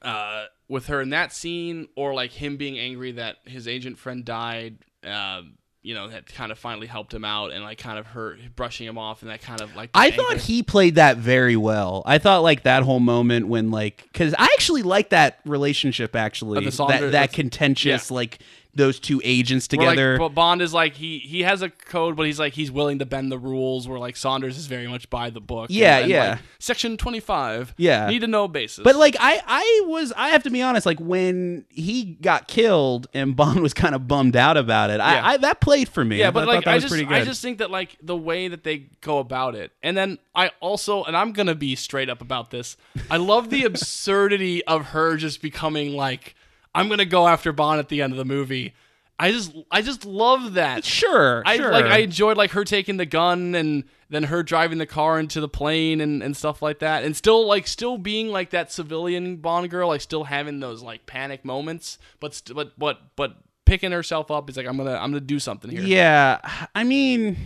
uh, 0.00 0.46
with 0.66 0.86
her 0.86 1.02
in 1.02 1.10
that 1.10 1.30
scene 1.30 1.88
or 1.94 2.14
like 2.14 2.30
him 2.30 2.56
being 2.56 2.78
angry 2.78 3.12
that 3.12 3.36
his 3.44 3.68
agent 3.68 3.98
friend 3.98 4.24
died. 4.24 4.78
Um, 5.04 5.58
you 5.82 5.94
know, 5.94 6.08
that 6.08 6.26
kind 6.26 6.52
of 6.52 6.58
finally 6.58 6.86
helped 6.86 7.14
him 7.14 7.24
out 7.24 7.52
and 7.52 7.64
like 7.64 7.78
kind 7.78 7.98
of 7.98 8.06
her 8.08 8.36
brushing 8.54 8.86
him 8.86 8.98
off 8.98 9.22
and 9.22 9.30
that 9.30 9.40
kind 9.40 9.62
of 9.62 9.74
like. 9.74 9.90
I 9.94 10.06
anger. 10.06 10.16
thought 10.18 10.36
he 10.36 10.62
played 10.62 10.96
that 10.96 11.16
very 11.16 11.56
well. 11.56 12.02
I 12.04 12.18
thought 12.18 12.42
like 12.42 12.64
that 12.64 12.82
whole 12.82 13.00
moment 13.00 13.48
when 13.48 13.70
like 13.70 14.02
because 14.12 14.34
I 14.34 14.44
actually 14.44 14.82
like 14.82 15.10
that 15.10 15.38
relationship 15.46 16.14
actually 16.14 16.58
Of 16.58 16.64
the 16.64 16.72
Saunders- 16.72 17.00
that 17.00 17.12
that 17.12 17.32
contentious 17.32 18.10
yeah. 18.10 18.14
like 18.14 18.40
those 18.74 19.00
two 19.00 19.20
agents 19.24 19.70
like, 19.72 19.80
together. 19.80 20.18
but 20.18 20.30
Bond 20.30 20.62
is 20.62 20.72
like 20.72 20.94
he 20.94 21.18
he 21.18 21.42
has 21.42 21.62
a 21.62 21.70
code, 21.70 22.16
but 22.16 22.26
he's 22.26 22.38
like 22.38 22.52
he's 22.52 22.70
willing 22.70 22.98
to 23.00 23.06
bend 23.06 23.32
the 23.32 23.38
rules. 23.38 23.88
Where 23.88 23.98
like 23.98 24.16
Saunders 24.16 24.56
is 24.56 24.66
very 24.66 24.86
much 24.86 25.10
by 25.10 25.30
the 25.30 25.40
book. 25.40 25.68
Yeah, 25.70 25.96
and, 25.96 26.02
and, 26.02 26.10
yeah. 26.10 26.30
like, 26.30 26.38
Section 26.58 26.96
twenty 26.96 27.20
five. 27.20 27.74
Yeah. 27.76 28.08
need 28.08 28.20
to 28.20 28.26
know 28.26 28.48
basis. 28.48 28.84
But 28.84 28.96
like 28.96 29.16
I, 29.18 29.42
I 29.46 29.82
was, 29.86 30.12
I 30.16 30.30
have 30.30 30.42
to 30.44 30.50
be 30.50 30.62
honest. 30.62 30.86
Like 30.86 31.00
when 31.00 31.64
he 31.68 32.04
got 32.20 32.48
killed 32.48 33.08
and 33.12 33.34
Bond 33.40 33.60
was 33.60 33.74
kind 33.74 33.94
of 33.94 34.06
bummed 34.06 34.36
out 34.36 34.56
about 34.56 34.90
it, 34.90 34.98
Yeah. 34.98 35.04
I, 35.04 35.32
I 35.32 35.36
that 35.38 35.60
played 35.60 35.88
for 35.88 36.04
me. 36.04 36.18
Yeah, 36.18 36.28
I 36.28 36.30
but 36.30 36.40
thought 36.40 36.54
like 36.54 36.64
that 36.64 36.70
I 36.70 36.74
was 36.74 36.84
just 36.84 36.92
pretty 36.92 37.06
good. 37.06 37.16
I 37.16 37.24
just 37.24 37.42
think 37.42 37.58
that 37.58 37.70
like 37.70 37.96
the 38.02 38.16
way 38.16 38.48
that 38.48 38.64
they 38.64 38.86
go 39.00 39.18
about 39.18 39.54
it. 39.54 39.72
And 39.82 39.96
then 39.96 40.18
I 40.34 40.50
also 40.60 41.04
and 41.04 41.16
I'm 41.16 41.32
going 41.32 41.48
to 41.48 41.54
be 41.54 41.74
straight 41.76 42.08
up 42.08 42.20
about 42.20 42.50
this. 42.50 42.76
I 43.10 43.16
love 43.16 43.50
the 43.50 43.64
absurdity 43.70 44.64
of 44.64 44.86
her 44.86 45.16
just 45.16 45.42
becoming 45.42 45.94
like 45.94 46.34
I'm 46.74 46.88
going 46.88 46.98
to 46.98 47.06
go 47.06 47.26
after 47.26 47.52
Bond 47.52 47.78
at 47.80 47.88
the 47.88 48.02
end 48.02 48.12
of 48.12 48.16
the 48.16 48.24
movie. 48.24 48.74
I 49.18 49.32
just 49.32 49.54
I 49.70 49.82
just 49.82 50.06
love 50.06 50.54
that. 50.54 50.82
sure, 50.82 51.42
I 51.44 51.58
sure. 51.58 51.70
like 51.70 51.84
I 51.84 51.98
enjoyed 51.98 52.38
like 52.38 52.52
her 52.52 52.64
taking 52.64 52.96
the 52.96 53.04
gun 53.04 53.54
and 53.54 53.84
then 54.08 54.24
her 54.24 54.42
driving 54.42 54.78
the 54.78 54.86
car 54.86 55.20
into 55.20 55.42
the 55.42 55.48
plane 55.48 56.00
and, 56.00 56.22
and 56.22 56.34
stuff 56.34 56.62
like 56.62 56.78
that. 56.78 57.04
And 57.04 57.14
still 57.14 57.46
like 57.46 57.66
still 57.66 57.98
being 57.98 58.28
like 58.28 58.50
that 58.50 58.72
civilian 58.72 59.36
Bond 59.36 59.68
girl, 59.68 59.88
like 59.88 60.00
still 60.00 60.24
having 60.24 60.60
those 60.60 60.82
like 60.82 61.04
panic 61.04 61.44
moments, 61.44 61.98
but 62.18 62.32
st- 62.32 62.56
but 62.56 62.78
but 62.78 62.98
but 63.14 63.36
picking 63.66 63.92
herself 63.92 64.30
up 64.30 64.48
is 64.48 64.56
like 64.56 64.66
I'm 64.66 64.78
going 64.78 64.88
to 64.88 64.94
I'm 64.94 65.10
going 65.10 65.20
to 65.22 65.26
do 65.26 65.38
something 65.38 65.70
here. 65.70 65.82
Yeah, 65.82 66.66
I 66.74 66.84
mean, 66.84 67.36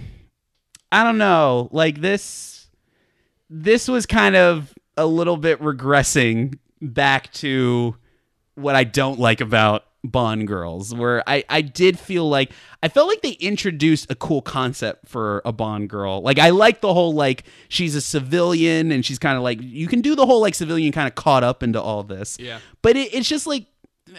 I 0.92 1.02
don't 1.02 1.18
know. 1.18 1.68
Like 1.72 2.00
this, 2.00 2.68
this 3.50 3.88
was 3.88 4.06
kind 4.06 4.36
of 4.36 4.72
a 4.96 5.06
little 5.06 5.36
bit 5.36 5.60
regressing 5.60 6.58
back 6.80 7.32
to 7.34 7.96
what 8.54 8.74
I 8.74 8.84
don't 8.84 9.18
like 9.18 9.40
about 9.40 9.84
Bond 10.04 10.46
girls, 10.46 10.94
where 10.94 11.22
I 11.26 11.44
I 11.48 11.62
did 11.62 11.98
feel 11.98 12.28
like 12.28 12.52
I 12.82 12.88
felt 12.88 13.08
like 13.08 13.22
they 13.22 13.32
introduced 13.32 14.10
a 14.10 14.14
cool 14.14 14.42
concept 14.42 15.08
for 15.08 15.40
a 15.46 15.52
Bond 15.52 15.88
girl. 15.88 16.20
Like 16.20 16.38
I 16.38 16.50
like 16.50 16.82
the 16.82 16.92
whole 16.92 17.14
like 17.14 17.44
she's 17.68 17.94
a 17.94 18.02
civilian 18.02 18.92
and 18.92 19.04
she's 19.04 19.18
kind 19.18 19.38
of 19.38 19.42
like 19.42 19.58
you 19.62 19.88
can 19.88 20.02
do 20.02 20.14
the 20.14 20.26
whole 20.26 20.42
like 20.42 20.54
civilian 20.54 20.92
kind 20.92 21.08
of 21.08 21.14
caught 21.14 21.42
up 21.42 21.62
into 21.62 21.80
all 21.80 22.02
this. 22.02 22.36
Yeah. 22.38 22.58
But 22.82 22.96
it, 22.96 23.14
it's 23.14 23.28
just 23.28 23.46
like 23.46 23.64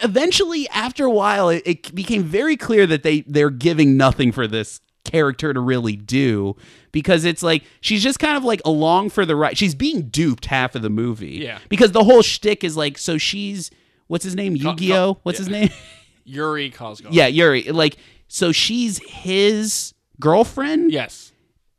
eventually 0.01 0.67
after 0.69 1.05
a 1.05 1.11
while 1.11 1.49
it, 1.49 1.61
it 1.65 1.93
became 1.93 2.23
very 2.23 2.57
clear 2.57 2.87
that 2.87 3.03
they 3.03 3.21
they're 3.21 3.51
giving 3.51 3.95
nothing 3.95 4.31
for 4.31 4.47
this 4.47 4.81
character 5.03 5.53
to 5.53 5.59
really 5.59 5.95
do 5.95 6.55
because 6.91 7.25
it's 7.25 7.43
like 7.43 7.63
she's 7.79 8.01
just 8.01 8.17
kind 8.17 8.35
of 8.35 8.43
like 8.43 8.61
along 8.65 9.11
for 9.11 9.23
the 9.23 9.35
ride. 9.35 9.55
She's 9.55 9.75
being 9.75 10.09
duped 10.09 10.45
half 10.45 10.73
of 10.73 10.81
the 10.81 10.89
movie. 10.89 11.37
Yeah. 11.43 11.59
Because 11.69 11.91
the 11.91 12.03
whole 12.03 12.23
shtick 12.23 12.63
is 12.63 12.75
like 12.75 12.97
so 12.97 13.19
she's 13.19 13.69
what's 14.07 14.23
his 14.23 14.35
name? 14.35 14.55
Yu-Gi-Oh? 14.55 15.19
What's 15.23 15.39
yeah. 15.39 15.45
his 15.45 15.49
name? 15.49 15.69
Yuri 16.25 16.71
Koskov. 16.71 17.09
yeah, 17.11 17.27
Yuri. 17.27 17.63
Like 17.63 17.97
so 18.27 18.51
she's 18.51 18.97
his 19.05 19.93
girlfriend 20.19 20.91
Yes. 20.91 21.31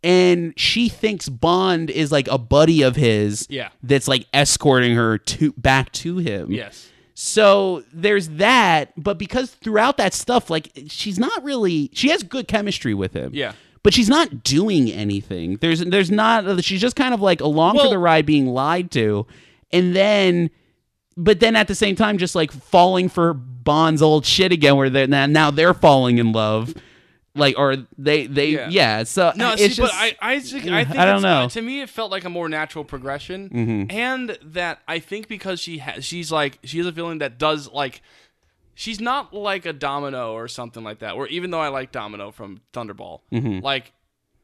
and 0.04 0.54
she 0.56 0.88
thinks 0.88 1.28
Bond 1.28 1.90
is 1.90 2.12
like 2.12 2.28
a 2.28 2.38
buddy 2.38 2.82
of 2.82 2.94
his 2.96 3.46
Yeah. 3.50 3.70
that's 3.82 4.06
like 4.06 4.26
escorting 4.32 4.94
her 4.94 5.18
to 5.18 5.52
back 5.52 5.90
to 5.92 6.18
him. 6.18 6.52
Yes. 6.52 6.88
So 7.14 7.82
there's 7.92 8.28
that, 8.28 8.92
but 8.96 9.18
because 9.18 9.50
throughout 9.50 9.96
that 9.96 10.12
stuff, 10.14 10.50
like 10.50 10.70
she's 10.88 11.18
not 11.18 11.42
really, 11.42 11.90
she 11.94 12.10
has 12.10 12.22
good 12.22 12.46
chemistry 12.46 12.92
with 12.94 13.14
him. 13.14 13.30
Yeah. 13.34 13.52
But 13.82 13.94
she's 13.94 14.08
not 14.08 14.42
doing 14.44 14.90
anything. 14.90 15.56
There's, 15.56 15.80
there's 15.80 16.10
not. 16.10 16.62
She's 16.64 16.80
just 16.80 16.94
kind 16.96 17.14
of 17.14 17.20
like 17.20 17.40
along 17.40 17.76
for 17.76 17.82
Well- 17.84 17.90
the 17.90 17.98
ride, 17.98 18.26
being 18.26 18.46
lied 18.48 18.90
to, 18.92 19.26
and 19.72 19.94
then, 19.96 20.50
but 21.16 21.40
then 21.40 21.56
at 21.56 21.68
the 21.68 21.74
same 21.74 21.96
time, 21.96 22.18
just 22.18 22.34
like 22.34 22.52
falling 22.52 23.08
for 23.08 23.32
Bond's 23.34 24.02
old 24.02 24.24
shit 24.26 24.52
again, 24.52 24.76
where 24.76 24.90
they're 24.90 25.06
now, 25.06 25.26
now 25.26 25.50
they're 25.50 25.74
falling 25.74 26.18
in 26.18 26.32
love, 26.32 26.74
like 27.34 27.58
or 27.58 27.76
they 27.98 28.26
they 28.26 28.50
Yeah. 28.50 28.68
yeah. 28.70 29.02
so 29.04 29.32
No, 29.36 29.52
it's 29.52 29.62
see, 29.62 29.68
just, 29.68 29.80
but 29.80 29.90
I, 29.94 30.16
I 30.20 30.40
think, 30.40 30.66
I 30.68 30.84
think 30.84 30.98
I 30.98 31.04
don't 31.04 31.22
know. 31.22 31.48
to 31.48 31.62
me, 31.62 31.80
it 31.80 31.88
felt 31.90 32.10
like 32.10 32.24
a 32.24 32.30
more 32.30 32.48
natural 32.48 32.84
progression, 32.84 33.48
Mm-hmm. 33.50 33.90
and 33.96 34.38
that 34.42 34.80
I 34.86 34.98
think 34.98 35.28
because 35.28 35.60
she 35.60 35.78
has, 35.78 36.04
she's 36.04 36.30
like, 36.30 36.58
she 36.64 36.78
has 36.78 36.86
a 36.86 36.92
feeling 36.92 37.18
that 37.18 37.38
does 37.38 37.70
like, 37.70 38.02
she's 38.74 39.00
not 39.00 39.32
like 39.34 39.66
a 39.66 39.72
Domino 39.72 40.32
or 40.34 40.48
something 40.48 40.84
like 40.84 40.98
that. 41.00 41.16
Where 41.16 41.26
even 41.28 41.50
though 41.50 41.60
I 41.60 41.68
like 41.68 41.92
Domino 41.92 42.30
from 42.30 42.60
Thunderball, 42.72 43.20
Mm-hmm. 43.32 43.60
like. 43.64 43.92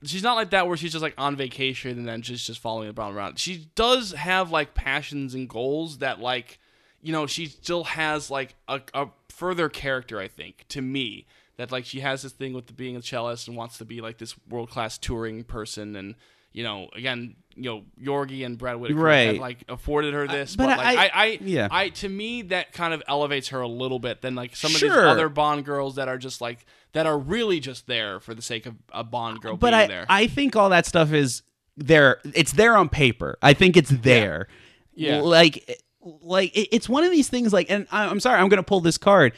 She's 0.05 0.25
not 0.25 0.35
like 0.35 0.51
that 0.51 0.67
where 0.67 0.77
she's 0.77 0.91
just 0.91 1.03
like 1.05 1.15
on 1.17 1.37
vacation 1.37 1.97
and 1.97 2.09
then 2.09 2.23
she's 2.23 2.45
just 2.45 2.59
following 2.59 2.89
the 2.89 2.93
Brown 2.93 3.15
around. 3.15 3.39
She 3.39 3.69
does 3.77 4.11
have 4.11 4.51
like 4.51 4.75
passions 4.75 5.33
and 5.33 5.49
goals 5.49 5.99
that 5.99 6.19
like, 6.19 6.59
you 7.03 7.13
know, 7.13 7.27
she 7.27 7.47
still 7.47 7.85
has 7.85 8.31
like 8.31 8.55
a, 8.69 8.81
a 8.95 9.09
further 9.29 9.69
character. 9.69 10.19
I 10.19 10.29
think 10.29 10.65
to 10.69 10.81
me 10.81 11.27
that 11.57 11.71
like 11.73 11.85
she 11.85 12.01
has 12.01 12.23
this 12.23 12.33
thing 12.33 12.53
with 12.55 12.67
the 12.67 12.73
being 12.73 12.97
a 12.97 13.03
cellist 13.03 13.49
and 13.49 13.57
wants 13.57 13.79
to 13.79 13.85
be 13.85 14.01
like 14.01 14.19
this 14.19 14.35
world 14.49 14.71
class 14.71 14.99
touring 14.99 15.45
person 15.45 15.97
and 15.97 16.15
you 16.53 16.63
know 16.63 16.89
again 16.95 17.37
you 17.55 17.63
know 17.63 17.83
Yorgi 18.03 18.45
and 18.47 18.57
Brad 18.57 18.77
Whitaker 18.77 18.99
Right. 19.01 19.27
have 19.27 19.37
like 19.37 19.65
afforded 19.69 20.15
her 20.15 20.27
this 20.27 20.57
but 20.57 20.67
but, 20.67 20.79
like 20.79 20.99
I- 20.99 21.05
I, 21.05 21.11
I 21.15 21.39
yeah. 21.43 21.69
I 21.71 21.89
to 21.91 22.09
me 22.09 22.43
that 22.43 22.73
kind 22.73 22.95
of 22.95 23.03
elevates 23.07 23.49
her 23.49 23.61
a 23.61 23.69
little 23.69 23.99
bit 23.99 24.23
than 24.23 24.35
like 24.35 24.57
some 24.57 24.75
of 24.75 24.81
these 24.81 24.91
other 24.91 25.29
Bond 25.29 25.65
girls 25.65 25.97
that 25.97 26.09
are 26.09 26.19
just 26.19 26.41
like 26.41 26.65
that 26.93 27.07
are 27.07 27.19
really 27.19 27.61
just 27.61 27.87
there 27.87 28.19
for 28.21 28.35
the 28.35 28.43
sake 28.43 28.65
of 28.67 28.75
a 28.93 29.05
Bond 29.05 29.41
girl 29.41 29.57
but 29.57 29.71
being 29.71 29.83
I, 29.83 29.87
there 29.87 30.07
I 30.09 30.27
think 30.27 30.57
all 30.57 30.71
that 30.71 30.87
stuff 30.87 31.13
is 31.13 31.43
there. 31.77 32.19
It's 32.35 32.53
there 32.53 32.77
on 32.77 32.89
paper. 32.89 33.39
I 33.43 33.55
think 33.55 33.77
it's 33.77 33.91
there. 33.91 34.49
Yeah. 34.95 35.21
Like, 35.23 35.81
like 36.23 36.57
it- 36.57 36.69
it's 36.73 36.89
one 36.89 37.05
of 37.05 37.11
these 37.11 37.29
things. 37.29 37.53
Like, 37.53 37.71
and 37.71 37.87
I- 37.93 38.07
I'm 38.07 38.21
sorry, 38.21 38.41
I'm 38.41 38.49
gonna 38.49 38.63
pull 38.63 38.81
this 38.81 38.99
card. 38.99 39.33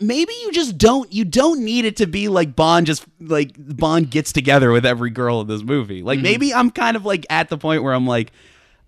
Maybe 0.00 0.32
you 0.42 0.50
just 0.52 0.76
don't. 0.78 1.12
You 1.12 1.24
don't 1.24 1.60
need 1.60 1.84
it 1.84 1.96
to 1.98 2.06
be 2.06 2.28
like 2.28 2.56
Bond. 2.56 2.86
Just 2.86 3.04
like 3.20 3.52
Bond 3.56 4.10
gets 4.10 4.32
together 4.32 4.72
with 4.72 4.84
every 4.84 5.10
girl 5.10 5.40
in 5.42 5.46
this 5.46 5.62
movie. 5.62 5.98
Mm-hmm. 5.98 6.06
Like 6.06 6.20
maybe 6.20 6.52
I'm 6.52 6.70
kind 6.70 6.96
of 6.96 7.04
like 7.04 7.24
at 7.30 7.50
the 7.50 7.58
point 7.58 7.82
where 7.84 7.92
I'm 7.94 8.06
like, 8.06 8.32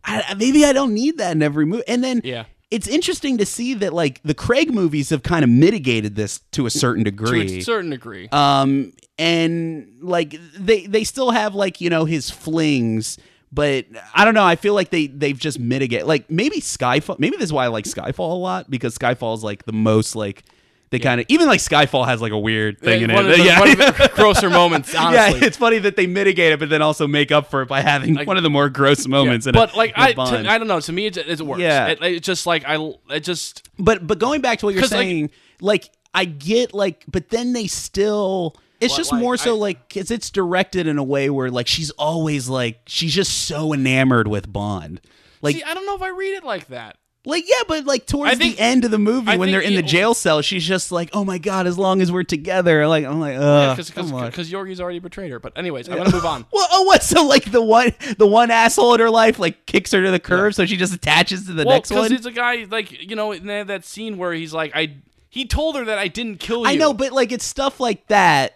I, 0.04 0.34
maybe 0.36 0.64
I 0.64 0.72
don't 0.72 0.94
need 0.94 1.18
that 1.18 1.32
in 1.32 1.42
every 1.42 1.66
movie. 1.66 1.84
And 1.86 2.02
then 2.02 2.20
Yeah. 2.24 2.44
it's 2.70 2.88
interesting 2.88 3.38
to 3.38 3.46
see 3.46 3.74
that 3.74 3.92
like 3.92 4.20
the 4.24 4.34
Craig 4.34 4.72
movies 4.74 5.10
have 5.10 5.22
kind 5.22 5.44
of 5.44 5.50
mitigated 5.50 6.16
this 6.16 6.40
to 6.52 6.66
a 6.66 6.70
certain 6.70 7.04
degree. 7.04 7.46
to 7.46 7.58
a 7.58 7.60
certain 7.62 7.90
degree 7.90 8.28
um 8.32 8.92
and 9.18 9.98
like 10.00 10.34
they 10.58 10.86
they 10.86 11.04
still 11.04 11.30
have 11.30 11.54
like 11.54 11.80
you 11.80 11.90
know 11.90 12.06
his 12.06 12.30
flings 12.30 13.18
but 13.52 13.86
i 14.14 14.24
don't 14.24 14.34
know 14.34 14.44
i 14.44 14.56
feel 14.56 14.74
like 14.74 14.90
they 14.90 15.06
they've 15.06 15.38
just 15.38 15.58
mitigated 15.58 16.06
like 16.06 16.30
maybe 16.30 16.60
skyfall 16.60 17.18
maybe 17.18 17.36
this 17.36 17.44
is 17.46 17.52
why 17.52 17.64
i 17.64 17.68
like 17.68 17.84
skyfall 17.84 18.30
a 18.32 18.34
lot 18.34 18.70
because 18.70 18.96
skyfall 18.96 19.34
is 19.34 19.42
like 19.42 19.64
the 19.64 19.72
most 19.72 20.14
like 20.16 20.44
they 20.90 20.98
kind 20.98 21.20
of 21.20 21.26
even 21.28 21.46
like 21.46 21.60
skyfall 21.60 22.06
has 22.06 22.22
like 22.22 22.32
a 22.32 22.38
weird 22.38 22.78
thing 22.80 23.02
in 23.02 23.12
one 23.12 23.26
it 23.26 23.36
the, 23.36 23.42
yeah. 23.44 23.60
one 23.60 23.70
of 23.70 23.76
the 23.78 24.10
grosser 24.14 24.48
moments 24.48 24.94
honestly 24.94 25.40
yeah, 25.40 25.46
it's 25.46 25.56
funny 25.58 25.78
that 25.78 25.96
they 25.96 26.06
mitigate 26.06 26.52
it, 26.52 26.58
but 26.58 26.70
then 26.70 26.80
also 26.80 27.06
make 27.06 27.30
up 27.30 27.50
for 27.50 27.60
it 27.60 27.68
by 27.68 27.82
having 27.82 28.14
Like- 28.14 28.26
one 28.26 28.38
of 28.38 28.42
the 28.42 28.48
more 28.48 28.70
gross 28.70 29.06
moments. 29.06 29.46
in 29.46 29.52
but 29.52 29.74
a- 29.74 29.76
like 29.76 29.90
in 29.90 30.02
I, 30.02 30.12
to, 30.14 30.50
I 30.50 30.56
don't 30.56 30.66
know. 30.66 30.80
To 30.80 30.92
me, 30.92 31.04
it, 31.06 31.18
it 31.18 31.40
works. 31.42 31.60
Yeah. 31.60 31.88
it, 31.88 31.98
it's 32.02 32.26
just 32.26 32.46
like 32.46 32.64
I, 32.66 32.76
it 33.10 33.20
just 33.20 33.68
But 33.78 34.06
but 34.06 34.18
going 34.18 34.40
back 34.40 34.60
to 34.60 34.64
what 34.66 34.72
you're 34.74 34.82
'Cause, 34.82 34.92
like- 34.92 35.00
saying, 35.00 35.30
like, 35.60 35.90
I 36.14 36.24
get 36.24 36.72
like, 36.72 37.04
but 37.06 37.28
then 37.28 37.52
they 37.52 37.66
still. 37.66 38.56
It's 38.80 38.96
just 38.96 39.12
like, 39.12 39.20
more 39.20 39.36
so 39.36 39.54
I- 39.54 39.58
like 39.58 39.88
because 39.88 40.10
it's 40.10 40.30
directed 40.30 40.86
in 40.86 40.98
a 40.98 41.04
way 41.04 41.30
where 41.30 41.50
like 41.50 41.66
she's 41.66 41.90
always 41.92 42.48
like 42.48 42.80
she's 42.86 43.14
just 43.14 43.46
so 43.46 43.72
enamored 43.72 44.28
with 44.28 44.52
Bond, 44.52 45.00
like 45.42 45.56
see. 45.56 45.62
I 45.64 45.74
don't 45.74 45.86
know 45.86 45.96
if 45.96 46.02
I 46.02 46.10
read 46.10 46.34
it 46.36 46.44
like 46.44 46.68
that. 46.68 46.96
like 47.24 47.44
yeah, 47.48 47.62
but 47.66 47.84
like 47.86 48.06
towards 48.06 48.38
think- 48.38 48.56
the 48.56 48.62
end 48.62 48.84
of 48.84 48.92
the 48.92 48.98
movie 48.98 49.32
I 49.32 49.36
when 49.36 49.50
they're 49.50 49.60
in 49.60 49.74
the 49.74 49.82
jail 49.82 50.14
cell, 50.14 50.40
she's 50.42 50.64
just 50.64 50.92
like, 50.92 51.10
oh 51.12 51.24
my 51.24 51.38
god, 51.38 51.66
as 51.66 51.76
long 51.76 52.00
as 52.00 52.12
we're 52.12 52.22
together, 52.22 52.86
like 52.86 53.04
I'm 53.04 53.18
like, 53.18 53.36
uh, 53.36 53.74
Because 53.74 54.12
on. 54.12 54.26
because 54.26 54.48
Yorgi's 54.50 54.80
already 54.80 55.00
betrayed 55.00 55.32
her. 55.32 55.40
But 55.40 55.58
anyways, 55.58 55.88
I'm 55.88 55.98
gonna 55.98 56.12
move 56.12 56.24
on. 56.24 56.46
Well, 56.52 56.68
oh, 56.70 56.84
what? 56.84 57.02
So 57.02 57.26
like 57.26 57.50
the 57.50 57.60
one, 57.62 57.92
the 58.16 58.28
one 58.28 58.52
asshole 58.52 58.94
in 58.94 59.00
her 59.00 59.10
life, 59.10 59.40
like 59.40 59.66
kicks 59.66 59.90
her 59.90 60.02
to 60.04 60.10
the 60.12 60.20
curb, 60.20 60.54
so 60.54 60.64
she 60.66 60.76
just 60.76 60.94
attaches 60.94 61.46
to 61.46 61.52
the 61.52 61.64
well, 61.64 61.74
next 61.76 61.90
one. 61.90 62.04
Because 62.04 62.16
it's 62.18 62.26
a 62.26 62.30
guy 62.30 62.64
like 62.70 62.92
you 62.92 63.16
know 63.16 63.32
in 63.32 63.46
that 63.48 63.66
that 63.66 63.84
scene 63.84 64.18
where 64.18 64.32
he's 64.32 64.54
like 64.54 64.70
I. 64.76 64.98
He 65.30 65.44
told 65.44 65.76
her 65.76 65.84
that 65.84 65.98
I 65.98 66.08
didn't 66.08 66.38
kill 66.40 66.60
you. 66.60 66.66
I 66.66 66.76
know, 66.76 66.94
but 66.94 67.12
like 67.12 67.32
it's 67.32 67.44
stuff 67.44 67.80
like 67.80 68.06
that. 68.06 68.54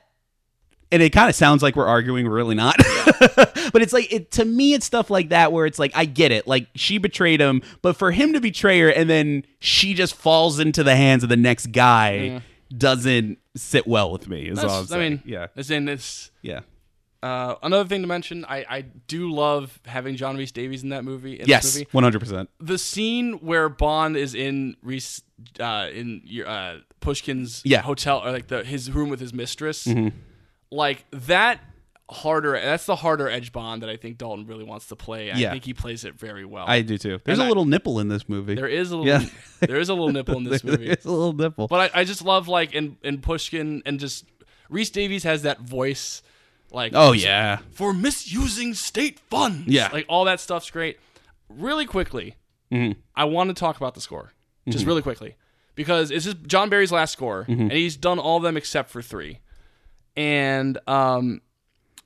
And 0.93 1.03
it 1.03 1.11
kind 1.11 1.29
of 1.29 1.35
sounds 1.35 1.63
like 1.63 1.75
we're 1.75 1.87
arguing, 1.87 2.29
we're 2.29 2.37
really 2.37 2.55
not. 2.55 2.77
but 3.37 3.83
it's 3.83 3.93
like 3.93 4.13
it 4.13 4.31
to 4.33 4.45
me, 4.45 4.75
it's 4.75 4.87
stuff 4.87 5.11
like 5.11 5.31
that 5.31 5.51
where 5.51 5.67
it's 5.67 5.79
like 5.79 5.93
I 5.95 6.05
get 6.05 6.31
it, 6.31 6.47
like 6.47 6.69
she 6.75 6.99
betrayed 6.99 7.41
him, 7.41 7.63
but 7.81 7.97
for 7.97 8.11
him 8.13 8.33
to 8.35 8.41
betray 8.41 8.79
her 8.81 8.89
and 8.91 9.09
then 9.11 9.45
she 9.59 9.95
just 9.95 10.15
falls 10.15 10.59
into 10.61 10.85
the 10.85 10.95
hands 10.95 11.23
of 11.23 11.29
the 11.31 11.37
next 11.37 11.73
guy 11.73 12.43
doesn't 12.77 13.39
sit 13.57 13.87
well 13.87 14.11
with 14.13 14.29
me. 14.29 14.49
Is 14.49 14.59
all 14.59 14.65
I'm 14.71 14.87
That's- 14.87 14.93
I 14.93 14.99
mean, 14.99 15.23
yeah, 15.25 15.47
As 15.57 15.71
in, 15.71 15.85
this 15.87 16.31
yeah, 16.43 16.61
uh, 17.23 17.55
another 17.63 17.89
thing 17.89 18.03
to 18.03 18.09
mention. 18.09 18.45
I 18.47 18.65
I 18.69 18.81
do 19.07 19.31
love 19.33 19.79
having 19.87 20.17
John 20.17 20.37
Rhys-Davies 20.37 20.83
in 20.83 20.89
that 20.91 21.05
movie. 21.05 21.39
In 21.41 21.47
yes, 21.49 21.81
one 21.93 22.03
hundred 22.05 22.19
percent. 22.21 22.51
the 22.61 22.79
scene 22.79 23.35
where 23.35 23.69
Bond 23.69 24.17
is 24.17 24.35
in 24.35 24.77
Reese, 24.83 25.23
uh, 25.61 25.89
in 25.93 26.23
your, 26.25 26.49
uh, 26.49 26.79
Pushkin's 27.01 27.63
Yeah. 27.65 27.79
Mm-hmm. 27.79 27.87
hotel 27.87 28.23
or 28.25 28.33
like 28.33 28.49
the 28.49 28.65
his 28.65 28.91
room 28.91 29.09
with 29.09 29.21
his 29.21 29.33
mistress, 29.33 29.87
like 30.73 31.05
that 31.13 31.61
harder. 32.11 32.53
That's 32.53 32.85
the 32.87 32.97
harder 32.97 33.29
edge 33.29 33.53
Bond 33.53 33.83
that 33.83 33.89
I 33.89 33.97
think 33.97 34.19
Dalton 34.19 34.47
really 34.47 34.65
wants 34.65 34.87
to 34.89 34.97
play. 34.97 35.31
I 35.31 35.37
Yeah. 35.39 35.51
think 35.53 35.65
he 35.65 35.73
plays 35.75 36.05
it 36.05 36.15
very 36.19 36.45
well. 36.45 36.65
I 36.67 36.83
do 36.83 36.99
too. 36.99 37.21
There's 37.25 37.39
And 37.39 37.43
a 37.43 37.45
I- 37.45 37.49
little 37.49 37.65
nipple 37.65 38.01
in 38.01 38.09
this 38.09 38.29
movie. 38.29 38.55
there 38.55 38.67
is 38.69 38.91
a 38.91 38.97
little, 38.97 39.07
Yeah. 39.07 39.29
there 39.61 39.79
is 39.81 39.89
a 39.89 39.95
little 39.95 40.13
nipple 40.13 40.37
in 40.37 40.45
this 40.51 40.63
movie, 40.65 40.87
There's 40.87 41.05
a 41.05 41.11
little 41.11 41.33
nipple. 41.33 41.69
but 41.69 41.95
I, 41.95 42.01
I 42.01 42.05
just 42.05 42.23
love 42.23 42.49
like 42.49 42.75
in 42.75 42.97
in 43.03 43.21
Pushkin 43.21 43.83
and 43.87 43.99
just 44.01 44.25
Rhys-Davies 44.69 45.23
has 45.25 45.43
that 45.43 45.61
voice, 45.61 46.23
like 46.71 46.93
oh 46.95 47.13
yeah, 47.13 47.59
for 47.71 47.93
misusing 47.95 48.75
state 48.75 49.19
funds. 49.31 49.69
Yeah. 49.69 49.89
Like 49.93 50.07
all 50.09 50.25
that 50.25 50.41
stuff's 50.41 50.71
great. 50.71 50.99
Really 51.49 51.87
quickly, 51.87 52.35
Mm-hmm. 52.73 52.99
I 53.15 53.25
want 53.25 53.49
to 53.51 53.55
talk 53.55 53.77
about 53.77 53.95
the 53.95 54.01
score. 54.01 54.33
Just 54.69 54.87
really 54.87 55.03
quickly. 55.03 55.37
Because 55.75 56.11
it's 56.11 56.25
just 56.25 56.47
John 56.47 56.69
Barry's 56.71 56.93
last 56.93 57.13
score, 57.13 57.45
Mm-hmm. 57.49 57.63
and 57.63 57.73
he's 57.73 57.97
done 57.97 58.19
all 58.19 58.37
of 58.39 58.43
them 58.43 58.57
except 58.57 58.91
for 58.91 59.03
three. 59.03 59.41
And 60.17 60.79
um, 60.87 61.41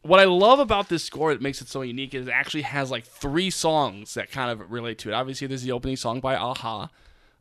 what 0.02 0.20
I 0.20 0.24
love 0.24 0.58
about 0.60 0.88
this 0.88 1.02
score 1.04 1.32
that 1.32 1.42
makes 1.42 1.60
it 1.60 1.68
so 1.68 1.82
unique 1.82 2.14
is 2.14 2.28
it 2.28 2.30
actually 2.30 2.62
has 2.62 2.90
like 2.90 3.04
three 3.04 3.50
songs 3.50 4.14
that 4.14 4.30
kind 4.30 4.50
of 4.50 4.70
relate 4.70 4.98
to 5.00 5.10
it. 5.10 5.12
Obviously, 5.12 5.46
there's 5.46 5.62
the 5.62 5.72
opening 5.72 5.96
song 5.96 6.20
by 6.20 6.34
a-ha, 6.34 6.88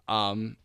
um, 0.08 0.58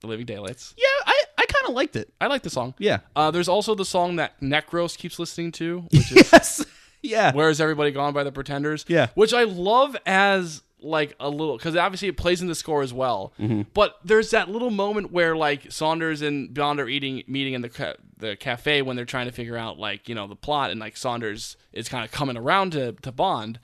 The 0.00 0.06
Living 0.06 0.26
Daylights. 0.26 0.74
yeah. 0.76 0.84
I 1.06 1.22
I 1.38 1.46
kind 1.46 1.68
of 1.68 1.74
liked 1.74 1.96
it. 1.96 2.12
I 2.20 2.28
like 2.28 2.42
the 2.42 2.50
song. 2.50 2.74
Yeah. 2.78 3.00
Uh, 3.16 3.30
there's 3.30 3.48
also 3.48 3.74
the 3.74 3.84
song 3.84 4.16
that 4.16 4.40
Necros 4.40 4.96
keeps 4.96 5.18
listening 5.18 5.52
to, 5.52 5.80
which 5.90 6.12
is 6.16 6.30
Yes. 6.32 6.64
Yeah. 7.04 7.32
Where 7.34 7.50
is 7.50 7.60
Everybody 7.60 7.90
Gone 7.90 8.12
by 8.14 8.22
the 8.22 8.30
Pretenders? 8.30 8.84
Yeah. 8.86 9.08
Which 9.16 9.34
I 9.34 9.42
love 9.42 9.96
as 10.06 10.62
like 10.82 11.14
a 11.20 11.28
little 11.28 11.56
because 11.56 11.76
obviously 11.76 12.08
it 12.08 12.16
plays 12.16 12.42
in 12.42 12.48
the 12.48 12.54
score 12.54 12.82
as 12.82 12.92
well. 12.92 13.32
Mm-hmm. 13.40 13.62
But 13.74 13.96
there's 14.04 14.30
that 14.30 14.48
little 14.50 14.70
moment 14.70 15.12
where 15.12 15.36
like 15.36 15.70
Saunders 15.72 16.22
and 16.22 16.52
Bond 16.52 16.80
are 16.80 16.88
eating 16.88 17.22
meeting 17.26 17.54
in 17.54 17.62
the 17.62 17.68
ca- 17.68 17.94
the 18.18 18.36
cafe 18.36 18.82
when 18.82 18.96
they're 18.96 19.04
trying 19.04 19.26
to 19.26 19.32
figure 19.32 19.56
out 19.56 19.78
like 19.78 20.08
you 20.08 20.14
know 20.14 20.26
the 20.26 20.36
plot 20.36 20.70
and 20.70 20.80
like 20.80 20.96
Saunders 20.96 21.56
is 21.72 21.88
kind 21.88 22.04
of 22.04 22.10
coming 22.10 22.36
around 22.36 22.72
to 22.72 22.92
to 22.92 23.12
Bond. 23.12 23.58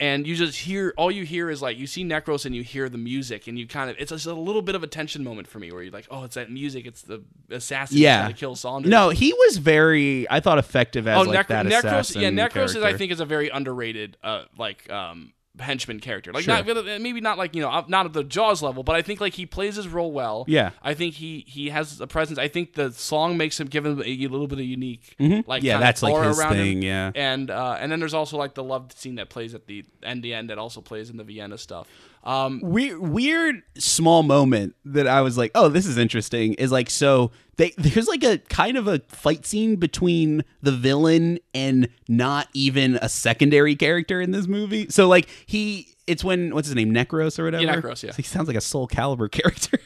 And 0.00 0.26
you 0.26 0.34
just 0.34 0.58
hear 0.58 0.92
all 0.96 1.08
you 1.08 1.24
hear 1.24 1.48
is 1.48 1.62
like 1.62 1.78
you 1.78 1.86
see 1.86 2.04
Necros 2.04 2.44
and 2.44 2.52
you 2.54 2.64
hear 2.64 2.88
the 2.88 2.98
music 2.98 3.46
and 3.46 3.56
you 3.56 3.68
kind 3.68 3.88
of 3.88 3.94
it's 4.00 4.10
just 4.10 4.26
a 4.26 4.34
little 4.34 4.60
bit 4.60 4.74
of 4.74 4.82
a 4.82 4.88
tension 4.88 5.22
moment 5.22 5.46
for 5.46 5.60
me 5.60 5.70
where 5.70 5.84
you're 5.84 5.92
like 5.92 6.08
oh 6.10 6.24
it's 6.24 6.34
that 6.34 6.50
music 6.50 6.84
it's 6.84 7.02
the 7.02 7.22
assassin 7.48 7.98
Yeah. 7.98 8.22
trying 8.22 8.32
to 8.32 8.38
kill 8.38 8.56
Saunders 8.56 8.90
No, 8.90 9.10
he 9.10 9.32
was 9.32 9.58
very. 9.58 10.28
I 10.28 10.40
thought 10.40 10.58
effective 10.58 11.06
as 11.06 11.16
oh, 11.18 11.30
like 11.30 11.46
Necro- 11.46 11.48
that 11.48 11.66
Necros, 11.66 11.78
assassin 11.78 12.22
yeah, 12.22 12.30
Necros 12.30 12.74
is 12.76 12.82
I 12.82 12.94
think 12.94 13.12
is 13.12 13.20
a 13.20 13.24
very 13.24 13.50
underrated, 13.50 14.16
uh, 14.24 14.46
like 14.58 14.90
um, 14.90 15.32
henchman 15.60 16.00
character. 16.00 16.32
Like 16.32 16.44
Sure. 16.44 16.62
not 16.64 16.84
maybe 17.00 17.20
not 17.20 17.38
like 17.38 17.54
you 17.54 17.62
know 17.62 17.84
not 17.88 18.06
at 18.06 18.12
the 18.12 18.24
Jaws 18.24 18.62
level, 18.62 18.82
but 18.82 18.96
I 18.96 19.02
think 19.02 19.20
like 19.20 19.34
he 19.34 19.46
plays 19.46 19.76
his 19.76 19.86
role 19.88 20.10
well. 20.12 20.44
Yeah. 20.48 20.70
I 20.82 20.94
think 20.94 21.14
he 21.14 21.44
he 21.46 21.70
has 21.70 22.00
a 22.00 22.06
presence. 22.06 22.38
I 22.38 22.48
think 22.48 22.74
the 22.74 22.90
song 22.92 23.36
makes 23.36 23.60
him 23.60 23.68
give 23.68 23.86
him 23.86 24.00
a, 24.00 24.04
a 24.04 24.16
little 24.28 24.46
bit 24.48 24.58
of 24.58 24.64
unique, 24.64 25.14
like 25.18 25.62
Mm-hmm. 25.62 25.64
Yeah, 25.66 25.78
that's, 25.78 26.02
like, 26.02 26.14
his 26.24 26.38
around 26.38 26.54
him. 26.54 26.58
thing, 26.58 26.82
yeah. 26.82 27.12
and 27.14 27.50
uh, 27.50 27.76
and 27.78 27.90
then 27.92 28.00
there's 28.00 28.14
also 28.14 28.36
like 28.36 28.54
the 28.54 28.64
love 28.64 28.92
scene 28.92 29.14
that 29.16 29.28
plays 29.30 29.54
at 29.54 29.66
the 29.66 29.84
end 30.02 30.22
the 30.22 30.34
end 30.34 30.50
that 30.50 30.58
also 30.58 30.80
plays 30.80 31.10
in 31.10 31.16
the 31.16 31.24
Vienna 31.24 31.56
stuff. 31.58 31.86
Um, 32.24 32.60
weird, 32.62 32.98
weird 33.00 33.62
small 33.76 34.22
moment 34.22 34.74
that 34.86 35.06
I 35.06 35.20
was 35.20 35.36
like, 35.38 35.50
oh, 35.54 35.68
this 35.68 35.84
is 35.86 35.98
interesting. 35.98 36.54
Is 36.54 36.72
like 36.72 36.88
so 36.90 37.30
they 37.56 37.72
there's 37.78 38.08
like 38.08 38.24
a 38.24 38.38
kind 38.38 38.76
of 38.76 38.88
a 38.88 39.00
fight 39.08 39.44
scene 39.46 39.76
between 39.76 40.42
the 40.62 40.72
villain 40.72 41.38
and 41.52 41.88
not 42.08 42.48
even 42.54 42.96
a 43.02 43.08
secondary 43.08 43.76
character 43.76 44.20
in 44.20 44.30
this 44.30 44.46
movie. 44.46 44.86
So 44.90 45.08
like 45.08 45.28
he. 45.46 45.88
It's 46.06 46.22
when 46.22 46.54
what's 46.54 46.68
his 46.68 46.74
name 46.74 46.92
Necros 46.92 47.38
or 47.38 47.44
whatever. 47.44 47.64
Yeah, 47.64 47.76
Necros, 47.76 48.02
yeah. 48.02 48.10
So 48.10 48.16
he 48.16 48.22
sounds 48.24 48.46
like 48.46 48.58
a 48.58 48.60
Soulcalibur 48.60 49.30
character, 49.32 49.78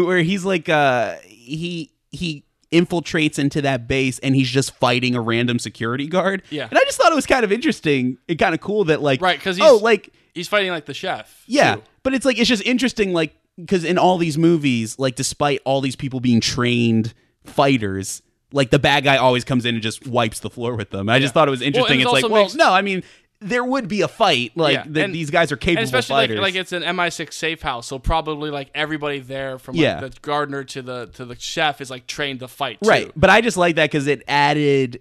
where 0.00 0.22
he's 0.22 0.44
like 0.44 0.68
uh 0.68 1.16
he 1.24 1.90
he 2.12 2.44
infiltrates 2.70 3.38
into 3.40 3.60
that 3.62 3.86
base 3.88 4.18
and 4.20 4.34
he's 4.36 4.48
just 4.48 4.72
fighting 4.76 5.14
a 5.16 5.20
random 5.20 5.58
security 5.58 6.06
guard. 6.06 6.42
Yeah. 6.50 6.68
and 6.70 6.78
I 6.78 6.82
just 6.84 6.96
thought 6.96 7.10
it 7.12 7.14
was 7.16 7.26
kind 7.26 7.44
of 7.44 7.50
interesting 7.52 8.18
and 8.28 8.38
kind 8.38 8.54
of 8.54 8.60
cool 8.60 8.84
that 8.84 9.02
like 9.02 9.20
Right, 9.20 9.40
'cause 9.40 9.58
oh 9.60 9.78
like 9.82 10.12
he's 10.34 10.48
fighting 10.48 10.70
like 10.70 10.86
the 10.86 10.94
chef. 10.94 11.44
yeah, 11.46 11.76
too. 11.76 11.82
but 12.02 12.14
it's 12.14 12.24
like 12.24 12.38
it's 12.38 12.48
just 12.48 12.64
interesting, 12.64 13.12
like 13.12 13.34
because 13.56 13.84
in 13.84 13.98
all 13.98 14.18
these 14.18 14.38
movies, 14.38 14.98
like 14.98 15.14
despite 15.14 15.60
all 15.64 15.80
these 15.80 15.96
people 15.96 16.20
being 16.20 16.40
trained 16.40 17.14
fighters, 17.44 18.22
like 18.52 18.70
the 18.70 18.78
bad 18.78 19.04
guy 19.04 19.16
always 19.16 19.44
comes 19.44 19.64
in 19.66 19.74
and 19.74 19.82
just 19.82 20.06
wipes 20.06 20.40
the 20.40 20.50
floor 20.50 20.74
with 20.76 20.90
them. 20.90 21.08
I 21.08 21.18
just 21.18 21.34
thought 21.34 21.48
it 21.48 21.50
was 21.50 21.62
interesting. 21.62 22.00
it 22.00 22.04
it's 22.04 22.12
like, 22.12 22.24
also 22.24 22.32
well, 22.34 22.50
no, 22.54 22.72
I 22.72 22.82
mean 22.82 23.02
there 23.40 23.64
would 23.64 23.88
be 23.88 24.02
a 24.02 24.08
fight. 24.08 24.52
Like 24.56 24.74
Yeah, 24.74 24.84
the, 24.86 25.04
and- 25.04 25.14
these 25.14 25.28
guys 25.30 25.50
are 25.50 25.56
capable 25.56 25.80
and 25.80 25.84
especially 25.84 26.14
like, 26.14 26.30
fighters. 26.30 26.42
like 26.42 26.54
it's 26.54 26.70
an 26.72 26.82
MI6 26.84 27.32
safe 27.32 27.60
house, 27.60 27.88
so 27.88 27.98
probably 27.98 28.50
like 28.50 28.70
everybody 28.74 29.18
there 29.18 29.58
from 29.58 29.74
like, 29.74 29.82
Yeah. 29.82 30.00
the 30.00 30.10
gardener 30.22 30.62
to 30.64 30.80
the 30.82 31.06
to 31.14 31.24
the 31.24 31.34
chef 31.38 31.80
is 31.80 31.90
like 31.90 32.06
trained 32.06 32.38
to 32.40 32.48
fight. 32.48 32.78
Too. 32.82 32.88
right, 32.88 33.10
but 33.16 33.30
I 33.30 33.40
just 33.40 33.56
like 33.56 33.74
that 33.76 33.90
because 33.90 34.06
it 34.06 34.22
added. 34.28 35.00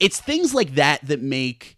It's 0.00 0.18
things 0.18 0.54
like 0.54 0.74
that 0.76 1.06
that 1.06 1.20
make 1.22 1.76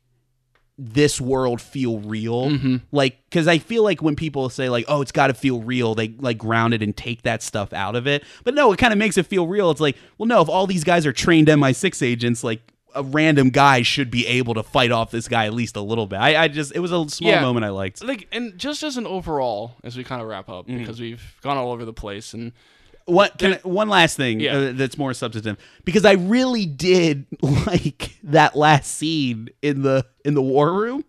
this 0.76 1.20
world 1.20 1.60
feel 1.60 2.00
real 2.00 2.46
Mm-hmm. 2.50 2.76
like 2.90 3.18
because 3.30 3.46
i 3.46 3.58
feel 3.58 3.84
like 3.84 4.02
when 4.02 4.16
people 4.16 4.48
say 4.48 4.68
like 4.68 4.84
oh 4.88 5.02
it's 5.02 5.12
got 5.12 5.28
to 5.28 5.34
feel 5.34 5.60
real 5.62 5.94
they 5.94 6.08
like 6.18 6.36
ground 6.36 6.74
it 6.74 6.82
and 6.82 6.96
take 6.96 7.22
that 7.22 7.42
stuff 7.44 7.72
out 7.72 7.94
of 7.94 8.08
it 8.08 8.24
but 8.42 8.54
no 8.54 8.72
it 8.72 8.78
kind 8.78 8.92
of 8.92 8.98
makes 8.98 9.16
it 9.16 9.24
feel 9.26 9.46
real 9.46 9.70
it's 9.70 9.80
like 9.80 9.96
well 10.18 10.26
no 10.26 10.40
if 10.42 10.48
all 10.48 10.66
these 10.66 10.82
guys 10.82 11.06
are 11.06 11.12
trained 11.12 11.46
mi6 11.46 12.04
agents 12.04 12.42
like 12.42 12.60
a 12.96 13.04
random 13.04 13.50
guy 13.50 13.82
should 13.82 14.10
be 14.10 14.26
able 14.26 14.54
to 14.54 14.62
fight 14.64 14.90
off 14.90 15.10
this 15.12 15.28
guy 15.28 15.46
at 15.46 15.54
least 15.54 15.76
a 15.76 15.80
little 15.80 16.06
bit 16.08 16.16
i, 16.18 16.42
I 16.44 16.48
just 16.48 16.74
it 16.74 16.80
was 16.80 16.90
a 16.90 17.08
small 17.08 17.30
Yeah. 17.30 17.40
moment 17.40 17.64
i 17.64 17.68
liked 17.70 18.02
like 18.02 18.26
and 18.32 18.58
just 18.58 18.82
as 18.82 18.96
an 18.96 19.06
overall 19.06 19.76
as 19.84 19.96
we 19.96 20.02
kind 20.02 20.20
of 20.22 20.26
wrap 20.28 20.48
up 20.48 20.66
Mm-hmm. 20.66 20.78
because 20.78 21.00
we've 21.00 21.22
gone 21.40 21.56
all 21.56 21.70
over 21.70 21.84
the 21.84 21.92
place 21.92 22.34
and 22.34 22.50
What 23.06 23.38
can 23.38 23.54
I, 23.54 23.56
one 23.62 23.88
last 23.88 24.16
thing 24.16 24.40
Yeah. 24.40 24.56
uh, 24.56 24.72
that's 24.72 24.96
more 24.96 25.12
substantive 25.12 25.58
because 25.84 26.04
I 26.04 26.12
really 26.12 26.64
did 26.66 27.26
like 27.42 28.16
that 28.24 28.56
last 28.56 28.94
scene 28.94 29.50
in 29.62 29.82
the 29.82 30.06
in 30.24 30.34
the 30.34 30.42
war 30.42 30.72
room. 30.72 31.04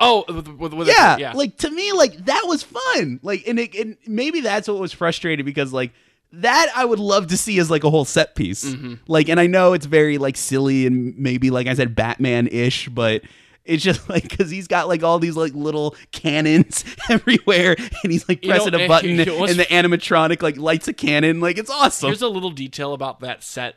oh 0.00 0.24
with, 0.28 0.48
with, 0.48 0.88
Yeah, 0.88 1.16
yeah 1.18 1.32
like 1.32 1.58
to 1.58 1.70
me, 1.70 1.92
like 1.92 2.24
that 2.24 2.42
was 2.46 2.62
fun. 2.62 3.20
Like, 3.22 3.46
and, 3.46 3.58
it, 3.58 3.74
and 3.74 3.96
maybe 4.06 4.40
that's 4.40 4.66
what 4.66 4.78
was 4.78 4.92
frustrating 4.92 5.44
because 5.44 5.72
like 5.72 5.92
that 6.32 6.72
I 6.74 6.84
would 6.84 6.98
love 6.98 7.28
to 7.28 7.36
see 7.36 7.58
as 7.58 7.70
like 7.70 7.84
a 7.84 7.90
whole 7.90 8.04
set 8.04 8.34
piece. 8.34 8.64
Mm-hmm. 8.64 8.94
Like, 9.06 9.28
and 9.28 9.38
I 9.38 9.46
know 9.46 9.72
it's 9.74 9.86
very 9.86 10.18
like 10.18 10.36
silly 10.36 10.86
and 10.86 11.16
maybe 11.18 11.50
like 11.50 11.66
I 11.66 11.74
said, 11.74 11.94
Batman 11.94 12.46
ish, 12.48 12.88
but. 12.88 13.22
It's 13.64 13.82
just 13.82 14.08
like 14.08 14.28
because 14.28 14.50
he's 14.50 14.68
got 14.68 14.88
like 14.88 15.02
all 15.02 15.18
these 15.18 15.36
like 15.36 15.54
little 15.54 15.96
cannons 16.12 16.84
everywhere, 17.08 17.76
and 18.02 18.12
he's 18.12 18.28
like 18.28 18.42
You 18.42 18.50
know, 18.50 18.56
pressing 18.56 18.80
a 18.80 18.88
button, 18.88 19.10
you 19.10 19.24
know 19.24 19.44
and 19.44 19.58
the 19.58 19.64
animatronic 19.66 20.42
like 20.42 20.56
lights 20.56 20.88
a 20.88 20.92
cannon. 20.92 21.40
Like 21.40 21.58
it's 21.58 21.70
awesome. 21.70 22.08
here's 22.08 22.22
a 22.22 22.28
little 22.28 22.50
detail 22.50 22.92
about 22.92 23.20
that 23.20 23.42
set 23.42 23.76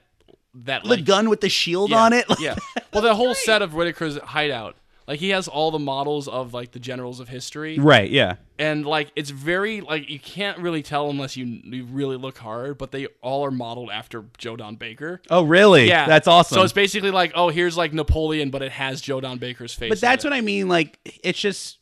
that 0.54 0.84
the 0.84 0.90
like 0.90 1.06
gun 1.06 1.30
with 1.30 1.42
the 1.42 1.50
shield 1.50 1.92
yeah, 1.92 2.04
on 2.04 2.14
it. 2.14 2.28
Like, 2.30 2.40
yeah 2.40 2.56
well 2.92 3.02
the 3.02 3.16
whole 3.16 3.34
set 3.34 3.62
of 3.62 3.72
Whitaker's 3.72 4.18
hideout 4.18 4.76
like 5.08 5.20
he 5.20 5.30
has 5.30 5.48
all 5.48 5.72
the 5.72 5.80
models 5.80 6.28
of 6.28 6.54
like 6.54 6.72
the 6.72 6.80
generals 6.80 7.20
of 7.20 7.30
history 7.30 7.80
Right. 7.80 8.10
Yeah. 8.12 8.36
and 8.60 8.86
like 8.86 9.12
it's 9.16 9.30
very 9.30 9.82
like 9.82 10.10
you 10.10 10.20
can't 10.20 10.58
really 10.60 10.84
tell 10.84 11.10
unless 11.10 11.38
you 11.38 11.46
you 11.46 11.86
really 11.86 12.18
look 12.18 12.38
hard 12.38 12.78
but 12.78 12.92
they 12.92 13.08
all 13.22 13.46
are 13.46 13.52
modeled 13.52 13.90
after 13.92 14.26
Joe 14.38 14.56
Don 14.58 14.76
Baker 14.76 15.22
Oh, 15.30 15.44
really? 15.44 15.88
yeah 15.88 16.06
That's 16.08 16.28
awesome. 16.28 16.56
so 16.58 16.64
it's 16.64 16.74
basically 16.74 17.12
like 17.12 17.32
oh 17.36 17.50
here's 17.50 17.78
like 17.78 17.94
Napoleon 17.94 18.50
but 18.50 18.62
it 18.62 18.72
has 18.74 19.02
Joe 19.02 19.22
Don 19.22 19.38
Baker's 19.38 19.74
face 19.74 19.90
but 19.90 20.02
that's 20.02 20.24
what 20.24 20.34
I 20.34 20.42
mean. 20.42 20.68
Like, 20.68 21.00
it's 21.24 21.40
just 21.40 21.80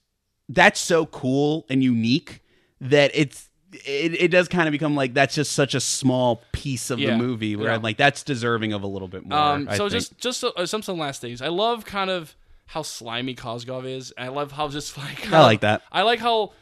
that's 0.49 0.80
so 0.80 1.05
cool 1.07 1.65
and 1.69 1.84
unique 1.84 2.43
that 2.82 3.09
it's 3.15 3.49
it, 3.73 4.21
it 4.21 4.28
does 4.30 4.47
kind 4.47 4.67
of 4.67 4.71
become 4.71 4.95
like 4.95 5.13
that's 5.13 5.36
just 5.36 5.51
such 5.53 5.73
a 5.76 5.80
small 5.82 6.41
piece 6.53 6.91
of 6.91 6.99
Yeah. 6.99 7.11
the 7.11 7.17
movie 7.17 7.55
where 7.55 7.67
Yeah. 7.69 7.76
I'm 7.76 7.82
like 7.82 7.97
that's 7.97 8.21
deserving 8.23 8.71
of 8.73 8.84
a 8.84 8.88
little 8.88 9.07
bit 9.07 9.26
more. 9.26 9.38
Um, 9.38 9.67
so 9.76 9.89
just 9.89 10.17
just 10.17 10.43
uh, 10.43 10.65
some 10.65 10.82
some 10.82 10.97
last 10.97 11.19
things. 11.21 11.41
I 11.41 11.47
love 11.49 11.84
kind 11.84 12.09
of 12.09 12.36
how 12.68 12.82
slimy 12.82 13.36
Koskov 13.36 13.86
is. 13.86 14.11
And 14.11 14.26
I 14.26 14.30
love 14.32 14.51
how 14.51 14.68
just 14.68 14.97
like 14.99 15.32
I 15.32 15.41
like 15.41 15.61
that. 15.61 15.82
I 15.91 16.01
like 16.03 16.20
how 16.20 16.53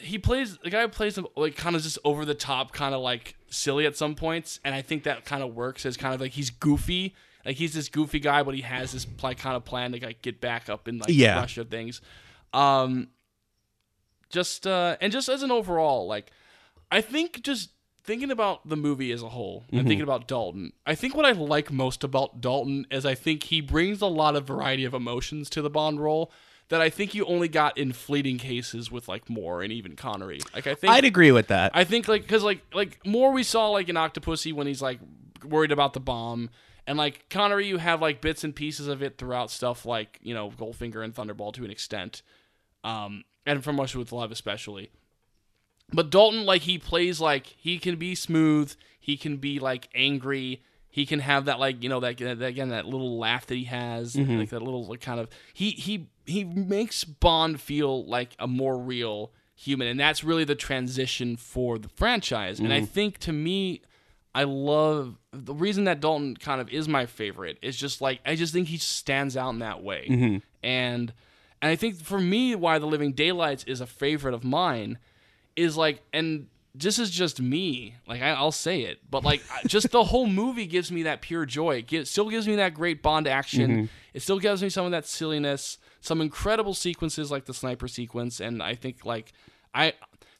he 0.00 0.18
plays 0.18 0.56
the 0.58 0.70
guy 0.70 0.82
who 0.82 0.88
plays 0.88 1.18
him 1.18 1.26
like 1.36 1.54
kind 1.56 1.76
of 1.76 1.82
just 1.82 1.98
over 2.04 2.24
the 2.24 2.34
top, 2.34 2.72
kind 2.72 2.94
of 2.94 3.00
like 3.02 3.34
silly 3.50 3.86
at 3.86 3.96
some 3.96 4.14
points, 4.14 4.58
and 4.64 4.74
I 4.74 4.82
think 4.82 5.04
that 5.04 5.24
kind 5.24 5.42
of 5.42 5.54
works 5.54 5.84
as 5.86 5.96
kind 5.96 6.14
of 6.14 6.20
like 6.20 6.32
he's 6.32 6.50
goofy. 6.50 7.14
Like 7.44 7.56
he's 7.56 7.74
this 7.74 7.88
goofy 7.88 8.18
guy, 8.18 8.42
but 8.42 8.54
he 8.54 8.62
has 8.62 8.92
this 8.92 9.06
like 9.22 9.38
kind 9.38 9.54
of 9.54 9.64
plan 9.64 9.92
to 9.92 10.04
like 10.04 10.20
get 10.22 10.40
back 10.40 10.68
up 10.68 10.88
in 10.88 10.98
like 10.98 11.10
Yeah. 11.10 11.36
rush 11.38 11.58
of 11.58 11.68
things. 11.70 12.00
Um, 12.52 13.08
just 14.30 14.66
uh, 14.66 14.96
and 15.00 15.12
just 15.12 15.28
as 15.28 15.42
an 15.42 15.50
overall, 15.52 16.06
like 16.08 16.32
I 16.90 17.00
think 17.00 17.42
just 17.42 17.70
thinking 18.06 18.30
about 18.30 18.68
the 18.68 18.76
movie 18.76 19.12
as 19.12 19.22
a 19.22 19.28
whole 19.28 19.64
and 19.70 19.80
Mm-hmm. 19.80 19.88
thinking 19.88 20.02
about 20.04 20.26
Dalton, 20.28 20.72
I 20.86 20.94
think 20.94 21.14
what 21.14 21.26
I 21.26 21.32
like 21.32 21.70
most 21.70 22.04
about 22.04 22.40
Dalton 22.40 22.86
is 22.90 23.04
I 23.04 23.14
think 23.14 23.44
he 23.44 23.60
brings 23.60 24.00
a 24.00 24.06
lot 24.06 24.36
of 24.36 24.46
variety 24.46 24.84
of 24.84 24.94
emotions 24.94 25.50
to 25.50 25.62
the 25.62 25.70
Bond 25.70 26.00
role 26.00 26.30
that 26.68 26.80
I 26.80 26.90
think 26.90 27.14
you 27.14 27.24
only 27.26 27.48
got 27.48 27.76
in 27.78 27.92
fleeting 27.92 28.38
cases 28.38 28.90
with 28.90 29.06
like 29.08 29.28
Moore 29.30 29.62
and 29.62 29.72
even 29.72 29.94
Connery. 29.94 30.40
Like 30.54 30.66
I 30.66 30.74
think 30.74 30.92
I'd 30.92 31.04
agree 31.04 31.30
with 31.32 31.48
that. 31.48 31.70
I 31.74 31.84
think 31.84 32.08
like 32.08 32.22
because 32.22 32.42
like 32.42 32.60
like 32.74 33.04
Moore 33.06 33.32
we 33.32 33.42
saw 33.42 33.68
like 33.68 33.88
in 33.88 33.96
Octopussy 33.96 34.52
when 34.52 34.66
he's 34.66 34.82
like 34.82 34.98
worried 35.44 35.70
about 35.70 35.92
the 35.92 36.00
bomb, 36.00 36.50
and 36.86 36.98
like 36.98 37.28
Connery, 37.28 37.66
you 37.66 37.76
have 37.78 38.00
like 38.00 38.20
bits 38.20 38.42
and 38.42 38.54
pieces 38.54 38.88
of 38.88 39.02
it 39.02 39.16
throughout 39.18 39.50
stuff 39.50 39.86
like 39.86 40.18
you 40.22 40.34
know 40.34 40.50
Goldfinger 40.50 41.04
and 41.04 41.14
Thunderball 41.14 41.52
to 41.54 41.64
an 41.64 41.70
extent, 41.70 42.22
um, 42.82 43.22
and 43.44 43.62
from 43.62 43.78
Russia 43.78 43.98
with 43.98 44.10
Love 44.12 44.32
especially. 44.32 44.90
But 45.92 46.10
Dalton, 46.10 46.44
like 46.44 46.62
he 46.62 46.78
plays 46.78 47.20
like 47.20 47.46
he 47.46 47.78
can 47.78 47.96
be 47.96 48.14
smooth, 48.14 48.74
he 48.98 49.16
can 49.16 49.36
be 49.36 49.60
like 49.60 49.88
angry, 49.94 50.62
he 50.88 51.06
can 51.06 51.20
have 51.20 51.44
that 51.44 51.60
like 51.60 51.82
you 51.82 51.88
know 51.88 52.00
that, 52.00 52.16
that 52.18 52.42
again 52.42 52.70
that 52.70 52.86
little 52.86 53.18
laugh 53.18 53.46
that 53.46 53.54
he 53.54 53.64
has, 53.64 54.14
mm-hmm. 54.14 54.38
like 54.38 54.50
that 54.50 54.62
little 54.62 54.86
like, 54.86 55.00
kind 55.00 55.20
of 55.20 55.28
he 55.52 55.70
he 55.72 56.08
he 56.24 56.42
makes 56.42 57.04
Bond 57.04 57.60
feel 57.60 58.04
like 58.06 58.34
a 58.38 58.46
more 58.48 58.78
real 58.78 59.30
human, 59.54 59.86
and 59.88 60.00
that's 60.00 60.24
really 60.24 60.44
the 60.44 60.54
transition 60.54 61.36
for 61.36 61.78
the 61.78 61.88
franchise. 61.88 62.58
And 62.58 62.72
I 62.72 62.78
mm-hmm. 62.78 62.86
think 62.86 63.18
to 63.18 63.32
me, 63.32 63.82
I 64.34 64.44
love 64.44 65.18
the 65.32 65.54
reason 65.54 65.84
that 65.84 66.00
Dalton 66.00 66.36
kind 66.36 66.60
of 66.60 66.68
is 66.68 66.88
my 66.88 67.06
favorite 67.06 67.58
is 67.62 67.76
just 67.76 68.00
like 68.00 68.20
I 68.26 68.34
just 68.34 68.52
think 68.52 68.68
he 68.68 68.78
stands 68.78 69.36
out 69.36 69.50
in 69.50 69.60
that 69.60 69.82
way, 69.82 70.06
mm-hmm. 70.10 70.38
and 70.62 71.12
and 71.62 71.70
I 71.70 71.76
think 71.76 72.02
for 72.02 72.20
me 72.20 72.54
why 72.54 72.78
The 72.78 72.86
Living 72.86 73.12
Daylights 73.12 73.64
is 73.64 73.80
a 73.80 73.86
favorite 73.86 74.34
of 74.34 74.44
mine 74.44 74.98
is 75.56 75.76
like 75.76 76.02
and 76.12 76.46
this 76.74 76.98
is 76.98 77.10
just 77.10 77.40
me 77.40 77.94
like 78.06 78.20
I, 78.20 78.30
i'll 78.30 78.52
say 78.52 78.82
it 78.82 79.00
but 79.10 79.24
like 79.24 79.42
just 79.66 79.90
the 79.90 80.04
whole 80.04 80.26
movie 80.26 80.66
gives 80.66 80.92
me 80.92 81.04
that 81.04 81.22
pure 81.22 81.46
joy. 81.46 81.76
It 81.76 81.86
gives, 81.86 82.10
still 82.10 82.28
gives 82.28 82.46
me 82.46 82.56
that 82.56 82.74
great 82.74 83.02
bond 83.02 83.26
action. 83.26 83.70
Mm-hmm. 83.70 83.84
It 84.12 84.20
still 84.20 84.38
gives 84.38 84.62
me 84.62 84.68
some 84.68 84.84
of 84.84 84.92
that 84.92 85.06
silliness 85.06 85.78
some 86.06 86.20
incredible 86.20 86.72
sequences 86.72 87.30
like 87.30 87.46
the 87.46 87.54
sniper 87.54 87.88
sequence 87.88 88.40
and 88.40 88.62
i 88.62 88.74
think 88.74 89.04
like 89.04 89.32
i 89.74 89.92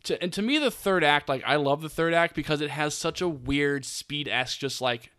to, 0.05 0.21
and 0.23 0.33
to 0.33 0.41
me 0.41 0.59
the 0.59 0.71
third 0.71 1.03
act 1.03 1.29
like 1.29 1.43
i 1.45 1.57
love 1.57 1.83
the 1.83 1.89
third 1.89 2.15
act 2.15 2.35
because 2.35 2.61
it 2.61 2.71
has 2.71 2.95
such 2.95 3.21
a 3.21 3.29
weird 3.29 3.85
speed-esque 3.85 4.59
just 4.59 4.81
like 4.81 5.11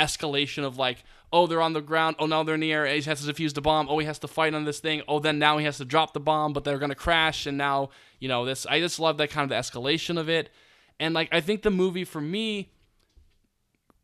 escalation 0.00 0.64
of 0.64 0.78
like, 0.78 1.04
oh, 1.32 1.46
they're 1.46 1.60
on 1.60 1.74
the 1.74 1.80
ground. 1.80 2.16
Oh, 2.18 2.26
now 2.26 2.42
they're 2.42 2.54
in 2.54 2.60
the 2.60 2.72
air. 2.72 2.86
He 2.86 3.02
has 3.02 3.24
to 3.24 3.32
defuse 3.32 3.54
the 3.54 3.60
bomb. 3.60 3.88
Oh, 3.88 3.98
he 3.98 4.06
has 4.06 4.18
to 4.20 4.28
fight 4.28 4.54
on 4.54 4.64
this 4.64 4.80
thing. 4.80 5.02
Oh, 5.06 5.20
then 5.20 5.38
now 5.38 5.58
he 5.58 5.64
has 5.64 5.76
to 5.78 5.84
drop 5.84 6.12
the 6.12 6.20
bomb, 6.20 6.52
but 6.52 6.64
they're 6.64 6.78
gonna 6.78 6.94
crash. 6.94 7.46
And 7.46 7.56
now, 7.56 7.90
you 8.18 8.28
know, 8.28 8.44
this. 8.44 8.66
I 8.66 8.80
just 8.80 8.98
love 8.98 9.18
that 9.18 9.30
kind 9.30 9.44
of 9.44 9.50
the 9.50 9.56
escalation 9.56 10.18
of 10.18 10.28
it. 10.28 10.50
And 10.98 11.14
like, 11.14 11.28
I 11.32 11.40
think 11.40 11.62
the 11.62 11.70
movie 11.70 12.04
for 12.04 12.20
me 12.20 12.72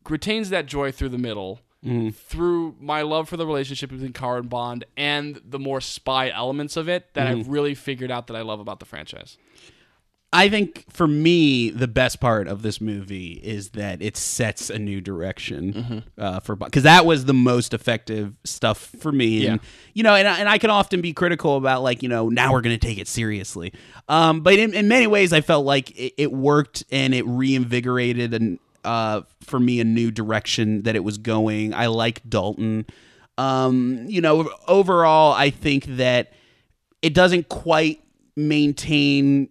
retains 0.09 0.51
that 0.51 0.66
joy 0.66 0.92
through 0.92 1.11
the 1.11 1.18
middle. 1.18 1.61
Mm-hmm. 1.84 2.11
Through 2.11 2.76
my 2.80 3.03
love 3.03 3.28
for 3.28 3.36
the 3.36 3.47
relationship 3.47 3.90
between 3.90 4.12
Kara 4.12 4.40
and 4.40 4.49
Bond 4.49 4.84
and 4.97 5.40
the 5.44 5.59
more 5.59 5.80
spy 5.80 6.30
elements 6.30 6.76
of 6.76 6.88
it 6.88 7.14
that 7.14 7.28
I've 7.28 7.38
mm-hmm. 7.38 7.53
really 7.53 7.74
figured 7.74 8.11
out 8.11 8.26
that 8.26 8.34
I 8.34 8.40
love 8.40 8.59
about 8.59 8.80
the 8.80 8.86
franchise. 8.86 9.38
I 10.33 10.49
think 10.49 10.85
for 10.93 11.07
me, 11.07 11.70
the 11.70 11.87
best 11.89 12.20
part 12.20 12.49
of 12.49 12.61
this 12.62 12.81
movie 12.81 13.33
is 13.43 13.70
that 13.70 14.03
it 14.03 14.16
sets 14.16 14.68
a 14.70 14.79
new 14.79 15.01
direction 15.01 15.72
Mm-hmm. 15.72 15.99
uh, 16.18 16.41
for 16.41 16.57
because 16.57 16.83
that 16.83 17.07
was 17.07 17.24
the 17.24 17.33
most 17.33 17.72
effective 17.72 18.35
stuff 18.45 18.79
for 19.01 19.12
me. 19.12 19.47
And, 19.47 19.61
Yeah. 19.62 19.68
you 19.95 20.03
know, 20.03 20.14
and 20.14 20.27
I, 20.29 20.39
and 20.41 20.49
I 20.49 20.59
can 20.59 20.68
often 20.70 21.01
be 21.01 21.12
critical 21.12 21.57
about 21.57 21.83
like 21.83 22.03
you 22.03 22.09
know 22.09 22.29
now 22.29 22.53
we're 22.53 22.61
going 22.61 22.79
to 22.79 22.87
take 22.87 22.99
it 22.99 23.09
seriously, 23.09 23.72
um, 24.09 24.41
but 24.41 24.55
in, 24.59 24.74
in 24.74 24.89
many 24.89 25.07
ways 25.07 25.33
I 25.33 25.41
felt 25.41 25.64
like 25.64 25.91
it, 25.99 26.14
it 26.18 26.33
worked 26.33 26.85
and 26.91 27.14
it 27.14 27.24
reinvigorated 27.27 28.35
and 28.35 28.59
uh, 28.85 29.22
for 29.43 29.59
me 29.61 29.81
a 29.81 29.85
new 29.85 30.11
direction 30.11 30.83
that 30.83 30.97
it 30.97 31.05
was 31.05 31.18
going. 31.18 31.72
I 31.72 31.87
like 31.87 32.29
Dalton. 32.29 32.85
Um, 33.39 34.05
you 34.09 34.20
know, 34.20 34.51
overall, 34.66 35.33
I 35.35 35.51
think 35.51 35.85
that 35.97 36.33
it 37.03 37.14
doesn't 37.14 37.49
quite 37.49 38.03
maintain 38.37 39.49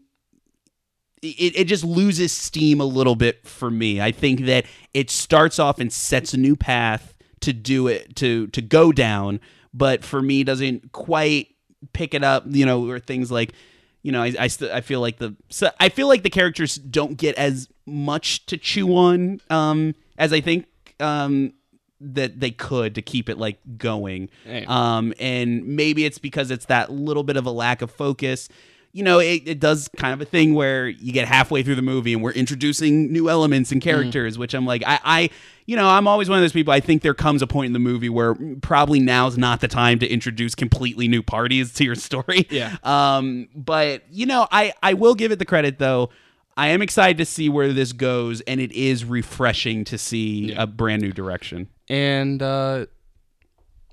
it, 1.26 1.60
it 1.60 1.64
just 1.66 1.84
loses 1.84 2.32
steam 2.32 2.80
a 2.80 2.86
little 2.86 3.16
bit 3.16 3.46
for 3.46 3.70
me. 3.70 4.02
I 4.02 4.12
think 4.12 4.42
that 4.42 4.66
it 4.94 5.10
starts 5.10 5.60
off 5.60 5.80
and 5.80 5.92
sets 5.92 6.34
a 6.34 6.38
new 6.38 6.56
path 6.56 7.16
to 7.42 7.54
do 7.54 7.88
it 7.88 8.16
to 8.18 8.48
to 8.48 8.62
go 8.62 8.92
down, 8.92 9.40
but 9.74 10.04
for 10.04 10.22
me 10.22 10.44
doesn't 10.44 10.92
quite 10.92 11.50
pick 11.94 12.14
it 12.14 12.24
up. 12.24 12.44
You 12.48 12.66
know, 12.66 12.90
or 12.90 13.00
things 13.00 13.32
like 13.32 13.54
you 14.02 14.12
know, 14.12 14.22
I 14.22 14.34
I, 14.40 14.48
st- 14.48 14.72
I 14.72 14.82
feel 14.82 15.02
like 15.02 15.18
the 15.18 15.36
so 15.50 15.70
I 15.80 15.90
feel 15.90 16.08
like 16.08 16.24
the 16.24 16.30
characters 16.30 16.76
don't 16.76 17.18
get 17.18 17.36
as 17.36 17.68
much 17.86 18.46
to 18.48 18.58
chew 18.58 18.96
on 18.96 19.42
um, 19.50 19.96
as 20.18 20.32
I 20.32 20.42
think 20.42 20.68
um, 21.00 21.54
that 22.00 22.40
they 22.40 22.52
could 22.52 22.96
to 22.96 23.02
keep 23.02 23.30
it 23.30 23.38
like 23.38 23.60
going. 23.78 24.30
Hey. 24.44 24.66
Um, 24.68 25.14
and 25.20 25.66
maybe 25.66 26.06
it's 26.06 26.20
because 26.20 26.52
it's 26.52 26.66
that 26.66 26.92
little 26.92 27.24
bit 27.24 27.38
of 27.38 27.46
a 27.46 27.52
lack 27.52 27.82
of 27.82 27.92
focus. 27.92 28.50
You 28.96 29.04
know, 29.04 29.20
it, 29.20 29.44
it 29.46 29.60
does 29.60 29.90
kind 29.98 30.14
of 30.14 30.22
a 30.22 30.26
thing 30.26 30.54
where 30.54 30.88
you 30.88 31.12
get 31.12 31.28
halfway 31.28 31.64
through 31.64 31.76
the 31.76 31.82
movie 31.82 32.14
and 32.14 32.24
we're 32.24 32.32
introducing 32.32 33.12
new 33.12 33.30
elements 33.30 33.74
and 33.74 33.82
characters, 33.82 34.38
which 34.38 34.54
I'm 34.54 34.66
like, 34.66 34.84
I, 34.88 35.00
I, 35.04 35.30
you 35.66 35.76
know, 35.76 35.86
I'm 35.90 36.08
always 36.08 36.30
one 36.30 36.38
of 36.38 36.44
those 36.44 36.54
people. 36.54 36.72
I 36.72 36.80
think 36.80 37.02
there 37.02 37.14
comes 37.14 37.42
a 37.42 37.48
point 37.48 37.68
in 37.68 37.74
the 37.74 37.80
movie 37.80 38.08
where 38.08 38.36
probably 38.62 39.02
now's 39.02 39.38
not 39.38 39.60
the 39.60 39.68
time 39.68 40.00
to 40.00 40.08
introduce 40.08 40.56
completely 40.56 41.10
new 41.10 41.22
parties 41.22 41.74
to 41.74 41.84
your 41.84 41.96
story. 41.96 42.48
Yeah. 42.50 42.78
Um, 42.86 43.50
but 43.54 44.04
you 44.10 44.26
know, 44.26 44.48
I, 44.50 44.72
I 44.82 44.94
will 44.94 45.14
give 45.14 45.34
it 45.34 45.40
the 45.40 45.46
credit 45.46 45.78
though. 45.78 46.10
I 46.56 46.68
am 46.70 46.82
excited 46.82 47.18
to 47.18 47.26
see 47.26 47.50
where 47.50 47.74
this 47.74 47.92
goes, 47.92 48.40
and 48.42 48.62
it 48.62 48.72
is 48.72 49.04
refreshing 49.04 49.84
to 49.86 49.98
see 49.98 50.54
a 50.54 50.66
brand 50.66 51.02
new 51.02 51.12
direction. 51.12 51.68
And 51.90 52.42
uh, 52.42 52.86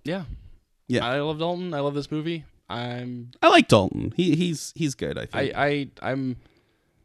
yeah, 0.04 0.26
Yeah. 0.86 1.04
I 1.04 1.18
love 1.20 1.40
Dalton. 1.40 1.74
I 1.74 1.80
love 1.80 1.94
this 1.94 2.12
movie. 2.12 2.44
I'm 2.72 3.30
I 3.42 3.48
like 3.48 3.68
Dalton. 3.68 4.12
He 4.16 4.34
he's 4.34 4.72
he's 4.74 4.94
good. 4.94 5.18
I 5.18 5.22
I, 5.22 5.26
think. 5.26 5.54
I 6.02 6.10
I'm 6.10 6.36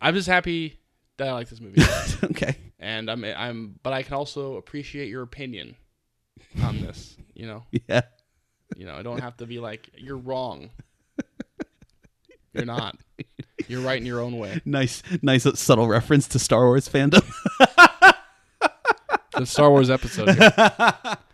I'm 0.01 0.13
just 0.13 0.27
happy 0.27 0.79
that 1.17 1.27
I 1.27 1.33
like 1.33 1.49
this 1.49 1.59
movie. 1.59 1.81
okay. 2.23 2.55
and 2.79 3.09
I'm 3.11 3.23
I'm 3.25 3.75
but 3.83 3.93
I 3.93 4.03
can 4.03 4.13
also 4.13 4.55
appreciate 4.55 5.09
your 5.09 5.23
opinion 5.23 5.75
on 6.63 6.81
this, 6.81 7.17
you 7.33 7.47
know. 7.47 7.63
Yeah. 7.87 8.01
You 8.75 8.85
know, 8.85 8.95
I 8.95 9.01
don't 9.01 9.21
have 9.21 9.37
to 9.37 9.45
be 9.45 9.59
like 9.59 9.89
you're 9.95 10.17
wrong. 10.17 10.71
You're 12.53 12.65
not. 12.65 12.97
You're 13.67 13.81
right 13.81 13.97
in 13.97 14.05
your 14.05 14.19
own 14.19 14.37
way. 14.37 14.61
Nice 14.65 15.03
nice 15.21 15.45
uh, 15.45 15.55
subtle 15.55 15.87
reference 15.87 16.27
to 16.29 16.39
Star 16.39 16.65
Wars 16.65 16.89
fandom. 16.89 17.23
The 19.37 19.45
Star 19.45 19.69
Wars 19.69 19.89
episode. 19.89 20.29
Here. 20.29 21.17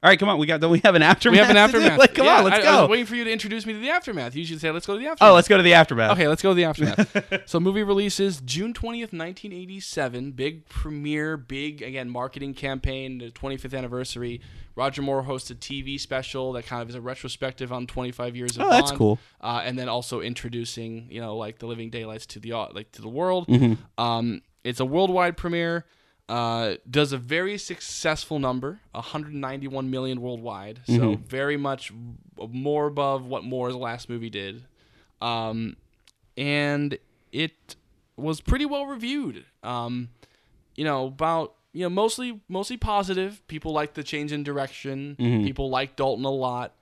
All 0.00 0.08
right, 0.08 0.16
come 0.18 0.28
on. 0.28 0.38
We 0.38 0.46
got. 0.46 0.60
Don't 0.60 0.70
we 0.70 0.78
have 0.84 0.94
an 0.94 1.02
aftermath? 1.02 1.32
We 1.32 1.38
have 1.38 1.50
an 1.50 1.56
aftermath. 1.56 1.98
Like, 1.98 2.14
come 2.14 2.24
Yeah, 2.24 2.38
on, 2.38 2.44
let's 2.44 2.58
I, 2.58 2.60
I 2.60 2.62
go. 2.62 2.80
was 2.82 2.90
waiting 2.90 3.06
for 3.06 3.16
you 3.16 3.24
to 3.24 3.32
introduce 3.32 3.66
me 3.66 3.72
to 3.72 3.80
the 3.80 3.90
aftermath. 3.90 4.36
You 4.36 4.44
should 4.44 4.60
say, 4.60 4.70
"Let's 4.70 4.86
go 4.86 4.92
to 4.94 5.00
the 5.00 5.08
aftermath." 5.08 5.30
oh, 5.32 5.34
let's 5.34 5.48
go 5.48 5.56
to 5.56 5.62
the 5.64 5.74
aftermath. 5.74 6.12
Okay, 6.12 6.28
let's 6.28 6.40
go 6.40 6.50
to 6.50 6.54
the 6.54 6.62
aftermath. 6.64 7.42
so, 7.46 7.58
movie 7.58 7.82
releases 7.82 8.40
June 8.42 8.72
twentieth, 8.72 9.12
nineteen 9.12 9.52
eighty-seven. 9.52 10.32
Big 10.32 10.68
premiere, 10.68 11.36
big 11.36 11.82
again 11.82 12.08
marketing 12.10 12.54
campaign. 12.54 13.18
The 13.18 13.30
twenty-fifth 13.30 13.74
anniversary. 13.74 14.40
Roger 14.76 15.02
Moore 15.02 15.22
hosts 15.24 15.50
a 15.50 15.56
TV 15.56 15.98
special 15.98 16.52
that 16.52 16.64
kind 16.64 16.80
of 16.80 16.88
is 16.88 16.94
a 16.94 17.00
retrospective 17.00 17.72
on 17.72 17.88
twenty-five 17.88 18.36
years 18.36 18.56
of 18.56 18.62
Oh, 18.62 18.70
that's 18.70 18.92
Bond. 18.92 18.98
cool. 18.98 19.18
Uh, 19.40 19.62
and 19.64 19.76
then 19.76 19.88
also 19.88 20.20
introducing, 20.20 21.08
you 21.10 21.20
know, 21.20 21.36
like 21.36 21.58
the 21.58 21.66
living 21.66 21.90
daylights 21.90 22.26
to 22.26 22.38
the 22.38 22.52
like 22.52 22.92
to 22.92 23.02
the 23.02 23.08
world. 23.08 23.48
Mm-hmm. 23.48 24.00
Um, 24.00 24.42
it's 24.62 24.78
a 24.78 24.84
worldwide 24.84 25.36
premiere. 25.36 25.86
Uh, 26.28 26.74
does 26.90 27.12
a 27.12 27.16
very 27.18 27.56
successful 27.56 28.38
number, 28.38 28.80
191 28.92 29.90
million 29.90 30.20
worldwide. 30.20 30.80
So 30.86 30.92
Mm-hmm. 30.92 31.22
very 31.24 31.56
much 31.56 31.90
more 32.50 32.86
above 32.86 33.24
what 33.24 33.44
Moore's 33.44 33.74
last 33.74 34.08
movie 34.10 34.28
did. 34.28 34.64
Um, 35.22 35.76
and 36.36 36.98
it 37.32 37.76
was 38.16 38.40
pretty 38.40 38.66
well 38.66 38.86
reviewed. 38.86 39.44
Um, 39.62 40.10
you 40.76 40.84
know, 40.84 41.06
about 41.06 41.54
you 41.72 41.82
know 41.82 41.90
mostly 41.90 42.40
mostly 42.48 42.76
positive. 42.76 43.42
People 43.48 43.72
liked 43.72 43.94
the 43.94 44.02
change 44.04 44.30
in 44.32 44.42
direction. 44.42 45.16
Mm-hmm. 45.18 45.44
People 45.44 45.70
liked 45.70 45.96
Dalton 45.96 46.24
a 46.24 46.30
lot. 46.30 46.74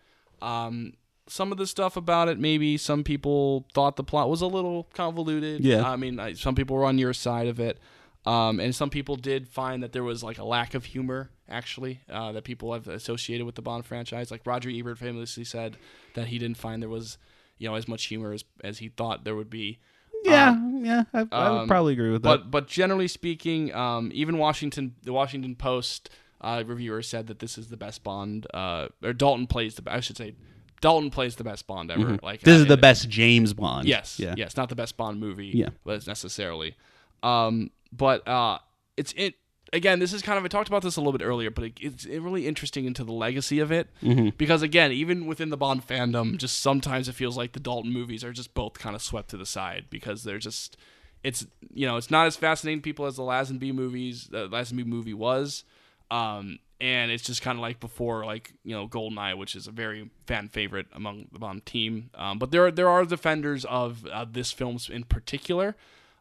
Um, 0.42 0.94
some 1.28 1.50
of 1.50 1.58
the 1.58 1.66
stuff 1.66 1.96
about 1.96 2.28
it, 2.28 2.38
maybe 2.38 2.76
some 2.76 3.02
people 3.02 3.66
thought 3.74 3.96
the 3.96 4.04
plot 4.04 4.28
was 4.28 4.42
a 4.42 4.46
little 4.46 4.88
convoluted. 4.94 5.60
Yeah. 5.64 5.88
I 5.88 5.96
mean, 5.96 6.20
I, 6.20 6.34
some 6.34 6.54
people 6.54 6.76
were 6.76 6.84
on 6.84 6.98
your 6.98 7.12
side 7.12 7.48
of 7.48 7.58
it. 7.58 7.78
Um, 8.26 8.58
and 8.58 8.74
some 8.74 8.90
people 8.90 9.16
did 9.16 9.48
find 9.48 9.82
that 9.82 9.92
there 9.92 10.02
was 10.02 10.22
like 10.22 10.38
a 10.38 10.44
lack 10.44 10.74
of 10.74 10.84
humor, 10.84 11.30
actually, 11.48 12.00
uh, 12.10 12.32
that 12.32 12.44
people 12.44 12.72
have 12.72 12.88
associated 12.88 13.46
with 13.46 13.54
the 13.54 13.62
Bond 13.62 13.86
franchise. 13.86 14.30
Like 14.30 14.42
Roger 14.44 14.68
Ebert 14.68 14.98
famously 14.98 15.44
said 15.44 15.76
that 16.14 16.26
he 16.26 16.38
didn't 16.38 16.56
find 16.56 16.82
there 16.82 16.88
was, 16.88 17.18
you 17.58 17.68
know, 17.68 17.76
as 17.76 17.86
much 17.86 18.06
humor 18.06 18.32
as, 18.32 18.44
as 18.64 18.78
he 18.78 18.88
thought 18.88 19.24
there 19.24 19.36
would 19.36 19.50
be. 19.50 19.78
Yeah, 20.24 20.58
yeah. 20.80 21.04
I, 21.12 21.26
I 21.30 21.50
would 21.50 21.58
um, 21.60 21.68
probably 21.68 21.92
agree 21.92 22.10
with 22.10 22.22
that. 22.22 22.28
But 22.28 22.50
but 22.50 22.66
generally 22.66 23.06
speaking, 23.06 23.72
um, 23.72 24.10
even 24.12 24.38
Washington, 24.38 24.96
the 25.04 25.12
Washington 25.12 25.54
Post 25.54 26.10
uh, 26.40 26.64
reviewer 26.66 27.02
said 27.02 27.28
that 27.28 27.38
this 27.38 27.56
is 27.56 27.68
the 27.68 27.76
best 27.76 28.02
Bond, 28.02 28.46
uh, 28.52 28.88
or 29.04 29.12
Dalton 29.12 29.46
plays 29.46 29.76
the. 29.76 29.82
I 29.92 30.00
should 30.00 30.16
say, 30.16 30.34
Dalton 30.80 31.10
plays 31.10 31.36
the 31.36 31.44
best 31.44 31.66
Bond 31.66 31.92
ever. 31.92 32.18
Like 32.22 32.40
this 32.40 32.58
uh, 32.58 32.62
is 32.62 32.66
the 32.66 32.76
best 32.76 33.08
James 33.08 33.52
Bond. 33.52 33.86
Yes. 33.86 34.18
Yeah. 34.18 34.34
Yes. 34.36 34.56
Not 34.56 34.68
the 34.68 34.74
best 34.74 34.96
Bond 34.96 35.20
movie. 35.20 35.52
Yeah. 35.54 35.68
But 35.84 36.06
necessarily. 36.06 36.74
Um, 37.22 37.70
but 37.92 38.26
uh, 38.28 38.58
it's 38.96 39.12
it 39.16 39.34
again. 39.72 39.98
This 39.98 40.12
is 40.12 40.22
kind 40.22 40.38
of 40.38 40.44
I 40.44 40.48
talked 40.48 40.68
about 40.68 40.82
this 40.82 40.96
a 40.96 41.00
little 41.00 41.16
bit 41.16 41.24
earlier, 41.24 41.50
but 41.50 41.64
it, 41.64 41.72
it's 41.80 42.06
really 42.06 42.46
interesting 42.46 42.84
into 42.84 43.04
the 43.04 43.12
legacy 43.12 43.58
of 43.58 43.70
it 43.72 43.88
Mm-hmm. 44.02 44.30
because 44.36 44.62
again, 44.62 44.92
even 44.92 45.26
within 45.26 45.50
the 45.50 45.56
Bond 45.56 45.86
fandom, 45.86 46.36
just 46.38 46.60
sometimes 46.60 47.08
it 47.08 47.14
feels 47.14 47.36
like 47.36 47.52
the 47.52 47.60
Dalton 47.60 47.92
movies 47.92 48.22
are 48.24 48.32
just 48.32 48.54
both 48.54 48.74
kind 48.78 48.94
of 48.96 49.02
swept 49.02 49.30
to 49.30 49.36
the 49.36 49.46
side 49.46 49.86
because 49.90 50.24
they're 50.24 50.38
just 50.38 50.76
it's 51.24 51.46
you 51.72 51.86
know 51.86 51.96
it's 51.96 52.10
not 52.10 52.26
as 52.26 52.36
fascinating 52.36 52.78
to 52.80 52.82
people 52.84 53.06
as 53.06 53.16
the 53.16 53.22
Lazenby 53.22 53.74
movies. 53.74 54.28
The 54.30 54.48
Lazenby 54.48 54.86
movie 54.86 55.14
was. 55.14 55.64
Um, 56.10 56.60
and 56.80 57.10
it's 57.10 57.24
just 57.24 57.40
kind 57.42 57.58
of 57.58 57.62
like 57.62 57.80
before, 57.80 58.24
like 58.26 58.52
you 58.62 58.72
know, 58.74 58.86
Goldeneye, 58.86 59.36
which 59.36 59.56
is 59.56 59.66
a 59.66 59.72
very 59.72 60.10
fan 60.26 60.48
favorite 60.48 60.86
among 60.92 61.26
the 61.32 61.38
Bond 61.38 61.64
team. 61.66 62.10
Um, 62.14 62.38
but 62.38 62.50
there 62.50 62.66
are 62.66 62.70
there 62.70 62.88
are 62.88 63.04
defenders 63.04 63.64
of 63.64 64.06
uh, 64.06 64.26
this 64.30 64.52
film 64.52 64.78
in 64.90 65.04
particular. 65.04 65.74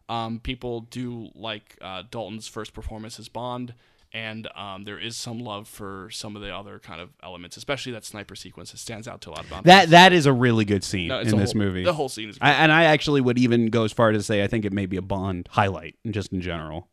Um, 0.08 0.38
people 0.40 0.82
do 0.82 1.30
like 1.34 1.76
uh, 1.80 2.04
Dalton's 2.10 2.46
first 2.48 2.72
performance 2.72 3.18
as 3.18 3.28
Bond, 3.28 3.74
and 4.12 4.46
um, 4.54 4.84
there 4.84 4.98
is 5.00 5.16
some 5.16 5.40
love 5.40 5.66
for 5.66 6.08
some 6.12 6.36
of 6.36 6.42
the 6.42 6.54
other 6.54 6.78
kind 6.78 7.00
of 7.00 7.10
elements, 7.24 7.56
especially 7.56 7.90
that 7.92 8.04
sniper 8.04 8.36
sequence 8.36 8.70
that 8.70 8.78
stands 8.78 9.08
out 9.08 9.20
to 9.22 9.30
a 9.30 9.32
lot 9.32 9.44
of 9.44 9.50
Bond. 9.50 9.64
That 9.64 9.78
fans. 9.80 9.90
that 9.90 10.12
is 10.12 10.26
a 10.26 10.32
really 10.32 10.64
good 10.64 10.84
scene 10.84 11.08
No, 11.08 11.18
in 11.20 11.36
this 11.36 11.52
whole- 11.52 11.60
movie. 11.62 11.82
The 11.84 11.92
whole 11.92 12.08
scene 12.08 12.28
is 12.28 12.38
I, 12.40 12.52
and 12.52 12.70
I 12.70 12.84
actually 12.84 13.20
would 13.20 13.36
even 13.38 13.66
go 13.66 13.82
as 13.84 13.92
far 13.92 14.10
as 14.10 14.16
to 14.18 14.22
say 14.22 14.44
I 14.44 14.46
think 14.46 14.64
it 14.64 14.72
may 14.72 14.86
be 14.86 14.96
a 14.96 15.02
Bond 15.02 15.48
highlight, 15.50 15.96
just 16.08 16.32
in 16.32 16.40
general. 16.40 16.88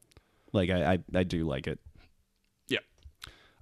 Like 0.51 0.69
I, 0.71 0.93
I, 0.93 0.99
I 1.13 1.23
do 1.23 1.45
like 1.45 1.67
it. 1.67 1.79
Yeah. 2.67 2.79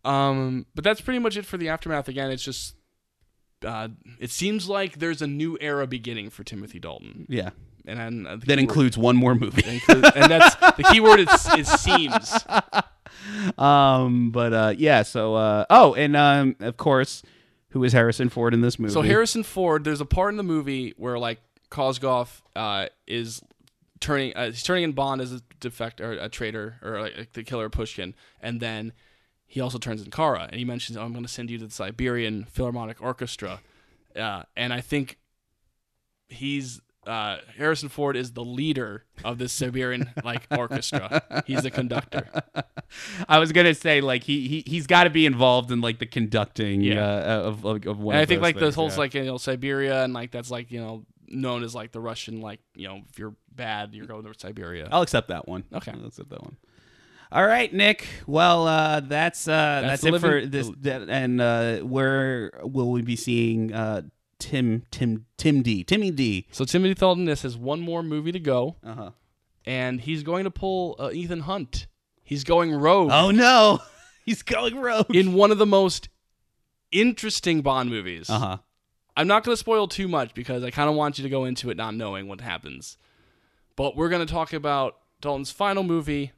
Um, 0.05 0.65
but 0.75 0.83
that's 0.83 1.01
pretty 1.01 1.19
much 1.19 1.35
it 1.37 1.45
for 1.45 1.57
the 1.57 1.69
aftermath. 1.69 2.07
Again, 2.07 2.31
it's 2.31 2.43
just 2.43 2.75
uh, 3.65 3.89
it 4.19 4.31
seems 4.31 4.67
like 4.67 4.99
there's 4.99 5.21
a 5.21 5.27
new 5.27 5.57
era 5.61 5.85
beginning 5.87 6.29
for 6.31 6.43
Timothy 6.43 6.79
Dalton, 6.79 7.25
Yeah, 7.29 7.51
and 7.85 7.99
then 7.99 8.27
uh, 8.27 8.35
that 8.35 8.45
keyword- 8.45 8.59
includes 8.59 8.97
one 8.97 9.15
more 9.15 9.35
movie. 9.35 9.63
include- 9.67 10.05
and 10.15 10.31
that's 10.31 10.55
the 10.77 10.83
key 10.91 10.99
word. 10.99 11.19
Is, 11.19 11.47
is 11.57 11.67
seems. 11.67 12.33
um, 13.57 14.31
but 14.31 14.53
uh, 14.53 14.73
yeah. 14.77 15.03
So 15.03 15.35
uh, 15.35 15.65
oh, 15.69 15.93
and 15.95 16.15
um, 16.15 16.55
of 16.59 16.77
course, 16.77 17.23
who 17.69 17.83
is 17.83 17.93
Harrison 17.93 18.29
Ford 18.29 18.53
in 18.53 18.61
this 18.61 18.79
movie? 18.79 18.93
So 18.93 19.01
Harrison 19.01 19.43
Ford, 19.43 19.83
there's 19.83 20.01
a 20.01 20.05
part 20.05 20.33
in 20.33 20.37
the 20.37 20.43
movie 20.43 20.93
where 20.97 21.17
like 21.17 21.39
Koskov 21.69 22.41
uh, 22.55 22.87
is 23.07 23.41
turning, 23.99 24.35
uh, 24.35 24.47
he's 24.47 24.63
turning 24.63 24.83
in 24.83 24.91
Bond 24.91 25.21
as 25.21 25.31
a 25.31 25.41
defect 25.59 26.01
or 26.01 26.11
a 26.13 26.27
traitor 26.29 26.75
or 26.81 27.01
like 27.01 27.33
the 27.33 27.43
killer 27.43 27.69
Pushkin, 27.69 28.13
and 28.41 28.59
then 28.59 28.93
he 29.45 29.59
also 29.59 29.77
turns 29.77 30.01
in 30.01 30.11
Kara, 30.11 30.47
and 30.49 30.55
he 30.57 30.65
mentions, 30.65 30.97
"Oh, 30.97 31.03
I'm 31.03 31.11
going 31.11 31.25
to 31.25 31.31
send 31.31 31.49
you 31.49 31.57
to 31.59 31.65
the 31.65 31.71
Siberian 31.73 32.45
Philharmonic 32.45 33.01
Orchestra," 33.01 33.61
uh, 34.15 34.43
and 34.55 34.73
I 34.73 34.81
think 34.81 35.17
he's. 36.29 36.81
Uh, 37.05 37.37
Harrison 37.57 37.89
Ford 37.89 38.15
is 38.15 38.33
the 38.33 38.43
leader 38.43 39.05
of 39.23 39.39
this 39.39 39.51
Siberian 39.51 40.11
like 40.23 40.43
orchestra. 40.51 41.43
He's 41.47 41.63
the 41.63 41.71
conductor. 41.71 42.27
I 43.27 43.39
was 43.39 43.51
gonna 43.51 43.73
say 43.73 44.01
like 44.01 44.23
he 44.23 44.47
he 44.47 44.63
he's 44.67 44.85
got 44.85 45.05
to 45.05 45.09
be 45.09 45.25
involved 45.25 45.71
in 45.71 45.81
like 45.81 45.97
the 45.97 46.05
conducting 46.05 46.81
Yeah. 46.81 47.03
uh, 47.03 47.41
of 47.45 47.65
of, 47.65 47.85
of 47.87 47.99
one. 47.99 48.15
And 48.15 48.21
I 48.21 48.25
think 48.25 48.41
like 48.41 48.55
things, 48.55 48.67
this 48.67 48.75
whole 48.75 48.89
yeah. 48.89 48.97
like 48.97 49.13
you 49.15 49.23
know 49.23 49.37
Siberia 49.37 50.03
and 50.03 50.13
like 50.13 50.31
that's 50.31 50.51
like 50.51 50.71
you 50.71 50.79
know 50.79 51.05
known 51.27 51.63
as 51.63 51.73
like 51.73 51.91
the 51.91 51.99
Russian 51.99 52.39
like 52.39 52.59
you 52.75 52.87
know 52.87 53.01
if 53.09 53.17
you're 53.17 53.35
bad 53.51 53.95
you're 53.95 54.05
going 54.05 54.23
to 54.23 54.33
Siberia. 54.37 54.87
I'll 54.91 55.01
accept 55.01 55.29
that 55.29 55.47
one. 55.47 55.63
Okay. 55.73 55.91
I'll 55.91 56.05
accept 56.05 56.29
that 56.29 56.43
one. 56.43 56.57
All 57.31 57.45
right, 57.47 57.73
Nick. 57.73 58.05
Well, 58.27 58.67
uh, 58.67 58.99
that's 58.99 59.47
uh, 59.47 59.81
that's, 59.85 60.01
the 60.01 60.13
it 60.13 60.19
for 60.19 60.45
this. 60.45 60.69
That, 60.81 61.07
and 61.07 61.39
uh, 61.39 61.77
where 61.77 62.51
will 62.61 62.91
we 62.91 63.03
be 63.03 63.15
seeing 63.15 63.73
uh, 63.73 64.01
Tim 64.41 64.83
Tim 64.91 65.25
Tim 65.37 65.61
D 65.61 65.83
Timmy 65.85 66.11
D? 66.11 66.47
So 66.51 66.65
Timothy 66.65 66.95
Dalton 66.95 67.25
this 67.25 67.43
has 67.43 67.55
one 67.55 67.79
more 67.79 68.03
movie 68.03 68.31
to 68.33 68.39
go, 68.39 68.75
Uh 68.83 68.93
huh. 68.95 69.11
and 69.65 70.01
he's 70.01 70.23
going 70.23 70.43
to 70.43 70.51
pull 70.51 70.95
uh, 70.99 71.11
Ethan 71.13 71.41
Hunt. 71.41 71.87
He's 72.23 72.43
going 72.43 72.73
rogue 72.73 73.09
Oh 73.13 73.31
no, 73.31 73.79
he's 74.25 74.41
going 74.43 74.77
rogue. 74.79 75.15
in 75.15 75.33
one 75.33 75.51
of 75.51 75.57
the 75.57 75.65
most 75.65 76.09
interesting 76.91 77.61
Bond 77.61 77.89
movies. 77.89 78.29
Uh 78.29 78.39
huh. 78.39 78.57
I'm 79.17 79.27
not 79.27 79.43
going 79.43 79.53
to 79.53 79.57
spoil 79.59 79.87
too 79.87 80.07
much 80.07 80.33
because 80.33 80.63
I 80.63 80.71
kind 80.71 80.89
of 80.89 80.95
want 80.95 81.17
you 81.17 81.23
to 81.23 81.29
go 81.29 81.45
into 81.45 81.69
it 81.69 81.77
not 81.77 81.93
knowing 81.95 82.27
what 82.27 82.41
happens. 82.41 82.97
But 83.75 83.95
we're 83.95 84.09
going 84.09 84.25
to 84.25 84.31
talk 84.33 84.53
about 84.53 84.97
Dalton's 85.21 85.51
final 85.51 85.83
movie, 85.83 86.31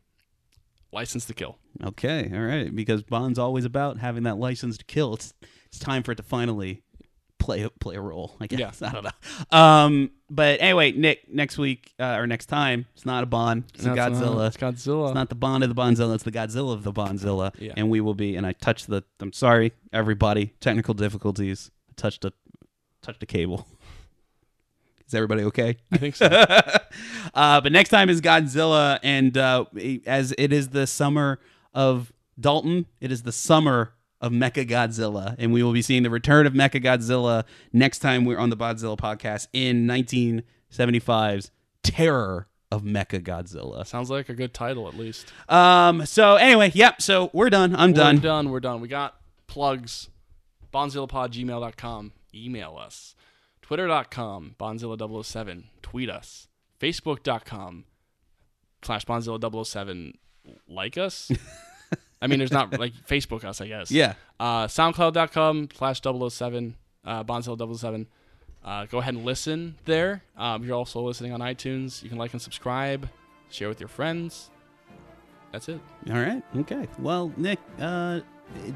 License 0.91 1.25
to 1.25 1.33
Kill. 1.33 1.57
Okay. 1.83 2.31
All 2.33 2.41
right. 2.41 2.73
Because 2.75 3.03
Bond's 3.03 3.39
always 3.39 3.65
about 3.65 3.97
having 3.99 4.23
that 4.23 4.37
license 4.37 4.77
to 4.77 4.85
kill. 4.85 5.13
It's 5.15 5.33
it's 5.67 5.79
time 5.79 6.03
for 6.03 6.11
it 6.11 6.15
to 6.15 6.23
finally 6.23 6.82
play 7.43 7.67
play 7.79 7.95
a 7.95 8.01
role. 8.01 8.35
I 8.39 8.47
guess. 8.47 8.81
I 8.81 8.91
don't 8.91 9.03
know. 9.03 9.57
Um. 9.57 10.11
But 10.29 10.61
anyway, 10.61 10.93
Nick. 10.93 11.31
Next 11.31 11.57
week 11.57 11.93
uh, 11.99 12.15
or 12.15 12.25
next 12.25 12.47
time, 12.47 12.85
it's 12.93 13.05
not 13.05 13.23
a 13.23 13.27
Bond. 13.27 13.65
It's 13.73 13.83
a 13.83 13.87
No, 13.87 13.93
it's 13.93 13.99
not. 13.99 14.11
Godzilla. 14.11 14.47
It's 14.47 14.57
Godzilla. 14.57 15.07
It's 15.07 15.15
not 15.15 15.29
the 15.29 15.35
Bond 15.35 15.63
of 15.63 15.69
the 15.69 15.79
Bondzilla. 15.79 16.15
It's 16.15 16.23
the 16.23 16.31
Godzilla 16.31 16.73
of 16.73 16.83
the 16.83 16.93
Bondzilla. 16.93 17.53
Yeah. 17.59 17.73
And 17.75 17.89
we 17.89 18.01
will 18.01 18.15
be. 18.15 18.35
And 18.35 18.45
I 18.45 18.53
touched 18.53 18.87
the. 18.87 19.03
I'm 19.19 19.33
sorry, 19.33 19.73
everybody. 19.91 20.53
Technical 20.59 20.93
difficulties. 20.93 21.69
I 21.89 21.93
touched 21.97 22.25
a 22.25 22.33
touched 23.01 23.21
a 23.21 23.25
cable. 23.25 23.67
Is 25.05 25.13
everybody 25.13 25.43
okay? 25.43 25.77
I 25.91 25.97
think 25.97 26.15
so. 26.15 26.25
uh, 27.33 27.61
but 27.61 27.71
next 27.71 27.89
time 27.89 28.09
is 28.09 28.21
Godzilla, 28.21 28.99
and 29.03 29.37
uh, 29.37 29.65
as 30.07 30.33
it 30.37 30.53
is 30.53 30.69
the 30.69 30.87
summer 30.87 31.39
of 31.73 32.13
Dalton, 32.39 32.85
it 33.01 33.11
is 33.11 33.23
the 33.23 33.33
summer 33.33 33.93
of 34.23 34.31
Mecha 34.31 34.65
Godzilla, 34.67 35.35
and 35.37 35.51
we 35.53 35.61
will 35.61 35.73
be 35.73 35.81
seeing 35.83 36.01
the 36.01 36.09
return 36.09 36.47
of 36.47 36.53
Mecha 36.53 36.81
Godzilla 36.83 37.43
next 37.73 37.99
time 37.99 38.23
we're 38.25 38.39
on 38.39 38.49
the 38.49 38.55
Godzilla 38.57 38.97
podcast 38.97 39.47
in 39.53 39.85
1975's 39.85 41.51
Terror 41.83 42.47
of 42.71 42.83
Mecha 42.83 43.21
Godzilla. 43.21 43.85
Sounds 43.85 44.09
like 44.09 44.29
a 44.29 44.33
good 44.33 44.53
title 44.53 44.87
at 44.87 44.95
least. 44.97 45.31
Um. 45.49 46.05
So 46.05 46.35
anyway, 46.37 46.71
yep. 46.73 47.01
So 47.01 47.29
we're 47.33 47.49
done. 47.51 47.75
I'm 47.75 47.91
We're 47.91 47.95
done. 47.97 48.17
done. 48.19 48.49
We're 48.49 48.59
done. 48.61 48.81
We 48.81 48.87
got 48.87 49.15
plugs. 49.45 50.09
bonzillapod@gmail.com. 50.73 52.13
Email 52.33 52.77
us. 52.79 53.15
Twitter.com, 53.61 54.55
Bonzilla007. 54.59 55.63
Tweet 55.81 56.09
us. 56.09 56.47
Facebook.com 56.79 57.85
slash 58.81 59.05
Bonzilla007. 59.05 60.13
Like 60.67 60.97
us. 60.97 61.31
I 62.23 62.27
mean, 62.27 62.39
there's 62.39 62.51
not 62.51 62.79
like 62.79 62.93
Facebook 63.07 63.43
us, 63.43 63.59
I 63.59 63.67
guess. 63.67 63.91
Yeah. 63.91 64.13
Uh, 64.39 64.67
SoundCloud.com 64.67 65.69
slash 65.75 66.01
007, 66.01 66.75
uh, 67.05 67.23
Bonzilla007. 67.23 68.07
Uh, 68.63 68.85
go 68.85 68.99
ahead 68.99 69.13
and 69.13 69.25
listen 69.25 69.75
there. 69.83 70.23
Um, 70.37 70.63
you're 70.63 70.77
also 70.77 71.01
listening 71.01 71.33
on 71.33 71.41
iTunes. 71.41 72.01
You 72.01 72.07
can 72.07 72.17
like 72.17 72.31
and 72.31 72.41
subscribe, 72.41 73.09
share 73.49 73.67
with 73.67 73.81
your 73.81 73.89
friends. 73.89 74.49
That's 75.51 75.67
it. 75.67 75.81
All 76.09 76.15
right. 76.15 76.41
Okay. 76.59 76.87
Well, 76.97 77.33
Nick, 77.35 77.59
uh, 77.79 78.21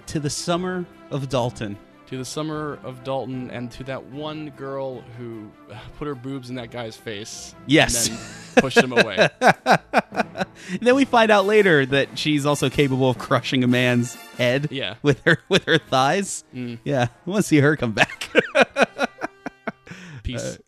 to 0.07 0.19
the 0.19 0.29
summer 0.29 0.85
of 1.09 1.29
Dalton. 1.29 1.77
To 2.07 2.17
the 2.17 2.25
summer 2.25 2.79
of 2.83 3.03
Dalton 3.03 3.51
and 3.51 3.69
to 3.73 3.83
that 3.83 4.05
one 4.05 4.51
girl 4.51 5.01
who 5.17 5.51
uh, 5.69 5.77
put 5.97 6.07
her 6.07 6.15
boobs 6.15 6.49
in 6.49 6.55
that 6.55 6.71
guy's 6.71 6.95
face. 6.95 7.53
Yes. 7.65 8.07
And 8.07 8.17
then 8.17 8.61
pushed 8.61 8.77
him 8.77 8.93
away. 8.93 9.27
then 10.81 10.95
we 10.95 11.03
find 11.03 11.31
out 11.31 11.45
later 11.45 11.85
that 11.85 12.17
she's 12.17 12.45
also 12.45 12.69
capable 12.69 13.09
of 13.09 13.17
crushing 13.17 13.63
a 13.63 13.67
man's 13.67 14.15
head. 14.15 14.69
Yeah. 14.71 14.95
With 15.01 15.21
her 15.25 15.39
with 15.49 15.65
her 15.65 15.77
thighs. 15.77 16.45
Mm. 16.55 16.79
Yeah. 16.85 17.07
I 17.25 17.29
want 17.29 17.43
to 17.43 17.47
see 17.47 17.59
her 17.59 17.75
come 17.75 17.91
back. 17.91 18.31
Peace. 20.23 20.59